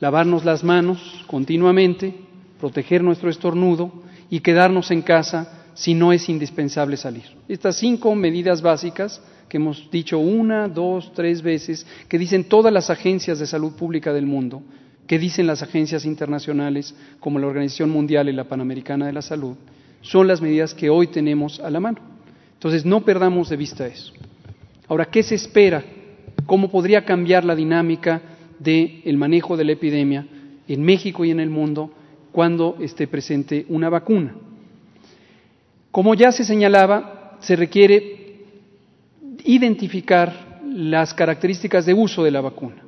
lavarnos 0.00 0.44
las 0.44 0.62
manos 0.62 1.24
continuamente, 1.26 2.14
proteger 2.60 3.02
nuestro 3.02 3.30
estornudo 3.30 3.90
y 4.28 4.40
quedarnos 4.40 4.90
en 4.90 5.00
casa 5.00 5.70
si 5.72 5.94
no 5.94 6.12
es 6.12 6.28
indispensable 6.28 6.98
salir. 6.98 7.24
Estas 7.48 7.76
cinco 7.76 8.14
medidas 8.14 8.60
básicas 8.60 9.22
que 9.48 9.56
hemos 9.58 9.90
dicho 9.90 10.18
una, 10.18 10.68
dos, 10.68 11.12
tres 11.14 11.42
veces, 11.42 11.86
que 12.08 12.18
dicen 12.18 12.44
todas 12.44 12.72
las 12.72 12.90
agencias 12.90 13.38
de 13.38 13.46
salud 13.46 13.72
pública 13.72 14.12
del 14.12 14.26
mundo, 14.26 14.62
que 15.06 15.18
dicen 15.18 15.46
las 15.46 15.62
agencias 15.62 16.04
internacionales 16.04 16.94
como 17.20 17.38
la 17.38 17.46
Organización 17.46 17.90
Mundial 17.90 18.28
y 18.28 18.32
la 18.32 18.44
Panamericana 18.44 19.06
de 19.06 19.12
la 19.12 19.22
Salud, 19.22 19.56
son 20.00 20.26
las 20.26 20.40
medidas 20.40 20.74
que 20.74 20.90
hoy 20.90 21.06
tenemos 21.08 21.60
a 21.60 21.70
la 21.70 21.80
mano. 21.80 21.98
Entonces, 22.54 22.84
no 22.84 23.04
perdamos 23.04 23.48
de 23.50 23.56
vista 23.56 23.86
eso. 23.86 24.12
Ahora, 24.88 25.06
¿qué 25.06 25.22
se 25.22 25.34
espera? 25.34 25.82
¿Cómo 26.46 26.70
podría 26.70 27.04
cambiar 27.04 27.44
la 27.44 27.54
dinámica 27.54 28.20
del 28.58 29.16
manejo 29.16 29.56
de 29.56 29.64
la 29.64 29.72
epidemia 29.72 30.26
en 30.68 30.82
México 30.82 31.24
y 31.24 31.30
en 31.30 31.40
el 31.40 31.50
mundo 31.50 31.90
cuando 32.32 32.76
esté 32.80 33.06
presente 33.06 33.66
una 33.68 33.88
vacuna. 33.88 34.34
Como 35.90 36.14
ya 36.14 36.32
se 36.32 36.44
señalaba, 36.44 37.38
se 37.40 37.54
requiere 37.54 38.13
identificar 39.44 40.60
las 40.66 41.14
características 41.14 41.86
de 41.86 41.94
uso 41.94 42.24
de 42.24 42.30
la 42.30 42.40
vacuna. 42.40 42.82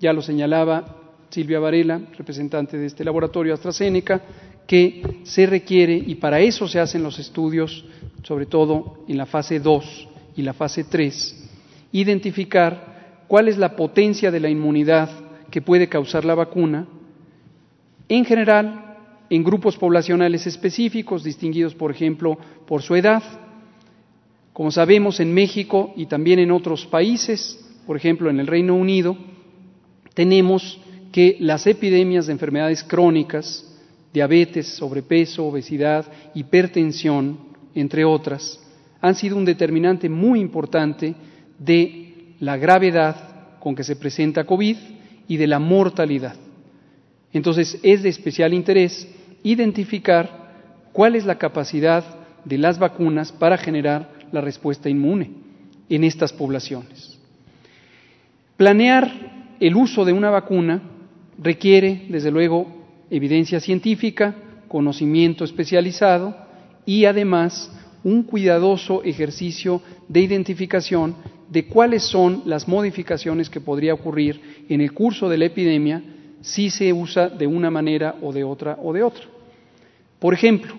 Ya 0.00 0.12
lo 0.12 0.22
señalaba 0.22 0.96
Silvia 1.30 1.60
Varela, 1.60 2.00
representante 2.16 2.76
de 2.78 2.86
este 2.86 3.04
laboratorio 3.04 3.54
AstraZeneca, 3.54 4.22
que 4.66 5.20
se 5.22 5.46
requiere, 5.46 5.94
y 5.94 6.16
para 6.16 6.40
eso 6.40 6.66
se 6.68 6.80
hacen 6.80 7.02
los 7.02 7.18
estudios, 7.18 7.84
sobre 8.22 8.46
todo 8.46 9.04
en 9.08 9.16
la 9.16 9.26
fase 9.26 9.60
2 9.60 10.08
y 10.36 10.42
la 10.42 10.52
fase 10.52 10.84
3, 10.84 11.50
identificar 11.92 13.24
cuál 13.28 13.48
es 13.48 13.58
la 13.58 13.76
potencia 13.76 14.30
de 14.30 14.40
la 14.40 14.48
inmunidad 14.48 15.10
que 15.50 15.62
puede 15.62 15.88
causar 15.88 16.24
la 16.24 16.34
vacuna, 16.34 16.86
en 18.08 18.24
general 18.24 18.96
en 19.30 19.44
grupos 19.44 19.76
poblacionales 19.76 20.46
específicos, 20.46 21.24
distinguidos, 21.24 21.74
por 21.74 21.90
ejemplo, 21.90 22.38
por 22.66 22.82
su 22.82 22.94
edad. 22.94 23.22
Como 24.58 24.72
sabemos, 24.72 25.20
en 25.20 25.32
México 25.32 25.92
y 25.94 26.06
también 26.06 26.40
en 26.40 26.50
otros 26.50 26.84
países, 26.84 27.64
por 27.86 27.96
ejemplo, 27.96 28.28
en 28.28 28.40
el 28.40 28.48
Reino 28.48 28.74
Unido, 28.74 29.16
tenemos 30.14 30.80
que 31.12 31.36
las 31.38 31.64
epidemias 31.68 32.26
de 32.26 32.32
enfermedades 32.32 32.82
crónicas, 32.82 33.64
diabetes, 34.12 34.66
sobrepeso, 34.66 35.46
obesidad, 35.46 36.06
hipertensión, 36.34 37.38
entre 37.72 38.04
otras, 38.04 38.60
han 39.00 39.14
sido 39.14 39.36
un 39.36 39.44
determinante 39.44 40.08
muy 40.08 40.40
importante 40.40 41.14
de 41.60 42.34
la 42.40 42.56
gravedad 42.56 43.60
con 43.60 43.76
que 43.76 43.84
se 43.84 43.94
presenta 43.94 44.42
COVID 44.42 44.76
y 45.28 45.36
de 45.36 45.46
la 45.46 45.60
mortalidad. 45.60 46.34
Entonces, 47.32 47.78
es 47.84 48.02
de 48.02 48.08
especial 48.08 48.52
interés 48.52 49.06
identificar 49.44 50.88
cuál 50.92 51.14
es 51.14 51.24
la 51.24 51.38
capacidad 51.38 52.02
de 52.44 52.58
las 52.58 52.80
vacunas 52.80 53.30
para 53.30 53.56
generar 53.56 54.17
la 54.32 54.40
respuesta 54.40 54.88
inmune 54.88 55.30
en 55.88 56.04
estas 56.04 56.32
poblaciones. 56.32 57.18
Planear 58.56 59.56
el 59.60 59.76
uso 59.76 60.04
de 60.04 60.12
una 60.12 60.30
vacuna 60.30 60.82
requiere, 61.38 62.06
desde 62.08 62.30
luego, 62.30 62.66
evidencia 63.10 63.60
científica, 63.60 64.34
conocimiento 64.68 65.44
especializado 65.44 66.36
y 66.84 67.04
además 67.04 67.72
un 68.04 68.22
cuidadoso 68.22 69.02
ejercicio 69.02 69.82
de 70.08 70.20
identificación 70.20 71.16
de 71.50 71.66
cuáles 71.66 72.02
son 72.02 72.42
las 72.44 72.68
modificaciones 72.68 73.48
que 73.48 73.60
podría 73.60 73.94
ocurrir 73.94 74.64
en 74.68 74.80
el 74.80 74.92
curso 74.92 75.28
de 75.28 75.38
la 75.38 75.46
epidemia 75.46 76.02
si 76.40 76.70
se 76.70 76.92
usa 76.92 77.28
de 77.28 77.46
una 77.46 77.70
manera 77.70 78.16
o 78.22 78.32
de 78.32 78.44
otra 78.44 78.78
o 78.82 78.92
de 78.92 79.02
otra. 79.02 79.24
Por 80.18 80.34
ejemplo, 80.34 80.74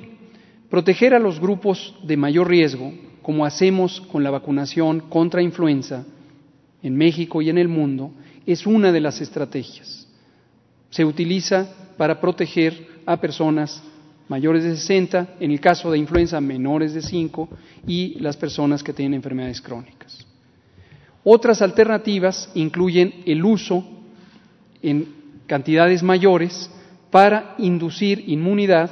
proteger 0.70 1.14
a 1.14 1.20
los 1.20 1.40
grupos 1.40 1.96
de 2.04 2.18
mayor 2.18 2.48
riesgo, 2.48 2.94
como 3.30 3.46
hacemos 3.46 4.02
con 4.02 4.24
la 4.24 4.32
vacunación 4.32 5.02
contra 5.02 5.44
influenza 5.44 6.04
en 6.82 6.98
México 6.98 7.44
y 7.44 7.52
en 7.52 7.60
el 7.60 7.68
mundo, 7.68 8.12
es 8.44 8.66
una 8.66 8.92
de 8.92 9.00
las 9.00 9.22
estrategias. 9.22 10.08
Se 10.90 11.06
utiliza 11.06 11.72
para 11.96 12.20
proteger 12.20 12.88
a 13.06 13.18
personas 13.18 13.84
mayores 14.30 14.64
de 14.64 14.76
60, 14.76 15.36
en 15.40 15.52
el 15.52 15.60
caso 15.60 15.92
de 15.92 16.00
influenza 16.00 16.42
menores 16.42 16.96
de 16.96 17.04
5 17.04 17.50
y 17.86 18.16
las 18.20 18.36
personas 18.36 18.82
que 18.82 18.94
tienen 18.94 19.14
enfermedades 19.14 19.62
crónicas. 19.62 20.26
Otras 21.24 21.62
alternativas 21.62 22.50
incluyen 22.56 23.14
el 23.28 23.46
uso 23.46 23.86
en 24.82 25.08
cantidades 25.46 26.02
mayores 26.02 26.72
para 27.12 27.54
inducir 27.60 28.24
inmunidad, 28.28 28.90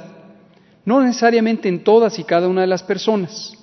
no 0.84 1.02
necesariamente 1.02 1.68
en 1.68 1.82
todas 1.82 2.20
y 2.20 2.22
cada 2.22 2.46
una 2.46 2.60
de 2.60 2.68
las 2.68 2.84
personas, 2.84 3.57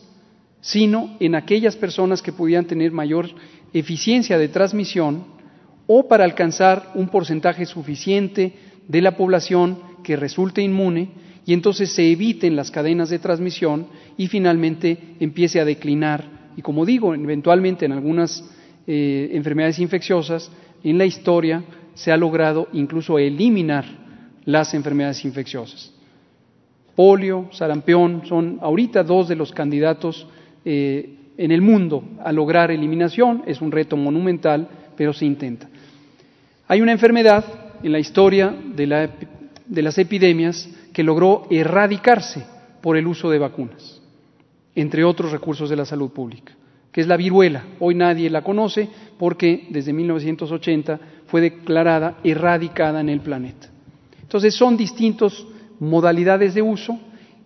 sino 0.65 1.15
en 1.19 1.35
aquellas 1.35 1.75
personas 1.75 2.23
que 2.23 2.33
pudieran 2.33 2.65
tener 2.65 2.91
mayor 2.91 3.29
eficiencia 3.71 4.39
de 4.39 4.47
transmisión 4.47 5.23
o 5.85 6.07
para 6.07 6.23
alcanzar 6.23 6.91
un 6.95 7.07
porcentaje 7.09 7.67
suficiente 7.67 8.53
de 8.87 9.01
la 9.01 9.15
población 9.15 9.77
que 10.03 10.15
resulte 10.15 10.63
inmune 10.63 11.09
y 11.45 11.53
entonces 11.53 11.91
se 11.91 12.11
eviten 12.11 12.55
las 12.55 12.71
cadenas 12.71 13.11
de 13.11 13.19
transmisión 13.19 13.85
y 14.17 14.25
finalmente 14.25 14.97
empiece 15.19 15.59
a 15.59 15.65
declinar. 15.65 16.49
Y 16.57 16.63
como 16.63 16.83
digo, 16.83 17.13
eventualmente 17.13 17.85
en 17.85 17.91
algunas 17.91 18.43
eh, 18.87 19.29
enfermedades 19.33 19.77
infecciosas, 19.77 20.51
en 20.83 20.97
la 20.97 21.05
historia 21.05 21.63
se 21.93 22.11
ha 22.11 22.17
logrado 22.17 22.69
incluso 22.73 23.19
eliminar 23.19 23.85
las 24.45 24.73
enfermedades 24.73 25.23
infecciosas. 25.25 25.93
Polio, 26.95 27.49
sarampión 27.51 28.23
son 28.25 28.57
ahorita 28.63 29.03
dos 29.03 29.27
de 29.27 29.35
los 29.35 29.51
candidatos 29.51 30.25
eh, 30.65 31.09
en 31.37 31.51
el 31.51 31.61
mundo 31.61 32.03
a 32.23 32.31
lograr 32.31 32.71
eliminación. 32.71 33.43
Es 33.45 33.61
un 33.61 33.71
reto 33.71 33.95
monumental, 33.95 34.67
pero 34.97 35.13
se 35.13 35.25
intenta. 35.25 35.69
Hay 36.67 36.81
una 36.81 36.91
enfermedad 36.91 37.45
en 37.83 37.91
la 37.91 37.99
historia 37.99 38.53
de, 38.75 39.09
de 39.65 39.81
las 39.81 39.97
epidemias 39.97 40.67
que 40.91 41.03
logró 41.03 41.45
erradicarse 41.49 42.43
por 42.81 42.97
el 42.97 43.07
uso 43.07 43.29
de 43.29 43.39
vacunas, 43.39 44.01
entre 44.73 45.03
otros 45.03 45.31
recursos 45.31 45.69
de 45.69 45.75
la 45.75 45.85
salud 45.85 46.11
pública, 46.11 46.53
que 46.91 47.01
es 47.01 47.07
la 47.07 47.17
viruela. 47.17 47.63
Hoy 47.79 47.95
nadie 47.95 48.29
la 48.29 48.43
conoce 48.43 48.87
porque 49.19 49.67
desde 49.69 49.93
1980 49.93 50.99
fue 51.27 51.41
declarada 51.41 52.17
erradicada 52.23 53.01
en 53.01 53.09
el 53.09 53.21
planeta. 53.21 53.69
Entonces 54.21 54.55
son 54.55 54.77
distintas 54.77 55.45
modalidades 55.79 56.53
de 56.53 56.61
uso 56.61 56.97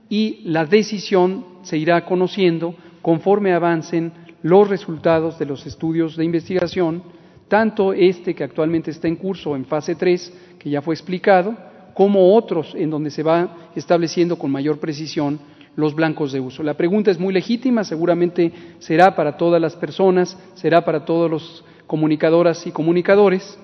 y 0.09 0.41
la 0.45 0.65
decisión 0.65 1.45
se 1.63 1.77
irá 1.77 2.05
conociendo 2.05 2.75
conforme 3.01 3.53
avancen 3.53 4.11
los 4.41 4.69
resultados 4.69 5.37
de 5.37 5.45
los 5.45 5.65
estudios 5.65 6.15
de 6.15 6.25
investigación, 6.25 7.03
tanto 7.47 7.93
este 7.93 8.33
que 8.35 8.43
actualmente 8.43 8.91
está 8.91 9.07
en 9.07 9.15
curso 9.15 9.55
en 9.55 9.65
fase 9.65 9.95
3, 9.95 10.57
que 10.59 10.69
ya 10.69 10.81
fue 10.81 10.93
explicado, 10.93 11.55
como 11.93 12.35
otros 12.35 12.73
en 12.75 12.89
donde 12.89 13.11
se 13.11 13.23
va 13.23 13.71
estableciendo 13.75 14.37
con 14.37 14.51
mayor 14.51 14.79
precisión 14.79 15.39
los 15.75 15.95
blancos 15.95 16.31
de 16.31 16.39
uso. 16.39 16.63
La 16.63 16.75
pregunta 16.75 17.11
es 17.11 17.19
muy 17.19 17.33
legítima, 17.33 17.83
seguramente 17.83 18.51
será 18.79 19.15
para 19.15 19.37
todas 19.37 19.61
las 19.61 19.75
personas, 19.75 20.37
será 20.55 20.83
para 20.83 21.05
todos 21.05 21.29
los 21.29 21.65
comunicadoras 21.87 22.65
y 22.67 22.71
comunicadores. 22.71 23.57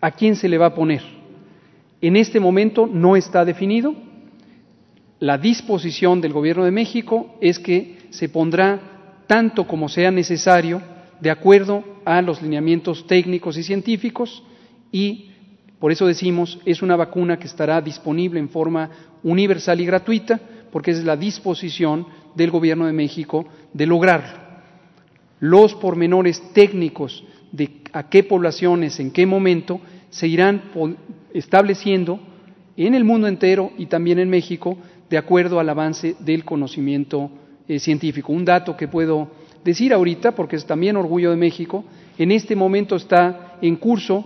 ¿A 0.00 0.10
quién 0.10 0.36
se 0.36 0.48
le 0.48 0.58
va 0.58 0.66
a 0.66 0.74
poner? 0.74 1.02
En 2.00 2.16
este 2.16 2.40
momento 2.40 2.86
no 2.86 3.16
está 3.16 3.44
definido. 3.44 3.94
La 5.20 5.36
disposición 5.36 6.20
del 6.20 6.32
Gobierno 6.32 6.64
de 6.64 6.70
México 6.70 7.34
es 7.40 7.58
que 7.58 7.97
se 8.10 8.28
pondrá 8.28 9.22
tanto 9.26 9.66
como 9.66 9.88
sea 9.88 10.10
necesario 10.10 10.80
de 11.20 11.30
acuerdo 11.30 11.84
a 12.04 12.22
los 12.22 12.40
lineamientos 12.42 13.06
técnicos 13.06 13.56
y 13.58 13.62
científicos 13.62 14.42
y 14.90 15.28
por 15.78 15.92
eso 15.92 16.06
decimos, 16.06 16.58
es 16.64 16.82
una 16.82 16.96
vacuna 16.96 17.38
que 17.38 17.46
estará 17.46 17.80
disponible 17.80 18.40
en 18.40 18.48
forma 18.48 18.90
universal 19.22 19.80
y 19.80 19.86
gratuita, 19.86 20.40
porque 20.72 20.90
es 20.90 21.04
la 21.04 21.16
disposición 21.16 22.06
del 22.34 22.50
Gobierno 22.50 22.86
de 22.86 22.92
México 22.92 23.46
de 23.72 23.86
lograrlo. 23.86 24.48
Los 25.40 25.74
pormenores 25.74 26.42
técnicos 26.52 27.24
de 27.52 27.82
a 27.92 28.08
qué 28.08 28.24
poblaciones, 28.24 28.98
en 28.98 29.12
qué 29.12 29.24
momento, 29.24 29.80
se 30.10 30.26
irán 30.26 30.62
estableciendo 31.32 32.18
en 32.76 32.94
el 32.94 33.04
mundo 33.04 33.28
entero 33.28 33.72
y 33.78 33.86
también 33.86 34.18
en 34.18 34.30
México 34.30 34.76
de 35.08 35.16
acuerdo 35.16 35.60
al 35.60 35.68
avance 35.68 36.16
del 36.18 36.44
conocimiento 36.44 37.30
eh, 37.68 37.78
científico. 37.78 38.32
Un 38.32 38.44
dato 38.44 38.76
que 38.76 38.88
puedo 38.88 39.28
decir 39.64 39.92
ahorita, 39.92 40.32
porque 40.32 40.56
es 40.56 40.66
también 40.66 40.96
orgullo 40.96 41.30
de 41.30 41.36
México, 41.36 41.84
en 42.16 42.32
este 42.32 42.56
momento 42.56 42.96
está 42.96 43.58
en 43.60 43.76
curso 43.76 44.24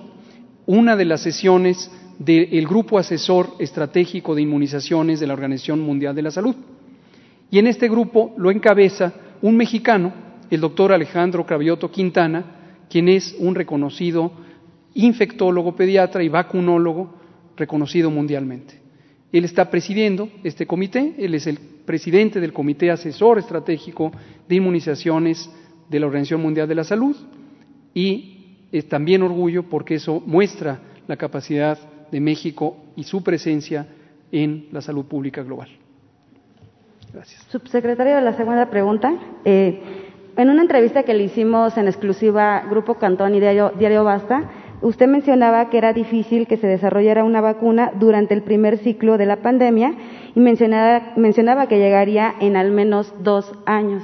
una 0.67 0.97
de 0.97 1.05
las 1.05 1.23
sesiones 1.23 1.91
del 2.19 2.67
Grupo 2.67 2.99
Asesor 2.99 3.55
Estratégico 3.59 4.35
de 4.35 4.43
Inmunizaciones 4.43 5.19
de 5.19 5.27
la 5.27 5.33
Organización 5.35 5.81
Mundial 5.81 6.15
de 6.15 6.23
la 6.23 6.31
Salud. 6.31 6.55
Y 7.51 7.59
en 7.59 7.67
este 7.67 7.89
grupo 7.89 8.33
lo 8.37 8.51
encabeza 8.51 9.13
un 9.43 9.57
mexicano, 9.57 10.13
el 10.51 10.61
doctor 10.61 10.93
Alejandro 10.93 11.45
Cravioto 11.45 11.91
Quintana, 11.91 12.85
quien 12.89 13.09
es 13.09 13.35
un 13.39 13.55
reconocido 13.55 14.33
infectólogo 14.95 15.75
pediatra 15.75 16.23
y 16.23 16.29
vacunólogo 16.29 17.15
reconocido 17.57 18.11
mundialmente. 18.11 18.82
Él 19.33 19.45
está 19.45 19.71
presidiendo 19.71 20.29
este 20.45 20.67
comité, 20.67 21.15
él 21.19 21.35
es 21.35 21.47
el 21.47 21.59
presidente 21.87 22.39
del 22.39 22.53
Comité 22.53 22.91
Asesor 22.91 23.39
Estratégico 23.39 24.13
de 24.49 24.57
Inmunizaciones 24.57 25.51
de 25.89 26.01
la 26.01 26.07
Organización 26.07 26.43
Mundial 26.43 26.69
de 26.69 26.75
la 26.75 26.85
Salud 26.85 27.17
y 27.95 28.67
es 28.71 28.89
también 28.89 29.23
orgullo 29.23 29.65
porque 29.65 29.97
eso 29.97 30.23
muestra 30.27 30.81
la 31.07 31.17
capacidad 31.17 31.79
de 32.11 32.21
México 32.21 32.77
y 32.95 33.05
su 33.05 33.23
presencia 33.23 33.87
en 34.31 34.69
la 34.71 34.81
salud 34.81 35.07
pública 35.07 35.43
global. 35.43 35.69
Gracias. 37.13 37.43
Subsecretario, 37.51 38.21
la 38.21 38.35
segunda 38.35 38.71
pregunta. 38.71 39.13
Eh, 39.45 39.81
en 40.37 40.49
una 40.49 40.63
entrevista 40.63 41.03
que 41.03 41.13
le 41.13 41.25
hicimos 41.25 41.77
en 41.77 41.87
exclusiva 41.89 42.63
Grupo 42.71 42.95
Cantón 42.95 43.35
y 43.35 43.41
Diario, 43.41 43.73
Diario 43.79 44.05
Basta, 44.05 44.51
usted 44.83 45.07
mencionaba 45.07 45.71
que 45.71 45.79
era 45.79 45.93
difícil 45.93 46.47
que 46.47 46.57
se 46.57 46.67
desarrollara 46.67 47.25
una 47.25 47.41
vacuna 47.41 47.93
durante 47.99 48.35
el 48.35 48.43
primer 48.43 48.79
ciclo 48.79 49.17
de 49.19 49.27
la 49.27 49.37
pandemia 49.37 49.95
y 50.35 50.41
mencionaba, 50.41 51.13
mencionaba 51.17 51.67
que 51.67 51.79
llegaría 51.79 52.35
en 52.41 52.57
al 52.57 52.71
menos 52.71 53.13
dos 53.23 53.53
años. 53.67 54.03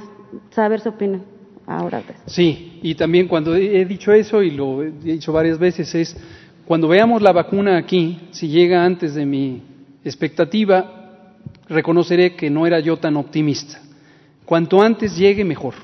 Saber 0.51 0.79
su 0.79 0.89
opinión 0.89 1.23
ahora. 1.65 2.01
Sí, 2.25 2.79
y 2.81 2.95
también 2.95 3.27
cuando 3.27 3.55
he 3.55 3.85
dicho 3.85 4.11
eso, 4.11 4.41
y 4.41 4.51
lo 4.51 4.83
he 4.83 4.91
dicho 4.91 5.31
varias 5.31 5.59
veces, 5.59 5.93
es 5.95 6.17
cuando 6.65 6.87
veamos 6.87 7.21
la 7.21 7.31
vacuna 7.31 7.77
aquí, 7.77 8.19
si 8.31 8.47
llega 8.47 8.83
antes 8.83 9.15
de 9.15 9.25
mi 9.25 9.61
expectativa, 10.03 11.35
reconoceré 11.67 12.35
que 12.35 12.49
no 12.49 12.65
era 12.65 12.79
yo 12.79 12.97
tan 12.97 13.17
optimista. 13.17 13.79
Cuanto 14.45 14.81
antes 14.81 15.15
llegue, 15.15 15.43
mejor. 15.43 15.75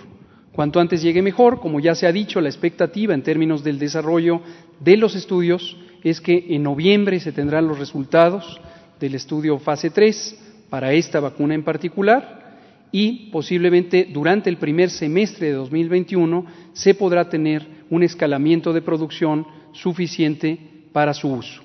Cuanto 0.56 0.80
antes 0.80 1.02
llegue, 1.02 1.22
mejor. 1.22 1.60
Como 1.60 1.82
ya 1.82 1.96
se 1.96 2.08
ha 2.08 2.14
dicho, 2.14 2.40
la 2.40 2.48
expectativa 2.48 3.14
en 3.14 3.24
términos 3.24 3.62
del 3.62 3.78
desarrollo 3.78 4.40
de 4.80 4.96
los 4.96 5.14
estudios 5.14 5.76
es 6.02 6.22
que 6.22 6.46
en 6.50 6.64
noviembre 6.64 7.20
se 7.20 7.34
tendrán 7.34 7.68
los 7.68 7.78
resultados 7.78 8.62
del 8.98 9.16
estudio 9.16 9.60
fase 9.60 9.90
3 9.90 10.68
para 10.70 10.94
esta 10.94 11.20
vacuna 11.20 11.56
en 11.56 11.64
particular 11.64 12.46
y 12.90 13.30
posiblemente 13.32 14.08
durante 14.14 14.50
el 14.50 14.56
primer 14.56 14.90
semestre 14.90 15.48
de 15.48 15.54
2021 15.54 16.46
se 16.72 16.94
podrá 16.94 17.28
tener 17.28 17.68
un 17.90 18.04
escalamiento 18.04 18.72
de 18.72 18.82
producción 18.82 19.46
suficiente 19.74 20.58
para 20.94 21.14
su 21.14 21.34
uso. 21.34 21.62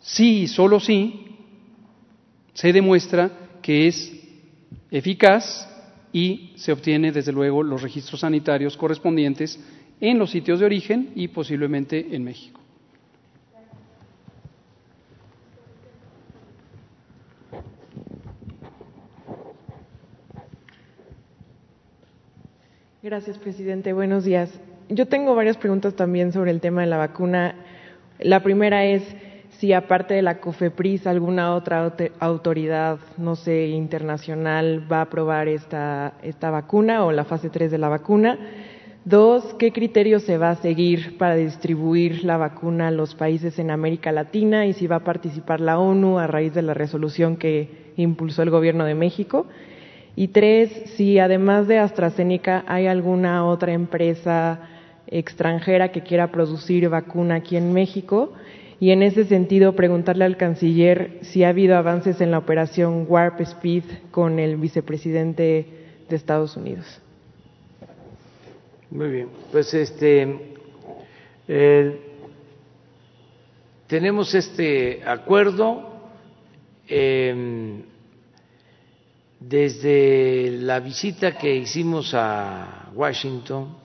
Sí 0.00 0.42
y 0.42 0.48
solo 0.48 0.80
sí 0.80 1.36
se 2.54 2.72
demuestra 2.72 3.30
que 3.60 3.88
es 3.88 4.10
eficaz 4.90 5.68
y 6.12 6.52
se 6.56 6.72
obtiene 6.72 7.12
desde 7.12 7.32
luego 7.32 7.62
los 7.62 7.82
registros 7.82 8.20
sanitarios 8.20 8.76
correspondientes 8.76 9.60
en 10.00 10.18
los 10.18 10.30
sitios 10.30 10.60
de 10.60 10.66
origen 10.66 11.10
y 11.14 11.28
posiblemente 11.28 12.14
en 12.14 12.24
México. 12.24 12.60
Gracias, 23.02 23.38
presidente. 23.38 23.92
Buenos 23.92 24.24
días. 24.24 24.50
Yo 24.88 25.06
tengo 25.06 25.34
varias 25.34 25.56
preguntas 25.56 25.94
también 25.94 26.32
sobre 26.32 26.50
el 26.50 26.60
tema 26.60 26.80
de 26.80 26.88
la 26.88 26.96
vacuna. 26.96 27.54
La 28.18 28.42
primera 28.42 28.84
es 28.84 29.02
si 29.58 29.72
aparte 29.72 30.14
de 30.14 30.22
la 30.22 30.38
COFEPRIS 30.38 31.08
alguna 31.08 31.54
otra 31.54 31.92
autoridad, 32.20 32.98
no 33.16 33.34
sé, 33.34 33.66
internacional 33.66 34.86
va 34.90 34.98
a 34.98 35.02
aprobar 35.02 35.48
esta, 35.48 36.14
esta 36.22 36.50
vacuna 36.50 37.04
o 37.04 37.10
la 37.10 37.24
fase 37.24 37.50
3 37.50 37.68
de 37.72 37.78
la 37.78 37.88
vacuna. 37.88 38.38
Dos, 39.04 39.54
¿qué 39.58 39.72
criterio 39.72 40.20
se 40.20 40.38
va 40.38 40.50
a 40.50 40.56
seguir 40.56 41.18
para 41.18 41.34
distribuir 41.34 42.24
la 42.24 42.36
vacuna 42.36 42.88
a 42.88 42.90
los 42.92 43.16
países 43.16 43.58
en 43.58 43.72
América 43.72 44.12
Latina 44.12 44.64
y 44.66 44.74
si 44.74 44.86
va 44.86 44.96
a 44.96 45.04
participar 45.04 45.60
la 45.60 45.80
ONU 45.80 46.20
a 46.20 46.28
raíz 46.28 46.54
de 46.54 46.62
la 46.62 46.74
resolución 46.74 47.36
que 47.36 47.92
impulsó 47.96 48.42
el 48.42 48.50
gobierno 48.50 48.84
de 48.84 48.94
México? 48.94 49.46
Y 50.14 50.28
tres, 50.28 50.70
si 50.96 51.18
además 51.18 51.66
de 51.66 51.78
AstraZeneca 51.78 52.64
hay 52.68 52.86
alguna 52.86 53.44
otra 53.44 53.72
empresa 53.72 54.60
extranjera 55.10 55.90
que 55.90 56.02
quiera 56.02 56.30
producir 56.30 56.88
vacuna 56.88 57.36
aquí 57.36 57.56
en 57.56 57.72
México. 57.72 58.34
Y 58.80 58.90
en 58.92 59.02
ese 59.02 59.24
sentido, 59.24 59.74
preguntarle 59.74 60.24
al 60.24 60.36
canciller 60.36 61.18
si 61.22 61.42
ha 61.42 61.48
habido 61.48 61.76
avances 61.76 62.20
en 62.20 62.30
la 62.30 62.38
operación 62.38 63.06
Warp 63.08 63.40
Speed 63.40 63.84
con 64.10 64.38
el 64.38 64.56
vicepresidente 64.56 65.66
de 66.08 66.16
Estados 66.16 66.56
Unidos. 66.56 67.00
Muy 68.90 69.08
bien, 69.10 69.28
pues 69.50 69.74
este 69.74 70.56
tenemos 73.88 74.34
este 74.34 75.02
acuerdo 75.02 76.02
em, 76.86 77.82
desde 79.40 80.50
la 80.60 80.78
visita 80.80 81.38
que 81.38 81.56
hicimos 81.56 82.12
a 82.12 82.90
Washington, 82.94 83.76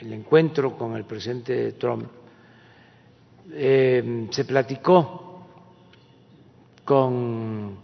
el 0.00 0.12
encuentro 0.12 0.76
con 0.76 0.94
el 0.94 1.04
presidente 1.04 1.72
Trump, 1.72 2.04
em, 3.52 4.30
se 4.30 4.44
platicó 4.44 5.42
con 6.84 7.76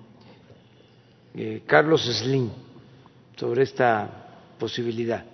eh, 1.34 1.62
Carlos 1.66 2.02
Slim 2.04 2.50
sobre 3.36 3.62
esta 3.62 4.54
posibilidad 4.58 5.24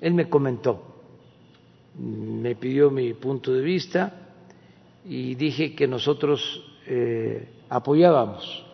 él 0.00 0.14
me 0.14 0.28
comentó, 0.28 0.82
me 1.98 2.54
pidió 2.56 2.90
mi 2.90 3.14
punto 3.14 3.52
de 3.52 3.62
vista 3.62 4.12
y 5.04 5.34
dije 5.34 5.74
que 5.74 5.86
nosotros 5.86 6.62
eh, 6.86 7.48
apoyábamos 7.68 8.64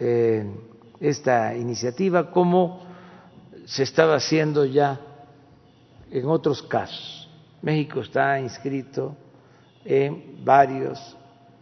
eh, 0.00 0.44
esta 1.00 1.54
iniciativa 1.56 2.30
como 2.30 2.84
se 3.66 3.84
estaba 3.84 4.16
haciendo 4.16 4.64
ya 4.64 5.00
en 6.10 6.26
otros 6.26 6.62
casos. 6.62 7.28
México 7.62 8.00
está 8.00 8.40
inscrito 8.40 9.16
en 9.84 10.44
varios 10.44 10.98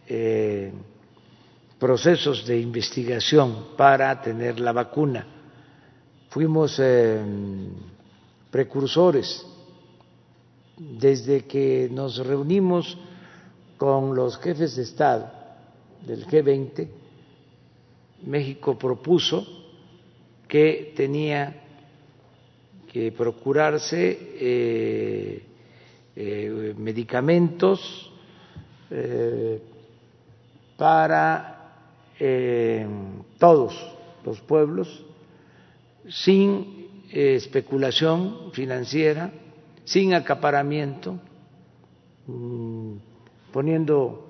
eh, 0.07 0.73
procesos 1.79 2.47
de 2.47 2.61
investigación 2.61 3.69
para 3.77 4.21
tener 4.21 4.61
la 4.61 4.73
vacuna. 4.73 5.27
Fuimos 6.29 6.81
precursores. 8.51 9.47
Desde 10.77 11.45
que 11.47 11.89
nos 11.93 12.17
reunimos 12.25 12.97
con 13.77 14.15
los 14.15 14.39
jefes 14.39 14.77
de 14.77 14.83
Estado 14.83 15.31
del 16.07 16.27
G20, 16.27 16.89
México 18.27 18.79
propuso 18.79 19.47
que 20.49 20.93
tenía 20.95 21.63
que 22.93 23.11
procurarse 23.11 24.19
eh, 24.39 25.43
eh, 26.15 26.75
medicamentos 26.77 28.12
eh, 28.95 29.63
para 30.77 31.59
todos 33.39 33.75
los 34.25 34.41
pueblos 34.43 35.05
sin 36.09 36.89
especulación 37.11 38.53
financiera, 38.53 39.33
sin 39.85 40.15
acaparamiento, 40.15 41.19
mm, 42.27 42.93
poniendo 43.53 44.29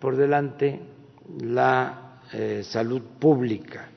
por 0.00 0.16
delante 0.16 0.80
la 1.40 2.20
eh, 2.32 2.62
salud 2.62 3.02
pública. 3.18 3.88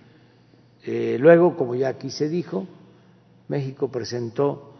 Eh, 0.83 1.17
luego, 1.19 1.55
como 1.57 1.75
ya 1.75 1.89
aquí 1.89 2.09
se 2.09 2.29
dijo, 2.29 2.65
México 3.47 3.89
presentó 3.89 4.73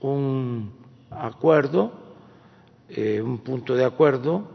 un 0.00 0.72
acuerdo, 1.10 1.92
eh, 2.88 3.20
un 3.20 3.38
punto 3.38 3.74
de 3.74 3.84
acuerdo 3.84 4.48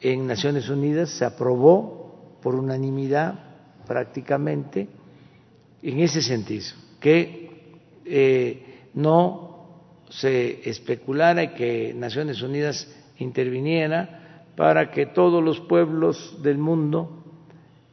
en 0.00 0.26
Naciones 0.26 0.68
Unidas, 0.68 1.10
se 1.10 1.24
aprobó 1.24 2.38
por 2.42 2.54
unanimidad 2.54 3.34
prácticamente 3.86 4.88
en 5.82 6.00
ese 6.00 6.22
sentido 6.22 6.66
que 7.00 7.78
eh, 8.04 8.88
no 8.94 9.50
se 10.08 10.68
especulara 10.68 11.42
y 11.42 11.48
que 11.48 11.94
Naciones 11.94 12.42
Unidas 12.42 12.88
interviniera 13.18 14.44
para 14.56 14.90
que 14.90 15.06
todos 15.06 15.42
los 15.42 15.60
pueblos 15.60 16.42
del 16.42 16.58
mundo 16.58 17.24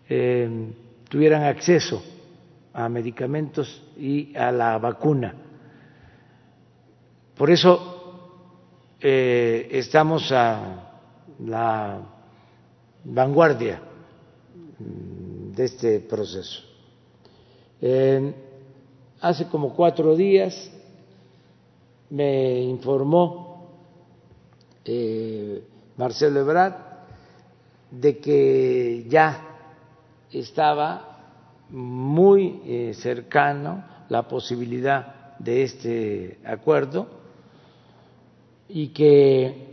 eh, 0.10 0.74
tuvieran 1.10 1.44
acceso 1.44 2.04
a 2.74 2.90
medicamentos 2.90 3.84
y 3.98 4.36
a 4.36 4.52
la 4.52 4.78
vacuna. 4.78 5.36
Por 7.36 7.52
eso 7.52 7.97
eh, 9.00 9.68
estamos 9.72 10.32
a 10.32 10.92
la 11.46 12.00
vanguardia 13.04 13.82
de 14.80 15.64
este 15.64 16.00
proceso. 16.02 16.64
Hace 19.20 19.48
como 19.48 19.74
cuatro 19.74 20.16
días 20.16 20.72
me 22.10 22.62
informó 22.62 23.72
eh, 24.86 25.64
Marcelo 25.98 26.40
Ebrard 26.40 26.76
de 27.90 28.20
que 28.20 29.06
ya 29.10 29.42
estaba 30.32 31.18
muy 31.70 32.62
eh, 32.66 32.94
cercano 32.94 33.84
la 34.10 34.28
posibilidad 34.28 35.36
de 35.40 35.64
este 35.64 36.40
acuerdo 36.46 37.08
y 38.70 38.90
que 38.90 39.68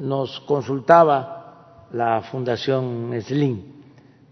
nos 0.00 0.40
consultaba 0.40 1.86
la 1.92 2.22
Fundación 2.22 3.12
SLIM 3.22 3.62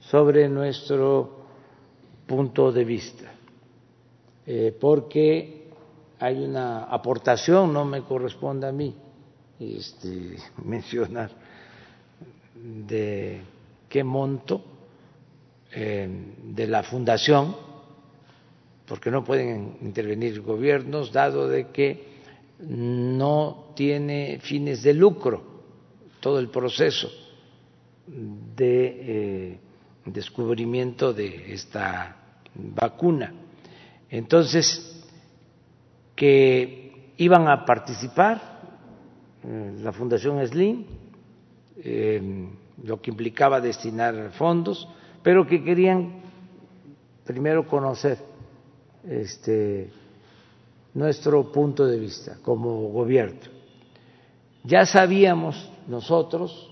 sobre 0.01 0.49
nuestro 0.49 1.45
punto 2.27 2.73
de 2.73 2.85
vista. 2.85 3.33
Eh, 4.47 4.77
porque 4.79 5.69
hay 6.19 6.45
una 6.45 6.85
aportación, 6.85 7.73
no 7.73 7.85
me 7.85 8.03
corresponde 8.03 8.67
a 8.69 8.73
mí 8.73 8.95
este, 9.59 10.37
mencionar 10.65 11.31
de 12.55 13.41
qué 13.89 14.05
monto 14.05 14.63
eh, 15.73 16.09
de 16.45 16.67
la 16.67 16.83
fundación, 16.83 17.57
porque 18.87 19.11
no 19.11 19.25
pueden 19.25 19.79
intervenir 19.81 20.41
gobiernos, 20.43 21.13
dado 21.13 21.49
de 21.49 21.69
que 21.69 22.14
no 22.69 23.73
tiene 23.75 24.39
fines 24.41 24.83
de 24.83 24.95
lucro 24.95 25.43
todo 26.21 26.39
el 26.39 26.49
proceso 26.49 27.09
de 28.07 28.87
eh, 28.87 29.61
descubrimiento 30.07 31.13
de 31.13 31.53
esta 31.53 32.17
vacuna. 32.55 33.33
Entonces, 34.11 35.05
que 36.15 37.13
iban 37.17 37.49
a 37.49 37.65
participar 37.65 38.61
eh, 39.43 39.73
la 39.83 39.93
Fundación 39.93 40.47
SLIM, 40.47 40.85
lo 42.85 43.03
que 43.03 43.11
implicaba 43.11 43.61
destinar 43.61 44.31
fondos, 44.33 44.89
pero 45.23 45.47
que 45.47 45.63
querían 45.63 46.23
primero 47.25 47.67
conocer 47.67 48.19
este, 49.09 49.91
nuestro 50.95 51.51
punto 51.51 51.87
de 51.87 51.99
vista 51.99 52.39
como 52.43 52.89
gobierno. 52.89 53.41
Ya 54.63 54.87
sabíamos 54.87 55.71
nosotros 55.89 56.71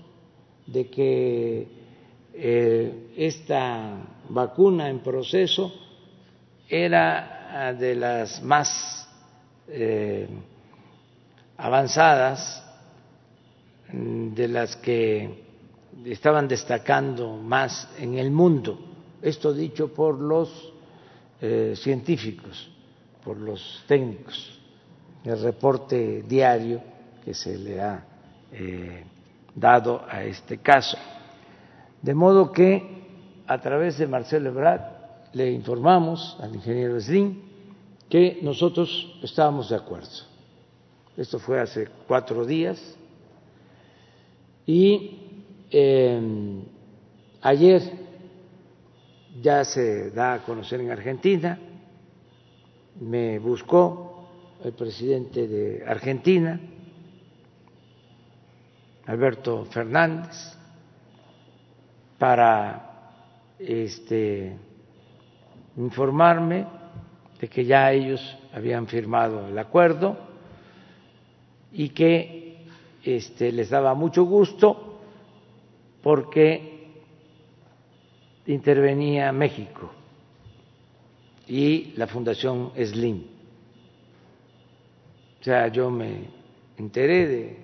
de 0.65 0.89
que 0.89 1.67
eh, 2.33 3.13
esta 3.15 3.97
vacuna 4.29 4.89
en 4.89 4.99
proceso 4.99 5.71
era 6.67 7.67
ah, 7.67 7.73
de 7.73 7.95
las 7.95 8.41
más 8.41 9.07
eh, 9.67 10.27
avanzadas, 11.57 12.61
de 13.91 14.47
las 14.47 14.75
que 14.77 15.43
estaban 16.05 16.47
destacando 16.47 17.37
más 17.37 17.87
en 17.99 18.17
el 18.17 18.31
mundo. 18.31 18.79
Esto 19.21 19.53
dicho 19.53 19.93
por 19.93 20.19
los 20.19 20.73
eh, 21.39 21.75
científicos, 21.77 22.71
por 23.23 23.37
los 23.37 23.83
técnicos, 23.87 24.59
el 25.23 25.41
reporte 25.41 26.23
diario 26.23 26.81
que 27.23 27.33
se 27.33 27.57
le 27.57 27.81
ha 27.81 28.05
eh, 28.51 29.03
dado 29.55 30.03
a 30.07 30.23
este 30.23 30.57
caso. 30.57 30.97
De 32.01 32.13
modo 32.13 32.51
que 32.51 33.03
a 33.47 33.59
través 33.61 33.97
de 33.97 34.07
Marcelo 34.07 34.49
Ebrard 34.49 34.81
le 35.33 35.51
informamos 35.51 36.37
al 36.41 36.55
ingeniero 36.55 36.99
Slim 36.99 37.41
que 38.09 38.39
nosotros 38.41 39.19
estábamos 39.23 39.69
de 39.69 39.75
acuerdo. 39.75 40.09
Esto 41.15 41.39
fue 41.39 41.59
hace 41.59 41.87
cuatro 42.07 42.45
días 42.45 42.97
y 44.65 45.19
eh, 45.71 46.61
ayer 47.41 47.81
ya 49.41 49.63
se 49.65 50.11
da 50.11 50.35
a 50.35 50.43
conocer 50.43 50.81
en 50.81 50.91
Argentina, 50.91 51.59
me 52.99 53.39
buscó 53.39 54.27
el 54.63 54.73
presidente 54.73 55.47
de 55.47 55.83
Argentina, 55.85 56.59
Alberto 59.05 59.65
Fernández, 59.65 60.57
para 62.17 63.11
este, 63.59 64.55
informarme 65.75 66.65
de 67.39 67.47
que 67.49 67.65
ya 67.65 67.91
ellos 67.91 68.37
habían 68.53 68.87
firmado 68.87 69.47
el 69.47 69.57
acuerdo 69.57 70.17
y 71.73 71.89
que 71.89 72.65
este, 73.03 73.51
les 73.51 73.69
daba 73.69 73.93
mucho 73.93 74.23
gusto 74.23 75.01
porque 76.01 77.01
intervenía 78.45 79.31
México 79.33 79.91
y 81.47 81.93
la 81.95 82.07
Fundación 82.07 82.71
SLIM. 82.75 83.25
O 85.41 85.43
sea, 85.43 85.67
yo 85.67 85.89
me 85.89 86.29
enteré 86.77 87.27
de 87.27 87.57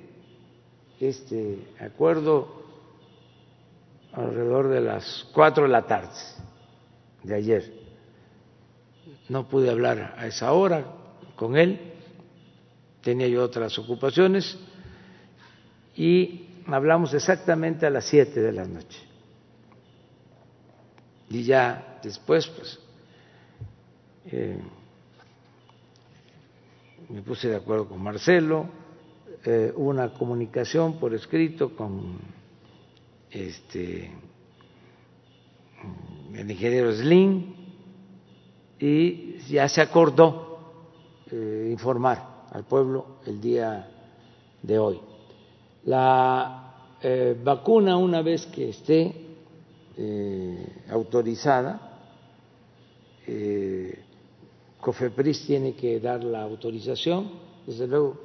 este 0.99 1.67
acuerdo 1.79 2.59
alrededor 4.11 4.67
de 4.67 4.81
las 4.81 5.27
cuatro 5.33 5.63
de 5.63 5.69
la 5.69 5.85
tarde 5.85 6.09
de 7.23 7.35
ayer. 7.35 7.73
No 9.29 9.47
pude 9.47 9.69
hablar 9.69 10.15
a 10.17 10.27
esa 10.27 10.51
hora 10.51 10.85
con 11.35 11.55
él, 11.55 11.93
tenía 13.01 13.27
yo 13.27 13.43
otras 13.43 13.77
ocupaciones 13.79 14.57
y 15.95 16.47
hablamos 16.65 17.13
exactamente 17.13 17.85
a 17.85 17.89
las 17.89 18.05
siete 18.05 18.41
de 18.41 18.51
la 18.51 18.65
noche. 18.65 18.99
Y 21.29 21.43
ya 21.43 21.99
después, 22.03 22.47
pues, 22.47 22.79
eh, 24.25 24.59
me 27.09 27.21
puse 27.23 27.49
de 27.49 27.55
acuerdo 27.55 27.87
con 27.87 28.01
Marcelo, 28.03 28.67
eh, 29.45 29.73
una 29.75 30.13
comunicación 30.13 30.99
por 30.99 31.13
escrito 31.13 31.75
con 31.75 32.19
este 33.31 34.11
el 36.35 36.51
ingeniero 36.51 36.91
Slim 36.91 37.55
y 38.79 39.37
ya 39.49 39.67
se 39.69 39.81
acordó 39.81 40.59
eh, 41.31 41.69
informar 41.71 42.45
al 42.51 42.65
pueblo 42.65 43.19
el 43.25 43.39
día 43.39 43.89
de 44.61 44.77
hoy. 44.77 44.99
La 45.85 46.97
eh, 47.01 47.39
vacuna, 47.41 47.97
una 47.97 48.21
vez 48.21 48.45
que 48.47 48.69
esté 48.69 49.25
autorizada, 50.89 51.99
COFEPRIS 54.81 55.45
tiene 55.45 55.75
que 55.75 55.99
dar 55.99 56.23
la 56.23 56.41
autorización, 56.41 57.31
desde 57.65 57.87
luego 57.87 58.17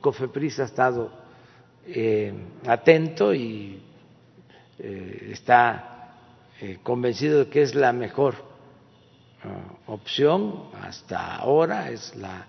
COFEPRIS 0.00 0.60
ha 0.60 0.64
estado 0.64 1.10
eh, 1.86 2.32
atento 2.66 3.34
y 3.34 3.82
eh, 4.78 5.28
está 5.32 6.14
eh, 6.60 6.78
convencido 6.82 7.40
de 7.40 7.48
que 7.50 7.62
es 7.62 7.74
la 7.74 7.92
mejor 7.92 8.48
opción 9.86 10.64
hasta 10.82 11.36
ahora, 11.36 11.90
es 11.90 12.14
la 12.16 12.44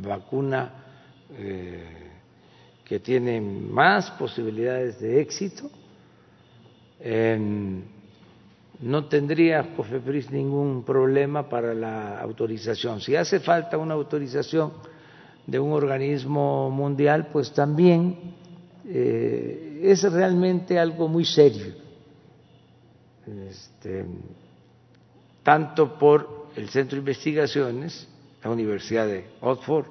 vacuna 0.00 0.72
que 2.84 3.00
tiene 3.00 3.38
más 3.42 4.10
posibilidades 4.12 4.98
de 4.98 5.20
éxito. 5.20 5.70
No 8.80 9.06
tendría 9.06 9.74
COFEPRIS 9.74 10.30
ningún 10.30 10.84
problema 10.84 11.48
para 11.48 11.74
la 11.74 12.20
autorización. 12.20 13.00
Si 13.00 13.16
hace 13.16 13.40
falta 13.40 13.76
una 13.76 13.94
autorización 13.94 14.72
de 15.46 15.58
un 15.58 15.72
organismo 15.72 16.70
mundial, 16.70 17.28
pues 17.32 17.52
también 17.52 18.34
eh, 18.86 19.80
es 19.82 20.02
realmente 20.12 20.78
algo 20.78 21.08
muy 21.08 21.24
serio, 21.24 21.74
este, 23.48 24.06
tanto 25.42 25.98
por 25.98 26.48
el 26.54 26.68
Centro 26.68 26.96
de 26.96 27.00
Investigaciones, 27.00 28.08
la 28.44 28.50
Universidad 28.50 29.06
de 29.06 29.26
Oxford, 29.40 29.86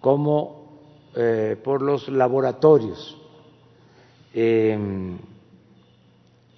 como 0.00 0.80
eh, 1.16 1.56
por 1.62 1.82
los 1.82 2.08
laboratorios. 2.08 3.20
Eh, 4.32 4.78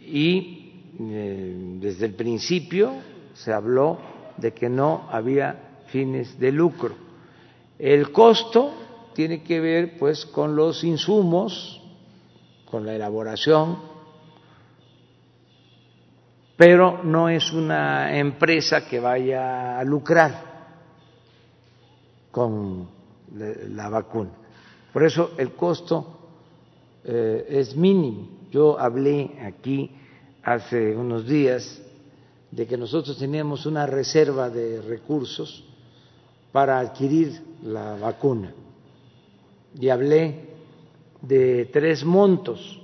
y 0.01 0.66
eh, 0.99 1.79
desde 1.81 2.07
el 2.07 2.15
principio 2.15 2.95
se 3.35 3.53
habló 3.53 3.99
de 4.37 4.53
que 4.53 4.69
no 4.69 5.09
había 5.11 5.83
fines 5.87 6.39
de 6.39 6.53
lucro. 6.53 6.95
El 7.79 8.13
costo 8.13 8.73
tiene 9.15 9.43
que 9.43 9.61
ver 9.61 9.99
pues 9.99 10.27
con 10.27 10.57
los 10.57 10.85
insumos, 10.85 11.83
con 12.71 12.87
la 12.87 12.95
elaboración, 12.95 13.79
pero 16.57 17.03
no 17.05 17.29
es 17.29 17.53
una 17.53 18.17
empresa 18.19 18.87
que 18.87 18.99
vaya 18.99 19.79
a 19.79 19.85
lucrar 19.85 20.57
con 22.31 22.89
la 23.35 23.89
vacuna. 23.91 24.31
Por 24.93 25.05
eso 25.05 25.33
el 25.37 25.53
costo 25.53 26.17
eh, 27.05 27.47
es 27.51 27.77
mínimo. 27.77 28.29
Yo 28.51 28.79
hablé 28.79 29.39
aquí 29.43 29.91
hace 30.47 30.95
unos 30.95 31.27
días 31.27 31.83
de 32.53 32.69
que 32.69 32.77
nosotros 32.77 33.19
teníamos 33.19 33.67
una 33.67 33.85
reserva 33.85 34.49
de 34.49 34.81
recursos 34.81 35.65
para 36.53 36.79
adquirir 36.79 37.43
la 37.65 37.97
vacuna 37.97 38.55
y 39.77 39.89
hablé 39.89 40.51
de 41.21 41.69
tres 41.73 42.05
montos, 42.05 42.81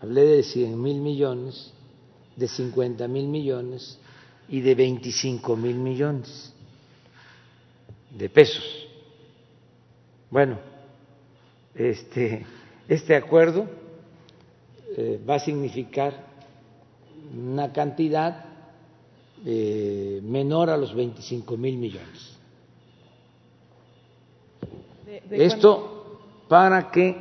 hablé 0.00 0.24
de 0.24 0.42
100 0.42 0.82
mil 0.82 1.00
millones, 1.00 1.72
de 2.34 2.48
50 2.48 3.06
mil 3.06 3.28
millones 3.28 3.96
y 4.48 4.60
de 4.60 4.74
25 4.74 5.54
mil 5.54 5.76
millones 5.76 6.52
de 8.10 8.28
pesos. 8.28 8.88
Bueno, 10.28 10.58
este, 11.72 12.44
este 12.88 13.14
acuerdo 13.14 13.68
eh, 14.96 15.22
va 15.24 15.36
a 15.36 15.38
significar 15.38 16.27
una 17.36 17.72
cantidad 17.72 18.44
eh, 19.44 20.20
menor 20.22 20.70
a 20.70 20.76
los 20.76 20.94
25 20.94 21.56
mil 21.56 21.76
millones. 21.76 22.36
Esto 25.30 26.20
para 26.48 26.90
que 26.90 27.16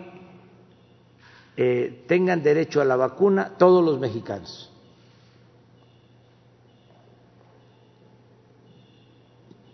eh, 1.56 2.04
tengan 2.08 2.42
derecho 2.42 2.82
a 2.82 2.86
la 2.86 2.96
vacuna 2.96 3.54
todos 3.58 3.84
los 3.84 4.00
mexicanos. 4.00 4.72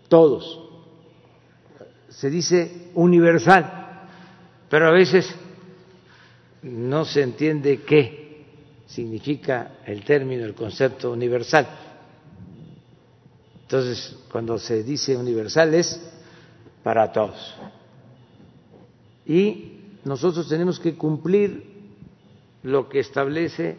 Todos. 0.08 0.60
Se 2.08 2.30
dice 2.30 2.90
universal, 2.94 4.08
pero 4.68 4.88
a 4.88 4.92
veces 4.92 5.34
no 6.62 7.04
se 7.04 7.22
entiende 7.22 7.82
qué 7.82 8.23
significa 8.86 9.78
el 9.86 10.04
término, 10.04 10.44
el 10.44 10.54
concepto 10.54 11.12
universal. 11.12 11.66
Entonces, 13.62 14.16
cuando 14.30 14.58
se 14.58 14.82
dice 14.82 15.16
universal 15.16 15.74
es 15.74 16.00
para 16.82 17.10
todos. 17.10 17.56
Y 19.26 19.72
nosotros 20.04 20.48
tenemos 20.48 20.78
que 20.78 20.94
cumplir 20.94 21.72
lo 22.62 22.88
que 22.88 23.00
establece 23.00 23.76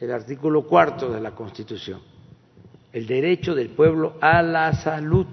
el 0.00 0.10
artículo 0.10 0.66
cuarto 0.66 1.12
de 1.12 1.20
la 1.20 1.34
Constitución, 1.34 2.00
el 2.92 3.06
derecho 3.06 3.54
del 3.54 3.70
pueblo 3.70 4.14
a 4.22 4.40
la 4.42 4.72
salud. 4.72 5.26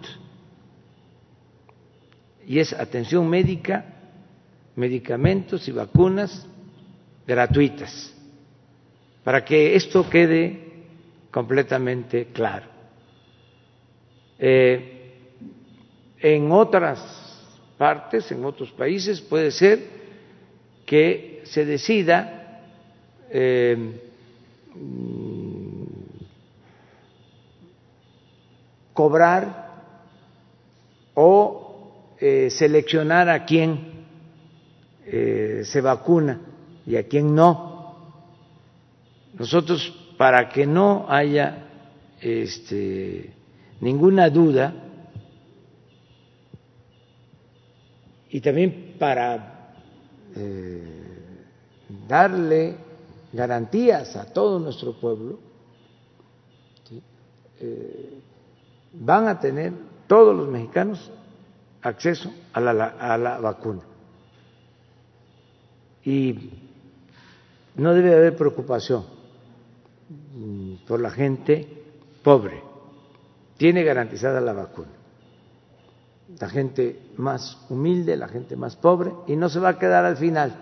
Y 2.45 2.59
es 2.59 2.73
atención 2.73 3.29
médica, 3.29 3.85
medicamentos 4.75 5.67
y 5.69 5.71
vacunas 5.71 6.45
gratuitas 7.25 8.16
para 9.27 9.43
que 9.43 9.75
esto 9.75 10.09
quede 10.09 10.57
completamente 11.31 12.27
claro. 12.27 12.65
Eh, 14.39 15.25
en 16.21 16.49
otras 16.49 16.97
partes, 17.77 18.31
en 18.31 18.45
otros 18.45 18.71
países, 18.71 19.19
puede 19.19 19.51
ser 19.51 19.81
que 20.85 21.41
se 21.43 21.65
decida 21.65 22.61
eh, 23.29 23.99
cobrar 28.93 29.83
o 31.15 32.15
eh, 32.17 32.47
seleccionar 32.49 33.27
a 33.27 33.43
quién 33.43 34.05
se 35.05 35.81
vacuna 35.81 36.39
y 36.85 36.95
a 36.95 37.03
quién 37.09 37.35
no. 37.35 37.66
Nosotros, 39.37 39.93
para 40.17 40.49
que 40.49 40.65
no 40.65 41.05
haya 41.07 41.67
este, 42.19 43.33
ninguna 43.79 44.29
duda, 44.29 44.73
y 48.29 48.41
también 48.41 48.95
para 48.99 49.75
eh, 50.35 51.45
darle 52.07 52.75
garantías 53.31 54.15
a 54.15 54.25
todo 54.25 54.59
nuestro 54.59 54.93
pueblo, 54.93 55.39
eh, 57.59 58.19
van 58.93 59.27
a 59.27 59.39
tener 59.39 59.73
todos 60.07 60.35
los 60.35 60.47
mexicanos 60.47 61.11
acceso 61.83 62.31
a 62.53 62.59
la, 62.59 62.71
a 62.85 63.17
la 63.17 63.39
vacuna. 63.39 63.81
Y 66.03 66.49
no 67.75 67.93
debe 67.93 68.15
haber 68.15 68.35
preocupación 68.35 69.16
por 70.87 71.01
la 71.01 71.09
gente 71.09 71.67
pobre. 72.23 72.61
Tiene 73.57 73.83
garantizada 73.83 74.39
la 74.41 74.53
vacuna. 74.53 74.89
La 76.39 76.49
gente 76.49 76.99
más 77.17 77.57
humilde, 77.69 78.17
la 78.17 78.27
gente 78.27 78.55
más 78.55 78.75
pobre, 78.75 79.13
y 79.27 79.35
no 79.35 79.49
se 79.49 79.59
va 79.59 79.69
a 79.69 79.79
quedar 79.79 80.05
al 80.05 80.17
final. 80.17 80.55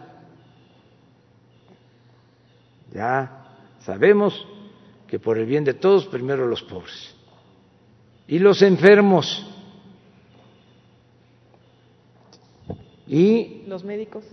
Ya 2.93 3.47
sabemos 3.79 4.45
que 5.07 5.19
por 5.19 5.37
el 5.37 5.45
bien 5.45 5.63
de 5.63 5.73
todos, 5.73 6.05
primero 6.07 6.47
los 6.47 6.63
pobres. 6.63 7.15
Y 8.27 8.39
los 8.39 8.61
enfermos. 8.61 9.45
Y 13.07 13.63
los 13.67 13.83
médicos. 13.83 14.23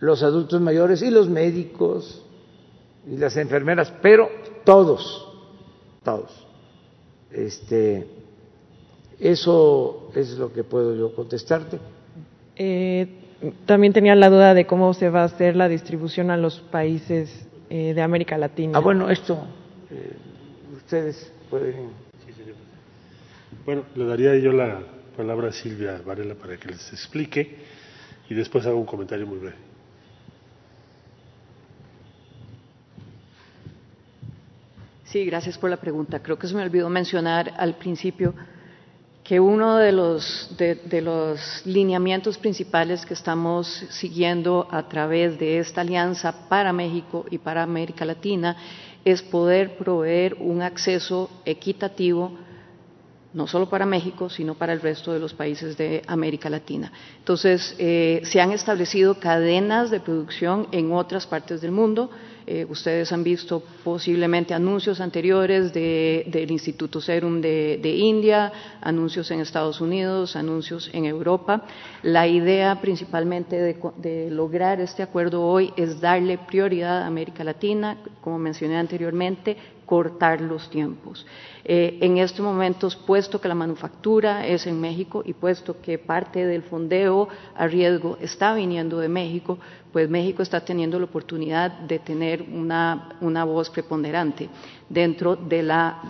Los 0.00 0.22
adultos 0.22 0.60
mayores 0.60 1.02
y 1.02 1.10
los 1.10 1.28
médicos 1.28 2.24
y 3.10 3.16
las 3.16 3.36
enfermeras, 3.36 3.92
pero 4.02 4.28
todos, 4.68 5.26
todos. 6.04 6.46
Este, 7.32 8.06
eso 9.18 10.10
es 10.14 10.36
lo 10.36 10.52
que 10.52 10.62
puedo 10.62 10.94
yo 10.94 11.14
contestarte. 11.14 11.78
Eh, 12.54 13.08
también 13.64 13.94
tenía 13.94 14.14
la 14.14 14.28
duda 14.28 14.52
de 14.52 14.66
cómo 14.66 14.92
se 14.92 15.08
va 15.08 15.22
a 15.22 15.24
hacer 15.24 15.56
la 15.56 15.70
distribución 15.70 16.30
a 16.30 16.36
los 16.36 16.60
países 16.60 17.48
eh, 17.70 17.94
de 17.94 18.02
América 18.02 18.36
Latina. 18.36 18.76
Ah, 18.76 18.82
bueno, 18.82 19.08
esto 19.08 19.38
eh, 19.90 20.12
ustedes 20.76 21.32
pueden. 21.48 21.88
Bueno, 23.64 23.84
le 23.94 24.04
daría 24.04 24.36
yo 24.36 24.52
la 24.52 24.82
palabra 25.16 25.48
a 25.48 25.52
Silvia 25.52 26.02
Varela 26.04 26.34
para 26.34 26.58
que 26.58 26.68
les 26.68 26.92
explique 26.92 27.56
y 28.28 28.34
después 28.34 28.66
hago 28.66 28.76
un 28.76 28.84
comentario 28.84 29.26
muy 29.26 29.38
breve. 29.38 29.67
Sí, 35.10 35.24
gracias 35.24 35.56
por 35.56 35.70
la 35.70 35.78
pregunta. 35.78 36.20
Creo 36.20 36.38
que 36.38 36.46
se 36.46 36.54
me 36.54 36.62
olvidó 36.62 36.90
mencionar 36.90 37.54
al 37.56 37.76
principio 37.76 38.34
que 39.24 39.40
uno 39.40 39.76
de 39.76 39.90
los, 39.90 40.54
de, 40.58 41.00
los 41.00 41.64
lineamientos 41.64 42.36
principales 42.36 43.06
que 43.06 43.14
estamos 43.14 43.66
siguiendo 43.88 44.68
a 44.70 44.86
través 44.86 45.38
de 45.38 45.60
esta 45.60 45.80
alianza 45.80 46.48
para 46.50 46.74
México 46.74 47.24
y 47.30 47.38
para 47.38 47.62
América 47.62 48.04
Latina 48.04 48.54
es 49.02 49.22
poder 49.22 49.78
proveer 49.78 50.34
un 50.34 50.60
acceso 50.60 51.30
equitativo 51.46 52.36
no 53.32 53.46
solo 53.46 53.68
para 53.68 53.86
México, 53.86 54.28
sino 54.28 54.54
para 54.54 54.72
el 54.72 54.80
resto 54.80 55.12
de 55.12 55.20
los 55.20 55.32
países 55.32 55.76
de 55.76 56.02
América 56.06 56.50
Latina. 56.50 56.92
Entonces, 57.18 57.74
eh, 57.78 58.20
se 58.24 58.40
han 58.40 58.52
establecido 58.52 59.20
cadenas 59.20 59.90
de 59.90 60.00
producción 60.00 60.66
en 60.72 60.92
otras 60.92 61.26
partes 61.26 61.60
del 61.60 61.70
mundo. 61.70 62.10
Eh, 62.50 62.64
ustedes 62.66 63.12
han 63.12 63.22
visto 63.22 63.62
posiblemente 63.84 64.54
anuncios 64.54 65.02
anteriores 65.02 65.70
del 65.74 66.50
Instituto 66.50 66.98
Serum 66.98 67.42
de, 67.42 67.94
India, 67.94 68.50
anuncios 68.80 69.30
en 69.30 69.40
Estados 69.40 69.82
Unidos, 69.82 70.34
anuncios 70.34 70.88
en 70.94 71.04
Europa. 71.04 71.64
La 72.02 72.26
idea 72.26 72.80
principalmente 72.80 73.76
de, 73.96 74.30
lograr 74.30 74.80
este 74.80 75.02
acuerdo 75.02 75.42
hoy 75.42 75.74
es 75.76 76.00
darle 76.00 76.38
prioridad 76.38 77.02
a 77.02 77.06
América 77.06 77.44
Latina, 77.44 77.98
como 78.22 78.38
mencioné 78.38 78.78
anteriormente, 78.78 79.58
cortar 79.88 80.42
los 80.42 80.68
tiempos. 80.68 81.24
Eh, 81.64 81.96
en 82.02 82.18
estos 82.18 82.40
momentos, 82.40 82.94
puesto 82.94 83.40
que 83.40 83.48
la 83.48 83.54
manufactura 83.54 84.46
es 84.46 84.66
en 84.66 84.78
México 84.78 85.22
y 85.24 85.32
puesto 85.32 85.80
que 85.80 85.96
parte 85.96 86.44
del 86.44 86.62
fondeo 86.62 87.28
a 87.56 87.66
riesgo 87.66 88.18
está 88.20 88.52
viniendo 88.52 88.98
de 88.98 89.08
México, 89.08 89.58
pues 89.90 90.10
México 90.10 90.42
está 90.42 90.60
teniendo 90.60 90.98
la 90.98 91.06
oportunidad 91.06 91.70
de 91.70 91.98
tener 92.00 92.42
una, 92.42 93.16
una 93.22 93.44
voz 93.44 93.70
preponderante 93.70 94.50
dentro 94.90 95.36
de 95.36 95.62
la 95.62 96.02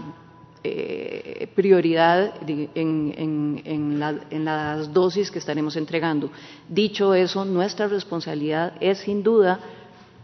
eh, 0.64 1.49
prioridad 1.55 2.35
en, 2.49 3.62
en, 3.64 4.45
las 4.45 4.93
dosis 4.93 5.31
que 5.31 5.39
estaremos 5.39 5.76
entregando. 5.76 6.33
Dicho 6.68 7.14
eso, 7.14 7.45
nuestra 7.45 7.87
responsabilidad 7.87 8.72
es 8.81 8.99
sin 8.99 9.22
duda 9.22 9.61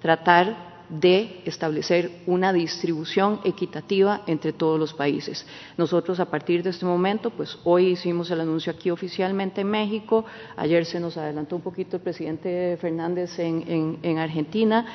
tratar 0.03 0.74
de 0.89 1.41
establecer 1.45 2.11
una 2.27 2.53
distribución 2.53 3.41
equitativa 3.45 4.23
entre 4.27 4.53
todos 4.53 4.79
los 4.79 4.93
países. 4.93 5.47
Nosotros 5.77 6.21
a 6.21 6.31
partir 6.31 6.63
de 6.63 6.71
este 6.71 6.85
momento, 6.85 7.31
pues 7.31 7.59
hoy 7.65 7.89
hicimos 7.89 8.31
el 8.31 8.41
anuncio 8.41 8.73
aquí 8.73 8.91
oficialmente 8.91 9.63
en 9.63 9.71
México, 9.71 10.25
ayer 10.57 10.85
se 10.85 11.01
nos 11.01 11.17
adelantó 11.17 11.57
un 11.57 11.63
poquito 11.63 11.97
el 11.97 12.03
presidente 12.03 12.77
Fernández 12.81 13.39
en, 13.39 13.99
en 14.03 14.19
Argentina, 14.19 14.87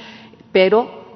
pero 0.51 1.09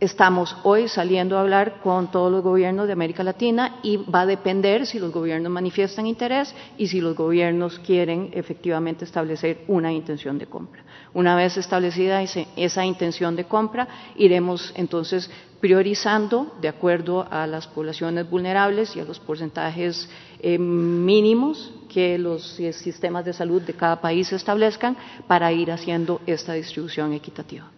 Estamos 0.00 0.56
hoy 0.62 0.88
saliendo 0.88 1.36
a 1.36 1.42
hablar 1.42 1.82
con 1.82 2.10
todos 2.10 2.32
los 2.32 2.42
gobiernos 2.42 2.86
de 2.86 2.94
América 2.94 3.22
Latina 3.22 3.80
y 3.82 3.98
va 3.98 4.22
a 4.22 4.26
depender 4.26 4.86
si 4.86 4.98
los 4.98 5.12
gobiernos 5.12 5.52
manifiestan 5.52 6.06
interés 6.06 6.54
y 6.78 6.86
si 6.86 7.02
los 7.02 7.14
gobiernos 7.14 7.78
quieren 7.80 8.30
efectivamente 8.32 9.04
establecer 9.04 9.62
una 9.68 9.92
intención 9.92 10.38
de 10.38 10.46
compra. 10.46 10.82
Una 11.12 11.36
vez 11.36 11.58
establecida 11.58 12.22
esa 12.22 12.86
intención 12.86 13.36
de 13.36 13.44
compra, 13.44 13.88
iremos 14.16 14.72
entonces 14.74 15.30
priorizando 15.60 16.54
de 16.62 16.68
acuerdo 16.68 17.26
a 17.30 17.46
las 17.46 17.66
poblaciones 17.66 18.30
vulnerables 18.30 18.96
y 18.96 19.00
a 19.00 19.04
los 19.04 19.20
porcentajes 19.20 20.08
eh, 20.40 20.56
mínimos 20.56 21.74
que 21.90 22.16
los 22.16 22.54
sistemas 22.72 23.26
de 23.26 23.34
salud 23.34 23.60
de 23.60 23.74
cada 23.74 24.00
país 24.00 24.32
establezcan 24.32 24.96
para 25.26 25.52
ir 25.52 25.70
haciendo 25.70 26.22
esta 26.26 26.54
distribución 26.54 27.12
equitativa. 27.12 27.70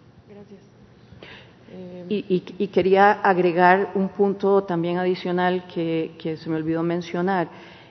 Y, 2.14 2.68
quería 2.68 3.12
agregar 3.12 3.92
un 3.94 4.10
punto 4.10 4.64
también 4.64 4.98
adicional 4.98 5.64
que, 5.66 6.36
se 6.38 6.50
me 6.50 6.56
olvidó 6.56 6.82
mencionar. 6.82 7.48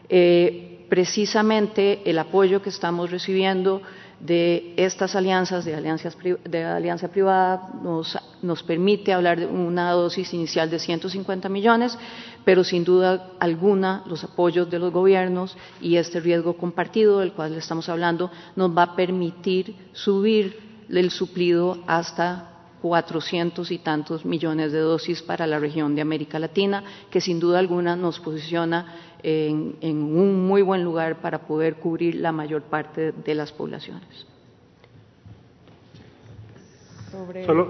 Eh, 0.07 0.85
precisamente 0.89 2.01
el 2.05 2.19
apoyo 2.19 2.61
que 2.61 2.69
estamos 2.69 3.09
recibiendo 3.09 3.81
de 4.19 4.75
estas 4.77 5.15
alianzas, 5.15 5.65
de, 5.65 5.73
alianzas, 5.73 6.15
de 6.43 6.63
alianza 6.63 7.07
privada, 7.07 7.71
nos, 7.81 8.15
nos, 8.43 8.61
permite 8.61 9.11
hablar 9.11 9.39
de 9.39 9.47
una 9.47 9.91
dosis 9.91 10.31
inicial 10.35 10.69
de 10.69 10.77
150 10.77 11.49
millones, 11.49 11.97
pero 12.45 12.63
sin 12.63 12.83
duda 12.83 13.31
alguna 13.39 14.03
los 14.05 14.23
apoyos 14.23 14.69
de 14.69 14.77
los 14.77 14.93
gobiernos 14.93 15.57
y 15.81 15.95
este 15.95 16.19
riesgo 16.19 16.57
compartido 16.57 17.19
del 17.19 17.33
cual 17.33 17.55
estamos 17.55 17.89
hablando 17.89 18.29
nos 18.55 18.77
va 18.77 18.83
a 18.83 18.95
permitir 18.95 19.75
subir 19.93 20.59
el 20.89 21.09
suplido 21.09 21.79
hasta 21.87 22.50
cuatrocientos 22.81 23.71
y 23.71 23.77
tantos 23.77 24.25
millones 24.25 24.71
de 24.71 24.79
dosis 24.79 25.21
para 25.21 25.45
la 25.45 25.59
región 25.59 25.95
de 25.95 26.01
América 26.01 26.39
Latina, 26.39 26.83
que 27.11 27.21
sin 27.21 27.39
duda 27.39 27.59
alguna 27.59 27.95
nos 27.95 28.19
posiciona 28.19 29.11
en, 29.21 29.75
un 29.81 30.47
muy 30.47 30.63
buen 30.63 30.83
lugar 30.83 31.21
para 31.21 31.45
poder 31.45 31.75
cubrir 31.75 32.15
la 32.15 32.31
mayor 32.31 32.63
parte 32.63 33.11
de 33.11 33.35
las 33.35 33.51
poblaciones. 33.51 34.25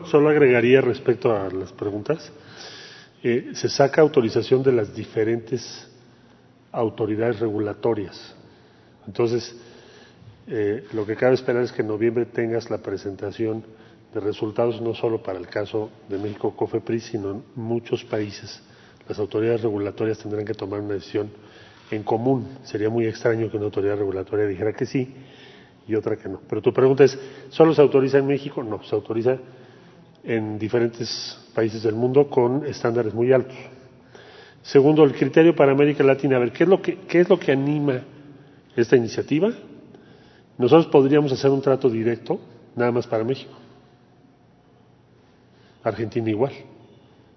Solo, 0.10 0.30
agregaría 0.30 0.80
respecto 0.80 1.36
a 1.36 1.50
las 1.50 1.74
preguntas. 1.74 2.32
Eh, 3.22 3.52
se 3.54 3.70
saca 3.70 4.02
autorización 4.02 4.64
de 4.64 4.72
las 4.72 4.96
diferentes 4.96 5.88
autoridades 6.72 7.40
regulatorias. 7.40 8.36
Entonces, 9.06 9.56
eh, 10.48 10.86
lo 10.94 11.06
que 11.06 11.16
cabe 11.16 11.34
esperar 11.34 11.64
es 11.64 11.72
que 11.72 11.82
en 11.82 11.90
noviembre 11.90 12.26
tengas 12.26 12.70
la 12.70 12.78
presentación 12.78 13.64
de 14.14 14.20
resultados 14.20 14.82
no 14.82 14.94
solo 14.94 15.22
para 15.24 15.40
el 15.40 15.48
caso 15.48 15.90
de 16.10 16.18
México 16.18 16.54
COFEPRIS, 16.56 17.04
sino 17.06 17.32
en 17.32 17.44
muchos 17.56 18.04
países. 18.04 18.62
Las 19.08 19.20
autoridades 19.20 19.62
regulatorias 19.62 20.20
tendrán 20.20 20.46
que 20.46 20.54
tomar 20.54 20.82
una 20.82 20.96
decisión 20.96 21.30
en 21.90 22.04
común. 22.04 22.48
Sería 22.64 22.90
muy 22.90 23.06
extraño 23.06 23.50
que 23.50 23.58
una 23.58 23.66
autoridad 23.66 23.98
regulatoria 23.98 24.46
dijera 24.46 24.74
que 24.74 24.86
sí 24.86 25.14
y 25.88 25.96
otra 25.96 26.16
que 26.18 26.30
no. 26.30 26.42
Pero 26.48 26.62
tu 26.62 26.74
pregunta 26.74 27.04
es, 27.04 27.18
¿solo 27.50 27.74
se 27.74 27.82
autoriza 27.82 28.18
en 28.18 28.28
México? 28.28 28.64
No, 28.64 28.84
se 28.84 28.96
autoriza 28.96 29.38
en 30.24 30.60
diferentes 30.60 31.40
países 31.54 31.84
del 31.84 31.96
mundo 31.96 32.30
con 32.30 32.66
estándares 32.66 33.14
muy 33.14 33.32
altos. 33.32 33.58
Segundo, 34.62 35.04
el 35.04 35.14
criterio 35.14 35.56
para 35.56 35.72
América 35.72 36.04
Latina. 36.04 36.36
A 36.36 36.40
ver, 36.40 36.52
¿qué 36.52 36.64
es 36.64 36.70
lo 36.70 36.82
que, 36.82 37.00
qué 37.08 37.22
es 37.22 37.30
lo 37.30 37.40
que 37.40 37.52
anima 37.52 38.02
esta 38.76 38.96
iniciativa? 38.96 39.52
Nosotros 40.58 40.88
podríamos 40.88 41.32
hacer 41.32 41.50
un 41.50 41.62
trato 41.62 41.90
directo, 41.90 42.40
nada 42.76 42.92
más 42.92 43.08
para 43.08 43.24
México. 43.24 43.61
Argentina 45.84 46.30
igual. 46.30 46.54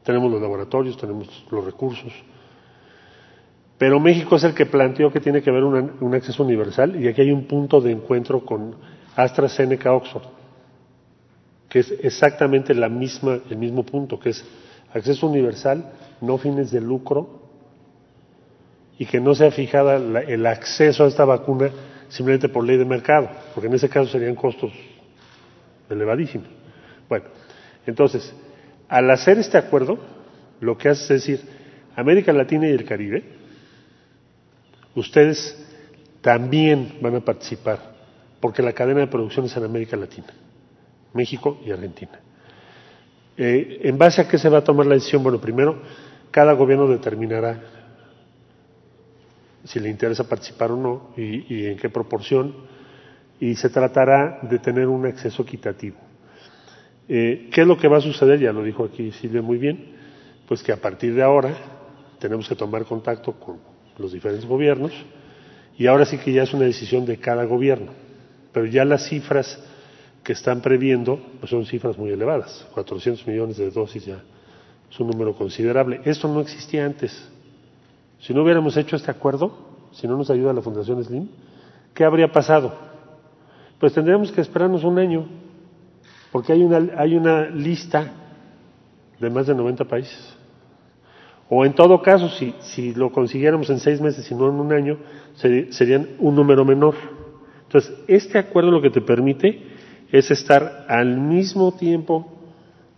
Tenemos 0.03 0.31
los 0.31 0.41
laboratorios, 0.41 0.97
tenemos 0.97 1.47
los 1.51 1.65
recursos. 1.65 2.13
Pero 3.79 3.99
México 3.99 4.37
es 4.37 4.45
el 4.45 4.55
que 4.55 4.67
planteó 4.67 5.11
que 5.11 5.21
tiene 5.21 5.43
que 5.43 5.51
haber 5.51 5.65
un 5.65 6.15
acceso 6.15 6.45
universal 6.45 7.03
y 7.03 7.09
aquí 7.09 7.23
hay 7.23 7.33
un 7.33 7.47
punto 7.47 7.81
de 7.81 7.91
encuentro 7.91 8.45
con 8.45 8.77
AstraZeneca 9.17 9.93
Oxford, 9.93 10.25
que 11.69 11.81
es 11.81 11.91
exactamente 12.03 12.73
la 12.75 12.89
misma, 12.89 13.41
el 13.51 13.57
mismo 13.57 13.85
punto, 13.85 14.19
que 14.19 14.31
es 14.31 14.45
acceso 14.93 15.27
universal, 15.27 15.93
no 16.21 16.39
fines 16.39 16.71
de 16.71 16.81
lucro 16.81 17.43
y 18.97 19.07
que 19.07 19.21
no 19.21 19.35
sea 19.35 19.51
fijada 19.51 19.97
el 19.97 20.47
acceso 20.47 21.05
a 21.05 21.09
esta 21.09 21.25
vacuna 21.25 21.71
simplemente 22.09 22.49
por 22.49 22.65
ley 22.65 22.77
de 22.77 22.85
mercado, 22.85 23.29
porque 23.53 23.67
en 23.67 23.75
ese 23.75 23.89
caso 23.89 24.09
serían 24.09 24.37
costos 24.37 24.73
elevadísimos. 25.91 26.47
Bueno, 27.09 27.25
entonces, 27.87 28.35
al 28.89 29.11
hacer 29.11 29.39
este 29.39 29.59
acuerdo, 29.59 29.99
lo 30.61 30.77
que 30.79 30.89
hace 30.89 31.15
es 31.15 31.27
decir, 31.27 31.41
América 31.97 32.33
Latina 32.33 32.69
y 32.69 32.73
el 32.73 32.85
Caribe, 32.85 33.23
ustedes 34.95 35.61
también 36.21 36.99
van 37.01 37.17
a 37.17 37.21
participar, 37.21 37.79
porque 38.41 38.63
la 38.63 38.73
cadena 38.73 39.01
de 39.01 39.07
producción 39.07 39.47
es 39.47 39.57
en 39.57 39.65
América 39.65 39.97
Latina, 39.97 40.29
México 41.13 41.61
y 41.65 41.71
Argentina. 41.71 42.21
Eh, 43.37 43.81
¿En 43.83 43.99
base 43.99 44.21
a 44.21 44.29
qué 44.29 44.39
se 44.39 44.49
va 44.49 44.59
a 44.59 44.65
tomar 44.65 44.87
la 44.87 44.95
decisión? 44.95 45.23
Bueno, 45.23 45.41
primero, 45.41 45.83
cada 46.31 46.53
gobierno 46.53 46.87
determinará 46.87 47.61
si 49.65 49.81
le 49.81 49.89
interesa 49.89 50.29
participar 50.29 50.71
o 50.73 50.77
no 50.77 51.11
y, 51.17 51.67
en 51.67 51.77
qué 51.77 51.89
proporción, 51.89 52.55
y 53.41 53.55
se 53.57 53.71
tratará 53.71 54.41
de 54.43 54.59
tener 54.59 54.87
un 54.87 55.07
acceso 55.07 55.43
equitativo. 55.43 55.97
Eh, 57.09 57.51
¿Qué 57.53 57.63
es 57.63 57.67
lo 57.67 57.77
que 57.77 57.89
va 57.89 57.99
a 57.99 58.01
suceder? 58.01 58.41
Ya 58.41 58.53
lo 58.53 58.63
dijo 58.63 58.85
aquí 58.85 59.13
Silvia 59.13 59.43
muy 59.43 59.59
bien, 59.59 59.95
pues 60.49 60.63
que 60.63 60.73
a 60.73 60.77
partir 60.77 61.15
de 61.15 61.23
ahora 61.23 61.55
tenemos 62.19 62.49
que 62.49 62.55
tomar 62.55 62.85
contacto 62.85 63.33
con 63.33 63.59
los 63.99 64.13
diferentes 64.13 64.47
gobiernos 64.47 64.93
y 65.77 65.87
ahora 65.87 66.05
sí 66.07 66.19
que 66.19 66.33
ya 66.33 66.45
es 66.45 66.55
una 66.55 66.65
decisión 66.65 67.05
de 67.05 67.19
cada 67.19 67.45
gobierno, 67.45 67.93
pero 68.53 68.67
ya 68.67 68.85
las 68.85 69.09
cifras 69.09 69.63
que 70.23 70.33
están 70.33 70.63
previendo 70.63 71.21
pues 71.41 71.51
son 71.51 71.67
cifras 71.67 71.99
muy 71.99 72.11
elevadas, 72.11 72.67
400 72.73 73.27
millones 73.27 73.59
de 73.59 73.71
dosis 73.71 74.07
ya 74.07 74.23
es 74.95 75.01
un 75.01 75.09
número 75.09 75.35
considerable. 75.35 76.01
Esto 76.05 76.29
no 76.29 76.41
existía 76.41 76.87
antes. 76.87 77.29
Si 78.21 78.33
no 78.33 78.45
hubiéramos 78.45 78.77
hecho 78.77 78.95
este 78.95 79.11
acuerdo, 79.11 79.53
si 79.93 80.07
no 80.07 80.17
nos 80.17 80.31
ayuda 80.31 80.53
la 80.53 80.63
Fundación 80.63 81.03
Slim, 81.03 81.29
¿qué 81.93 82.05
habría 82.05 82.31
pasado? 82.31 82.73
Pues 83.81 83.93
tendríamos 83.93 84.31
que 84.31 84.41
esperarnos 84.41 84.85
un 84.85 84.99
año, 85.01 85.27
porque 86.35 86.53
hay 86.53 86.65
una, 86.65 86.85
hay 86.99 87.15
una 87.15 87.49
lista 87.49 88.13
de 89.21 89.31
más 89.31 89.47
de 89.47 89.55
90 89.55 89.85
países. 89.85 90.37
O 91.49 91.65
en 91.65 91.75
todo 91.75 92.03
caso, 92.03 92.29
si, 92.29 92.53
si 92.59 92.93
lo 92.93 93.13
consiguiéramos 93.13 93.71
en 93.71 93.79
seis 93.79 94.01
meses 94.01 94.29
y 94.29 94.35
no 94.35 94.49
en 94.49 94.57
un 94.57 94.73
año, 94.73 94.99
serían 95.37 96.09
un 96.19 96.35
número 96.35 96.65
menor. 96.65 96.97
Entonces, 97.63 97.95
este 98.09 98.37
acuerdo 98.37 98.73
lo 98.73 98.83
que 98.83 98.91
te 98.91 99.01
permite 99.01 99.63
es 100.11 100.29
estar 100.33 100.87
al 100.89 101.21
mismo 101.21 101.71
tiempo 101.71 102.27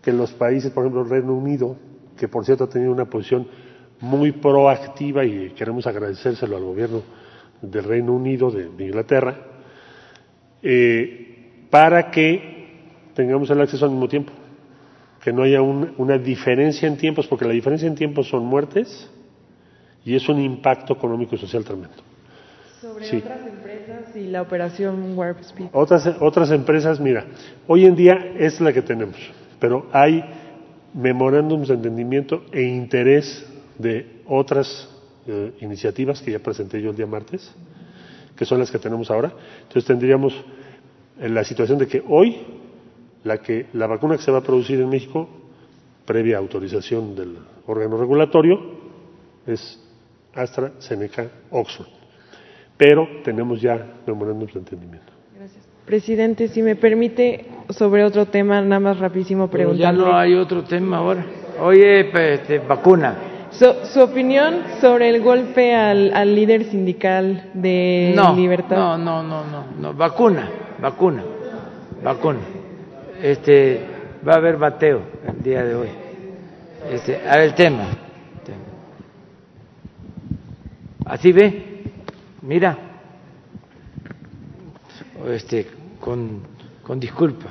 que 0.00 0.14
los 0.14 0.32
países, 0.32 0.70
por 0.70 0.84
ejemplo, 0.84 1.02
el 1.02 1.10
Reino 1.10 1.34
Unido, 1.34 1.76
que 2.16 2.28
por 2.28 2.46
cierto 2.46 2.64
ha 2.64 2.70
tenido 2.70 2.90
una 2.90 3.04
posición 3.04 3.46
muy 4.00 4.32
proactiva 4.32 5.26
y 5.26 5.50
queremos 5.50 5.86
agradecérselo 5.86 6.56
al 6.56 6.64
gobierno 6.64 7.02
del 7.60 7.84
Reino 7.84 8.14
Unido, 8.14 8.50
de, 8.50 8.82
Inglaterra, 8.82 9.36
eh, 10.62 11.66
para 11.68 12.10
que 12.10 12.55
tengamos 13.16 13.48
el 13.48 13.60
acceso 13.62 13.86
al 13.86 13.92
mismo 13.92 14.06
tiempo, 14.06 14.32
que 15.24 15.32
no 15.32 15.42
haya 15.42 15.62
una 15.62 16.18
diferencia 16.18 16.86
en 16.86 16.98
tiempos, 16.98 17.26
porque 17.26 17.46
la 17.46 17.52
diferencia 17.52 17.88
en 17.88 17.94
tiempos 17.94 18.28
son 18.28 18.44
muertes 18.44 19.10
y 20.04 20.14
es 20.14 20.28
un 20.28 20.38
impacto 20.38 20.92
económico 20.92 21.34
y 21.34 21.38
social 21.38 21.64
tremendo. 21.64 21.96
Sobre 22.80 23.06
otras 23.06 23.46
empresas 23.46 24.14
y 24.14 24.28
la 24.28 24.42
operación 24.42 25.16
Warp 25.16 25.40
Speed. 25.40 25.66
Otras, 25.72 26.06
otras 26.20 26.50
empresas, 26.50 27.00
mira, 27.00 27.24
hoy 27.66 27.86
en 27.86 27.96
día 27.96 28.34
es 28.38 28.60
la 28.60 28.72
que 28.72 28.82
tenemos, 28.82 29.16
pero 29.58 29.88
hay 29.92 30.22
memorándums 30.92 31.68
de 31.68 31.74
entendimiento 31.74 32.44
e 32.52 32.62
interés 32.62 33.46
de 33.78 34.20
otras 34.26 34.90
eh, 35.26 35.54
iniciativas 35.60 36.20
que 36.20 36.32
ya 36.32 36.38
presenté 36.38 36.82
yo 36.82 36.90
el 36.90 36.96
día 36.96 37.06
martes, 37.06 37.50
que 38.36 38.44
son 38.44 38.58
las 38.58 38.70
que 38.70 38.78
tenemos 38.78 39.10
ahora. 39.10 39.32
Entonces 39.62 39.86
tendríamos 39.86 40.34
en 41.18 41.34
la 41.34 41.42
situación 41.44 41.78
de 41.78 41.88
que 41.88 42.02
hoy 42.06 42.36
la, 43.26 43.38
que, 43.38 43.66
la 43.72 43.86
vacuna 43.86 44.16
que 44.16 44.22
se 44.22 44.30
va 44.30 44.38
a 44.38 44.42
producir 44.42 44.80
en 44.80 44.88
México, 44.88 45.28
previa 46.06 46.38
autorización 46.38 47.14
del 47.16 47.36
órgano 47.66 47.98
regulatorio, 47.98 48.58
es 49.46 49.82
AstraZeneca 50.32 51.26
Oxford. 51.50 51.88
Pero 52.76 53.08
tenemos 53.24 53.60
ya 53.60 53.84
memorándums 54.06 54.54
de 54.54 54.60
entendimiento. 54.60 55.12
Gracias. 55.36 55.66
Presidente, 55.84 56.48
si 56.48 56.62
me 56.62 56.76
permite, 56.76 57.46
sobre 57.70 58.04
otro 58.04 58.26
tema, 58.26 58.60
nada 58.60 58.80
más 58.80 58.98
rapidísimo 58.98 59.48
preguntarle. 59.48 60.00
ya 60.00 60.06
no 60.06 60.16
hay 60.16 60.34
otro 60.34 60.62
tema 60.62 60.98
ahora. 60.98 61.26
Oye, 61.60 62.10
este, 62.34 62.60
vacuna. 62.60 63.16
Su, 63.50 64.00
opinión 64.00 64.62
sobre 64.80 65.08
el 65.08 65.22
golpe 65.22 65.74
al, 65.74 66.12
al 66.14 66.34
líder 66.34 66.64
sindical 66.64 67.50
de 67.54 68.14
Libertad. 68.36 68.76
No, 68.76 68.98
no, 68.98 69.22
no, 69.22 69.44
no, 69.46 69.64
no, 69.80 69.94
vacuna, 69.94 70.50
vacuna, 70.78 71.24
vacuna. 72.04 72.40
Este, 73.26 73.80
va 74.24 74.34
a 74.34 74.36
haber 74.36 74.56
bateo 74.56 75.02
el 75.26 75.42
día 75.42 75.64
de 75.64 75.74
hoy. 75.74 75.88
Este, 76.88 77.28
a 77.28 77.38
ver 77.38 77.46
el 77.46 77.54
tema. 77.56 77.88
Así 81.04 81.32
ve, 81.32 81.82
mira, 82.42 82.78
este, 85.26 85.66
con, 85.98 86.40
con 86.84 87.00
disculpa, 87.00 87.48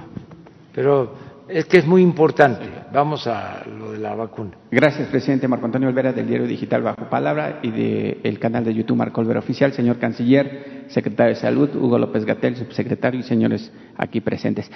pero 0.74 1.14
es 1.48 1.66
que 1.66 1.78
es 1.78 1.86
muy 1.86 2.02
importante. 2.02 2.66
Vamos 2.94 3.28
a 3.28 3.64
lo 3.66 3.92
de 3.92 4.00
la 4.00 4.16
vacuna. 4.16 4.52
Gracias, 4.72 5.08
presidente 5.10 5.48
Marco 5.48 5.66
Antonio 5.66 5.90
Olvera, 5.90 6.14
del 6.14 6.28
diario 6.28 6.48
digital 6.48 6.82
Bajo 6.82 7.10
Palabra 7.10 7.60
y 7.62 7.72
del 7.72 8.40
canal 8.40 8.64
de 8.64 8.74
YouTube 8.74 8.98
Marco 8.98 9.22
Olvera 9.22 9.40
Oficial, 9.40 9.74
señor 9.74 9.98
canciller, 10.00 10.86
secretario 10.88 11.36
de 11.36 11.40
Salud, 11.40 11.76
Hugo 11.76 12.00
López 12.00 12.26
Gatel, 12.26 12.56
subsecretario 12.56 13.20
y 13.20 13.24
señores 13.24 13.72
aquí 13.98 14.22
presentes. 14.22 14.72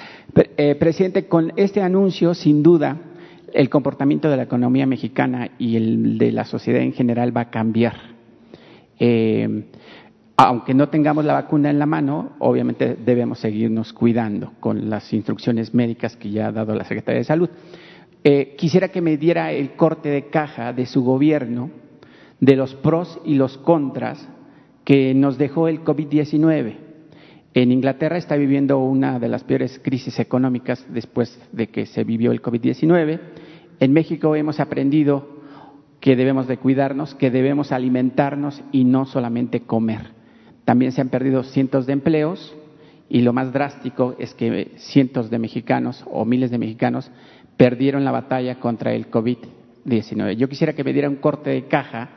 Eh, 0.57 0.75
presidente, 0.75 1.27
con 1.27 1.53
este 1.55 1.81
anuncio, 1.81 2.33
sin 2.33 2.61
duda, 2.61 2.97
el 3.53 3.69
comportamiento 3.69 4.29
de 4.29 4.37
la 4.37 4.43
economía 4.43 4.85
mexicana 4.85 5.51
y 5.57 5.75
el 5.75 6.17
de 6.17 6.31
la 6.31 6.45
sociedad 6.45 6.81
en 6.81 6.93
general 6.93 7.35
va 7.35 7.41
a 7.41 7.49
cambiar. 7.49 7.95
Eh, 8.99 9.63
aunque 10.41 10.73
no 10.73 10.87
tengamos 10.87 11.25
la 11.25 11.33
vacuna 11.33 11.69
en 11.69 11.79
la 11.79 11.85
mano, 11.85 12.31
obviamente 12.39 12.95
debemos 12.95 13.39
seguirnos 13.39 13.91
cuidando 13.91 14.53
con 14.61 14.89
las 14.89 15.11
instrucciones 15.11 15.73
médicas 15.73 16.15
que 16.15 16.31
ya 16.31 16.47
ha 16.47 16.51
dado 16.53 16.73
la 16.73 16.85
Secretaría 16.85 17.19
de 17.19 17.25
Salud. 17.25 17.49
Eh, 18.23 18.55
quisiera 18.57 18.87
que 18.87 19.01
me 19.01 19.17
diera 19.17 19.51
el 19.51 19.71
corte 19.71 20.07
de 20.07 20.29
caja 20.29 20.71
de 20.71 20.85
su 20.85 21.03
gobierno 21.03 21.71
de 22.39 22.55
los 22.55 22.73
pros 22.75 23.19
y 23.25 23.35
los 23.35 23.57
contras 23.57 24.29
que 24.85 25.13
nos 25.13 25.37
dejó 25.37 25.67
el 25.67 25.83
COVID-19. 25.83 26.77
En 27.53 27.71
Inglaterra 27.73 28.15
está 28.15 28.37
viviendo 28.37 28.79
una 28.79 29.19
de 29.19 29.27
las 29.27 29.43
peores 29.43 29.81
crisis 29.83 30.19
económicas 30.19 30.85
después 30.89 31.37
de 31.51 31.67
que 31.67 31.85
se 31.85 32.05
vivió 32.05 32.31
el 32.31 32.41
COVID-19. 32.41 33.19
En 33.81 33.91
México 33.91 34.37
hemos 34.37 34.61
aprendido 34.61 35.41
que 35.99 36.15
debemos 36.15 36.47
de 36.47 36.55
cuidarnos, 36.55 37.13
que 37.13 37.29
debemos 37.29 37.73
alimentarnos 37.73 38.63
y 38.71 38.85
no 38.85 39.05
solamente 39.05 39.63
comer. 39.63 40.18
También 40.69 40.91
se 40.91 41.01
han 41.01 41.09
perdido 41.09 41.41
cientos 41.41 41.87
de 41.87 41.93
empleos 41.93 42.55
y 43.09 43.21
lo 43.21 43.33
más 43.33 43.51
drástico 43.51 44.13
es 44.19 44.35
que 44.35 44.73
cientos 44.77 45.31
de 45.31 45.39
mexicanos 45.39 46.05
o 46.11 46.25
miles 46.25 46.51
de 46.51 46.59
mexicanos 46.59 47.09
perdieron 47.57 48.05
la 48.05 48.11
batalla 48.11 48.59
contra 48.59 48.93
el 48.93 49.09
COVID-19. 49.09 50.35
Yo 50.35 50.47
quisiera 50.47 50.73
que 50.73 50.83
me 50.83 50.93
diera 50.93 51.09
un 51.09 51.15
corte 51.15 51.49
de 51.49 51.65
caja 51.65 52.09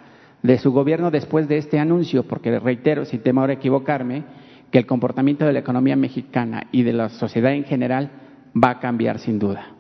de 0.43 0.59
su 0.59 0.71
gobierno 0.71 1.11
después 1.11 1.49
de 1.49 1.57
este 1.57 1.79
anuncio, 1.79 2.25
porque 2.25 2.59
reitero, 2.59 3.07
sin 3.07 3.23
temor 3.23 3.49
a 3.49 3.55
equivocarme, 3.55 4.23
que 4.71 4.77
el 4.77 4.85
comportamiento 4.85 5.47
de 5.47 5.55
la 5.55 5.61
economía 5.61 5.97
mexicana 5.97 6.67
y 6.73 6.83
de 6.83 6.93
la 6.93 7.09
sociedad 7.09 7.55
en 7.55 7.65
general 7.65 8.11
va 8.55 8.73
a 8.73 8.81
cambiar 8.81 9.19
sin 9.19 9.39
duda. 9.39 9.77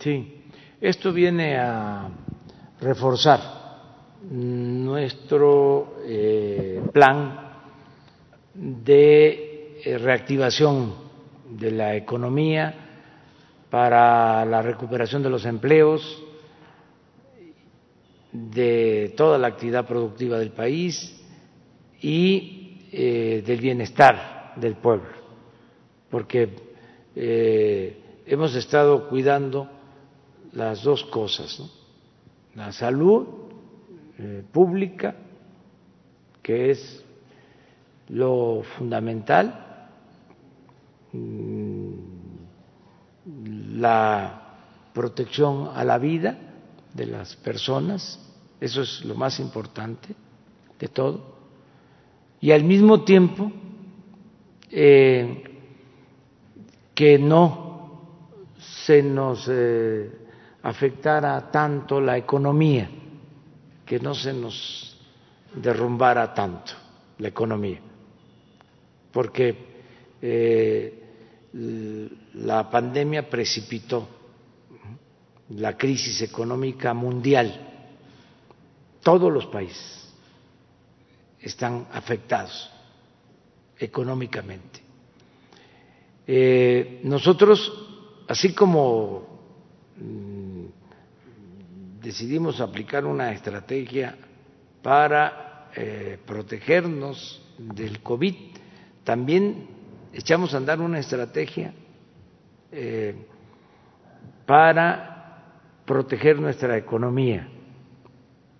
Sí, 0.00 0.34
esto 0.80 1.12
viene 1.12 1.58
a 1.58 2.08
reforzar 2.80 3.38
nuestro 4.28 5.98
eh, 6.04 6.82
plan 6.92 7.49
de 8.54 9.80
eh, 9.84 9.98
reactivación 9.98 10.94
de 11.50 11.70
la 11.70 11.96
economía, 11.96 12.86
para 13.70 14.44
la 14.44 14.62
recuperación 14.62 15.22
de 15.22 15.30
los 15.30 15.46
empleos 15.46 16.22
de 18.32 19.14
toda 19.16 19.38
la 19.38 19.46
actividad 19.46 19.86
productiva 19.86 20.38
del 20.38 20.50
país 20.50 21.20
y 22.00 22.78
eh, 22.92 23.42
del 23.46 23.60
bienestar 23.60 24.54
del 24.56 24.74
pueblo, 24.74 25.10
porque 26.10 26.50
eh, 27.14 28.22
hemos 28.26 28.54
estado 28.56 29.08
cuidando 29.08 29.68
las 30.52 30.82
dos 30.82 31.04
cosas, 31.04 31.62
la 32.54 32.72
salud 32.72 33.26
pública, 34.52 35.16
que 36.42 36.72
es 36.72 37.04
lo 38.10 38.62
fundamental, 38.76 39.88
mm, 41.12 41.92
la 43.78 44.40
protección 44.92 45.70
a 45.74 45.84
la 45.84 45.98
vida 45.98 46.36
de 46.94 47.06
las 47.06 47.36
personas, 47.36 48.18
eso 48.60 48.82
es 48.82 49.04
lo 49.04 49.14
más 49.14 49.38
importante 49.40 50.14
de 50.78 50.88
todo, 50.88 51.38
y 52.40 52.50
al 52.50 52.64
mismo 52.64 53.02
tiempo 53.04 53.52
eh, 54.70 55.44
que 56.94 57.18
no 57.18 57.70
se 58.58 59.02
nos 59.02 59.46
eh, 59.48 60.10
afectara 60.62 61.50
tanto 61.50 62.00
la 62.00 62.16
economía, 62.16 62.90
que 63.86 63.98
no 64.00 64.14
se 64.14 64.32
nos 64.32 64.98
derrumbara 65.54 66.32
tanto 66.34 66.72
la 67.18 67.28
economía, 67.28 67.80
porque 69.12 69.56
eh, 70.22 71.02
la 71.52 72.70
pandemia 72.70 73.28
precipitó 73.28 74.08
la 75.50 75.76
crisis 75.76 76.22
económica 76.22 76.94
mundial. 76.94 77.68
Todos 79.02 79.32
los 79.32 79.46
países 79.46 80.12
están 81.40 81.88
afectados 81.92 82.70
económicamente. 83.78 84.80
Eh, 86.26 87.00
nosotros, 87.04 87.72
así 88.28 88.52
como 88.52 89.40
mm, 89.96 90.64
decidimos 92.00 92.60
aplicar 92.60 93.04
una 93.04 93.32
estrategia 93.32 94.16
para 94.82 95.70
eh, 95.74 96.18
protegernos 96.24 97.42
del 97.58 98.00
COVID, 98.00 98.34
también 99.04 99.66
echamos 100.12 100.54
a 100.54 100.58
andar 100.58 100.80
una 100.80 100.98
estrategia 100.98 101.72
eh, 102.72 103.14
para 104.46 105.42
proteger 105.84 106.38
nuestra 106.38 106.76
economía, 106.76 107.48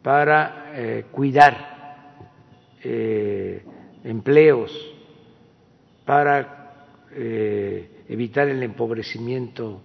para 0.02 0.72
eh, 0.74 1.06
cuidar 1.10 2.16
eh, 2.82 3.64
empleos, 4.04 4.72
para 6.04 6.56
evitar 8.08 8.48
el 8.48 8.62
empobrecimiento 8.62 9.82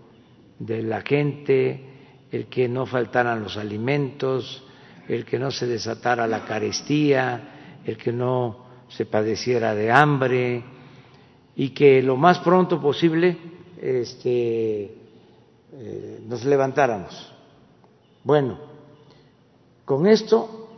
de 0.59 0.83
la 0.83 1.01
gente, 1.01 1.83
el 2.31 2.45
que 2.45 2.69
no 2.69 2.85
faltaran 2.85 3.41
los 3.41 3.57
alimentos, 3.57 4.63
el 5.07 5.25
que 5.25 5.39
no 5.39 5.49
se 5.49 5.65
desatara 5.65 6.27
la 6.27 6.45
carestía, 6.45 7.81
el 7.83 7.97
que 7.97 8.11
no 8.11 8.64
se 8.95 9.05
padeciera 9.05 9.75
de 9.75 9.91
hambre, 9.91 10.63
y 11.55 11.69
que 11.69 12.01
lo 12.01 12.17
más 12.17 12.39
pronto 12.39 12.81
posible 12.81 13.37
este, 13.81 14.83
eh, 15.73 16.19
nos 16.27 16.43
levantáramos. 16.43 17.33
Bueno, 18.23 18.59
con 19.85 20.05
esto 20.07 20.69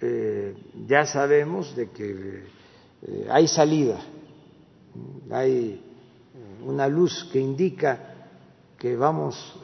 eh, 0.00 0.54
ya 0.86 1.06
sabemos 1.06 1.76
de 1.76 1.90
que 1.90 2.44
eh, 3.02 3.26
hay 3.30 3.46
salida, 3.46 4.00
hay 5.30 5.80
una 6.64 6.88
luz 6.88 7.28
que 7.32 7.38
indica 7.40 8.08
que 8.78 8.96
vamos 8.96 9.60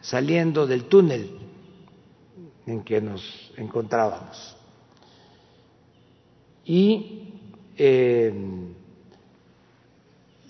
saliendo 0.00 0.66
del 0.66 0.84
túnel 0.84 1.38
en 2.66 2.82
que 2.82 2.98
nos 2.98 3.52
encontrábamos. 3.58 4.56
Y 6.64 7.24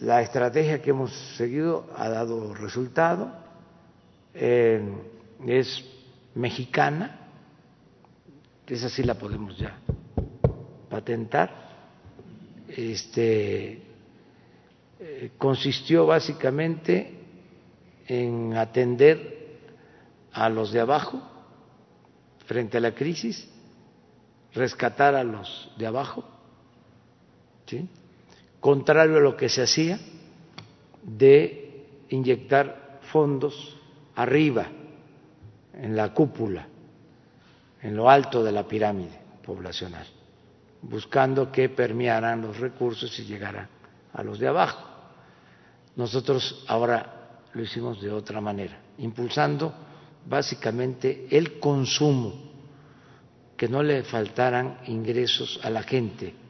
la 0.01 0.23
estrategia 0.23 0.81
que 0.83 0.91
hemos 0.91 1.13
seguido 1.37 1.87
ha 1.97 2.09
dado 2.09 2.55
resultado, 2.55 3.33
eh, 4.35 4.83
es 5.47 5.85
mexicana, 6.35 7.21
esa 8.67 8.89
sí 8.89 9.03
la 9.03 9.15
podemos 9.15 9.57
ya 9.59 9.79
patentar, 10.89 11.51
este, 12.69 13.83
eh, 15.01 15.31
consistió 15.39 16.07
básicamente 16.07 17.19
en 18.07 18.57
atender 18.57 19.59
a 20.33 20.49
los 20.49 20.73
de 20.73 20.81
abajo 20.81 21.23
frente 22.47 22.79
a 22.79 22.81
la 22.81 22.95
crisis, 22.95 23.49
rescatar 24.55 25.15
a 25.15 25.25
los 25.25 25.71
de 25.77 25.87
abajo, 25.87 26.25
¿sí? 27.67 27.89
contrario 28.61 29.17
a 29.19 29.21
lo 29.21 29.37
que 29.37 29.49
se 29.49 29.63
hacía 29.63 29.99
de 31.03 31.87
inyectar 32.09 33.01
fondos 33.13 33.77
arriba, 34.15 34.69
en 35.75 35.97
la 35.97 36.15
cúpula, 36.15 36.67
en 37.83 37.97
lo 37.97 38.09
alto 38.09 38.43
de 38.43 38.53
la 38.53 38.67
pirámide 38.67 39.19
poblacional, 39.45 40.07
buscando 40.83 41.51
que 41.51 41.69
permearan 41.69 42.43
los 42.43 42.59
recursos 42.59 43.19
y 43.19 43.25
llegaran 43.25 43.69
a 44.13 44.23
los 44.23 44.39
de 44.39 44.49
abajo. 44.49 44.89
Nosotros 45.97 46.65
ahora 46.69 47.41
lo 47.53 47.63
hicimos 47.63 48.01
de 48.01 48.11
otra 48.11 48.41
manera, 48.41 48.79
impulsando 48.99 49.75
básicamente 50.27 51.27
el 51.31 51.59
consumo, 51.59 52.44
que 53.65 53.69
no 53.71 53.83
le 53.83 54.03
faltaran 54.03 54.81
ingresos 54.87 55.59
a 55.63 55.71
la 55.71 55.83
gente 55.83 56.45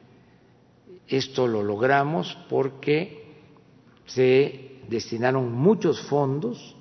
esto 1.07 1.47
lo 1.47 1.63
logramos 1.63 2.37
porque 2.49 3.25
se 4.07 4.81
destinaron 4.89 5.53
muchos 5.53 6.01
fondos 6.09 6.77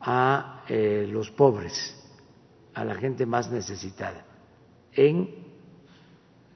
a 0.00 0.64
eh, 0.68 1.06
los 1.10 1.30
pobres, 1.30 1.96
a 2.74 2.84
la 2.84 2.94
gente 2.94 3.26
más 3.26 3.50
necesitada, 3.50 4.24
en 4.92 5.28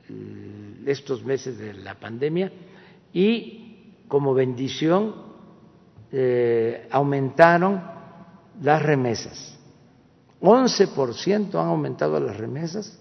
mm, 0.08 0.88
estos 0.88 1.24
meses 1.24 1.58
de 1.58 1.74
la 1.74 1.94
pandemia 1.94 2.52
y 3.12 3.92
como 4.08 4.34
bendición 4.34 5.14
eh, 6.12 6.88
aumentaron 6.90 7.82
las 8.62 8.82
remesas. 8.82 9.55
11% 10.40 11.54
han 11.54 11.68
aumentado 11.68 12.20
las 12.20 12.36
remesas 12.36 12.98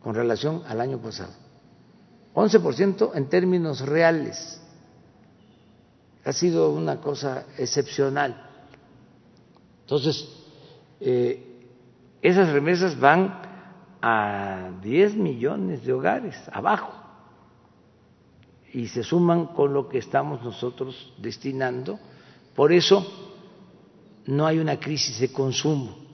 con 0.00 0.14
relación 0.14 0.62
al 0.66 0.80
año 0.80 0.98
pasado 0.98 1.32
11% 2.38 3.10
en 3.14 3.28
términos 3.28 3.80
reales. 3.80 4.60
Ha 6.24 6.32
sido 6.32 6.70
una 6.70 7.00
cosa 7.00 7.46
excepcional. 7.56 8.48
Entonces, 9.80 10.28
eh, 11.00 11.66
esas 12.22 12.50
remesas 12.50 12.98
van 12.98 13.42
a 14.00 14.70
10 14.80 15.16
millones 15.16 15.84
de 15.84 15.92
hogares 15.92 16.36
abajo 16.52 16.92
y 18.72 18.86
se 18.86 19.02
suman 19.02 19.46
con 19.46 19.72
lo 19.72 19.88
que 19.88 19.98
estamos 19.98 20.42
nosotros 20.44 21.12
destinando. 21.18 21.98
Por 22.54 22.72
eso 22.72 23.04
no 24.26 24.46
hay 24.46 24.58
una 24.58 24.78
crisis 24.78 25.18
de 25.18 25.32
consumo 25.32 26.07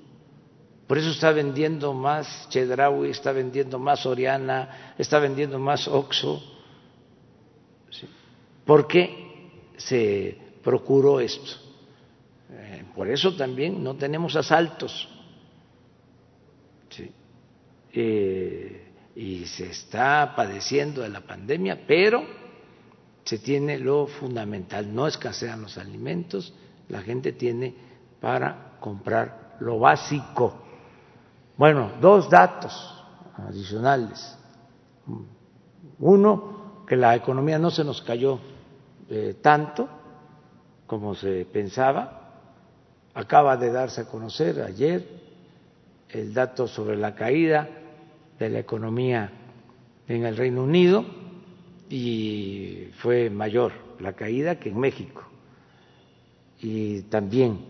por 0.86 0.98
eso 0.98 1.10
está 1.10 1.32
vendiendo 1.32 1.94
más 1.94 2.48
Chedraui, 2.50 3.10
está 3.10 3.32
vendiendo 3.32 3.78
más 3.78 4.04
Oriana, 4.04 4.94
está 4.98 5.18
vendiendo 5.18 5.58
más 5.58 5.88
Oxo. 5.88 6.42
¿Por 8.66 8.86
qué 8.86 9.50
se 9.76 10.38
procuró 10.62 11.20
esto? 11.20 11.52
Eh, 12.50 12.84
por 12.94 13.08
eso 13.08 13.34
también 13.34 13.82
no 13.82 13.94
tenemos 13.94 14.36
asaltos. 14.36 15.08
Eh, 17.96 18.92
y 19.14 19.46
se 19.46 19.66
está 19.70 20.34
padeciendo 20.34 21.02
de 21.02 21.08
la 21.08 21.20
pandemia, 21.20 21.86
pero 21.86 22.24
se 23.24 23.38
tiene 23.38 23.78
lo 23.78 24.06
fundamental, 24.06 24.92
no 24.92 25.06
escasean 25.06 25.62
los 25.62 25.78
alimentos, 25.78 26.52
la 26.88 27.00
gente 27.02 27.32
tiene 27.32 27.74
para 28.20 28.76
comprar 28.80 29.56
lo 29.60 29.78
básico. 29.78 30.63
Bueno, 31.56 31.92
dos 32.00 32.28
datos 32.28 32.72
adicionales. 33.36 34.36
Uno, 36.00 36.84
que 36.86 36.96
la 36.96 37.14
economía 37.14 37.58
no 37.58 37.70
se 37.70 37.84
nos 37.84 38.02
cayó 38.02 38.40
eh, 39.08 39.36
tanto 39.40 39.88
como 40.86 41.14
se 41.14 41.46
pensaba. 41.46 42.20
Acaba 43.14 43.56
de 43.56 43.70
darse 43.70 44.00
a 44.00 44.06
conocer 44.06 44.60
ayer 44.62 45.06
el 46.08 46.34
dato 46.34 46.66
sobre 46.66 46.96
la 46.96 47.14
caída 47.14 47.68
de 48.38 48.48
la 48.48 48.58
economía 48.58 49.30
en 50.08 50.24
el 50.24 50.36
Reino 50.36 50.64
Unido 50.64 51.04
y 51.88 52.88
fue 52.96 53.30
mayor 53.30 53.72
la 54.00 54.14
caída 54.14 54.58
que 54.58 54.70
en 54.70 54.80
México. 54.80 55.22
Y 56.60 57.02
también 57.02 57.60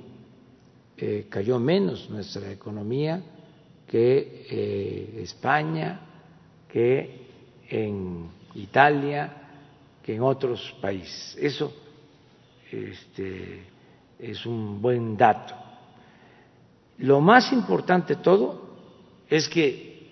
eh, 0.96 1.26
cayó 1.28 1.58
menos 1.58 2.08
nuestra 2.08 2.50
economía 2.50 3.22
que 3.94 4.44
eh, 4.50 5.20
España, 5.22 6.00
que 6.68 7.28
en 7.68 8.28
Italia, 8.56 9.32
que 10.02 10.16
en 10.16 10.22
otros 10.22 10.74
países. 10.80 11.36
Eso 11.38 11.72
este, 12.72 13.62
es 14.18 14.44
un 14.46 14.82
buen 14.82 15.16
dato. 15.16 15.54
Lo 16.98 17.20
más 17.20 17.52
importante 17.52 18.16
de 18.16 18.20
todo 18.20 18.74
es 19.30 19.48
que 19.48 20.08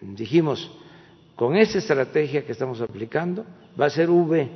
dijimos, 0.00 0.68
con 1.36 1.54
esa 1.54 1.78
estrategia 1.78 2.44
que 2.44 2.50
estamos 2.50 2.80
aplicando, 2.80 3.46
va 3.80 3.86
a 3.86 3.90
ser 3.90 4.10
V. 4.10 4.50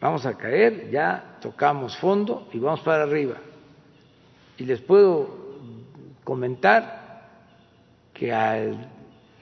Vamos 0.00 0.26
a 0.26 0.36
caer, 0.36 0.90
ya 0.90 1.38
tocamos 1.40 1.96
fondo 1.98 2.48
y 2.52 2.58
vamos 2.58 2.80
para 2.80 3.04
arriba. 3.04 3.36
Y 4.58 4.64
les 4.64 4.80
puedo 4.80 5.39
comentar 6.24 7.22
que 8.12 8.32
al 8.32 8.90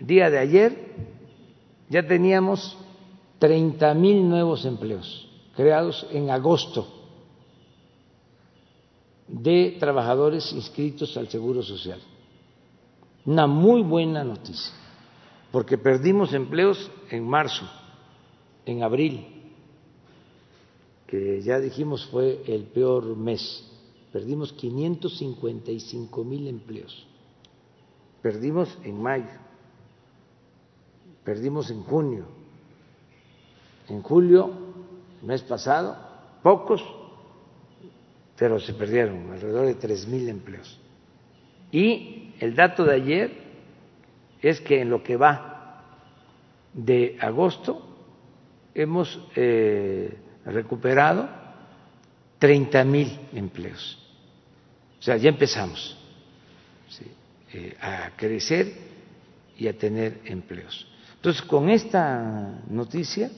día 0.00 0.30
de 0.30 0.38
ayer 0.38 0.94
ya 1.88 2.06
teníamos 2.06 2.76
30 3.38 3.94
mil 3.94 4.28
nuevos 4.28 4.64
empleos 4.64 5.28
creados 5.58 6.06
en 6.12 6.30
agosto 6.30 6.86
de 9.26 9.76
trabajadores 9.78 10.52
inscritos 10.52 11.16
al 11.16 11.28
Seguro 11.28 11.62
Social. 11.62 12.00
Una 13.26 13.46
muy 13.46 13.82
buena 13.82 14.22
noticia, 14.24 14.72
porque 15.50 15.76
perdimos 15.76 16.32
empleos 16.32 16.90
en 17.10 17.28
marzo, 17.28 17.68
en 18.64 18.82
abril, 18.84 19.26
que 21.08 21.42
ya 21.42 21.58
dijimos 21.58 22.06
fue 22.06 22.42
el 22.46 22.62
peor 22.64 23.16
mes. 23.16 23.68
Perdimos 24.12 24.52
555 24.54 26.24
mil 26.24 26.48
empleos. 26.48 27.06
Perdimos 28.22 28.76
en 28.84 29.00
mayo, 29.00 29.26
perdimos 31.24 31.70
en 31.70 31.82
junio, 31.82 32.24
en 33.88 34.02
julio, 34.02 34.50
el 35.20 35.26
mes 35.26 35.42
pasado, 35.42 35.96
pocos, 36.42 36.82
pero 38.36 38.58
se 38.58 38.74
perdieron 38.74 39.30
alrededor 39.30 39.66
de 39.66 39.74
tres 39.74 40.06
mil 40.08 40.28
empleos. 40.28 40.80
Y 41.70 42.32
el 42.40 42.54
dato 42.54 42.84
de 42.84 42.94
ayer 42.94 43.32
es 44.42 44.60
que 44.60 44.80
en 44.80 44.90
lo 44.90 45.02
que 45.02 45.16
va 45.16 45.84
de 46.72 47.16
agosto 47.20 47.82
hemos 48.74 49.20
eh, 49.36 50.16
recuperado 50.44 51.28
30 52.38 52.84
mil 52.84 53.18
empleos. 53.32 53.98
O 54.98 55.02
sea, 55.02 55.16
ya 55.16 55.28
empezamos 55.28 55.96
eh, 57.52 57.74
a 57.80 58.10
crecer 58.14 58.74
y 59.56 59.68
a 59.68 59.78
tener 59.78 60.20
empleos. 60.26 60.86
Entonces, 61.16 61.40
con 61.42 61.70
esta 61.70 62.60
noticia 62.68 63.30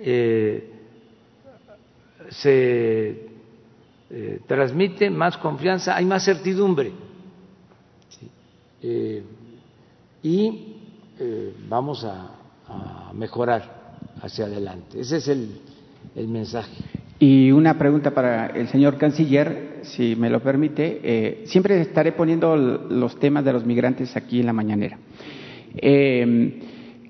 eh, 0.00 0.70
se 2.30 3.28
eh, 4.10 4.40
transmite 4.48 5.10
más 5.10 5.36
confianza, 5.38 5.94
hay 5.94 6.04
más 6.04 6.24
certidumbre. 6.24 6.92
Y 10.22 10.74
vamos 11.68 12.04
a, 12.04 13.12
mejorar 13.14 13.96
hacia 14.20 14.46
adelante. 14.46 15.00
Ese 15.00 15.18
es 15.18 15.28
el, 15.28 15.60
mensaje. 16.28 16.82
Y 17.18 17.52
una 17.52 17.78
pregunta 17.78 18.10
para 18.10 18.46
el 18.46 18.68
señor 18.68 18.98
canciller, 18.98 19.80
si 19.82 20.16
me 20.16 20.30
lo 20.30 20.40
permite. 20.40 21.42
siempre 21.46 21.80
estaré 21.80 22.12
poniendo 22.12 22.56
los 22.56 23.18
temas 23.18 23.44
de 23.44 23.52
los 23.52 23.64
migrantes 23.64 24.16
aquí 24.16 24.40
en 24.40 24.46
la 24.46 24.52
mañanera. 24.52 24.98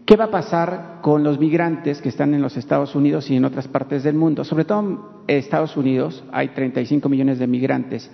¿Qué 0.07 0.17
va 0.17 0.25
a 0.25 0.31
pasar 0.31 0.99
con 1.01 1.25
los 1.25 1.39
migrantes 1.39 2.03
que 2.03 2.11
están 2.11 2.35
en 2.35 2.43
los 2.43 2.59
Estados 2.59 2.95
Unidos 2.95 3.31
y 3.31 3.37
en 3.37 3.47
otras 3.47 3.69
partes 3.69 4.03
del 4.03 4.17
mundo? 4.17 4.45
Sobre 4.45 4.67
todo 4.67 4.81
en 5.27 5.39
Estados 5.39 5.79
Unidos 5.79 6.23
hay 6.31 6.49
35 6.49 7.09
millones 7.09 7.39
de 7.39 7.47
migrantes. 7.47 8.11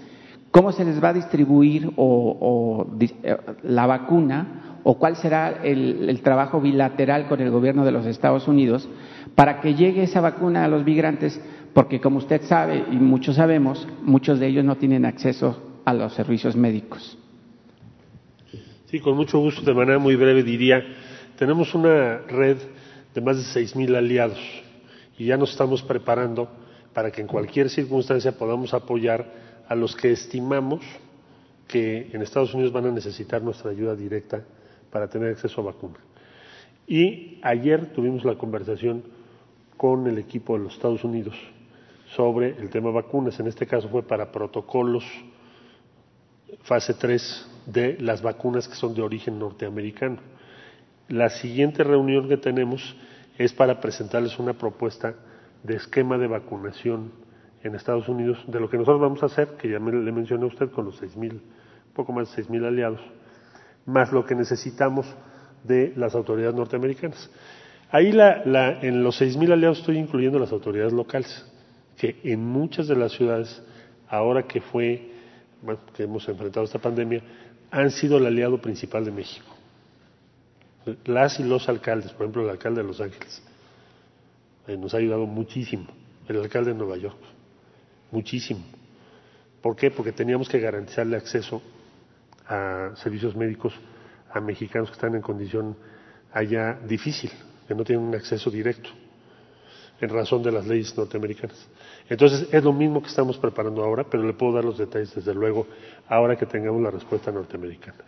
¿Cómo 0.53 0.71
se 0.71 0.85
les 0.85 1.03
va 1.03 1.09
a 1.09 1.12
distribuir 1.12 1.91
o, 1.97 2.87
eh, 3.01 3.37
la 3.65 3.87
vacuna 3.87 4.79
o 4.85 4.99
cuál 4.99 5.17
será 5.17 5.62
el, 5.65 6.21
trabajo 6.23 6.61
bilateral 6.61 7.27
con 7.27 7.41
el 7.41 7.51
gobierno 7.51 7.85
de 7.85 7.91
los 7.91 8.07
Estados 8.07 8.47
Unidos 8.47 8.89
para 9.35 9.61
que 9.61 9.75
llegue 9.75 10.05
esa 10.05 10.21
vacuna 10.21 10.65
a 10.65 10.69
los 10.69 10.85
migrantes? 10.85 11.41
Porque 11.75 12.01
como 12.01 12.19
usted 12.19 12.43
sabe 12.43 12.85
y 12.91 12.97
muchos 12.97 13.37
sabemos, 13.37 13.87
muchos 14.03 14.41
de 14.41 14.49
ellos 14.49 14.65
no 14.65 14.77
tienen 14.77 15.05
acceso 15.05 15.81
a 15.85 15.95
los 15.95 16.15
servicios 16.15 16.57
médicos. 16.57 17.17
Sí, 18.87 18.99
con 18.99 19.17
mucho 19.17 19.39
gusto, 19.39 19.63
de 19.63 19.73
manera 19.73 19.99
muy 19.99 20.17
breve 20.17 20.43
diría 20.43 20.85
tenemos 21.39 21.75
una 21.75 22.19
red 22.19 22.59
de 23.15 23.21
más 23.21 23.37
de 23.37 23.45
seis 23.45 23.75
mil 23.75 23.95
aliados 23.95 24.39
y 25.17 25.25
ya 25.27 25.37
nos 25.37 25.53
estamos 25.53 25.83
preparando 25.83 26.49
para 26.93 27.11
que 27.11 27.23
en 27.23 27.29
cualquier 27.29 27.71
circunstancia 27.71 28.37
podamos 28.37 28.75
apoyar 28.75 29.33
a 29.69 29.75
los 29.75 29.97
que 29.97 30.11
estimamos 30.11 30.81
que 31.69 32.11
en 32.13 32.21
Estados 32.21 32.53
Unidos 32.53 32.73
van 32.73 32.87
a 32.87 32.91
necesitar 32.91 33.43
nuestra 33.43 33.71
ayuda 33.71 33.95
directa 33.95 34.45
para 34.91 35.09
tener 35.09 35.31
acceso 35.31 35.61
a 35.61 35.65
vacuna. 35.65 35.99
Y 36.87 37.39
ayer 37.43 37.87
tuvimos 37.93 38.25
la 38.25 38.35
conversación 38.35 39.05
con 39.77 40.09
el 40.09 40.19
equipo 40.19 40.59
de 40.59 40.65
los 40.65 40.75
Estados 40.75 41.05
Unidos 41.05 41.37
sobre 42.16 42.51
el 42.59 42.70
tema 42.70 42.91
vacunas. 42.91 43.39
En 43.41 43.47
este 43.47 43.66
caso 43.66 43.89
fue 43.89 44.03
para 44.03 44.31
protocolos 44.31 45.05
fase 46.62 46.95
3 46.95 47.49
de 47.66 47.97
las 48.01 48.23
vacunas 48.23 48.69
que 48.69 48.74
son 48.74 48.95
de 48.95 49.03
origen 49.03 49.39
norteamericano. 49.39 50.19
La 51.09 51.28
siguiente 51.31 51.85
reunión 51.85 52.28
que 52.28 52.37
tenemos 52.37 52.97
es 53.39 53.53
para 53.53 53.81
presentarles 53.81 54.39
una 54.39 54.55
propuesta 54.55 55.15
de 55.62 55.77
esquema 55.77 56.19
de 56.19 56.27
vacunación 56.27 57.12
en 57.62 57.74
Estados 57.74 58.09
Unidos, 58.09 58.39
de 58.47 58.59
lo 58.59 58.70
que 58.70 58.78
nosotros 58.78 59.01
vamos 59.01 59.23
a 59.23 59.27
hacer, 59.27 59.57
que 59.59 59.69
ya 59.69 59.78
le 59.78 60.12
mencioné 60.12 60.45
a 60.45 60.49
usted 60.49 60.70
con 60.70 60.87
los 60.87 60.97
seis 60.97 61.16
mil, 61.16 61.43
poco 61.95 62.12
más 62.12 62.28
de 62.28 62.35
seis 62.37 62.49
mil 62.49 62.65
aliados, 62.65 63.01
más 63.87 64.12
lo 64.12 64.24
que 64.24 64.35
necesitamos 64.35 65.07
de 65.65 65.93
las 65.97 66.15
autoridades 66.15 66.55
norteamericanas. 66.55 67.31
Ahí 67.91 68.12
en 68.12 69.03
los 69.03 69.16
seis 69.16 69.37
mil 69.37 69.53
aliados 69.53 69.81
estoy 69.81 69.99
incluyendo 69.99 70.39
las 70.39 70.53
autoridades 70.53 70.93
locales, 70.93 71.50
que 72.01 72.19
en 72.25 72.45
muchas 72.45 72.89
de 72.89 72.97
las 72.97 73.13
ciudades, 73.13 73.63
ahora 74.09 74.45
que 74.45 74.61
fue, 74.61 75.11
que 75.95 76.05
hemos 76.05 76.27
enfrentado 76.29 76.65
esta 76.65 76.79
pandemia, 76.79 77.23
han 77.71 77.91
sido 77.91 78.17
el 78.17 78.27
aliado 78.27 78.61
principal 78.61 79.05
de 79.05 79.11
México 79.11 79.61
las 81.05 81.39
y 81.41 81.45
los 81.45 81.69
alcaldes, 81.69 82.13
por 82.13 82.23
ejemplo 82.23 82.43
el 82.43 82.51
alcalde 82.51 82.83
de 82.83 82.89
Los 82.89 83.01
Ángeles, 83.01 83.43
eh, 84.67 84.77
nos 84.77 84.95
ha 84.95 84.99
ayudado 84.99 85.27
muchísimo, 85.27 85.87
el 86.29 86.41
alcalde 86.41 86.73
de 86.73 86.79
Nueva 86.79 86.97
York, 86.97 87.19
muchísimo. 88.11 88.65
¿Por 89.61 89.77
qué? 89.77 89.91
Porque 89.91 90.13
teníamos 90.13 90.49
que 90.49 90.59
garantizarle 90.59 91.17
acceso 91.17 91.61
a 92.47 92.93
servicios 92.97 93.37
médicos 93.37 93.75
a 94.33 94.41
mexicanos 94.41 94.89
que 94.89 94.95
están 94.95 95.15
en 95.15 95.23
condición 95.23 95.77
allá 96.33 96.79
difícil, 96.87 97.31
que 97.67 97.75
no 97.75 97.85
tienen 97.85 98.05
un 98.05 98.15
acceso 98.15 98.51
directo, 98.51 98.89
en 100.01 100.09
razón 100.09 100.43
de 100.43 100.53
las 100.53 100.67
leyes 100.67 100.97
norteamericanas. 100.97 101.69
Entonces, 102.11 102.49
es 102.53 102.65
lo 102.65 102.73
mismo 102.73 103.01
que 103.01 103.09
estamos 103.09 103.39
preparando 103.39 103.82
ahora, 103.82 104.05
pero 104.05 104.24
le 104.24 104.35
puedo 104.35 104.53
dar 104.53 104.65
los 104.65 104.77
detalles, 104.77 105.15
desde 105.15 105.32
luego, 105.32 105.66
ahora 106.09 106.37
que 106.37 106.45
tengamos 106.45 106.82
la 106.82 106.91
respuesta 106.91 107.32
norteamericana. 107.32 108.05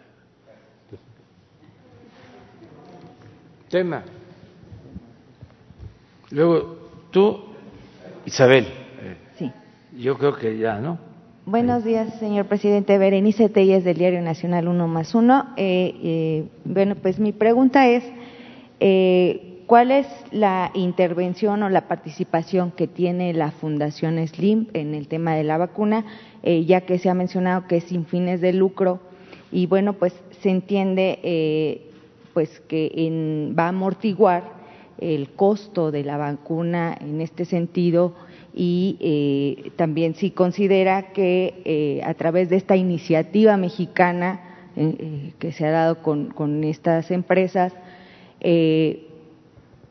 tema. 3.72 4.02
Luego, 6.30 6.76
tú, 7.10 7.40
Isabel. 8.26 8.66
Sí. 9.38 9.50
Yo 9.96 10.18
creo 10.18 10.36
que 10.36 10.58
ya, 10.58 10.78
¿no? 10.78 10.98
Buenos 11.46 11.82
días, 11.82 12.18
señor 12.18 12.46
presidente. 12.46 12.98
Berenice 12.98 13.48
Telles 13.48 13.82
del 13.82 13.96
Diario 13.96 14.20
Nacional 14.20 14.68
1 14.68 14.88
más 14.88 15.14
1. 15.14 15.54
Eh, 15.56 15.94
eh, 16.02 16.48
bueno, 16.64 16.96
pues 16.96 17.18
mi 17.18 17.32
pregunta 17.32 17.88
es, 17.88 18.04
eh, 18.78 19.51
¿cuál 19.72 19.90
es 19.90 20.06
la 20.30 20.70
intervención 20.74 21.62
o 21.62 21.70
la 21.70 21.88
participación 21.88 22.72
que 22.72 22.86
tiene 22.86 23.32
la 23.32 23.52
Fundación 23.52 24.18
SLIM 24.28 24.66
en 24.74 24.94
el 24.94 25.08
tema 25.08 25.34
de 25.34 25.44
la 25.44 25.56
vacuna, 25.56 26.04
ya 26.42 26.82
que 26.82 26.98
se 26.98 27.08
ha 27.08 27.14
mencionado 27.14 27.66
que 27.66 27.78
es 27.78 27.84
sin 27.84 28.04
fines 28.04 28.42
de 28.42 28.52
lucro? 28.52 29.00
Y 29.50 29.64
bueno, 29.64 29.94
pues 29.94 30.12
se 30.42 30.50
entiende 30.50 31.88
pues 32.34 32.60
que 32.68 33.50
va 33.58 33.64
a 33.64 33.68
amortiguar 33.68 34.44
el 34.98 35.30
costo 35.30 35.90
de 35.90 36.04
la 36.04 36.18
vacuna 36.18 36.94
en 37.00 37.22
este 37.22 37.46
sentido 37.46 38.12
y 38.54 38.98
eh, 39.00 39.70
también 39.76 40.16
si 40.16 40.32
considera 40.32 41.14
que 41.14 41.62
eh, 41.64 42.02
a 42.04 42.12
través 42.12 42.50
de 42.50 42.56
esta 42.56 42.76
iniciativa 42.76 43.56
mexicana 43.56 44.68
eh, 44.76 45.32
que 45.38 45.50
se 45.50 45.64
ha 45.64 45.70
dado 45.70 46.02
con, 46.02 46.26
con 46.26 46.62
estas 46.62 47.10
empresas, 47.10 47.72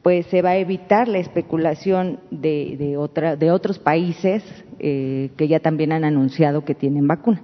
pues 0.01 0.25
se 0.27 0.41
va 0.41 0.51
a 0.51 0.57
evitar 0.57 1.07
la 1.07 1.19
especulación 1.19 2.19
de, 2.31 2.75
de, 2.77 2.97
otra, 2.97 3.35
de 3.35 3.51
otros 3.51 3.79
países 3.79 4.43
que 4.79 5.47
ya 5.47 5.59
también 5.59 5.91
han 5.91 6.03
anunciado 6.03 6.65
que 6.65 6.73
tienen 6.73 7.07
vacuna. 7.07 7.41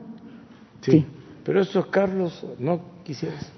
Sí, 0.82 1.06
pero 1.44 1.62
eso, 1.62 1.88
Carlos, 1.92 2.44
no 2.58 2.80
quisieras. 3.04 3.54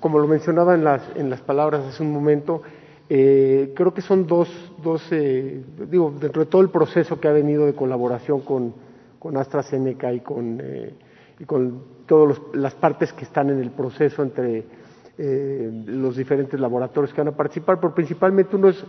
como 0.00 0.18
lo 0.18 0.26
mencionaba 0.26 0.74
en 0.74 0.84
las, 0.84 1.02
en 1.16 1.30
las 1.30 1.40
palabras 1.40 1.84
hace 1.86 2.02
un 2.02 2.12
momento, 2.12 2.62
eh, 3.08 3.72
creo 3.74 3.94
que 3.94 4.02
son 4.02 4.26
dos, 4.26 4.48
dos 4.82 5.02
eh, 5.10 5.62
digo, 5.90 6.12
dentro 6.20 6.44
de 6.44 6.50
todo 6.50 6.62
el 6.62 6.70
proceso 6.70 7.18
que 7.18 7.28
ha 7.28 7.32
venido 7.32 7.66
de 7.66 7.74
colaboración 7.74 8.40
con, 8.40 8.74
con 9.18 9.36
AstraZeneca 9.36 10.12
y 10.12 10.20
con, 10.20 10.60
eh, 10.62 10.94
y 11.38 11.44
con 11.44 11.82
todas 12.12 12.38
las 12.52 12.74
partes 12.74 13.10
que 13.14 13.24
están 13.24 13.48
en 13.48 13.58
el 13.58 13.70
proceso 13.70 14.22
entre 14.22 14.64
los 15.16 16.14
diferentes 16.14 16.60
laboratorios 16.60 17.14
que 17.14 17.22
van 17.22 17.32
a 17.32 17.36
participar, 17.36 17.80
pero 17.80 17.94
principalmente 17.94 18.54
uno 18.54 18.68
es 18.68 18.84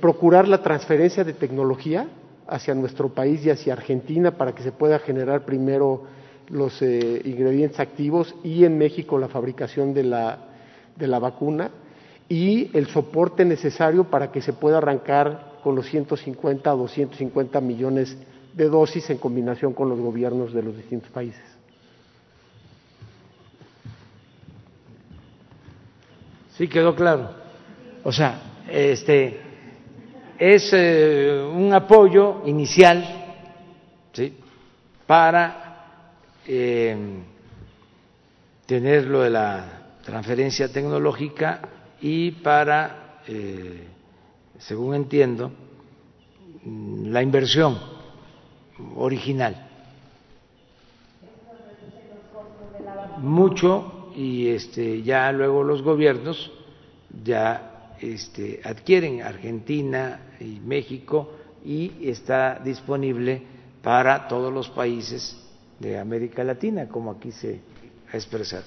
procurar 0.00 0.48
la 0.48 0.60
transferencia 0.60 1.22
de 1.22 1.34
tecnología 1.34 2.08
hacia 2.48 2.74
nuestro 2.74 3.10
país 3.10 3.46
y 3.46 3.50
hacia 3.50 3.74
Argentina 3.74 4.32
para 4.32 4.56
que 4.56 4.64
se 4.64 4.72
pueda 4.72 4.98
generar 4.98 5.44
primero 5.44 6.02
los 6.48 6.82
ingredientes 6.82 7.78
activos 7.78 8.34
y 8.42 8.64
en 8.64 8.76
México 8.76 9.16
la 9.16 9.28
fabricación 9.28 9.94
de 9.94 10.02
la, 10.02 10.48
de 10.96 11.06
la 11.06 11.20
vacuna 11.20 11.70
y 12.28 12.76
el 12.76 12.88
soporte 12.88 13.44
necesario 13.44 14.02
para 14.02 14.32
que 14.32 14.42
se 14.42 14.52
pueda 14.52 14.78
arrancar 14.78 15.60
con 15.62 15.76
los 15.76 15.86
150 15.86 16.74
o 16.74 16.76
250 16.76 17.60
millones 17.60 18.18
de 18.52 18.68
dosis 18.68 19.10
en 19.10 19.18
combinación 19.18 19.74
con 19.74 19.88
los 19.88 20.00
gobiernos 20.00 20.52
de 20.52 20.64
los 20.64 20.76
distintos 20.76 21.10
países. 21.10 21.47
Sí, 26.58 26.66
quedó 26.66 26.92
claro. 26.96 27.30
O 28.02 28.10
sea, 28.10 28.64
este 28.68 29.40
es 30.36 30.70
eh, 30.72 31.40
un 31.54 31.72
apoyo 31.72 32.42
inicial 32.46 33.04
¿sí? 34.12 34.36
para 35.06 36.08
eh, 36.48 36.96
tener 38.66 39.04
lo 39.06 39.20
de 39.20 39.30
la 39.30 39.66
transferencia 40.04 40.72
tecnológica 40.72 41.60
y 42.00 42.32
para, 42.32 43.20
eh, 43.28 43.86
según 44.58 44.96
entiendo, 44.96 45.52
la 47.04 47.22
inversión 47.22 47.78
original. 48.96 49.64
Mucho 53.18 53.97
y 54.18 54.48
este, 54.48 55.02
ya 55.02 55.30
luego 55.30 55.62
los 55.62 55.80
gobiernos 55.80 56.50
ya 57.22 57.94
este, 58.00 58.60
adquieren 58.64 59.22
Argentina 59.22 60.32
y 60.40 60.58
México 60.58 61.36
y 61.64 62.08
está 62.08 62.58
disponible 62.58 63.42
para 63.80 64.26
todos 64.26 64.52
los 64.52 64.68
países 64.70 65.40
de 65.78 65.98
América 65.98 66.42
Latina, 66.42 66.88
como 66.88 67.12
aquí 67.12 67.30
se 67.30 67.60
ha 68.12 68.16
expresado. 68.16 68.64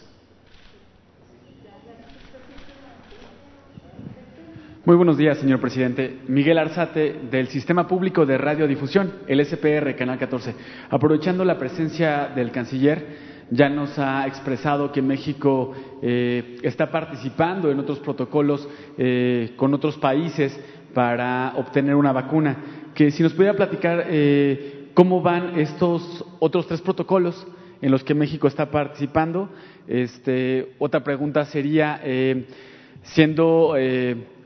Muy 4.86 4.96
buenos 4.96 5.18
días, 5.18 5.38
señor 5.38 5.60
presidente. 5.60 6.22
Miguel 6.30 6.60
Arzate, 6.60 7.24
del 7.30 7.50
Sistema 7.50 7.90
Público 7.90 8.26
de 8.26 8.38
Radiodifusión, 8.38 9.16
el 9.28 9.46
SPR, 9.46 9.98
Canal 9.98 10.18
14. 10.18 10.56
Aprovechando 10.90 11.44
la 11.44 11.60
presencia 11.60 12.32
del 12.34 12.52
canciller, 12.52 13.32
ya 13.52 13.70
nos 13.70 14.00
ha 14.00 14.26
expresado 14.28 14.92
que 14.92 15.02
México 15.02 15.74
eh, 16.02 16.58
está 16.64 16.90
participando 16.90 17.70
en 17.70 17.80
otros 17.80 18.00
protocolos 18.00 18.68
eh, 18.98 19.54
con 19.58 19.74
otros 19.74 19.98
países 19.98 20.58
para 20.94 21.54
obtener 21.58 21.96
una 21.96 22.14
vacuna. 22.14 22.58
Que 22.96 23.12
si 23.12 23.22
nos 23.22 23.34
pudiera 23.34 23.56
platicar 23.56 24.06
eh, 24.08 24.90
cómo 24.94 25.22
van 25.22 25.60
estos 25.60 26.26
otros 26.40 26.66
tres 26.68 26.82
protocolos 26.82 27.46
en 27.82 27.92
los 27.92 28.04
que 28.04 28.14
México 28.14 28.48
está 28.48 28.72
participando. 28.72 29.50
Este, 29.88 30.74
otra 30.80 31.04
pregunta 31.04 31.44
sería, 31.46 32.00
siendo 33.04 33.76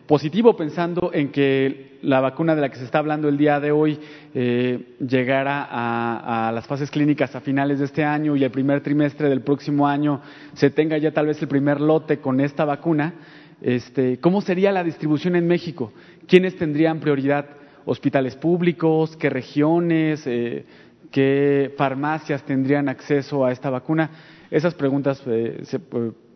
positivo 0.07 0.55
pensando 0.55 1.11
en 1.13 1.31
que 1.31 1.97
la 2.01 2.19
vacuna 2.19 2.55
de 2.55 2.61
la 2.61 2.69
que 2.69 2.77
se 2.77 2.85
está 2.85 2.99
hablando 2.99 3.27
el 3.27 3.37
día 3.37 3.59
de 3.59 3.71
hoy 3.71 3.99
eh, 4.33 4.95
llegara 4.99 5.67
a, 5.69 6.51
las 6.51 6.67
fases 6.67 6.91
clínicas 6.91 7.35
a 7.35 7.41
finales 7.41 7.79
de 7.79 7.85
este 7.85 8.03
año 8.03 8.35
y 8.35 8.43
el 8.43 8.51
primer 8.51 8.81
trimestre 8.81 9.29
del 9.29 9.41
próximo 9.41 9.87
año 9.87 10.21
se 10.53 10.69
tenga 10.69 10.97
ya 10.97 11.11
tal 11.11 11.27
vez 11.27 11.41
el 11.41 11.47
primer 11.47 11.81
lote 11.81 12.19
con 12.19 12.39
esta 12.39 12.65
vacuna, 12.65 13.13
este, 13.61 14.19
¿cómo 14.19 14.41
sería 14.41 14.71
la 14.71 14.83
distribución 14.83 15.35
en 15.35 15.47
México? 15.47 15.91
¿Quiénes 16.27 16.55
tendrían 16.55 16.99
prioridad? 16.99 17.47
¿Hospitales 17.85 18.35
públicos? 18.35 19.15
¿Qué 19.17 19.29
regiones? 19.29 20.25
Eh, 20.25 20.65
¿Qué 21.11 21.73
farmacias 21.77 22.43
tendrían 22.43 22.89
acceso 22.89 23.45
a 23.45 23.51
esta 23.51 23.69
vacuna? 23.69 24.09
Esas 24.51 24.73
preguntas 24.73 25.21
eh, 25.25 25.63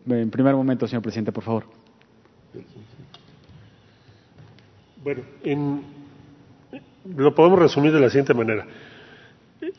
en 0.06 0.30
primer 0.30 0.54
momento, 0.54 0.86
señor 0.86 1.02
presidente, 1.02 1.32
por 1.32 1.44
favor. 1.44 1.79
Bueno, 5.02 5.22
lo 7.04 7.34
podemos 7.34 7.58
resumir 7.58 7.92
de 7.92 8.00
la 8.00 8.08
siguiente 8.10 8.34
manera. 8.34 8.66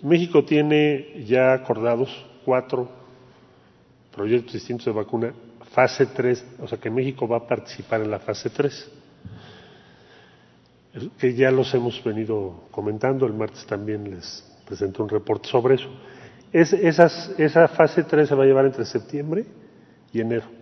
México 0.01 0.43
tiene 0.43 1.23
ya 1.25 1.53
acordados 1.53 2.09
cuatro 2.43 2.89
proyectos 4.15 4.53
distintos 4.53 4.85
de 4.85 4.91
vacuna, 4.91 5.33
fase 5.73 6.07
3, 6.07 6.57
o 6.59 6.67
sea 6.67 6.79
que 6.79 6.89
México 6.89 7.27
va 7.27 7.37
a 7.37 7.47
participar 7.47 8.01
en 8.01 8.09
la 8.09 8.19
fase 8.19 8.49
3, 8.49 8.91
que 11.17 11.33
ya 11.33 11.51
los 11.51 11.73
hemos 11.73 12.03
venido 12.03 12.65
comentando, 12.71 13.25
el 13.25 13.33
martes 13.33 13.65
también 13.65 14.09
les 14.09 14.43
presenté 14.65 15.01
un 15.01 15.09
reporte 15.09 15.47
sobre 15.47 15.75
eso. 15.75 15.89
esa 16.51 17.67
fase 17.67 18.03
3 18.03 18.27
se 18.27 18.35
va 18.35 18.43
a 18.43 18.47
llevar 18.47 18.65
entre 18.65 18.85
septiembre 18.85 19.45
y 20.11 20.19
enero. 20.19 20.60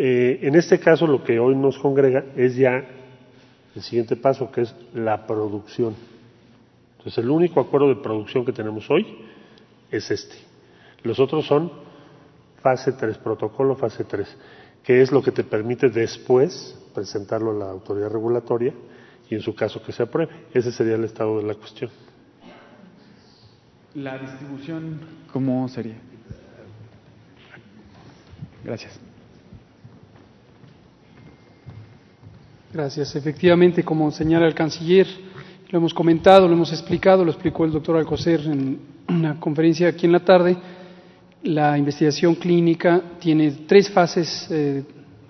Eh, 0.00 0.38
en 0.46 0.54
este 0.54 0.78
caso, 0.78 1.08
lo 1.08 1.24
que 1.24 1.40
hoy 1.40 1.56
nos 1.56 1.76
congrega 1.76 2.24
es 2.36 2.54
ya 2.54 2.84
el 3.74 3.82
siguiente 3.82 4.14
paso, 4.14 4.50
que 4.52 4.60
es 4.60 4.74
la 4.94 5.26
producción. 5.26 5.96
Entonces, 6.92 7.18
el 7.18 7.28
único 7.28 7.60
acuerdo 7.60 7.88
de 7.88 7.96
producción 7.96 8.44
que 8.44 8.52
tenemos 8.52 8.88
hoy 8.90 9.04
es 9.90 10.08
este. 10.12 10.36
Los 11.02 11.18
otros 11.18 11.46
son 11.46 11.72
fase 12.62 12.92
3, 12.92 13.18
protocolo 13.18 13.74
fase 13.74 14.04
3, 14.04 14.36
que 14.84 15.02
es 15.02 15.10
lo 15.10 15.20
que 15.20 15.32
te 15.32 15.42
permite 15.42 15.88
después 15.88 16.78
presentarlo 16.94 17.50
a 17.50 17.54
la 17.54 17.70
autoridad 17.70 18.10
regulatoria 18.10 18.72
y 19.28 19.34
en 19.34 19.40
su 19.40 19.52
caso 19.52 19.82
que 19.82 19.90
se 19.90 20.04
apruebe. 20.04 20.32
Ese 20.54 20.70
sería 20.70 20.94
el 20.94 21.04
estado 21.04 21.38
de 21.38 21.42
la 21.44 21.54
cuestión. 21.54 21.90
La 23.94 24.16
distribución, 24.16 25.00
¿cómo 25.32 25.66
sería? 25.68 25.96
Gracias. 28.62 29.07
Gracias. 32.70 33.16
Efectivamente, 33.16 33.82
como 33.82 34.10
señala 34.10 34.46
el 34.46 34.54
canciller, 34.54 35.06
lo 35.70 35.78
hemos 35.78 35.94
comentado, 35.94 36.46
lo 36.46 36.52
hemos 36.52 36.70
explicado, 36.70 37.24
lo 37.24 37.30
explicó 37.30 37.64
el 37.64 37.72
doctor 37.72 37.96
Alcocer 37.96 38.40
en 38.40 38.78
una 39.08 39.40
conferencia 39.40 39.88
aquí 39.88 40.04
en 40.04 40.12
la 40.12 40.20
tarde. 40.20 40.54
La 41.44 41.78
investigación 41.78 42.34
clínica 42.34 43.00
tiene 43.20 43.52
tres 43.66 43.88
fases 43.88 44.48
eh, 44.50 44.82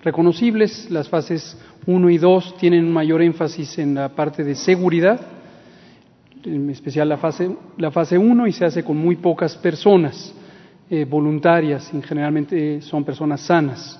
reconocibles. 0.03 0.91
Las 0.91 1.07
fases 1.07 1.57
1 1.85 2.09
y 2.09 2.17
2 2.17 2.57
tienen 2.57 2.91
mayor 2.91 3.21
énfasis 3.21 3.77
en 3.79 3.95
la 3.95 4.09
parte 4.09 4.43
de 4.43 4.55
seguridad, 4.55 5.21
en 6.43 6.69
especial 6.69 7.07
la 7.07 7.17
fase, 7.17 7.55
la 7.77 7.89
fase 7.89 8.17
1, 8.17 8.47
y 8.47 8.51
se 8.51 8.65
hace 8.65 8.83
con 8.83 8.97
muy 8.97 9.15
pocas 9.15 9.55
personas 9.55 10.33
eh, 10.89 11.05
voluntarias, 11.05 11.89
y 11.93 12.01
generalmente 12.01 12.81
son 12.81 13.05
personas 13.05 13.39
sanas. 13.39 13.97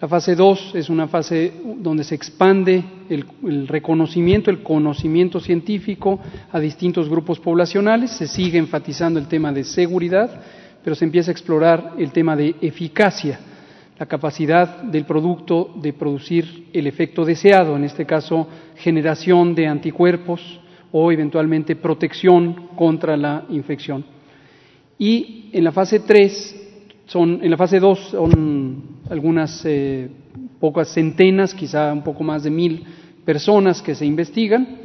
La 0.00 0.08
fase 0.08 0.34
2 0.34 0.76
es 0.76 0.88
una 0.88 1.08
fase 1.08 1.52
donde 1.76 2.04
se 2.04 2.14
expande 2.14 2.82
el, 3.10 3.68
reconocimiento, 3.68 4.50
el 4.50 4.62
conocimiento 4.62 5.40
científico 5.40 6.18
a 6.50 6.58
distintos 6.58 7.06
grupos 7.10 7.38
poblacionales, 7.38 8.10
se 8.12 8.26
sigue 8.26 8.56
enfatizando 8.56 9.20
el 9.20 9.28
tema 9.28 9.52
de 9.52 9.62
seguridad, 9.62 10.40
pero 10.82 10.96
se 10.96 11.04
empieza 11.04 11.30
a 11.30 11.32
explorar 11.32 11.96
el 11.98 12.12
tema 12.12 12.34
de 12.34 12.56
eficacia, 12.62 13.40
la 13.98 14.06
capacidad 14.06 14.82
del 14.84 15.04
producto 15.04 15.74
de 15.74 15.92
producir 15.92 16.68
el 16.72 16.86
efecto 16.86 17.22
deseado, 17.22 17.76
en 17.76 17.84
este 17.84 18.06
caso 18.06 18.48
generación 18.76 19.54
de 19.54 19.66
anticuerpos 19.66 20.60
o 20.92 21.12
eventualmente 21.12 21.76
protección 21.76 22.68
contra 22.74 23.18
la 23.18 23.44
infección. 23.50 24.02
Y 24.98 25.50
en 25.52 25.62
la 25.62 25.72
fase 25.72 26.00
3 26.00 26.69
son, 27.10 27.40
en 27.42 27.50
la 27.50 27.56
fase 27.56 27.80
2 27.80 27.98
son 28.10 28.82
algunas 29.10 29.64
eh, 29.64 30.08
pocas 30.60 30.92
centenas, 30.94 31.52
quizá 31.52 31.92
un 31.92 32.04
poco 32.04 32.22
más 32.22 32.44
de 32.44 32.50
mil 32.50 32.84
personas 33.24 33.82
que 33.82 33.96
se 33.96 34.06
investigan, 34.06 34.78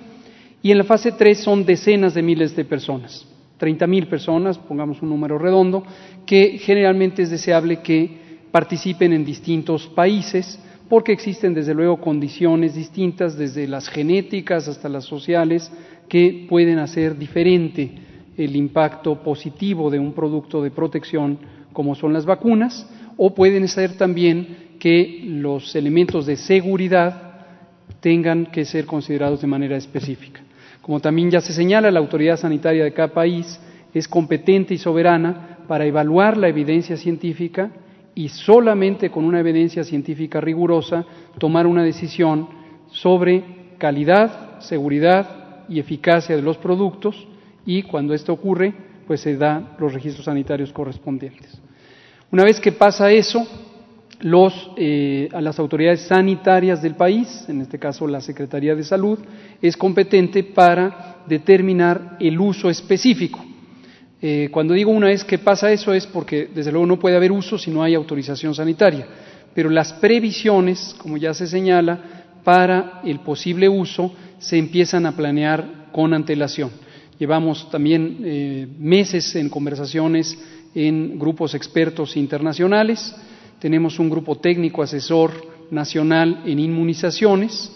y 0.63 0.71
en 0.71 0.79
la 0.79 0.85
fase 0.85 1.11
3 1.11 1.37
son 1.37 1.63
decenas 1.63 2.15
de 2.15 2.23
miles 2.23 2.55
de 2.55 2.65
personas, 2.65 3.27
30 3.57 3.85
mil 3.85 4.07
personas, 4.07 4.57
pongamos 4.57 5.03
un 5.03 5.09
número 5.09 5.37
redondo, 5.37 5.83
que 6.25 6.57
generalmente 6.57 7.21
es 7.21 7.29
deseable 7.29 7.81
que 7.81 8.09
participen 8.51 9.13
en 9.13 9.23
distintos 9.23 9.85
países, 9.85 10.59
porque 10.89 11.11
existen 11.11 11.53
desde 11.53 11.75
luego 11.75 12.01
condiciones 12.01 12.73
distintas, 12.73 13.37
desde 13.37 13.67
las 13.67 13.87
genéticas 13.87 14.67
hasta 14.67 14.89
las 14.89 15.05
sociales, 15.05 15.71
que 16.09 16.47
pueden 16.49 16.79
hacer 16.79 17.19
diferente 17.19 18.04
el 18.37 18.55
impacto 18.55 19.15
positivo 19.23 19.89
de 19.89 19.99
un 19.99 20.13
producto 20.13 20.61
de 20.61 20.71
protección 20.71 21.37
como 21.73 21.95
son 21.95 22.13
las 22.13 22.25
vacunas, 22.25 22.89
o 23.17 23.33
pueden 23.33 23.67
ser 23.67 23.97
también 23.97 24.77
que 24.79 25.23
los 25.25 25.75
elementos 25.75 26.25
de 26.25 26.37
seguridad 26.37 27.25
tengan 27.99 28.47
que 28.47 28.65
ser 28.65 28.85
considerados 28.85 29.41
de 29.41 29.47
manera 29.47 29.77
específica. 29.77 30.41
Como 30.81 30.99
también 30.99 31.31
ya 31.31 31.41
se 31.41 31.53
señala, 31.53 31.91
la 31.91 31.99
autoridad 31.99 32.37
sanitaria 32.37 32.83
de 32.83 32.93
cada 32.93 33.13
país 33.13 33.59
es 33.93 34.07
competente 34.07 34.73
y 34.73 34.77
soberana 34.77 35.59
para 35.67 35.85
evaluar 35.85 36.37
la 36.37 36.47
evidencia 36.47 36.97
científica 36.97 37.71
y 38.13 38.29
solamente 38.29 39.09
con 39.09 39.25
una 39.25 39.39
evidencia 39.39 39.83
científica 39.83 40.39
rigurosa 40.39 41.05
tomar 41.39 41.67
una 41.67 41.83
decisión 41.83 42.47
sobre 42.87 43.43
calidad, 43.77 44.59
seguridad 44.59 45.65
y 45.67 45.79
eficacia 45.79 46.35
de 46.35 46.41
los 46.41 46.57
productos 46.57 47.27
y 47.65 47.83
cuando 47.83 48.13
esto 48.13 48.33
ocurre, 48.33 48.73
pues 49.07 49.21
se 49.21 49.37
dan 49.37 49.75
los 49.79 49.93
registros 49.93 50.25
sanitarios 50.25 50.71
correspondientes. 50.71 51.59
Una 52.31 52.43
vez 52.43 52.59
que 52.59 52.71
pasa 52.71 53.11
eso, 53.11 53.47
eh, 54.77 55.29
a 55.33 55.41
las 55.41 55.59
autoridades 55.59 56.01
sanitarias 56.01 56.81
del 56.81 56.95
país, 56.95 57.45
en 57.47 57.61
este 57.61 57.77
caso 57.77 58.07
la 58.07 58.21
Secretaría 58.21 58.75
de 58.75 58.83
Salud, 58.83 59.19
es 59.61 59.77
competente 59.77 60.43
para 60.43 61.17
determinar 61.27 62.17
el 62.19 62.39
uso 62.39 62.69
específico. 62.69 63.43
Eh, 64.21 64.49
cuando 64.51 64.73
digo 64.73 64.91
una 64.91 65.07
vez 65.07 65.23
que 65.23 65.37
pasa 65.37 65.71
eso 65.71 65.93
es 65.93 66.07
porque 66.07 66.49
desde 66.53 66.71
luego 66.71 66.87
no 66.87 66.97
puede 66.97 67.17
haber 67.17 67.31
uso 67.31 67.57
si 67.57 67.69
no 67.69 67.83
hay 67.83 67.93
autorización 67.93 68.55
sanitaria, 68.55 69.05
pero 69.53 69.69
las 69.69 69.93
previsiones, 69.93 70.95
como 70.97 71.17
ya 71.17 71.33
se 71.33 71.45
señala, 71.45 71.99
para 72.43 73.01
el 73.03 73.19
posible 73.19 73.69
uso 73.69 74.13
se 74.39 74.57
empiezan 74.57 75.05
a 75.05 75.15
planear 75.15 75.89
con 75.91 76.13
antelación. 76.13 76.71
Llevamos 77.17 77.69
también 77.69 78.17
eh, 78.23 78.67
meses 78.77 79.35
en 79.35 79.49
conversaciones 79.49 80.37
en 80.73 81.17
grupos 81.17 81.55
expertos 81.55 82.17
internacionales, 82.17 83.15
tenemos 83.59 83.99
un 83.99 84.09
grupo 84.09 84.35
técnico 84.37 84.83
asesor 84.83 85.31
nacional 85.71 86.43
en 86.45 86.59
inmunizaciones, 86.59 87.71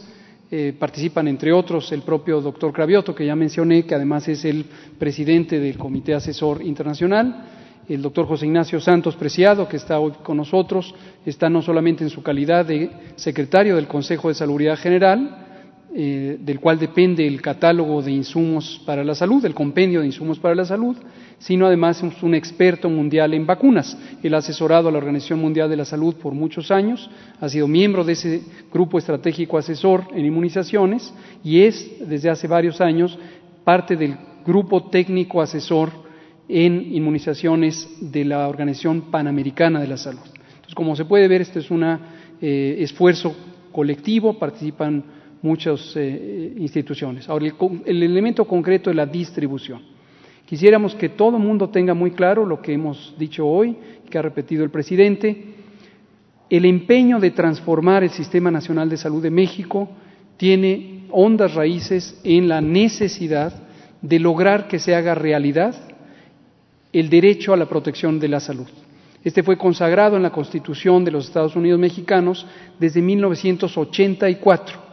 eh, 0.51 0.73
participan 0.77 1.27
entre 1.27 1.53
otros 1.53 1.91
el 1.91 2.01
propio 2.01 2.41
doctor 2.41 2.73
Cravioto, 2.73 3.15
que 3.15 3.25
ya 3.25 3.35
mencioné, 3.35 3.85
que 3.85 3.95
además 3.95 4.27
es 4.27 4.43
el 4.43 4.65
presidente 4.97 5.59
del 5.59 5.77
Comité 5.77 6.13
Asesor 6.13 6.61
Internacional, 6.61 7.45
el 7.87 8.01
doctor 8.01 8.27
José 8.27 8.45
Ignacio 8.45 8.81
Santos 8.81 9.15
Preciado, 9.15 9.67
que 9.67 9.77
está 9.77 9.99
hoy 9.99 10.11
con 10.21 10.37
nosotros, 10.37 10.93
está 11.25 11.49
no 11.49 11.61
solamente 11.61 12.03
en 12.03 12.09
su 12.09 12.21
calidad 12.21 12.65
de 12.65 12.91
secretario 13.15 13.77
del 13.77 13.87
Consejo 13.87 14.27
de 14.27 14.35
Salubridad 14.35 14.77
General, 14.77 15.48
eh, 15.95 16.37
del 16.39 16.59
cual 16.59 16.77
depende 16.77 17.25
el 17.25 17.41
catálogo 17.41 18.03
de 18.03 18.11
insumos 18.11 18.79
para 18.85 19.03
la 19.03 19.15
salud, 19.15 19.43
el 19.43 19.55
compendio 19.55 20.01
de 20.01 20.05
insumos 20.05 20.37
para 20.37 20.53
la 20.53 20.63
salud, 20.63 20.95
sino 21.39 21.65
además 21.65 22.03
es 22.03 22.21
un 22.21 22.35
experto 22.35 22.91
mundial 22.91 23.33
en 23.33 23.47
vacunas. 23.47 23.97
Él 24.21 24.35
ha 24.35 24.37
asesorado 24.37 24.87
a 24.87 24.91
la 24.91 24.99
Organización 24.99 25.39
Mundial 25.39 25.67
de 25.67 25.77
la 25.77 25.85
Salud 25.85 26.13
por 26.15 26.33
muchos 26.33 26.69
años, 26.69 27.09
ha 27.41 27.49
sido 27.49 27.67
miembro 27.67 28.03
de 28.03 28.13
ese 28.13 28.43
grupo 28.71 28.99
estratégico 28.99 29.57
asesor 29.57 30.03
en 30.13 30.25
inmunizaciones 30.25 31.11
y 31.43 31.61
es, 31.61 31.91
desde 32.07 32.29
hace 32.29 32.47
varios 32.47 32.81
años, 32.81 33.17
parte 33.63 33.95
del 33.95 34.15
grupo 34.45 34.91
técnico 34.91 35.41
asesor 35.41 35.89
en 36.47 36.93
inmunizaciones 36.93 37.87
de 37.99 38.25
la 38.25 38.47
Organización 38.47 39.09
Panamericana 39.09 39.81
de 39.81 39.87
la 39.87 39.97
Salud. 39.97 40.21
Entonces, 40.23 40.75
como 40.75 40.95
se 40.95 41.05
puede 41.05 41.27
ver, 41.27 41.41
este 41.41 41.59
es 41.59 41.71
un 41.71 41.83
eh, 41.83 42.75
esfuerzo 42.79 43.35
colectivo, 43.71 44.37
participan 44.37 45.17
muchas 45.41 45.93
eh, 45.95 46.53
instituciones. 46.57 47.29
Ahora, 47.29 47.47
el 47.85 48.03
elemento 48.03 48.45
concreto 48.45 48.89
es 48.89 48.95
la 48.95 49.05
distribución. 49.05 49.81
Quisiéramos 50.45 50.95
que 50.95 51.09
todo 51.09 51.37
el 51.37 51.43
mundo 51.43 51.69
tenga 51.69 51.93
muy 51.93 52.11
claro 52.11 52.45
lo 52.45 52.61
que 52.61 52.73
hemos 52.73 53.13
dicho 53.19 53.45
hoy, 53.45 53.77
que 54.09 54.17
ha 54.17 54.21
repetido 54.21 54.63
el 54.63 54.71
presidente. 54.71 55.45
El 56.49 56.65
empeño 56.65 57.19
de 57.19 57.31
transformar 57.31 58.03
el 58.03 58.09
Sistema 58.09 58.49
Nacional 58.49 58.89
de 58.89 58.97
Salud 58.97 59.21
de 59.21 59.29
México 59.29 59.89
tiene 60.37 61.05
hondas 61.11 61.53
raíces 61.53 62.19
en 62.23 62.47
la 62.47 62.61
necesidad 62.61 63.53
de 64.01 64.19
lograr 64.19 64.67
que 64.67 64.79
se 64.79 64.95
haga 64.95 65.13
realidad 65.13 65.75
el 66.91 67.09
derecho 67.09 67.53
a 67.53 67.57
la 67.57 67.67
protección 67.67 68.19
de 68.19 68.29
la 68.29 68.39
salud. 68.39 68.67
Este 69.23 69.43
fue 69.43 69.57
consagrado 69.57 70.15
en 70.15 70.23
la 70.23 70.31
Constitución 70.31 71.03
de 71.03 71.11
los 71.11 71.27
Estados 71.27 71.55
Unidos 71.55 71.79
mexicanos 71.79 72.47
desde 72.79 73.01
1984. 73.01 74.88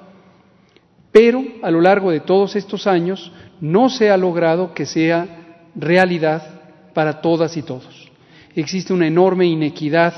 Pero 1.18 1.42
a 1.62 1.70
lo 1.70 1.80
largo 1.80 2.10
de 2.10 2.20
todos 2.20 2.56
estos 2.56 2.86
años 2.86 3.32
no 3.58 3.88
se 3.88 4.10
ha 4.10 4.18
logrado 4.18 4.74
que 4.74 4.84
sea 4.84 5.64
realidad 5.74 6.42
para 6.92 7.22
todas 7.22 7.56
y 7.56 7.62
todos. 7.62 8.12
Existe 8.54 8.92
una 8.92 9.06
enorme 9.06 9.46
inequidad, 9.46 10.12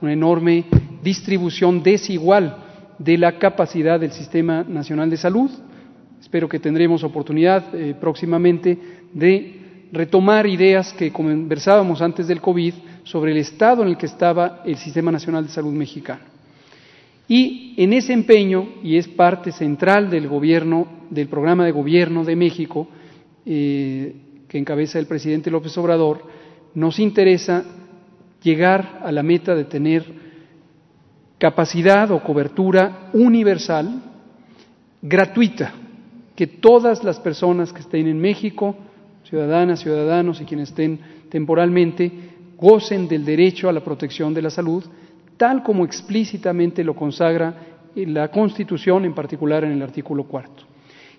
una 0.00 0.12
enorme 0.12 0.66
distribución 1.02 1.82
desigual 1.82 2.56
de 3.00 3.18
la 3.18 3.36
capacidad 3.36 3.98
del 3.98 4.12
Sistema 4.12 4.62
Nacional 4.62 5.10
de 5.10 5.16
Salud. 5.16 5.50
Espero 6.20 6.48
que 6.48 6.60
tendremos 6.60 7.02
oportunidad 7.02 7.74
eh, 7.74 7.96
próximamente 8.00 8.78
de 9.12 9.88
retomar 9.90 10.46
ideas 10.46 10.92
que 10.92 11.10
conversábamos 11.10 12.00
antes 12.00 12.28
del 12.28 12.40
COVID 12.40 12.74
sobre 13.02 13.32
el 13.32 13.38
estado 13.38 13.82
en 13.82 13.88
el 13.88 13.96
que 13.96 14.06
estaba 14.06 14.62
el 14.64 14.76
Sistema 14.76 15.10
Nacional 15.10 15.46
de 15.46 15.50
Salud 15.50 15.72
mexicano. 15.72 16.33
Y 17.28 17.74
en 17.76 17.92
ese 17.92 18.12
empeño, 18.12 18.68
y 18.82 18.96
es 18.96 19.08
parte 19.08 19.50
central 19.52 20.10
del 20.10 20.28
gobierno, 20.28 20.86
del 21.10 21.28
programa 21.28 21.64
de 21.64 21.72
gobierno 21.72 22.24
de 22.24 22.36
México, 22.36 22.88
eh, 23.46 24.14
que 24.48 24.58
encabeza 24.58 24.98
el 24.98 25.06
presidente 25.06 25.50
López 25.50 25.76
Obrador, 25.78 26.22
nos 26.74 26.98
interesa 26.98 27.64
llegar 28.42 29.00
a 29.02 29.10
la 29.10 29.22
meta 29.22 29.54
de 29.54 29.64
tener 29.64 30.04
capacidad 31.38 32.10
o 32.10 32.22
cobertura 32.22 33.10
universal, 33.12 34.02
gratuita, 35.00 35.72
que 36.36 36.46
todas 36.46 37.04
las 37.04 37.20
personas 37.20 37.72
que 37.72 37.80
estén 37.80 38.06
en 38.06 38.20
México, 38.20 38.76
ciudadanas, 39.24 39.80
ciudadanos 39.80 40.40
y 40.40 40.44
quienes 40.44 40.70
estén 40.70 41.00
temporalmente, 41.30 42.12
gocen 42.56 43.08
del 43.08 43.24
derecho 43.24 43.68
a 43.68 43.72
la 43.72 43.82
protección 43.82 44.34
de 44.34 44.42
la 44.42 44.50
salud, 44.50 44.84
tal 45.36 45.62
como 45.62 45.84
explícitamente 45.84 46.84
lo 46.84 46.94
consagra 46.94 47.54
la 47.94 48.28
Constitución, 48.28 49.04
en 49.04 49.14
particular 49.14 49.64
en 49.64 49.72
el 49.72 49.82
artículo 49.82 50.24
cuarto. 50.24 50.64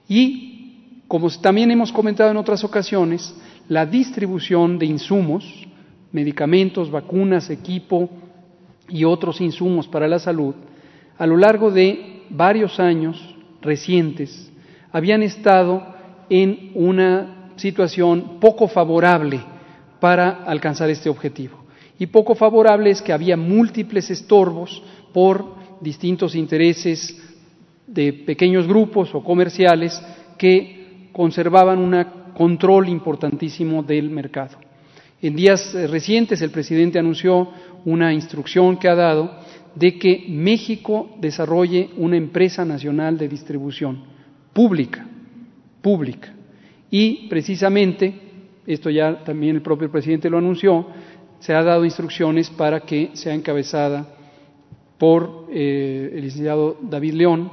Y 0.07 1.01
como 1.07 1.29
también 1.29 1.71
hemos 1.71 1.91
comentado 1.91 2.31
en 2.31 2.37
otras 2.37 2.63
ocasiones, 2.63 3.35
la 3.69 3.85
distribución 3.85 4.77
de 4.77 4.85
insumos, 4.85 5.67
medicamentos, 6.11 6.91
vacunas, 6.91 7.49
equipo 7.49 8.09
y 8.89 9.03
otros 9.03 9.41
insumos 9.41 9.87
para 9.87 10.07
la 10.07 10.19
salud, 10.19 10.55
a 11.17 11.25
lo 11.25 11.37
largo 11.37 11.71
de 11.71 12.23
varios 12.29 12.79
años 12.79 13.35
recientes, 13.61 14.51
habían 14.91 15.23
estado 15.23 15.83
en 16.29 16.71
una 16.75 17.51
situación 17.55 18.39
poco 18.39 18.67
favorable 18.67 19.41
para 19.99 20.43
alcanzar 20.45 20.89
este 20.89 21.09
objetivo. 21.09 21.64
Y 21.99 22.07
poco 22.07 22.35
favorable 22.35 22.89
es 22.89 23.01
que 23.01 23.13
había 23.13 23.38
múltiples 23.38 24.09
estorbos 24.09 24.84
por 25.13 25.55
distintos 25.81 26.35
intereses 26.35 27.22
de 27.88 28.11
pequeños 28.13 28.67
grupos 28.67 29.13
o 29.13 29.23
comerciales 29.23 30.01
que 30.38 31.09
conservaban 31.11 31.80
un 31.80 32.05
control 32.34 32.89
importantísimo 32.89 33.84
del 33.84 34.09
mercado. 34.09 34.57
En 35.22 35.35
días 35.35 35.73
eh, 35.73 35.88
recientes 35.88 36.41
el 36.41 36.51
presidente 36.51 36.99
anunció 36.99 37.49
una 37.85 38.13
instrucción 38.13 38.77
que 38.77 38.89
ha 38.89 38.95
dado 38.95 39.39
de 39.73 39.97
que 39.97 40.26
México 40.30 41.15
desarrolle 41.19 41.89
una 41.97 42.17
empresa 42.17 42.65
nacional 42.65 43.17
de 43.17 43.27
distribución 43.27 44.03
pública, 44.53 45.05
pública. 45.81 46.34
Y 46.89 47.27
precisamente, 47.27 48.13
esto 48.65 48.89
ya 48.89 49.23
también 49.23 49.55
el 49.55 49.61
propio 49.61 49.91
presidente 49.91 50.30
lo 50.30 50.38
anunció, 50.38 50.88
se 51.45 51.53
ha 51.53 51.61
dado 51.61 51.85
instrucciones 51.85 52.49
para 52.49 52.80
que 52.80 53.11
sea 53.13 53.35
encabezada 53.35 54.07
por 54.97 55.45
eh, 55.51 56.09
el 56.15 56.22
licenciado 56.22 56.76
David 56.81 57.13
León, 57.13 57.51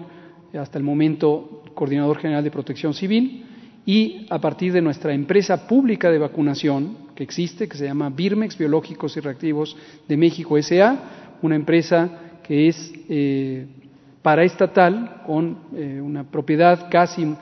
hasta 0.58 0.78
el 0.78 0.84
momento 0.84 1.62
coordinador 1.74 2.16
general 2.16 2.42
de 2.42 2.50
protección 2.50 2.94
civil, 2.94 3.44
y 3.84 4.26
a 4.30 4.40
partir 4.40 4.72
de 4.72 4.80
nuestra 4.80 5.12
empresa 5.12 5.66
pública 5.66 6.10
de 6.10 6.18
vacunación, 6.18 6.96
que 7.14 7.22
existe, 7.22 7.68
que 7.68 7.76
se 7.76 7.84
llama 7.84 8.08
Birmex 8.08 8.56
Biológicos 8.56 9.14
y 9.18 9.20
Reactivos 9.20 9.76
de 10.08 10.16
México 10.16 10.56
SA, 10.62 11.36
una 11.42 11.56
empresa 11.56 12.38
que 12.42 12.68
es 12.68 12.94
eh, 13.10 13.66
paraestatal, 14.22 15.22
con 15.26 15.58
eh, 15.76 16.00
una 16.02 16.24
propiedad 16.24 16.88
casi 16.90 17.34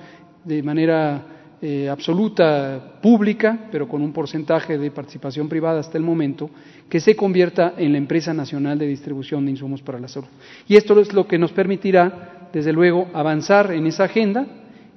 de 0.45 0.63
manera 0.65 1.40
eh, 1.63 1.91
absoluta 1.91 2.99
pública, 3.03 3.69
pero 3.71 3.87
con 3.87 4.01
un 4.01 4.15
porcentaje 4.15 4.79
de 4.79 4.91
participación 4.91 5.47
privada 5.47 5.81
hasta 5.81 5.99
el 5.99 6.05
momento, 6.05 6.49
que 6.89 7.01
se 7.01 7.15
convierta 7.15 7.75
en 7.77 7.93
la 7.93 7.99
empresa 7.99 8.33
nacional 8.33 8.79
de 8.79 8.87
distribución 8.87 9.45
de 9.45 9.51
insumos 9.51 9.83
para 9.83 10.01
la 10.01 10.09
salud. 10.09 10.29
Y 10.67 10.77
esto 10.77 10.99
es 10.99 11.13
lo 11.13 11.27
que 11.27 11.39
nos 11.39 11.53
permitirá, 11.53 12.49
desde 12.51 12.73
luego, 12.73 13.09
avanzar 13.13 13.73
en 13.73 13.87
esa 13.87 14.05
agenda 14.05 14.47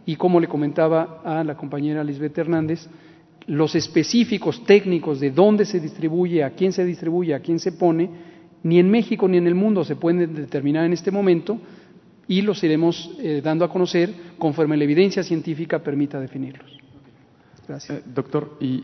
y, 0.06 0.16
como 0.16 0.40
le 0.40 0.48
comentaba 0.48 1.22
a 1.26 1.44
la 1.44 1.58
compañera 1.58 2.02
Lisbeth 2.02 2.38
Hernández, 2.38 2.88
los 3.46 3.76
específicos 3.76 4.64
técnicos 4.66 5.20
de 5.20 5.32
dónde 5.32 5.66
se 5.66 5.82
distribuye, 5.82 6.46
a 6.46 6.52
quién 6.52 6.72
se 6.72 6.86
distribuye, 6.86 7.34
a 7.34 7.42
quién 7.42 7.60
se 7.60 7.74
pone, 7.74 8.10
ni 8.64 8.80
en 8.80 8.90
México 8.90 9.28
ni 9.28 9.38
en 9.38 9.48
el 9.48 9.56
mundo 9.56 9.84
se 9.84 9.98
pueden 9.98 10.34
determinar 10.34 10.86
en 10.86 10.94
este 10.94 11.12
momento 11.12 11.60
y 12.28 12.42
los 12.42 12.64
iremos 12.64 13.12
eh, 13.20 13.42
dando 13.44 13.66
a 13.66 13.70
conocer 13.70 14.14
conforme 14.38 14.78
la 14.78 14.84
evidencia 14.84 15.24
científica 15.24 15.80
permita 15.80 16.20
definirlos. 16.20 16.78
Gracias. 17.68 18.00
Eh, 18.00 18.04
doctor, 18.06 18.58
y, 18.60 18.84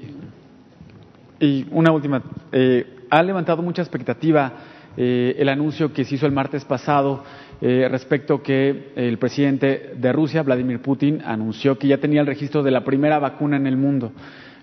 y, 1.39 1.65
una 1.71 1.91
última. 1.91 2.21
Eh, 2.51 3.05
ha 3.09 3.23
levantado 3.23 3.61
mucha 3.61 3.81
expectativa 3.81 4.53
el 4.97 5.47
anuncio 5.47 5.93
que 5.93 6.03
se 6.03 6.15
hizo 6.15 6.25
el 6.25 6.33
martes 6.33 6.65
pasado 6.65 7.23
respecto 7.61 8.43
que 8.43 8.91
el 8.95 9.17
presidente 9.17 9.93
de 9.95 10.11
Rusia, 10.11 10.43
Vladimir 10.43 10.81
Putin, 10.81 11.21
anunció 11.23 11.79
que 11.79 11.87
ya 11.87 11.99
tenía 11.99 12.19
el 12.19 12.27
registro 12.27 12.63
de 12.63 12.71
la 12.71 12.83
primera 12.83 13.17
vacuna 13.17 13.55
en 13.55 13.65
el 13.65 13.77
mundo. 13.77 14.11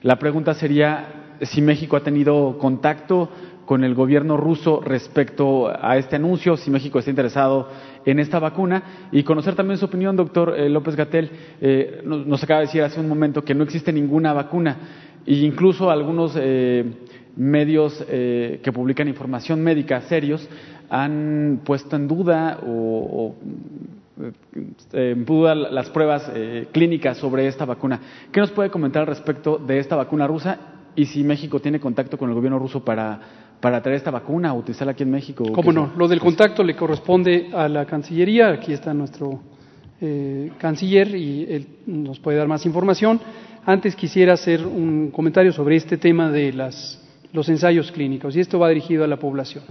La 0.02 0.18
pregunta 0.18 0.52
sería 0.52 1.36
si 1.40 1.62
México 1.62 1.96
ha 1.96 2.02
tenido 2.02 2.58
contacto 2.58 3.30
con 3.66 3.82
el 3.84 3.94
gobierno 3.94 4.36
ruso 4.36 4.80
respecto 4.80 5.68
a 5.68 5.98
este 5.98 6.16
anuncio, 6.16 6.56
si 6.56 6.70
México 6.70 6.98
está 6.98 7.10
interesado 7.10 7.68
en 8.06 8.20
esta 8.20 8.38
vacuna 8.38 9.08
y 9.12 9.24
conocer 9.24 9.54
también 9.54 9.78
su 9.78 9.84
opinión, 9.84 10.16
doctor 10.16 10.54
eh, 10.56 10.70
López 10.70 10.94
Gatel. 10.96 11.28
Eh, 11.60 12.00
nos, 12.04 12.42
acaba 12.42 12.60
de 12.60 12.66
decir 12.66 12.82
hace 12.82 13.00
un 13.00 13.08
momento 13.08 13.44
que 13.44 13.54
no 13.54 13.64
existe 13.64 13.92
ninguna 13.92 14.32
vacuna 14.32 14.76
e 15.26 15.34
incluso 15.34 15.90
algunos 15.90 16.34
eh, 16.36 16.84
medios 17.36 18.02
que 18.08 18.72
publican 18.72 19.08
información 19.08 19.60
médica 19.60 20.00
serios 20.02 20.48
han 20.88 21.60
puesto 21.64 21.96
en 21.96 22.08
duda 22.08 22.60
o, 22.66 23.34
en 24.94 25.24
duda 25.26 25.54
las 25.54 25.90
pruebas 25.90 26.32
clínicas 26.72 27.18
sobre 27.18 27.46
esta 27.46 27.66
vacuna. 27.66 28.00
¿Qué 28.32 28.40
nos 28.40 28.52
puede 28.52 28.70
comentar 28.70 29.02
al 29.02 29.08
respecto 29.08 29.58
de 29.58 29.80
esta 29.80 29.96
vacuna 29.96 30.26
rusa 30.26 30.58
y 30.94 31.04
si 31.04 31.22
México 31.24 31.60
tiene 31.60 31.78
contacto 31.78 32.16
con 32.16 32.30
el 32.30 32.34
gobierno 32.34 32.58
ruso 32.58 32.82
para 32.82 33.20
para 33.60 33.82
traer 33.82 33.96
esta 33.96 34.10
vacuna 34.10 34.52
o 34.52 34.58
utilizarla 34.58 34.92
aquí 34.92 35.02
en 35.02 35.10
México? 35.10 35.44
¿Cómo 35.52 35.72
no? 35.72 35.92
Lo 35.96 36.08
del 36.08 36.20
contacto 36.20 36.62
le 36.62 36.76
corresponde 36.76 37.50
a 37.52 37.68
la 37.68 37.84
Cancillería. 37.84 38.48
Aquí 38.48 38.72
está 38.72 38.92
nuestro 38.92 39.40
eh, 40.00 40.52
canciller 40.58 41.14
y 41.14 41.46
él 41.48 41.66
nos 41.86 42.20
puede 42.20 42.38
dar 42.38 42.48
más 42.48 42.66
información. 42.66 43.20
Antes 43.64 43.96
quisiera 43.96 44.34
hacer 44.34 44.66
un 44.66 45.10
comentario 45.10 45.52
sobre 45.52 45.76
este 45.76 45.96
tema 45.96 46.30
de 46.30 46.52
las, 46.52 47.02
los 47.32 47.48
ensayos 47.48 47.90
clínicos 47.90 48.36
y 48.36 48.40
esto 48.40 48.58
va 48.58 48.68
dirigido 48.68 49.04
a 49.04 49.06
la 49.06 49.18
población. 49.18 49.64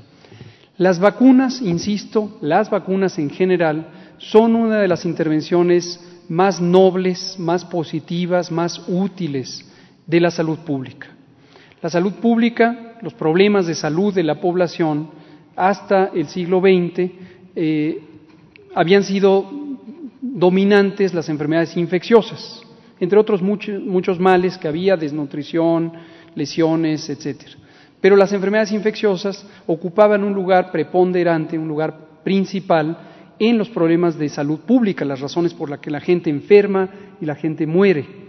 Las 0.77 0.99
vacunas, 0.99 1.61
insisto, 1.61 2.37
las 2.41 2.69
vacunas 2.69 3.17
en 3.19 3.29
general 3.29 3.87
son 4.17 4.55
una 4.55 4.81
de 4.81 4.87
las 4.87 5.05
intervenciones 5.05 5.99
más 6.27 6.59
nobles, 6.59 7.37
más 7.39 7.63
positivas, 7.63 8.51
más 8.51 8.83
útiles 8.87 9.65
de 10.05 10.19
la 10.19 10.31
salud 10.31 10.59
pública. 10.59 11.07
La 11.81 11.89
salud 11.89 12.13
pública, 12.13 12.94
los 13.05 13.13
problemas 13.13 13.67
de 13.67 13.75
salud 13.75 14.11
de 14.15 14.23
la 14.23 14.41
población 14.41 15.11
hasta 15.55 16.05
el 16.05 16.27
siglo 16.27 16.59
XX 16.59 17.11
eh, 17.55 18.01
habían 18.73 19.03
sido 19.03 19.45
dominantes 20.19 21.13
las 21.13 21.29
enfermedades 21.29 21.77
infecciosas, 21.77 22.63
entre 22.99 23.19
otros 23.19 23.43
muchos, 23.43 23.79
muchos 23.79 24.19
males 24.19 24.57
que 24.57 24.67
había, 24.67 24.97
desnutrición, 24.97 25.93
lesiones, 26.33 27.07
etcétera. 27.07 27.51
Pero 28.01 28.15
las 28.15 28.33
enfermedades 28.33 28.71
infecciosas 28.71 29.45
ocupaban 29.67 30.23
un 30.23 30.33
lugar 30.33 30.71
preponderante, 30.71 31.59
un 31.59 31.67
lugar 31.67 32.23
principal 32.23 32.97
en 33.37 33.59
los 33.59 33.69
problemas 33.69 34.17
de 34.17 34.29
salud 34.29 34.61
pública, 34.61 35.05
las 35.05 35.19
razones 35.19 35.53
por 35.53 35.69
las 35.69 35.77
que 35.77 35.91
la 35.91 35.99
gente 35.99 36.31
enferma 36.31 36.89
y 37.21 37.25
la 37.27 37.35
gente 37.35 37.67
muere. 37.67 38.24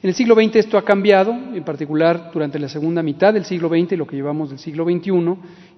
En 0.00 0.08
el 0.10 0.14
siglo 0.14 0.36
XX 0.36 0.54
esto 0.56 0.78
ha 0.78 0.84
cambiado, 0.84 1.32
en 1.32 1.64
particular 1.64 2.30
durante 2.32 2.60
la 2.60 2.68
segunda 2.68 3.02
mitad 3.02 3.34
del 3.34 3.44
siglo 3.44 3.68
XX, 3.68 3.98
lo 3.98 4.06
que 4.06 4.14
llevamos 4.14 4.50
del 4.50 4.60
siglo 4.60 4.84
XXI, 4.84 5.10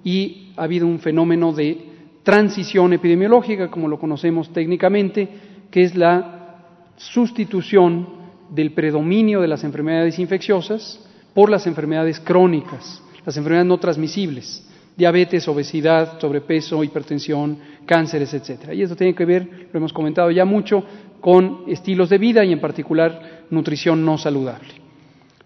y 0.05 0.53
ha 0.59 0.65
habido 0.65 0.87
un 0.87 0.99
fenómeno 0.99 1.55
de 1.55 1.79
transición 2.23 2.93
epidemiológica, 2.93 3.71
como 3.71 3.89
lo 3.89 3.99
conocemos 3.99 4.53
técnicamente, 4.53 5.27
que 5.71 5.85
es 5.85 5.97
la 5.97 6.67
sustitución 6.97 8.09
del 8.51 8.73
predominio 8.73 9.41
de 9.41 9.49
las 9.49 9.65
enfermedades 9.65 10.19
infecciosas 10.19 11.01
por 11.33 11.49
las 11.49 11.67
enfermedades 11.67 12.21
crónicas, 12.21 13.03
las 13.25 13.39
enfermedades 13.39 13.69
no 13.69 13.79
transmisibles, 13.79 14.69
diabetes, 14.99 15.49
obesidad, 15.49 16.21
sobrepeso, 16.21 16.85
hipertensión, 16.85 17.57
cánceres, 17.87 18.35
etcétera. 18.35 18.75
Y 18.75 18.83
esto 18.83 18.97
tiene 18.97 19.15
que 19.15 19.25
ver, 19.25 19.69
lo 19.73 19.79
hemos 19.79 19.95
comentado 19.95 20.31
ya 20.31 20.45
mucho, 20.45 20.85
con 21.23 21.65
estilos 21.69 22.11
de 22.11 22.19
vida 22.19 22.45
y 22.45 22.53
en 22.53 22.61
particular 22.61 23.40
nutrición 23.51 24.05
no 24.05 24.19
saludable. 24.19 24.75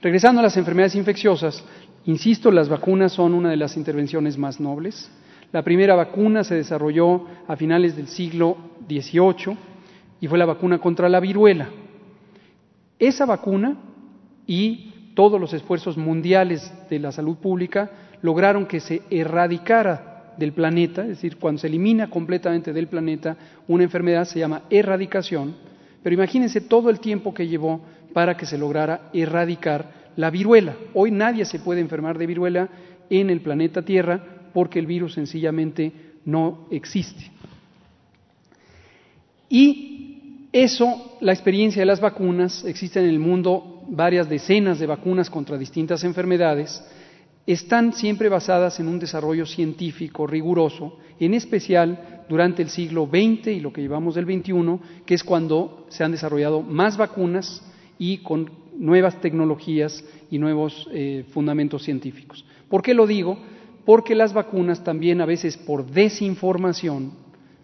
Regresando 0.01 0.40
a 0.40 0.44
las 0.44 0.56
enfermedades 0.56 0.94
infecciosas, 0.94 1.64
insisto, 2.05 2.51
las 2.51 2.68
vacunas 2.68 3.12
son 3.12 3.35
una 3.35 3.51
de 3.51 3.56
las 3.56 3.76
intervenciones 3.76 4.36
más 4.36 4.60
nobles. 4.60 5.10
La 5.52 5.62
primera 5.62 5.94
vacuna 5.94 6.44
se 6.44 6.56
desarrolló 6.56 7.24
a 7.48 7.56
finales 7.56 7.97
del 7.97 8.09
siglo 8.09 8.56
XVIII 8.89 9.56
y 10.20 10.28
fue 10.28 10.39
la 10.39 10.47
vacuna 10.47 10.78
contra 10.78 11.09
la 11.09 11.20
viruela. 11.20 11.68
Esa 12.98 13.24
vacuna 13.24 13.76
y 14.47 14.93
todos 15.14 15.40
los 15.40 15.52
esfuerzos 15.52 15.97
mundiales 15.97 16.72
de 16.90 16.98
la 16.98 17.12
salud 17.12 17.36
pública 17.36 17.90
lograron 18.22 18.66
que 18.66 18.81
se 18.81 19.02
erradicara 19.10 20.35
del 20.36 20.52
planeta, 20.52 21.02
es 21.02 21.09
decir, 21.09 21.36
cuando 21.36 21.60
se 21.60 21.68
elimina 21.68 22.10
completamente 22.10 22.72
del 22.72 22.89
planeta 22.89 23.36
una 23.68 23.85
enfermedad 23.85 24.24
se 24.24 24.40
llama 24.40 24.62
erradicación, 24.70 25.55
pero 26.02 26.14
imagínense 26.14 26.60
todo 26.60 26.90
el 26.90 27.01
tiempo 27.01 27.32
que 27.32 27.47
llevó 27.47 27.81
para 28.15 28.36
que 28.36 28.47
se 28.47 28.57
lograra 28.57 29.11
erradicar 29.12 30.12
la 30.16 30.31
viruela. 30.31 30.74
Hoy 30.95 31.11
nadie 31.11 31.45
se 31.45 31.59
puede 31.59 31.82
enfermar 31.82 32.16
de 32.16 32.27
viruela 32.27 32.69
en 33.11 33.28
el 33.28 33.43
planeta 33.43 33.82
Tierra 33.82 34.51
porque 34.55 34.78
el 34.78 34.86
virus 34.86 35.15
sencillamente 35.15 35.93
no 36.24 36.69
existe. 36.70 37.31
Y 39.51 40.49
eso, 40.53 41.19
la 41.20 41.32
experiencia 41.32 41.82
de 41.82 41.86
las 41.86 42.01
vacunas, 42.01 42.65
existen 42.65 43.05
en 43.05 43.11
el 43.11 43.19
mundo 43.19 43.82
varias 43.89 44.28
decenas 44.28 44.78
de 44.78 44.86
vacunas 44.86 45.28
contra 45.28 45.59
distintas 45.59 46.05
enfermedades, 46.05 46.82
están 47.47 47.93
siempre 47.93 48.31
basadas 48.31 48.81
en 48.81 48.89
un 48.89 48.99
desarrollo 48.99 49.45
científico 49.45 50.27
riguroso, 50.27 50.99
en 51.20 51.35
especial 51.35 52.24
durante 52.28 52.62
el 52.62 52.70
siglo 52.70 53.07
XX 53.07 53.49
y 53.49 53.61
lo 53.61 53.73
que 53.73 53.82
llevamos 53.82 54.15
del 54.15 54.24
XXI, 54.24 55.03
que 55.05 55.15
es 55.15 55.24
cuando 55.24 55.86
se 55.91 56.05
han 56.05 56.12
desarrollado 56.12 56.62
más 56.62 56.97
vacunas 56.97 57.62
y 57.98 58.18
con 58.18 58.50
nuevas 58.76 59.20
tecnologías 59.20 60.04
y 60.30 60.38
nuevos 60.38 60.88
eh, 60.92 61.24
fundamentos 61.30 61.82
científicos. 61.82 62.44
¿Por 62.68 62.82
qué 62.82 62.94
lo 62.94 63.06
digo? 63.06 63.38
Porque 63.84 64.14
las 64.14 64.32
vacunas 64.32 64.82
también 64.82 65.20
a 65.20 65.26
veces 65.26 65.56
por 65.56 65.86
desinformación, 65.86 67.12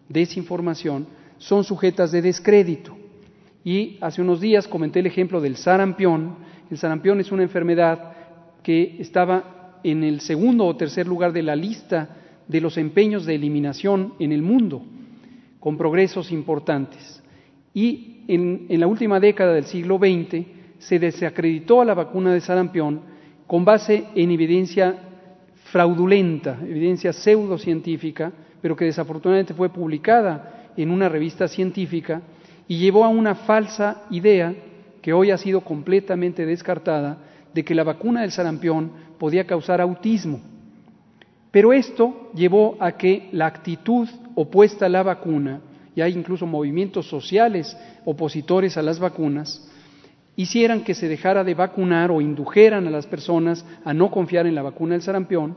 desinformación, 0.08 1.06
son 1.38 1.64
sujetas 1.64 2.12
de 2.12 2.22
descrédito. 2.22 2.96
Y 3.64 3.98
hace 4.00 4.22
unos 4.22 4.40
días 4.40 4.68
comenté 4.68 5.00
el 5.00 5.06
ejemplo 5.06 5.40
del 5.40 5.56
sarampión. 5.56 6.36
El 6.70 6.78
sarampión 6.78 7.20
es 7.20 7.32
una 7.32 7.42
enfermedad 7.42 8.12
que 8.62 8.96
estaba 8.98 9.80
en 9.82 10.04
el 10.04 10.20
segundo 10.20 10.66
o 10.66 10.76
tercer 10.76 11.06
lugar 11.06 11.32
de 11.32 11.42
la 11.42 11.56
lista 11.56 12.16
de 12.46 12.60
los 12.60 12.76
empeños 12.76 13.24
de 13.26 13.34
eliminación 13.34 14.14
en 14.18 14.32
el 14.32 14.42
mundo, 14.42 14.82
con 15.60 15.76
progresos 15.78 16.32
importantes. 16.32 17.22
Y 17.72 18.19
en, 18.34 18.66
la 18.80 18.86
última 18.86 19.18
década 19.18 19.54
del 19.54 19.64
siglo 19.64 19.98
XX 19.98 20.46
se 20.78 20.98
desacreditó 20.98 21.80
a 21.80 21.84
la 21.84 21.94
vacuna 21.94 22.32
de 22.32 22.40
sarampión 22.40 23.00
con 23.46 23.64
base 23.64 24.04
en 24.14 24.30
evidencia 24.30 24.96
fraudulenta, 25.64 26.58
evidencia 26.62 27.12
pseudocientífica, 27.12 28.32
pero 28.60 28.76
que 28.76 28.84
desafortunadamente 28.84 29.54
fue 29.54 29.68
publicada 29.68 30.70
en 30.76 30.90
una 30.90 31.08
revista 31.08 31.48
científica 31.48 32.22
y 32.68 32.78
llevó 32.78 33.04
a 33.04 33.08
una 33.08 33.34
falsa 33.34 34.04
idea 34.10 34.54
que 35.02 35.12
hoy 35.12 35.30
ha 35.30 35.38
sido 35.38 35.62
completamente 35.62 36.46
descartada 36.46 37.18
de 37.52 37.64
que 37.64 37.74
la 37.74 37.84
vacuna 37.84 38.20
del 38.22 38.30
sarampión 38.30 38.92
podía 39.18 39.46
causar 39.46 39.80
autismo. 39.80 40.40
Pero 41.50 41.72
esto 41.72 42.30
llevó 42.34 42.76
a 42.78 42.92
que 42.92 43.28
la 43.32 43.46
actitud 43.46 44.08
opuesta 44.36 44.86
a 44.86 44.88
la 44.88 45.02
vacuna, 45.02 45.60
y 45.94 46.00
hay 46.00 46.12
incluso 46.12 46.46
movimientos 46.46 47.08
sociales 47.08 47.76
opositores 48.04 48.76
a 48.76 48.82
las 48.82 48.98
vacunas, 48.98 49.68
hicieran 50.36 50.84
que 50.84 50.94
se 50.94 51.08
dejara 51.08 51.44
de 51.44 51.54
vacunar 51.54 52.10
o 52.10 52.20
indujeran 52.20 52.86
a 52.86 52.90
las 52.90 53.06
personas 53.06 53.64
a 53.84 53.92
no 53.92 54.10
confiar 54.10 54.46
en 54.46 54.54
la 54.54 54.62
vacuna 54.62 54.94
del 54.94 55.02
sarampión 55.02 55.56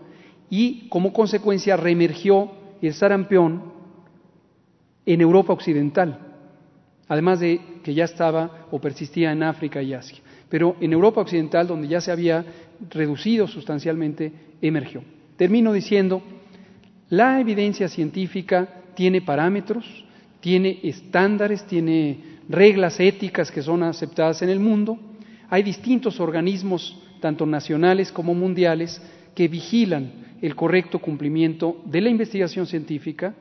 y 0.49 0.87
como 0.89 1.13
consecuencia 1.13 1.77
reemergió 1.77 2.51
el 2.81 2.93
sarampión 2.93 3.71
en 5.05 5.21
Europa 5.21 5.53
Occidental, 5.53 6.19
además 7.07 7.39
de 7.39 7.61
que 7.83 7.93
ya 7.93 8.05
estaba 8.05 8.67
o 8.71 8.79
persistía 8.79 9.31
en 9.31 9.43
África 9.43 9.81
y 9.81 9.93
Asia. 9.93 10.19
Pero 10.49 10.75
en 10.79 10.93
Europa 10.93 11.21
Occidental, 11.21 11.67
donde 11.67 11.87
ya 11.87 12.01
se 12.01 12.11
había 12.11 12.45
reducido 12.89 13.47
sustancialmente, 13.47 14.31
emergió. 14.61 15.03
Termino 15.37 15.73
diciendo, 15.73 16.21
la 17.09 17.39
evidencia 17.39 17.87
científica 17.87 18.67
tiene 18.95 19.21
parámetros, 19.21 20.05
tiene 20.43 20.81
estándares, 20.83 21.65
tiene 21.65 22.19
reglas 22.49 22.99
éticas 22.99 23.49
que 23.49 23.61
son 23.61 23.81
aceptadas 23.81 24.41
en 24.41 24.49
el 24.49 24.59
mundo. 24.59 24.99
Hay 25.49 25.63
distintos 25.63 26.19
organismos, 26.19 26.99
tanto 27.21 27.45
nacionales 27.45 28.11
como 28.11 28.33
mundiales, 28.33 29.01
que 29.33 29.47
vigilan 29.47 30.11
el 30.41 30.53
correcto 30.53 30.99
cumplimiento 30.99 31.81
de 31.85 32.01
la 32.01 32.09
investigación 32.09 32.65
científica, 32.65 33.33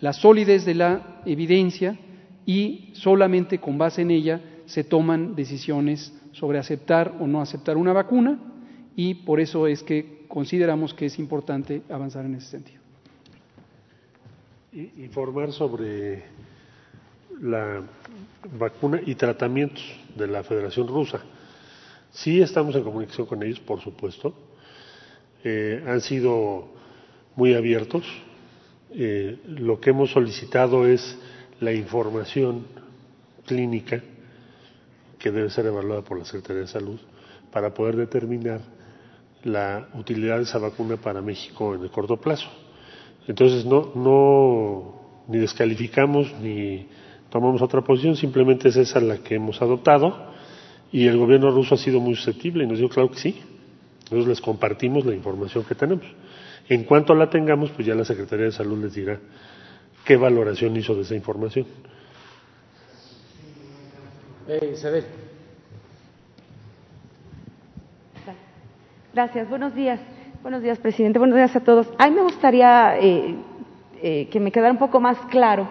la 0.00 0.14
solidez 0.14 0.64
de 0.64 0.74
la 0.74 1.20
evidencia 1.26 1.98
y 2.46 2.88
solamente 2.94 3.58
con 3.58 3.76
base 3.76 4.00
en 4.00 4.10
ella 4.10 4.40
se 4.64 4.84
toman 4.84 5.34
decisiones 5.34 6.18
sobre 6.32 6.58
aceptar 6.58 7.14
o 7.20 7.26
no 7.26 7.42
aceptar 7.42 7.76
una 7.76 7.92
vacuna 7.92 8.38
y 8.96 9.12
por 9.16 9.38
eso 9.38 9.66
es 9.66 9.82
que 9.82 10.24
consideramos 10.28 10.94
que 10.94 11.04
es 11.04 11.18
importante 11.18 11.82
avanzar 11.90 12.24
en 12.24 12.36
ese 12.36 12.46
sentido. 12.46 12.81
Informar 14.72 15.52
sobre 15.52 16.22
la 17.42 17.82
vacuna 18.58 19.02
y 19.04 19.14
tratamientos 19.16 19.84
de 20.16 20.26
la 20.26 20.42
Federación 20.44 20.88
Rusa. 20.88 21.20
Sí 22.10 22.40
estamos 22.40 22.74
en 22.74 22.82
comunicación 22.82 23.26
con 23.26 23.42
ellos, 23.42 23.60
por 23.60 23.82
supuesto. 23.82 24.34
Eh, 25.44 25.84
han 25.86 26.00
sido 26.00 26.68
muy 27.36 27.52
abiertos. 27.52 28.02
Eh, 28.92 29.40
lo 29.44 29.78
que 29.78 29.90
hemos 29.90 30.10
solicitado 30.10 30.86
es 30.86 31.18
la 31.60 31.74
información 31.74 32.64
clínica 33.44 34.02
que 35.18 35.30
debe 35.30 35.50
ser 35.50 35.66
evaluada 35.66 36.00
por 36.00 36.18
la 36.18 36.24
Secretaría 36.24 36.62
de 36.62 36.68
Salud 36.68 36.98
para 37.52 37.74
poder 37.74 37.96
determinar 37.96 38.62
la 39.44 39.90
utilidad 39.92 40.38
de 40.38 40.44
esa 40.44 40.58
vacuna 40.58 40.96
para 40.96 41.20
México 41.20 41.74
en 41.74 41.82
el 41.82 41.90
corto 41.90 42.16
plazo. 42.18 42.61
Entonces 43.26 43.64
no, 43.64 43.92
no 43.94 45.00
ni 45.28 45.38
descalificamos 45.38 46.32
ni 46.40 46.86
tomamos 47.30 47.62
otra 47.62 47.80
posición, 47.80 48.16
simplemente 48.16 48.68
es 48.68 48.76
esa 48.76 49.00
la 49.00 49.18
que 49.18 49.36
hemos 49.36 49.62
adoptado 49.62 50.32
y 50.92 51.06
el 51.06 51.16
gobierno 51.16 51.50
ruso 51.50 51.74
ha 51.74 51.78
sido 51.78 52.00
muy 52.00 52.14
susceptible 52.14 52.64
y 52.64 52.66
nos 52.66 52.78
dijo 52.78 52.90
claro 52.90 53.10
que 53.10 53.18
sí. 53.18 53.40
Entonces 54.04 54.28
les 54.28 54.40
compartimos 54.40 55.06
la 55.06 55.14
información 55.14 55.64
que 55.64 55.74
tenemos. 55.74 56.04
En 56.68 56.84
cuanto 56.84 57.14
la 57.14 57.30
tengamos, 57.30 57.70
pues 57.70 57.86
ya 57.86 57.94
la 57.94 58.04
Secretaría 58.04 58.46
de 58.46 58.52
Salud 58.52 58.82
les 58.82 58.94
dirá 58.94 59.18
qué 60.04 60.16
valoración 60.16 60.76
hizo 60.76 60.94
de 60.94 61.02
esa 61.02 61.14
información. 61.14 61.66
Eh, 64.48 64.70
Isabel. 64.74 65.04
Gracias, 69.14 69.48
buenos 69.48 69.74
días. 69.74 70.00
Buenos 70.42 70.60
días, 70.60 70.80
presidente. 70.80 71.20
Buenos 71.20 71.36
días 71.36 71.54
a 71.54 71.60
todos. 71.60 71.88
A 71.98 72.08
mí 72.08 72.16
me 72.16 72.22
gustaría 72.22 72.98
eh, 72.98 73.36
eh, 74.02 74.28
que 74.28 74.40
me 74.40 74.50
quedara 74.50 74.72
un 74.72 74.78
poco 74.78 74.98
más 74.98 75.16
claro 75.30 75.68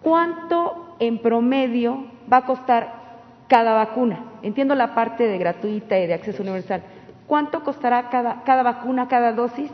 cuánto 0.00 0.94
en 1.00 1.18
promedio 1.18 2.04
va 2.32 2.36
a 2.36 2.46
costar 2.46 2.94
cada 3.48 3.74
vacuna. 3.74 4.24
Entiendo 4.42 4.76
la 4.76 4.94
parte 4.94 5.26
de 5.26 5.36
gratuita 5.38 5.98
y 5.98 6.06
de 6.06 6.14
acceso 6.14 6.40
universal. 6.44 6.84
¿Cuánto 7.26 7.64
costará 7.64 8.10
cada, 8.10 8.44
cada 8.44 8.62
vacuna, 8.62 9.08
cada 9.08 9.32
dosis? 9.32 9.72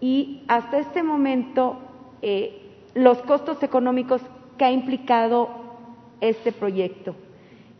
Y 0.00 0.44
hasta 0.48 0.78
este 0.78 1.02
momento, 1.02 1.76
eh, 2.22 2.62
los 2.94 3.18
costos 3.18 3.62
económicos 3.62 4.22
que 4.56 4.64
ha 4.64 4.72
implicado 4.72 5.50
este 6.22 6.50
proyecto. 6.50 7.14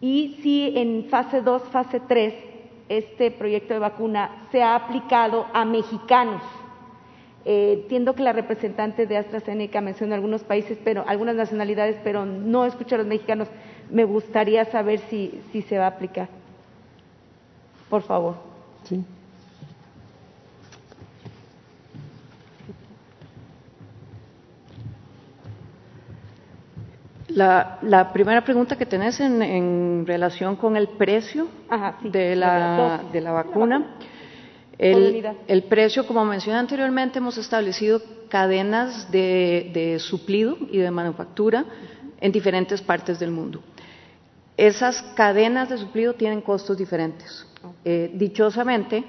Y 0.02 0.40
si 0.42 0.76
en 0.76 1.06
fase 1.08 1.40
2, 1.40 1.62
fase 1.70 2.00
3, 2.06 2.34
este 2.88 3.30
proyecto 3.30 3.74
de 3.74 3.80
vacuna 3.80 4.46
se 4.50 4.62
ha 4.62 4.74
aplicado 4.74 5.46
a 5.52 5.64
mexicanos. 5.64 6.42
Eh, 7.44 7.80
entiendo 7.82 8.14
que 8.14 8.22
la 8.22 8.32
representante 8.32 9.06
de 9.06 9.16
AstraZeneca 9.16 9.80
menciona 9.80 10.14
algunos 10.14 10.42
países, 10.42 10.78
pero 10.82 11.04
algunas 11.06 11.34
nacionalidades, 11.34 11.96
pero 12.04 12.26
no 12.26 12.64
escucho 12.64 12.94
a 12.94 12.98
los 12.98 13.06
mexicanos. 13.06 13.48
Me 13.90 14.04
gustaría 14.04 14.64
saber 14.66 15.00
si, 15.08 15.40
si 15.52 15.62
se 15.62 15.78
va 15.78 15.84
a 15.84 15.88
aplicar. 15.88 16.28
Por 17.88 18.02
favor. 18.02 18.36
Sí. 18.84 19.02
La, 27.38 28.10
primera 28.12 28.42
pregunta 28.42 28.76
que 28.76 28.84
tenés 28.84 29.20
en, 29.20 30.04
relación 30.04 30.56
con 30.56 30.76
el 30.76 30.88
precio 30.88 31.46
de, 32.02 32.34
la, 32.34 33.04
de, 33.12 33.20
la, 33.20 33.30
vacuna. 33.30 33.94
El, 34.76 35.62
precio, 35.68 36.04
como 36.04 36.24
mencioné 36.24 36.58
anteriormente, 36.58 37.18
hemos 37.18 37.38
establecido 37.38 38.02
cadenas 38.28 39.12
de, 39.12 39.98
suplido 40.00 40.56
y 40.72 40.78
de 40.78 40.90
manufactura 40.90 41.64
en 42.20 42.32
diferentes 42.32 42.82
partes 42.82 43.20
del 43.20 43.30
mundo. 43.30 43.62
Esas 44.56 45.00
cadenas 45.14 45.68
de 45.68 45.78
suplido 45.78 46.14
tienen 46.14 46.40
costos 46.40 46.76
diferentes. 46.76 47.46
Eh, 47.84 48.10
dichosamente, 48.14 49.04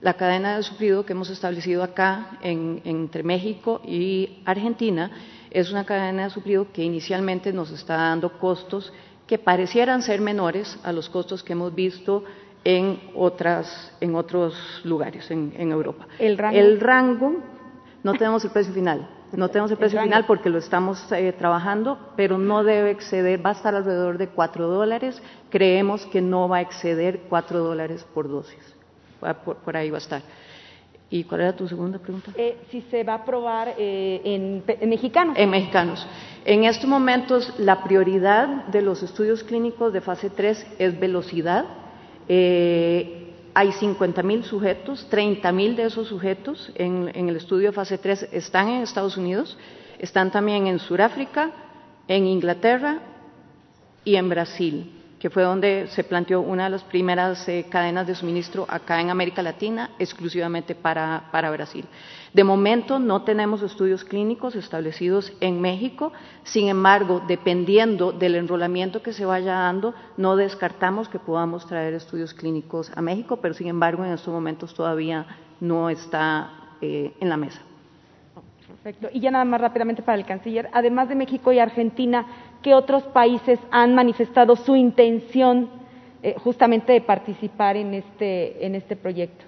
la 0.00 0.14
cadena 0.14 0.56
de 0.56 0.62
suplido 0.62 1.04
que 1.04 1.12
hemos 1.12 1.28
establecido 1.28 1.82
acá 1.82 2.38
entre 2.42 3.22
México 3.22 3.82
y 3.84 4.38
Argentina 4.46 5.10
es 5.54 5.70
una 5.70 5.84
cadena 5.84 6.24
de 6.24 6.30
suplido 6.30 6.66
que 6.72 6.82
inicialmente 6.82 7.52
nos 7.52 7.70
está 7.70 7.96
dando 7.96 8.38
costos 8.38 8.92
que 9.26 9.38
parecieran 9.38 10.02
ser 10.02 10.20
menores 10.20 10.78
a 10.82 10.92
los 10.92 11.08
costos 11.08 11.42
que 11.42 11.52
hemos 11.52 11.74
visto 11.74 12.24
en, 12.64 13.00
otras, 13.14 13.92
en 14.00 14.16
otros 14.16 14.54
lugares 14.84 15.30
en, 15.30 15.54
Europa. 15.70 16.06
¿El 16.18 16.36
rango? 16.80 17.36
no 18.02 18.12
tenemos 18.14 18.44
el 18.44 18.50
precio 18.50 18.74
final. 18.74 19.08
No 19.32 19.48
tenemos 19.48 19.70
el 19.70 19.76
precio 19.76 20.00
final 20.00 20.26
porque 20.26 20.50
lo 20.50 20.58
estamos 20.58 21.10
eh, 21.12 21.32
trabajando, 21.32 21.98
pero 22.16 22.36
no 22.36 22.62
debe 22.62 22.90
exceder, 22.90 23.44
va 23.44 23.50
a 23.50 23.54
estar 23.54 23.74
alrededor 23.74 24.18
de 24.18 24.28
4 24.28 24.68
dólares. 24.68 25.22
Creemos 25.50 26.04
que 26.06 26.20
no 26.20 26.48
va 26.48 26.58
a 26.58 26.60
exceder 26.60 27.22
4 27.28 27.60
dólares 27.60 28.06
por 28.12 28.28
dosis. 28.28 28.74
por 29.64 29.76
ahí 29.76 29.90
va 29.90 29.98
a 29.98 30.00
estar. 30.00 30.22
¿Y 31.10 31.24
cuál 31.24 31.42
era 31.42 31.54
tu 31.54 31.68
segunda 31.68 31.98
pregunta? 31.98 32.32
Eh, 32.36 32.56
si 32.70 32.80
se 32.82 33.04
va 33.04 33.14
a 33.14 33.16
aprobar 33.16 33.74
eh, 33.78 34.20
en, 34.24 34.88
mexicanos. 34.88 35.36
En 35.38 35.50
mexicanos. 35.50 36.06
En 36.44 36.64
estos 36.64 36.88
momentos, 36.88 37.52
la 37.58 37.84
prioridad 37.84 38.66
de 38.66 38.82
los 38.82 39.02
estudios 39.02 39.44
clínicos 39.44 39.92
de 39.92 40.00
fase 40.00 40.30
3 40.30 40.66
es 40.78 40.98
velocidad. 40.98 41.66
Eh, 42.28 43.32
hay 43.54 43.70
50 43.72 44.22
mil 44.22 44.44
sujetos, 44.44 45.06
30 45.08 45.52
mil 45.52 45.76
de 45.76 45.84
esos 45.84 46.08
sujetos 46.08 46.72
en, 46.74 47.10
en, 47.14 47.28
el 47.28 47.36
estudio 47.36 47.68
de 47.68 47.72
fase 47.72 47.98
3 47.98 48.30
están 48.32 48.68
en 48.68 48.82
Estados 48.82 49.16
Unidos, 49.16 49.56
están 49.98 50.32
también 50.32 50.66
en 50.66 50.80
Sudáfrica, 50.80 51.52
en 52.08 52.26
Inglaterra 52.26 52.98
y 54.04 54.16
en 54.16 54.28
Brasil 54.28 55.03
que 55.24 55.30
fue 55.30 55.42
donde 55.42 55.86
se 55.86 56.04
planteó 56.04 56.42
una 56.42 56.64
de 56.64 56.68
las 56.68 56.84
primeras 56.84 57.48
eh, 57.48 57.64
cadenas 57.70 58.06
de 58.06 58.14
suministro 58.14 58.66
acá 58.68 59.00
en 59.00 59.08
América 59.08 59.42
Latina, 59.42 59.92
exclusivamente 59.98 60.74
para, 60.74 61.30
para, 61.32 61.50
Brasil. 61.50 61.86
De 62.34 62.44
momento 62.44 62.98
no 62.98 63.22
tenemos 63.22 63.62
estudios 63.62 64.04
clínicos 64.04 64.54
establecidos 64.54 65.32
en 65.40 65.62
México, 65.62 66.12
sin 66.42 66.68
embargo, 66.68 67.22
dependiendo 67.26 68.12
del 68.12 68.34
enrolamiento 68.34 69.02
que 69.02 69.14
se 69.14 69.24
vaya 69.24 69.54
dando, 69.54 69.94
no 70.18 70.36
descartamos 70.36 71.08
que 71.08 71.18
podamos 71.18 71.66
traer 71.66 71.94
estudios 71.94 72.34
clínicos 72.34 72.92
a 72.94 73.00
México, 73.00 73.38
pero 73.38 73.54
sin 73.54 73.68
embargo 73.68 74.04
en 74.04 74.12
estos 74.12 74.34
momentos 74.34 74.74
todavía 74.74 75.24
no 75.58 75.88
está 75.88 76.50
eh, 76.82 77.14
en 77.18 77.30
la 77.30 77.38
mesa. 77.38 77.62
Perfecto. 78.66 79.08
Y 79.10 79.20
ya 79.20 79.30
nada 79.30 79.46
más 79.46 79.62
rápidamente 79.62 80.02
para 80.02 80.18
el 80.18 80.26
canciller, 80.26 80.68
además 80.74 81.08
de 81.08 81.14
México 81.14 81.50
y 81.50 81.58
Argentina, 81.58 82.26
¿qué 82.64 82.74
otros 82.74 83.02
países 83.02 83.60
han 83.70 83.94
manifestado 83.94 84.56
su 84.56 84.74
intención 84.74 85.68
eh, 86.22 86.34
justamente 86.42 86.94
de 86.94 87.02
participar 87.02 87.76
en 87.76 87.92
este, 87.92 88.64
en 88.64 88.74
este 88.74 88.96
proyecto? 88.96 89.44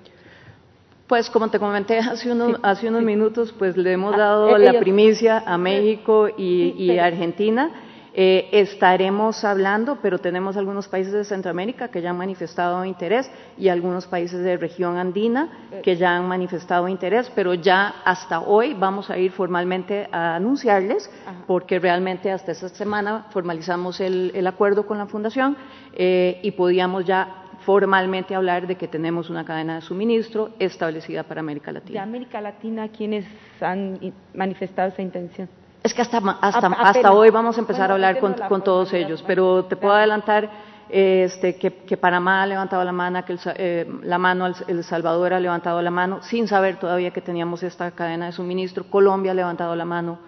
Pues 1.07 1.31
como 1.31 1.49
te 1.49 1.59
comenté 1.59 1.99
hace 1.99 2.31
unos, 2.31 2.61
hace 2.63 2.89
unos 2.89 3.03
minutos, 3.03 3.55
pues 3.59 3.75
le 3.75 3.93
hemos 3.93 4.15
ah, 4.15 4.19
dado 4.19 4.57
eh, 4.57 4.59
la 4.59 4.79
primicia 4.79 5.43
a 5.47 5.57
México 5.57 6.29
y, 6.37 6.99
Argentina. 6.99 7.71
Eh, 8.19 8.49
estaremos 8.51 9.45
hablando, 9.45 9.99
pero 10.01 10.19
tenemos 10.19 10.57
algunos 10.57 10.89
países 10.89 11.13
de 11.13 11.23
Centroamérica 11.23 11.89
que 11.89 12.01
ya 12.01 12.09
han 12.09 12.17
manifestado 12.17 12.83
interés 12.87 13.31
y 13.59 13.69
algunos 13.69 14.07
países 14.07 14.43
de 14.43 14.57
región 14.57 14.97
andina 14.97 15.51
que 15.83 15.97
ya 15.97 16.17
han 16.17 16.27
manifestado 16.27 16.89
interés, 16.89 17.31
pero 17.35 17.53
ya 17.53 17.97
hasta 18.07 18.41
hoy 18.41 18.73
vamos 18.73 19.11
a 19.11 19.19
ir 19.19 19.33
formalmente 19.33 20.09
a 20.13 20.37
anunciarles, 20.37 21.11
porque 21.47 21.79
realmente 21.79 22.33
hasta 22.33 22.53
esta 22.53 22.71
semana 22.71 23.27
formalizamos 23.33 24.01
el, 24.01 24.33
el 24.35 24.47
acuerdo 24.47 24.87
con 24.87 24.97
la 24.97 25.05
Fundación 25.05 25.55
eh, 25.93 26.41
y 26.43 26.53
podíamos 26.53 27.05
ya 27.05 27.43
formalmente 27.67 28.35
hablar 28.35 28.67
de 28.67 28.77
que 28.77 28.89
tenemos 28.89 29.29
una 29.29 29.45
cadena 29.45 29.75
de 29.75 29.81
suministro 29.83 30.53
establecida 30.59 31.25
para 31.25 31.41
América 31.41 31.71
Latina. 31.71 32.01
De 32.01 32.03
América 32.03 32.41
Latina, 32.41 32.89
¿quiénes 32.89 33.27
han 33.61 34.01
manifestado 34.33 34.89
esa 34.89 35.03
intención? 35.03 35.51
Es 35.83 35.95
que 35.95 36.03
hasta, 36.03 36.19
hasta, 36.19 36.67
hasta 36.67 37.13
hoy 37.13 37.31
vamos 37.31 37.57
a 37.57 37.61
empezar 37.61 37.91
a 37.91 37.95
hablar 37.95 38.19
con, 38.19 38.35
con 38.49 38.63
todos 38.63 38.93
ellos, 38.93 39.23
pero 39.27 39.65
te 39.67 39.77
puedo 39.77 39.95
adelantar 39.95 40.51
este, 40.89 41.57
que, 41.57 41.73
que, 41.73 41.97
Panamá 41.97 42.43
ha 42.43 42.47
levantado 42.47 42.85
la 42.85 42.93
mano, 42.93 43.25
que 43.25 43.33
el, 43.33 43.41
eh, 43.57 43.87
la 44.03 44.19
mano, 44.19 44.47
El 44.69 44.85
Salvador 44.85 45.33
ha 45.33 45.41
levantado 45.41 45.83
la 45.83 45.91
mano, 45.91 46.23
sin 46.23 46.47
saber 46.47 46.79
todavía 46.79 47.11
que 47.11 47.21
teníamos 47.21 47.63
esta 47.63 47.91
cadena 47.91 48.27
de 48.27 48.33
suministro, 48.33 48.85
Colombia 48.85 49.33
ha 49.33 49.35
levantado 49.35 49.75
la 49.75 49.85
mano, 49.85 50.19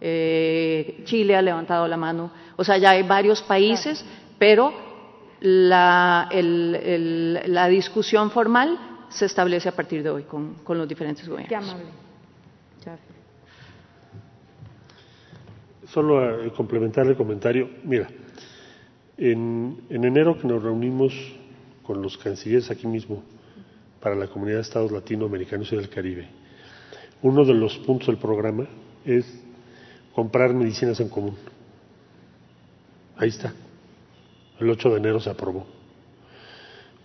eh, 0.00 1.02
Chile 1.04 1.36
ha 1.36 1.42
levantado 1.42 1.86
la 1.86 1.96
mano, 1.96 2.30
o 2.56 2.64
sea, 2.64 2.78
ya 2.78 2.90
hay 2.90 3.02
varios 3.02 3.42
países, 3.42 4.04
pero 4.38 4.72
la, 5.40 6.28
el, 6.30 6.74
el, 6.74 7.54
la 7.54 7.68
discusión 7.68 8.30
formal 8.30 8.78
se 9.10 9.26
establece 9.26 9.68
a 9.68 9.72
partir 9.72 10.02
de 10.02 10.10
hoy 10.10 10.22
con, 10.24 10.54
con 10.64 10.78
los 10.78 10.88
diferentes 10.88 11.28
gobiernos. 11.28 11.48
Qué 11.48 11.56
amable. 11.56 12.05
Solo 15.96 16.18
a 16.20 16.50
complementar 16.50 17.06
el 17.06 17.16
comentario. 17.16 17.70
Mira, 17.82 18.06
en, 19.16 19.80
en, 19.88 20.04
enero 20.04 20.38
que 20.38 20.46
nos 20.46 20.62
reunimos 20.62 21.14
con 21.82 22.02
los 22.02 22.18
cancilleres 22.18 22.70
aquí 22.70 22.86
mismo 22.86 23.22
para 23.98 24.14
la 24.14 24.26
comunidad 24.26 24.56
de 24.56 24.62
estados 24.62 24.92
latinoamericanos 24.92 25.72
y 25.72 25.76
del 25.76 25.88
Caribe, 25.88 26.28
uno 27.22 27.46
de 27.46 27.54
los 27.54 27.78
puntos 27.78 28.08
del 28.08 28.18
programa 28.18 28.66
es 29.06 29.24
comprar 30.14 30.52
medicinas 30.52 31.00
en 31.00 31.08
común. 31.08 31.34
Ahí 33.16 33.30
está. 33.30 33.54
El 34.60 34.68
8 34.68 34.90
de 34.90 34.96
enero 34.98 35.18
se 35.18 35.30
aprobó. 35.30 35.66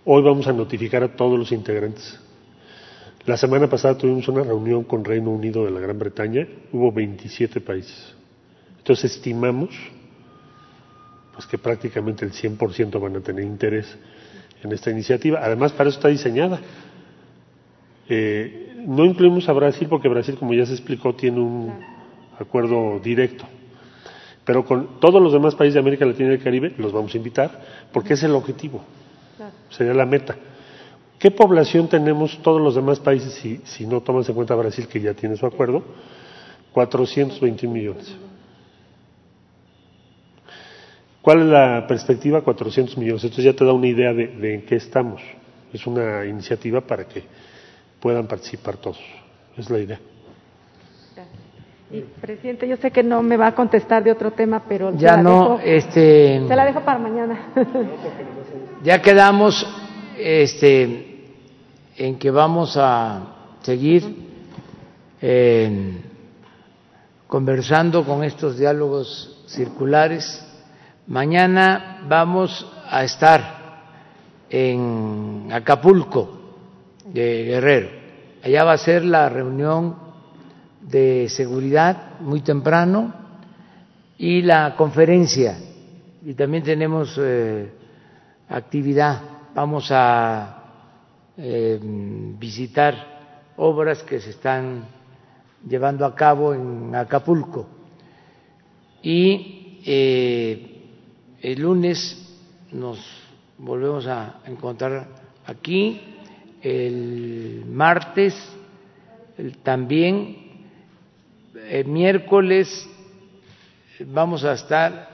Hoy 0.04 0.22
vamos 0.22 0.48
a 0.48 0.52
notificar 0.52 1.02
a 1.02 1.16
todos 1.16 1.40
los 1.40 1.54
integrantes. 1.54 2.20
La 3.26 3.38
semana 3.38 3.70
pasada 3.70 3.98
tuvimos 3.98 4.28
una 4.28 4.44
reunión 4.44 4.84
con 4.84 5.06
Reino 5.06 5.30
Unido 5.30 5.64
de 5.64 5.72
la 5.72 5.80
Gran 5.80 5.98
Bretaña, 5.98 6.46
hubo 6.74 6.92
27 6.92 7.62
países. 7.62 8.11
Entonces 8.82 9.16
estimamos 9.16 9.70
pues 11.34 11.46
que 11.46 11.58
prácticamente 11.58 12.26
el 12.26 12.32
100% 12.32 13.00
van 13.00 13.16
a 13.16 13.20
tener 13.22 13.46
interés 13.46 13.96
en 14.64 14.72
esta 14.72 14.90
iniciativa. 14.90 15.40
Además, 15.42 15.72
para 15.72 15.90
eso 15.90 16.00
está 16.00 16.10
diseñada. 16.10 16.60
Eh, 18.10 18.74
no 18.86 19.06
incluimos 19.06 19.48
a 19.48 19.54
Brasil 19.54 19.88
porque 19.88 20.10
Brasil, 20.10 20.36
como 20.36 20.54
ya 20.54 20.66
se 20.66 20.74
explicó, 20.74 21.14
tiene 21.14 21.40
un 21.40 21.74
acuerdo 22.40 23.00
directo. 23.00 23.46
Pero 24.44 24.66
con 24.66 25.00
todos 25.00 25.22
los 25.22 25.32
demás 25.32 25.54
países 25.54 25.76
de 25.76 25.80
América 25.80 26.06
Latina 26.06 26.32
y 26.32 26.34
el 26.34 26.44
Caribe 26.44 26.74
los 26.78 26.92
vamos 26.92 27.14
a 27.14 27.18
invitar 27.18 27.62
porque 27.94 28.16
es 28.16 28.24
el 28.24 28.32
objetivo, 28.32 28.84
sería 29.70 29.94
la 29.94 30.08
meta. 30.08 30.36
¿Qué 31.20 31.30
población 31.30 31.88
tenemos 31.88 32.42
todos 32.42 32.60
los 32.60 32.74
demás 32.74 33.00
países 33.00 33.34
si, 33.36 33.62
si 33.64 33.86
no 33.86 34.02
tomas 34.02 34.28
en 34.28 34.34
cuenta 34.34 34.56
Brasil, 34.56 34.88
que 34.88 35.00
ya 35.00 35.14
tiene 35.14 35.38
su 35.38 35.46
acuerdo? 35.46 35.84
421 36.74 37.72
millones. 37.72 38.16
¿Cuál 41.22 41.42
es 41.42 41.46
la 41.46 41.86
perspectiva? 41.88 42.42
400 42.42 42.98
millones. 42.98 43.24
Esto 43.24 43.42
ya 43.42 43.54
te 43.54 43.64
da 43.64 43.74
una 43.74 43.88
idea 43.88 44.14
de, 44.14 44.28
de, 44.28 44.56
en 44.56 44.66
qué 44.66 44.76
estamos. 44.76 45.22
Es 45.72 45.86
una 45.86 46.26
iniciativa 46.26 46.82
para 46.82 47.06
que 47.08 47.24
puedan 48.00 48.28
participar 48.28 48.78
todos. 48.78 49.00
Es 49.56 49.70
la 49.70 49.80
idea. 49.80 50.00
Y, 51.92 52.02
presidente, 52.22 52.68
yo 52.68 52.78
sé 52.78 52.90
que 52.90 53.04
no 53.04 53.22
me 53.22 53.36
va 53.36 53.48
a 53.48 53.56
contestar 53.56 54.04
de 54.04 54.12
otro 54.12 54.32
tema, 54.32 54.64
pero 54.68 54.96
ya 54.96 55.18
no, 55.18 55.58
dejo, 55.58 55.60
este, 55.64 56.42
se 56.48 56.56
la 56.56 56.66
dejo 56.66 56.80
para 56.82 56.98
mañana. 56.98 57.52
ya 58.84 59.02
quedamos, 59.02 59.68
este, 60.18 61.26
en 61.98 62.18
que 62.18 62.32
vamos 62.32 62.78
a 62.78 63.58
seguir 63.62 64.04
eh, 65.22 66.02
conversando 67.28 68.06
con 68.06 68.24
estos 68.24 68.58
diálogos 68.58 69.44
circulares 69.48 70.48
Mañana 71.12 72.06
vamos 72.08 72.66
a 72.90 73.04
estar 73.04 73.84
en 74.50 75.50
Acapulco, 75.52 76.40
de 77.04 77.44
Guerrero. 77.44 77.90
Allá 78.42 78.64
va 78.64 78.72
a 78.72 78.78
ser 78.78 79.04
la 79.04 79.28
reunión 79.28 79.98
de 80.80 81.28
seguridad 81.28 82.18
muy 82.22 82.40
temprano 82.40 83.14
y 84.18 84.42
la 84.42 84.74
conferencia. 84.78 85.58
Y 86.24 86.34
también 86.34 86.64
tenemos 86.64 87.20
eh, 87.22 87.74
actividad. 88.48 89.22
Vamos 89.54 89.90
a 89.92 90.64
eh, 91.36 91.78
visitar 92.40 93.52
obras 93.58 94.02
que 94.04 94.22
se 94.22 94.30
están 94.30 94.86
llevando 95.68 96.06
a 96.06 96.16
cabo 96.16 96.54
en 96.54 96.96
Acapulco. 96.96 97.68
Y 99.04 99.82
eh, 99.86 100.71
el 101.42 101.62
lunes 101.62 102.18
nos 102.72 103.00
volvemos 103.58 104.06
a 104.06 104.42
encontrar 104.46 105.08
aquí, 105.46 106.00
el 106.62 107.64
martes 107.68 108.36
también, 109.64 110.38
el 111.68 111.86
miércoles 111.86 112.88
vamos 114.06 114.44
a 114.44 114.54
estar 114.54 115.10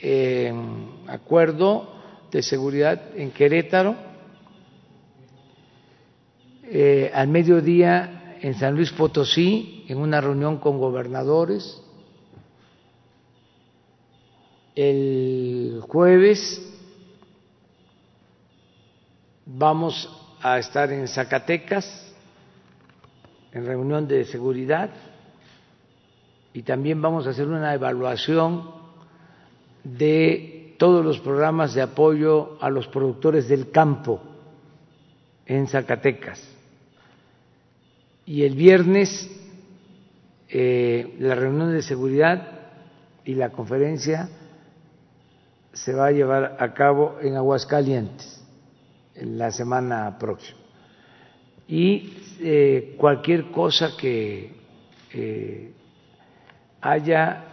en 0.00 0.88
acuerdo 1.06 1.92
de 2.32 2.42
seguridad 2.42 3.00
en 3.14 3.30
Querétaro, 3.30 3.96
eh, 6.64 7.10
al 7.12 7.28
mediodía 7.28 8.38
en 8.40 8.54
San 8.54 8.74
Luis 8.74 8.90
Potosí, 8.92 9.84
en 9.88 9.98
una 9.98 10.20
reunión 10.22 10.58
con 10.58 10.78
gobernadores, 10.78 11.82
el 14.80 15.82
jueves 15.86 16.66
vamos 19.44 20.08
a 20.40 20.58
estar 20.58 20.90
en 20.90 21.06
Zacatecas 21.06 22.14
en 23.52 23.66
reunión 23.66 24.08
de 24.08 24.24
seguridad 24.24 24.90
y 26.54 26.62
también 26.62 27.02
vamos 27.02 27.26
a 27.26 27.30
hacer 27.30 27.46
una 27.46 27.74
evaluación 27.74 28.70
de 29.84 30.74
todos 30.78 31.04
los 31.04 31.20
programas 31.20 31.74
de 31.74 31.82
apoyo 31.82 32.56
a 32.62 32.70
los 32.70 32.86
productores 32.88 33.48
del 33.48 33.70
campo 33.70 34.22
en 35.44 35.66
Zacatecas. 35.66 36.42
Y 38.24 38.44
el 38.44 38.54
viernes 38.54 39.30
eh, 40.48 41.16
la 41.18 41.34
reunión 41.34 41.70
de 41.70 41.82
seguridad 41.82 42.60
y 43.26 43.34
la 43.34 43.50
conferencia 43.50 44.30
se 45.72 45.94
va 45.94 46.06
a 46.06 46.12
llevar 46.12 46.56
a 46.58 46.74
cabo 46.74 47.18
en 47.22 47.36
Aguascalientes 47.36 48.42
en 49.14 49.38
la 49.38 49.50
semana 49.50 50.18
próxima. 50.18 50.58
Y 51.68 52.14
eh, 52.40 52.94
cualquier 52.98 53.50
cosa 53.50 53.96
que 53.96 54.52
eh, 55.12 55.72
haya, 56.80 57.44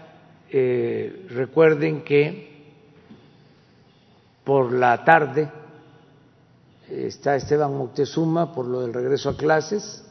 eh, 0.49 1.27
recuerden 1.29 2.03
que 2.03 2.47
por 4.43 4.71
la 4.71 5.03
tarde 5.03 5.51
está 6.89 7.35
Esteban 7.35 7.75
Moctezuma 7.77 8.53
por 8.53 8.65
lo 8.65 8.81
del 8.81 8.93
regreso 8.93 9.29
a 9.29 9.37
clases, 9.37 10.03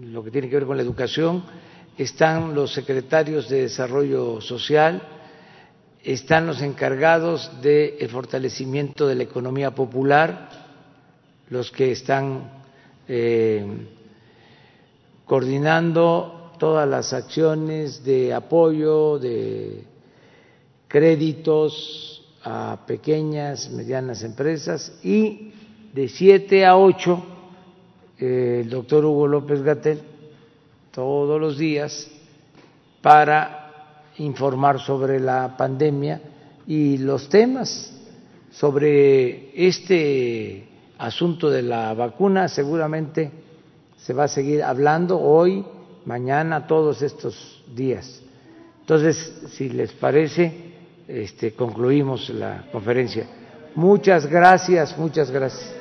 lo 0.00 0.24
que 0.24 0.30
tiene 0.30 0.48
que 0.48 0.56
ver 0.56 0.66
con 0.66 0.76
la 0.76 0.82
educación, 0.82 1.44
están 1.98 2.54
los 2.54 2.72
secretarios 2.72 3.48
de 3.48 3.62
Desarrollo 3.62 4.40
Social, 4.40 5.02
están 6.04 6.46
los 6.46 6.60
encargados 6.62 7.50
del 7.62 8.08
fortalecimiento 8.08 9.06
de 9.06 9.14
la 9.14 9.22
economía 9.22 9.70
popular, 9.70 10.48
los 11.48 11.70
que 11.70 11.92
están 11.92 12.50
eh, 13.06 13.64
coordinando 15.24 16.52
todas 16.58 16.88
las 16.88 17.12
acciones 17.12 18.04
de 18.04 18.32
apoyo, 18.32 19.18
de 19.18 19.84
créditos 20.88 22.24
a 22.44 22.78
pequeñas, 22.86 23.70
medianas 23.70 24.22
empresas 24.24 24.92
y 25.02 25.52
de 25.92 26.08
siete 26.08 26.66
a 26.66 26.76
ocho 26.76 27.24
eh, 28.18 28.60
el 28.62 28.70
doctor 28.70 29.04
Hugo 29.04 29.28
López 29.28 29.62
Gatel 29.62 30.00
todos 30.90 31.40
los 31.40 31.56
días 31.58 32.10
para 33.00 33.61
informar 34.18 34.80
sobre 34.80 35.18
la 35.20 35.56
pandemia 35.56 36.20
y 36.66 36.98
los 36.98 37.28
temas 37.28 37.92
sobre 38.50 39.50
este 39.66 40.68
asunto 40.98 41.50
de 41.50 41.62
la 41.62 41.94
vacuna 41.94 42.48
seguramente 42.48 43.30
se 43.96 44.12
va 44.12 44.24
a 44.24 44.28
seguir 44.28 44.62
hablando 44.62 45.18
hoy, 45.20 45.64
mañana, 46.04 46.66
todos 46.66 47.02
estos 47.02 47.62
días. 47.74 48.22
Entonces, 48.80 49.42
si 49.52 49.68
les 49.68 49.92
parece, 49.92 50.72
este, 51.06 51.54
concluimos 51.54 52.28
la 52.30 52.64
conferencia. 52.72 53.26
Muchas 53.74 54.26
gracias, 54.26 54.96
muchas 54.98 55.30
gracias. 55.30 55.74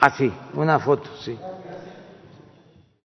Ah, 0.00 0.10
sí, 0.10 0.32
una 0.54 0.80
foto, 0.80 1.08
sí. 1.20 1.38